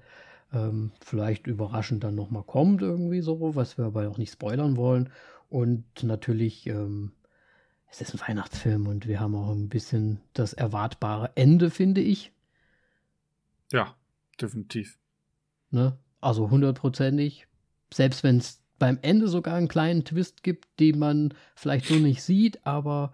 ähm, 0.53 0.91
vielleicht 1.03 1.47
überraschend 1.47 2.03
dann 2.03 2.15
nochmal 2.15 2.43
kommt, 2.43 2.81
irgendwie 2.81 3.21
so, 3.21 3.55
was 3.55 3.77
wir 3.77 3.85
aber 3.85 4.07
auch 4.09 4.17
nicht 4.17 4.31
spoilern 4.31 4.77
wollen. 4.77 5.09
Und 5.49 6.03
natürlich, 6.03 6.67
ähm, 6.67 7.11
es 7.89 8.01
ist 8.01 8.13
ein 8.13 8.21
Weihnachtsfilm 8.27 8.87
und 8.87 9.07
wir 9.07 9.19
haben 9.19 9.35
auch 9.35 9.51
ein 9.51 9.69
bisschen 9.69 10.21
das 10.33 10.53
erwartbare 10.53 11.31
Ende, 11.35 11.69
finde 11.69 12.01
ich. 12.01 12.31
Ja, 13.71 13.95
definitiv. 14.39 14.97
Ne? 15.71 15.97
Also 16.19 16.49
hundertprozentig. 16.49 17.47
Selbst 17.93 18.23
wenn 18.23 18.37
es 18.37 18.61
beim 18.79 18.97
Ende 19.01 19.27
sogar 19.27 19.55
einen 19.55 19.67
kleinen 19.67 20.05
Twist 20.05 20.43
gibt, 20.43 20.79
den 20.79 20.99
man 20.99 21.33
vielleicht 21.55 21.85
so 21.85 21.95
nicht 21.95 22.23
sieht, 22.23 22.65
aber 22.65 23.11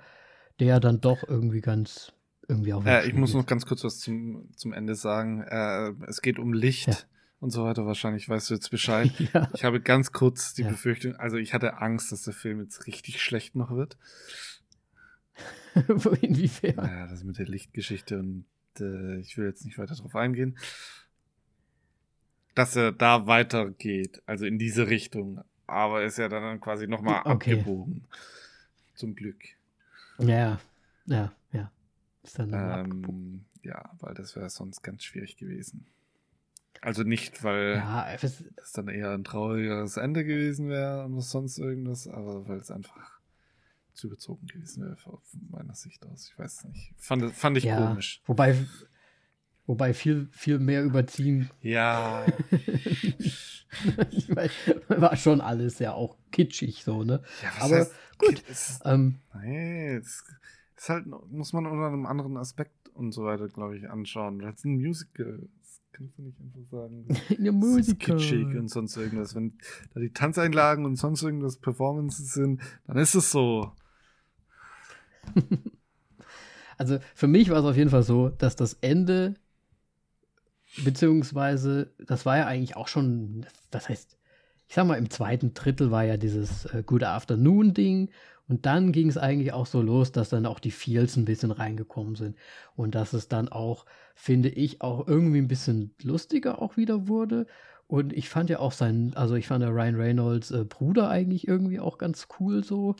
der 0.59 0.79
dann 0.79 1.01
doch 1.01 1.23
irgendwie 1.27 1.61
ganz 1.61 2.13
irgendwie 2.47 2.73
auch. 2.73 2.85
Äh, 2.85 3.07
ich 3.07 3.13
muss 3.13 3.33
noch 3.33 3.45
ganz 3.45 3.65
kurz 3.65 3.83
was 3.83 3.99
zum, 3.99 4.49
zum 4.55 4.73
Ende 4.73 4.95
sagen. 4.95 5.41
Äh, 5.41 5.91
es 6.07 6.21
geht 6.21 6.39
um 6.39 6.53
Licht. 6.53 7.07
Und 7.39 7.51
so 7.51 7.63
weiter. 7.63 7.85
Wahrscheinlich 7.85 8.27
weißt 8.27 8.49
du 8.49 8.55
jetzt 8.55 8.69
Bescheid. 8.71 9.11
ja. 9.33 9.49
Ich 9.53 9.63
habe 9.63 9.79
ganz 9.81 10.11
kurz 10.11 10.53
die 10.53 10.63
ja. 10.63 10.69
Befürchtung, 10.69 11.15
also 11.15 11.37
ich 11.37 11.53
hatte 11.53 11.77
Angst, 11.77 12.11
dass 12.11 12.23
der 12.23 12.33
Film 12.33 12.61
jetzt 12.61 12.87
richtig 12.87 13.21
schlecht 13.21 13.55
noch 13.55 13.71
wird. 13.71 13.97
Inwiefern? 16.21 16.75
Ja, 16.77 17.07
das 17.07 17.23
mit 17.23 17.37
der 17.37 17.47
Lichtgeschichte 17.47 18.17
und 18.19 18.45
äh, 18.79 19.19
ich 19.19 19.37
will 19.37 19.45
jetzt 19.45 19.65
nicht 19.65 19.77
weiter 19.77 19.95
drauf 19.95 20.15
eingehen. 20.15 20.57
Dass 22.55 22.75
er 22.75 22.91
da 22.91 23.27
weitergeht, 23.27 24.23
also 24.25 24.45
in 24.45 24.57
diese 24.57 24.87
Richtung 24.87 25.43
aber 25.67 26.03
ist 26.03 26.17
ja 26.17 26.29
dann 26.29 26.59
quasi 26.61 26.87
nochmal 26.87 27.21
okay. 27.25 27.53
abgebogen. 27.53 28.07
Zum 28.95 29.15
Glück. 29.15 29.43
Ja, 30.17 30.59
ja, 31.05 31.31
ja. 31.51 31.71
Ist 32.23 32.39
dann 32.39 32.53
ähm, 32.53 33.45
ja, 33.61 33.91
weil 33.99 34.15
das 34.15 34.35
wäre 34.35 34.49
sonst 34.49 34.81
ganz 34.81 35.03
schwierig 35.03 35.37
gewesen. 35.37 35.85
Also 36.81 37.03
nicht, 37.03 37.43
weil 37.43 37.75
ja, 37.77 38.07
es 38.13 38.71
dann 38.73 38.87
eher 38.87 39.11
ein 39.11 39.23
traurigeres 39.23 39.97
Ende 39.97 40.23
gewesen 40.23 40.69
wäre 40.69 41.05
und 41.05 41.17
was 41.17 41.31
sonst 41.31 41.57
irgendwas, 41.57 42.07
aber 42.07 42.47
weil 42.47 42.57
es 42.57 42.71
einfach 42.71 43.17
zu 43.93 44.07
überzogen 44.07 44.45
gewesen 44.47 44.83
wäre 44.83 44.95
von 44.95 45.19
meiner 45.49 45.73
Sicht 45.73 46.05
aus. 46.05 46.29
Ich 46.31 46.39
weiß 46.39 46.65
nicht. 46.65 46.93
Fand, 46.97 47.33
fand 47.33 47.57
ich 47.57 47.63
ja, 47.65 47.87
komisch. 47.87 48.21
Wobei, 48.25 48.55
wobei 49.65 49.93
viel, 49.93 50.29
viel 50.31 50.59
mehr 50.59 50.83
überziehen. 50.83 51.49
Ja. 51.61 52.25
war 54.87 55.15
schon 55.17 55.41
alles 55.41 55.79
ja 55.79 55.93
auch 55.93 56.17
kitschig 56.31 56.83
so, 56.83 57.03
ne? 57.03 57.23
Ja, 57.41 57.49
was 57.55 57.63
Aber 57.63 57.75
heißt, 57.77 57.93
gut. 58.17 58.39
Ist, 58.47 58.81
ähm, 58.85 59.19
nee, 59.41 59.95
es 59.95 60.23
ist 60.75 60.89
halt, 60.89 61.07
muss 61.07 61.53
man 61.53 61.65
unter 61.65 61.87
einem 61.87 62.05
anderen 62.05 62.37
Aspekt 62.37 62.89
und 62.93 63.11
so 63.11 63.25
weiter, 63.25 63.47
glaube 63.47 63.77
ich, 63.77 63.89
anschauen. 63.89 64.39
Das 64.39 64.55
ist 64.55 64.65
ein 64.65 64.77
Musical. 64.77 65.49
Kannst 65.97 66.17
du 66.17 66.21
nicht 66.21 66.39
einfach 66.39 66.69
sagen. 66.69 67.07
Eine 67.37 67.95
kitschig 67.95 68.55
und 68.55 68.69
sonst 68.69 68.95
irgendwas. 68.97 69.33
Wenn 69.35 69.57
da 69.93 69.99
die 69.99 70.13
Tanzeinlagen 70.13 70.85
und 70.85 70.95
sonst 70.95 71.23
irgendwas 71.23 71.57
Performances 71.57 72.33
sind, 72.33 72.61
dann 72.85 72.97
ist 72.97 73.15
es 73.15 73.31
so. 73.31 73.71
also 76.77 76.99
für 77.15 77.27
mich 77.27 77.49
war 77.49 77.59
es 77.59 77.65
auf 77.65 77.75
jeden 77.75 77.89
Fall 77.89 78.03
so, 78.03 78.29
dass 78.29 78.55
das 78.55 78.77
Ende 78.81 79.35
Beziehungsweise, 80.83 81.91
das 82.05 82.25
war 82.25 82.37
ja 82.37 82.45
eigentlich 82.45 82.75
auch 82.75 82.87
schon, 82.87 83.45
das 83.71 83.89
heißt, 83.89 84.17
ich 84.67 84.75
sag 84.75 84.85
mal, 84.85 84.97
im 84.97 85.09
zweiten 85.09 85.53
Drittel 85.53 85.91
war 85.91 86.03
ja 86.03 86.17
dieses 86.17 86.65
äh, 86.65 86.83
Good 86.85 87.03
Afternoon-Ding 87.03 88.09
und 88.47 88.65
dann 88.65 88.91
ging 88.91 89.09
es 89.09 89.17
eigentlich 89.17 89.51
auch 89.51 89.65
so 89.65 89.81
los, 89.81 90.11
dass 90.11 90.29
dann 90.29 90.45
auch 90.45 90.59
die 90.59 90.71
Feels 90.71 91.17
ein 91.17 91.25
bisschen 91.25 91.51
reingekommen 91.51 92.15
sind 92.15 92.37
und 92.75 92.95
dass 92.95 93.13
es 93.13 93.27
dann 93.27 93.49
auch, 93.49 93.85
finde 94.15 94.49
ich, 94.49 94.81
auch 94.81 95.07
irgendwie 95.07 95.39
ein 95.39 95.49
bisschen 95.49 95.93
lustiger 96.01 96.61
auch 96.61 96.77
wieder 96.77 97.07
wurde. 97.07 97.45
Und 97.87 98.13
ich 98.13 98.29
fand 98.29 98.49
ja 98.49 98.59
auch 98.59 98.71
seinen, 98.71 99.13
also 99.15 99.35
ich 99.35 99.47
fand 99.47 99.63
der 99.63 99.73
Ryan 99.73 99.95
Reynolds 99.95 100.51
äh, 100.51 100.63
Bruder 100.63 101.09
eigentlich 101.09 101.47
irgendwie 101.47 101.79
auch 101.79 101.97
ganz 101.97 102.27
cool 102.39 102.63
so. 102.63 102.95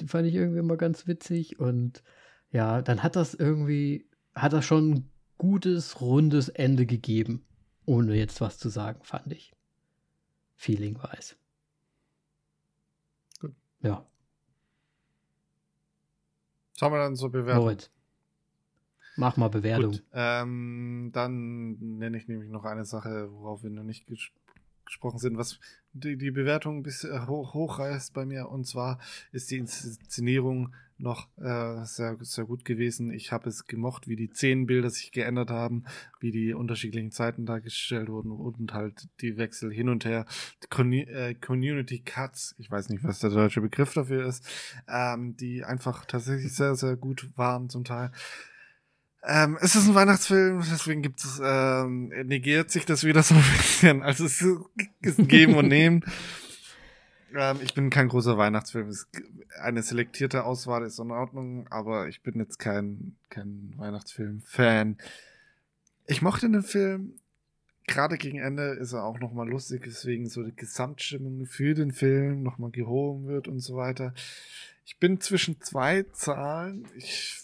Die 0.00 0.06
fand 0.06 0.26
ich 0.26 0.34
irgendwie 0.34 0.60
immer 0.60 0.76
ganz 0.76 1.06
witzig 1.06 1.58
und 1.58 2.02
ja, 2.52 2.82
dann 2.82 3.02
hat 3.02 3.16
das 3.16 3.34
irgendwie, 3.34 4.06
hat 4.34 4.52
das 4.52 4.64
schon 4.64 5.08
gutes, 5.38 6.00
rundes 6.00 6.48
Ende 6.50 6.84
gegeben. 6.84 7.44
Ohne 7.86 8.14
jetzt 8.14 8.40
was 8.40 8.58
zu 8.58 8.68
sagen, 8.68 9.00
fand 9.02 9.32
ich. 9.32 9.52
Feeling-wise. 10.56 11.36
Ja. 13.82 14.09
Haben 16.82 16.94
wir 16.94 16.98
dann 16.98 17.16
zur 17.16 17.30
Bewertung? 17.30 17.64
Moritz. 17.64 17.90
Mach 19.16 19.36
mal 19.36 19.48
Bewertung. 19.48 19.92
Gut, 19.92 20.04
ähm, 20.12 21.10
dann 21.12 21.98
nenne 21.98 22.16
ich 22.16 22.28
nämlich 22.28 22.48
noch 22.48 22.64
eine 22.64 22.84
Sache, 22.84 23.28
worauf 23.32 23.62
wir 23.62 23.70
noch 23.70 23.82
nicht 23.82 24.06
ges 24.06 24.30
gesprochen 24.90 25.18
sind, 25.18 25.38
was 25.38 25.60
die, 25.92 26.16
die 26.16 26.32
Bewertung 26.32 26.82
bis 26.82 27.04
äh, 27.04 27.20
hoch, 27.26 27.54
hochreißt 27.54 28.12
bei 28.12 28.26
mir. 28.26 28.48
Und 28.48 28.66
zwar 28.66 28.98
ist 29.32 29.50
die 29.50 29.58
Inszenierung 29.58 30.74
noch 30.98 31.28
äh, 31.38 31.84
sehr, 31.84 32.16
sehr 32.20 32.44
gut 32.44 32.64
gewesen. 32.64 33.10
Ich 33.10 33.32
habe 33.32 33.48
es 33.48 33.66
gemocht, 33.66 34.06
wie 34.06 34.16
die 34.16 34.28
Szenenbilder 34.28 34.90
sich 34.90 35.12
geändert 35.12 35.50
haben, 35.50 35.84
wie 36.18 36.30
die 36.30 36.52
unterschiedlichen 36.52 37.10
Zeiten 37.10 37.46
dargestellt 37.46 38.08
wurden 38.08 38.32
und 38.32 38.74
halt 38.74 39.08
die 39.20 39.36
Wechsel 39.38 39.72
hin 39.72 39.88
und 39.88 40.04
her. 40.04 40.26
Die 40.62 41.00
äh, 41.00 41.34
Community 41.34 42.00
Cuts, 42.00 42.54
ich 42.58 42.70
weiß 42.70 42.90
nicht, 42.90 43.02
was 43.02 43.20
der 43.20 43.30
deutsche 43.30 43.60
Begriff 43.62 43.94
dafür 43.94 44.26
ist, 44.26 44.46
ähm, 44.88 45.36
die 45.36 45.64
einfach 45.64 46.04
tatsächlich 46.04 46.54
sehr, 46.54 46.74
sehr 46.74 46.96
gut 46.96 47.30
waren 47.36 47.70
zum 47.70 47.84
Teil. 47.84 48.12
Ähm, 49.22 49.58
es 49.60 49.74
ist 49.74 49.86
ein 49.86 49.94
Weihnachtsfilm, 49.94 50.62
deswegen 50.70 51.02
gibt 51.02 51.22
es, 51.22 51.40
ähm, 51.44 52.08
negiert 52.08 52.70
sich 52.70 52.86
das 52.86 53.04
wieder 53.04 53.22
so 53.22 53.34
ein 53.34 53.44
bisschen. 53.56 54.02
Also 54.02 54.24
es 54.24 54.40
ist 55.02 55.18
ein 55.18 55.28
Geben 55.28 55.54
und 55.54 55.68
Nehmen. 55.68 56.04
Ähm, 57.32 57.58
ich 57.62 57.74
bin 57.74 57.90
kein 57.90 58.08
großer 58.08 58.36
Weihnachtsfilm. 58.38 58.92
Eine 59.60 59.82
selektierte 59.82 60.44
Auswahl 60.44 60.84
ist 60.84 60.98
in 60.98 61.10
Ordnung, 61.10 61.68
aber 61.68 62.08
ich 62.08 62.22
bin 62.22 62.38
jetzt 62.38 62.58
kein, 62.58 63.16
kein 63.28 63.74
Weihnachtsfilm-Fan. 63.76 64.96
Ich 66.06 66.22
mochte 66.22 66.50
den 66.50 66.62
Film. 66.62 67.14
Gerade 67.86 68.18
gegen 68.18 68.38
Ende 68.38 68.70
ist 68.72 68.92
er 68.92 69.04
auch 69.04 69.18
nochmal 69.18 69.48
lustig, 69.48 69.82
deswegen 69.84 70.28
so 70.28 70.42
die 70.42 70.54
Gesamtstimmung 70.54 71.46
für 71.46 71.74
den 71.74 71.92
Film 71.92 72.42
nochmal 72.42 72.70
gehoben 72.70 73.26
wird 73.26 73.48
und 73.48 73.60
so 73.60 73.76
weiter. 73.76 74.14
Ich 74.84 74.98
bin 74.98 75.20
zwischen 75.20 75.60
zwei 75.60 76.04
Zahlen. 76.12 76.86
Ich 76.96 77.40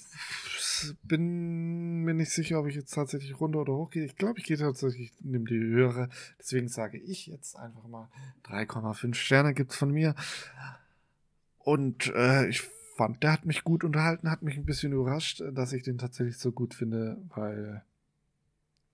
bin 1.03 2.05
mir 2.05 2.15
nicht 2.15 2.31
sicher, 2.31 2.61
ob 2.61 2.67
ich 2.67 2.75
jetzt 2.75 2.95
tatsächlich 2.95 3.41
runter 3.41 3.61
oder 3.61 3.75
hoch 3.75 3.91
gehe. 3.91 4.05
Ich 4.05 4.17
glaube, 4.17 4.39
ich 4.39 4.45
gehe 4.45 4.57
tatsächlich, 4.57 5.13
nehme 5.21 5.45
die 5.45 5.59
höhere. 5.59 6.09
Deswegen 6.39 6.69
sage 6.69 6.99
ich 6.99 7.27
jetzt 7.27 7.57
einfach 7.57 7.87
mal 7.89 8.09
3,5 8.45 9.15
Sterne 9.15 9.55
gibt 9.55 9.73
es 9.73 9.77
von 9.77 9.91
mir. 9.91 10.15
Und 11.59 12.13
äh, 12.15 12.49
ich 12.49 12.63
fand, 12.97 13.23
der 13.23 13.33
hat 13.33 13.45
mich 13.45 13.65
gut 13.65 13.85
unterhalten, 13.85 14.31
hat 14.31 14.43
mich 14.43 14.57
ein 14.57 14.65
bisschen 14.65 14.93
überrascht, 14.93 15.43
dass 15.53 15.73
ich 15.73 15.83
den 15.83 15.99
tatsächlich 15.99 16.39
so 16.39 16.53
gut 16.53 16.75
finde, 16.75 17.19
weil 17.35 17.83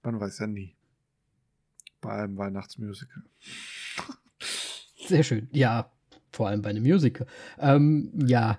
man 0.02 0.20
weiß 0.20 0.40
ja 0.40 0.46
nie. 0.46 0.74
Bei 2.00 2.12
einem 2.12 2.36
Weihnachtsmusical. 2.36 3.22
Sehr 5.06 5.22
schön. 5.22 5.48
Ja, 5.52 5.92
vor 6.32 6.48
allem 6.48 6.62
bei 6.62 6.70
einem 6.70 6.82
Musical. 6.82 7.26
Ähm, 7.58 8.10
ja. 8.26 8.58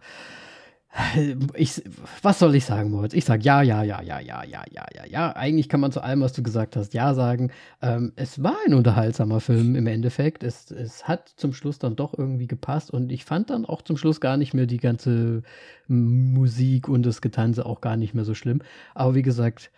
Ich, 1.56 1.82
was 2.22 2.38
soll 2.38 2.54
ich 2.54 2.66
sagen, 2.66 2.92
Moritz? 2.92 3.14
Ich 3.14 3.26
sage 3.26 3.44
ja, 3.44 3.64
ja, 3.64 3.82
ja, 3.82 4.02
ja, 4.02 4.20
ja, 4.20 4.44
ja, 4.44 4.64
ja, 4.72 4.86
ja, 4.94 5.06
ja. 5.10 5.36
Eigentlich 5.36 5.68
kann 5.68 5.80
man 5.80 5.92
zu 5.92 6.02
allem, 6.04 6.22
was 6.22 6.34
du 6.34 6.44
gesagt 6.44 6.76
hast, 6.76 6.94
ja 6.94 7.16
sagen. 7.16 7.52
Ähm, 7.82 8.14
es 8.16 8.44
war 8.44 8.56
ein 8.68 8.76
unterhaltsamer 8.76 9.40
Film 9.40 9.76
im 9.76 9.88
Endeffekt. 9.88 10.44
Es, 10.44 10.70
es 10.70 11.08
hat 11.08 11.30
zum 11.30 11.54
Schluss 11.54 11.80
dann 11.80 11.96
doch 11.96 12.16
irgendwie 12.16 12.46
gepasst 12.46 12.92
und 12.92 13.12
ich 13.12 13.26
fand 13.26 13.50
dann 13.50 13.66
auch 13.66 13.82
zum 13.82 13.98
Schluss 13.98 14.22
gar 14.22 14.38
nicht 14.38 14.54
mehr 14.54 14.68
die 14.68 14.78
ganze 14.78 15.42
Musik 15.88 16.88
und 16.88 17.04
das 17.06 17.22
Getanze 17.22 17.66
auch 17.66 17.82
gar 17.82 17.98
nicht 17.98 18.14
mehr 18.14 18.26
so 18.26 18.36
schlimm. 18.36 18.62
Aber 18.94 19.16
wie 19.16 19.24
gesagt, 19.24 19.72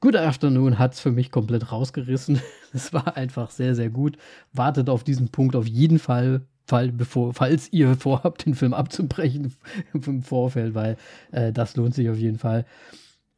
Good 0.00 0.16
Afternoon 0.16 0.78
hat 0.78 0.94
es 0.94 1.00
für 1.00 1.12
mich 1.12 1.30
komplett 1.30 1.72
rausgerissen. 1.72 2.40
Es 2.72 2.92
war 2.92 3.16
einfach 3.16 3.50
sehr, 3.50 3.74
sehr 3.74 3.88
gut. 3.88 4.18
Wartet 4.52 4.90
auf 4.90 5.02
diesen 5.02 5.30
Punkt 5.30 5.56
auf 5.56 5.66
jeden 5.66 5.98
Fall 5.98 6.42
Fall, 6.66 6.92
bevor, 6.92 7.34
falls 7.34 7.72
ihr 7.72 7.94
vorhabt, 7.98 8.46
den 8.46 8.54
Film 8.54 8.74
abzubrechen 8.74 9.54
im 9.92 10.22
Vorfeld, 10.22 10.74
weil 10.74 10.96
äh, 11.32 11.52
das 11.52 11.76
lohnt 11.76 11.94
sich 11.94 12.10
auf 12.10 12.18
jeden 12.18 12.38
Fall 12.38 12.64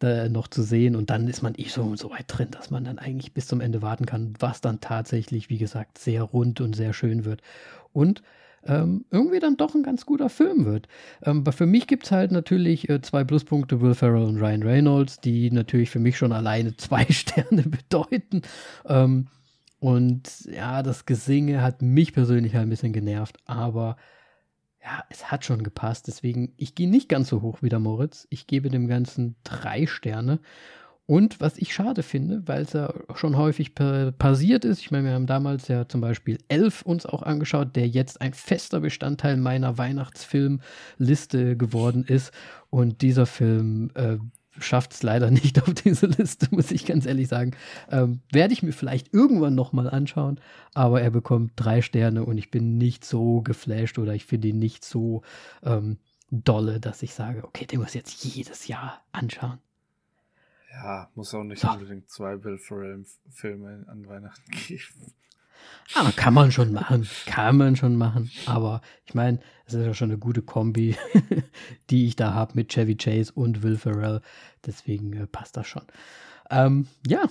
äh, 0.02 0.28
noch 0.28 0.48
zu 0.48 0.62
sehen. 0.62 0.96
Und 0.96 1.10
dann 1.10 1.28
ist 1.28 1.42
man 1.42 1.54
eh 1.56 1.68
so, 1.68 1.96
so 1.96 2.10
weit 2.10 2.26
drin, 2.28 2.48
dass 2.50 2.70
man 2.70 2.84
dann 2.84 2.98
eigentlich 2.98 3.34
bis 3.34 3.46
zum 3.46 3.60
Ende 3.60 3.82
warten 3.82 4.06
kann, 4.06 4.34
was 4.38 4.60
dann 4.60 4.80
tatsächlich, 4.80 5.50
wie 5.50 5.58
gesagt, 5.58 5.98
sehr 5.98 6.22
rund 6.22 6.60
und 6.60 6.74
sehr 6.74 6.92
schön 6.92 7.24
wird. 7.24 7.42
Und 7.92 8.22
ähm, 8.64 9.04
irgendwie 9.10 9.38
dann 9.38 9.56
doch 9.56 9.74
ein 9.74 9.82
ganz 9.82 10.04
guter 10.04 10.28
Film 10.28 10.64
wird. 10.64 10.88
Ähm, 11.22 11.38
aber 11.38 11.52
für 11.52 11.66
mich 11.66 11.86
gibt 11.86 12.04
es 12.04 12.10
halt 12.10 12.32
natürlich 12.32 12.88
äh, 12.88 13.00
zwei 13.00 13.24
Pluspunkte, 13.24 13.80
Will 13.80 13.94
Ferrell 13.94 14.24
und 14.24 14.38
Ryan 14.38 14.62
Reynolds, 14.62 15.20
die 15.20 15.50
natürlich 15.50 15.90
für 15.90 16.00
mich 16.00 16.16
schon 16.16 16.32
alleine 16.32 16.76
zwei 16.76 17.04
Sterne 17.06 17.62
bedeuten. 17.62 18.42
Ähm, 18.86 19.26
und 19.80 20.44
ja, 20.46 20.82
das 20.82 21.06
Gesinge 21.06 21.62
hat 21.62 21.82
mich 21.82 22.12
persönlich 22.12 22.54
halt 22.54 22.66
ein 22.66 22.70
bisschen 22.70 22.92
genervt, 22.92 23.38
aber 23.46 23.96
ja, 24.82 25.04
es 25.10 25.30
hat 25.30 25.44
schon 25.44 25.62
gepasst. 25.62 26.06
Deswegen, 26.06 26.52
ich 26.56 26.74
gehe 26.74 26.88
nicht 26.88 27.08
ganz 27.08 27.28
so 27.28 27.42
hoch 27.42 27.58
wie 27.62 27.68
der 27.68 27.78
Moritz. 27.78 28.26
Ich 28.30 28.46
gebe 28.46 28.70
dem 28.70 28.86
Ganzen 28.88 29.36
drei 29.44 29.86
Sterne. 29.86 30.40
Und 31.04 31.40
was 31.40 31.56
ich 31.56 31.72
schade 31.72 32.02
finde, 32.02 32.42
weil 32.46 32.62
es 32.62 32.74
ja 32.74 32.92
schon 33.14 33.36
häufig 33.38 33.74
passiert 33.74 34.66
ist, 34.66 34.80
ich 34.80 34.90
meine, 34.90 35.04
wir 35.04 35.14
haben 35.14 35.26
damals 35.26 35.66
ja 35.68 35.88
zum 35.88 36.02
Beispiel 36.02 36.38
Elf 36.48 36.82
uns 36.82 37.06
auch 37.06 37.22
angeschaut, 37.22 37.76
der 37.76 37.88
jetzt 37.88 38.20
ein 38.20 38.34
fester 38.34 38.80
Bestandteil 38.80 39.38
meiner 39.38 39.78
Weihnachtsfilmliste 39.78 41.56
geworden 41.56 42.04
ist. 42.04 42.32
Und 42.68 43.00
dieser 43.00 43.24
Film 43.24 43.90
äh, 43.94 44.18
schafft 44.60 44.92
es 44.92 45.02
leider 45.02 45.30
nicht 45.30 45.62
auf 45.62 45.74
diese 45.74 46.06
Liste, 46.06 46.48
muss 46.54 46.70
ich 46.70 46.86
ganz 46.86 47.06
ehrlich 47.06 47.28
sagen. 47.28 47.52
Ähm, 47.90 48.20
Werde 48.30 48.52
ich 48.52 48.62
mir 48.62 48.72
vielleicht 48.72 49.12
irgendwann 49.14 49.54
nochmal 49.54 49.88
anschauen, 49.88 50.40
aber 50.74 51.00
er 51.00 51.10
bekommt 51.10 51.52
drei 51.56 51.82
Sterne 51.82 52.24
und 52.24 52.38
ich 52.38 52.50
bin 52.50 52.78
nicht 52.78 53.04
so 53.04 53.42
geflasht 53.42 53.98
oder 53.98 54.14
ich 54.14 54.24
finde 54.24 54.48
ihn 54.48 54.58
nicht 54.58 54.84
so 54.84 55.22
ähm, 55.62 55.98
dolle, 56.30 56.80
dass 56.80 57.02
ich 57.02 57.14
sage, 57.14 57.44
okay, 57.44 57.66
den 57.66 57.80
muss 57.80 57.90
ich 57.90 57.94
jetzt 57.94 58.24
jedes 58.24 58.66
Jahr 58.68 59.02
anschauen. 59.12 59.58
Ja, 60.70 61.10
muss 61.14 61.34
auch 61.34 61.44
nicht 61.44 61.60
so. 61.60 61.70
unbedingt 61.70 62.08
zwei 62.08 62.42
Will 62.44 62.58
Ferrell-Filme 62.58 63.84
an 63.88 64.06
Weihnachten 64.06 64.50
geben. 64.66 65.12
Aber 65.94 66.12
kann 66.12 66.34
man 66.34 66.52
schon 66.52 66.72
machen. 66.72 67.08
Kann 67.26 67.56
man 67.56 67.76
schon 67.76 67.96
machen. 67.96 68.30
Aber 68.46 68.82
ich 69.06 69.14
meine, 69.14 69.40
es 69.66 69.74
ist 69.74 69.84
ja 69.84 69.94
schon 69.94 70.10
eine 70.10 70.18
gute 70.18 70.42
Kombi, 70.42 70.96
die 71.90 72.06
ich 72.06 72.16
da 72.16 72.34
habe 72.34 72.52
mit 72.54 72.72
Chevy 72.72 72.96
Chase 72.96 73.32
und 73.34 73.62
Will 73.62 73.76
Ferrell. 73.76 74.20
Deswegen 74.66 75.12
äh, 75.14 75.26
passt 75.26 75.56
das 75.56 75.66
schon. 75.66 75.84
Ähm, 76.50 76.88
ja, 77.06 77.24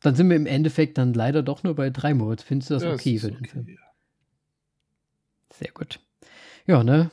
dann 0.00 0.14
sind 0.14 0.28
wir 0.28 0.36
im 0.36 0.46
Endeffekt 0.46 0.98
dann 0.98 1.14
leider 1.14 1.42
doch 1.42 1.62
nur 1.62 1.74
bei 1.74 1.90
drei 1.90 2.14
Monaten. 2.14 2.42
Findest 2.42 2.70
du 2.70 2.74
das, 2.74 2.82
ja, 2.82 2.92
okay 2.92 3.18
für 3.18 3.30
den 3.30 3.44
Film? 3.44 3.66
Ja. 3.68 3.76
Sehr 5.52 5.72
gut. 5.72 6.00
Ja, 6.66 6.84
ne? 6.84 7.10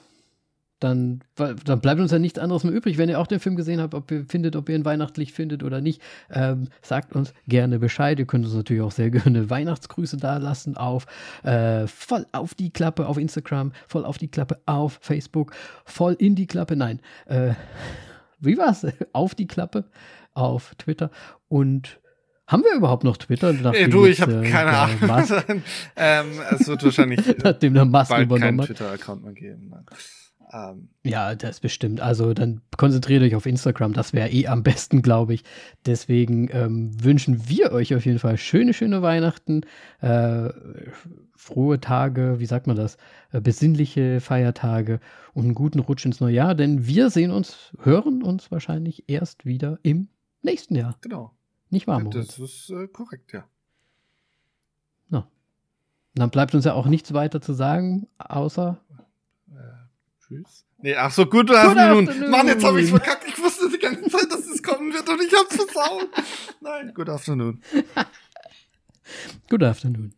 Dann, 0.79 1.23
dann 1.35 1.79
bleibt 1.79 1.99
uns 1.99 2.11
ja 2.11 2.19
nichts 2.19 2.37
anderes 2.37 2.63
mehr 2.63 2.73
übrig. 2.73 2.97
Wenn 2.97 3.09
ihr 3.09 3.19
auch 3.19 3.27
den 3.27 3.39
Film 3.39 3.55
gesehen 3.55 3.81
habt, 3.81 3.95
ob 3.95 4.11
ihr 4.11 4.25
findet, 4.25 4.55
ob 4.55 4.69
ihr 4.69 4.75
ihn 4.75 4.85
weihnachtlich 4.85 5.33
findet 5.33 5.63
oder 5.63 5.81
nicht, 5.81 6.01
ähm, 6.29 6.67
sagt 6.81 7.15
uns 7.15 7.33
gerne 7.47 7.79
Bescheid. 7.79 8.19
Ihr 8.19 8.25
könnt 8.25 8.45
uns 8.45 8.53
natürlich 8.53 8.83
auch 8.83 8.91
sehr 8.91 9.09
gerne 9.11 9.49
Weihnachtsgrüße 9.49 10.17
da 10.17 10.37
lassen 10.37 10.77
auf 10.77 11.07
äh, 11.43 11.87
voll 11.87 12.25
auf 12.31 12.53
die 12.53 12.71
Klappe 12.71 13.07
auf 13.07 13.17
Instagram, 13.17 13.71
voll 13.87 14.05
auf 14.05 14.17
die 14.17 14.27
Klappe 14.27 14.59
auf 14.65 14.99
Facebook, 15.01 15.53
voll 15.85 16.15
in 16.19 16.35
die 16.35 16.47
Klappe, 16.47 16.75
nein, 16.75 17.01
äh, 17.25 17.53
wie 18.39 18.57
war's? 18.57 18.85
auf 19.13 19.33
die 19.33 19.47
Klappe 19.47 19.85
auf 20.33 20.75
Twitter 20.75 21.09
und 21.47 21.99
haben 22.45 22.63
wir 22.63 22.75
überhaupt 22.75 23.03
noch 23.03 23.17
Twitter? 23.17 23.53
Ey, 23.73 23.89
du, 23.89 24.05
ich 24.05 24.21
habe 24.21 24.45
äh, 24.45 24.49
keine 24.49 24.71
Ahnung. 24.71 25.63
ähm, 25.97 26.27
es 26.51 26.65
wird 26.65 26.81
wahrscheinlich 26.81 27.19
nachdem 27.43 27.73
der 27.73 27.83
Musk 27.83 28.09
bald 28.09 28.29
keinen 28.29 28.61
Twitter-Account 28.61 29.23
mehr 29.23 29.33
geben. 29.33 29.67
Nein. 29.69 29.83
Ähm, 30.51 30.89
ja, 31.03 31.35
das 31.35 31.59
bestimmt. 31.59 31.99
Also 31.99 32.33
dann 32.33 32.61
konzentriert 32.77 33.21
euch 33.21 33.35
auf 33.35 33.45
Instagram, 33.45 33.93
das 33.93 34.13
wäre 34.13 34.29
eh 34.29 34.47
am 34.47 34.63
besten, 34.63 35.01
glaube 35.01 35.33
ich. 35.33 35.43
Deswegen 35.85 36.49
ähm, 36.51 36.91
wünschen 37.03 37.49
wir 37.49 37.71
euch 37.71 37.93
auf 37.93 38.05
jeden 38.05 38.19
Fall 38.19 38.37
schöne, 38.37 38.73
schöne 38.73 39.01
Weihnachten, 39.01 39.61
äh, 39.99 40.49
frohe 41.35 41.79
Tage, 41.79 42.39
wie 42.39 42.45
sagt 42.45 42.67
man 42.67 42.77
das, 42.77 42.97
äh, 43.31 43.41
besinnliche 43.41 44.21
Feiertage 44.21 44.99
und 45.33 45.45
einen 45.45 45.55
guten 45.55 45.79
Rutsch 45.79 46.05
ins 46.05 46.21
neue 46.21 46.35
Jahr, 46.35 46.55
denn 46.55 46.87
wir 46.87 47.09
sehen 47.09 47.31
uns, 47.31 47.73
hören 47.81 48.23
uns 48.23 48.49
wahrscheinlich 48.49 49.03
erst 49.07 49.45
wieder 49.45 49.79
im 49.83 50.07
nächsten 50.41 50.75
Jahr. 50.75 50.97
Genau. 51.01 51.33
Nicht 51.69 51.87
wahr, 51.87 51.99
Moritz? 51.99 52.37
Das 52.37 52.39
ist 52.39 52.69
äh, 52.69 52.87
korrekt, 52.87 53.33
ja. 53.33 53.43
Na. 55.09 55.27
Dann 56.15 56.29
bleibt 56.29 56.55
uns 56.55 56.63
ja 56.63 56.73
auch 56.73 56.85
nichts 56.85 57.13
weiter 57.13 57.41
zu 57.41 57.51
sagen, 57.51 58.07
außer 58.17 58.79
Tschüss. 60.27 60.65
Nee, 60.79 60.95
ach 60.95 61.11
so, 61.11 61.25
good 61.25 61.49
afternoon. 61.51 62.07
afternoon. 62.07 62.31
Mann, 62.31 62.47
jetzt 62.47 62.63
habe 62.63 62.81
ich 62.81 62.89
verkackt. 62.89 63.25
Ich 63.27 63.39
wusste 63.39 63.69
die 63.69 63.79
ganze 63.79 64.09
Zeit, 64.09 64.29
dass 64.29 64.45
es 64.45 64.61
kommen 64.61 64.93
wird 64.93 65.07
und 65.07 65.21
ich 65.21 65.33
hab's 65.33 65.55
versaut. 65.55 66.09
Nein, 66.59 66.91
good 66.93 67.09
afternoon. 67.09 67.61
good 69.49 69.63
afternoon. 69.63 70.13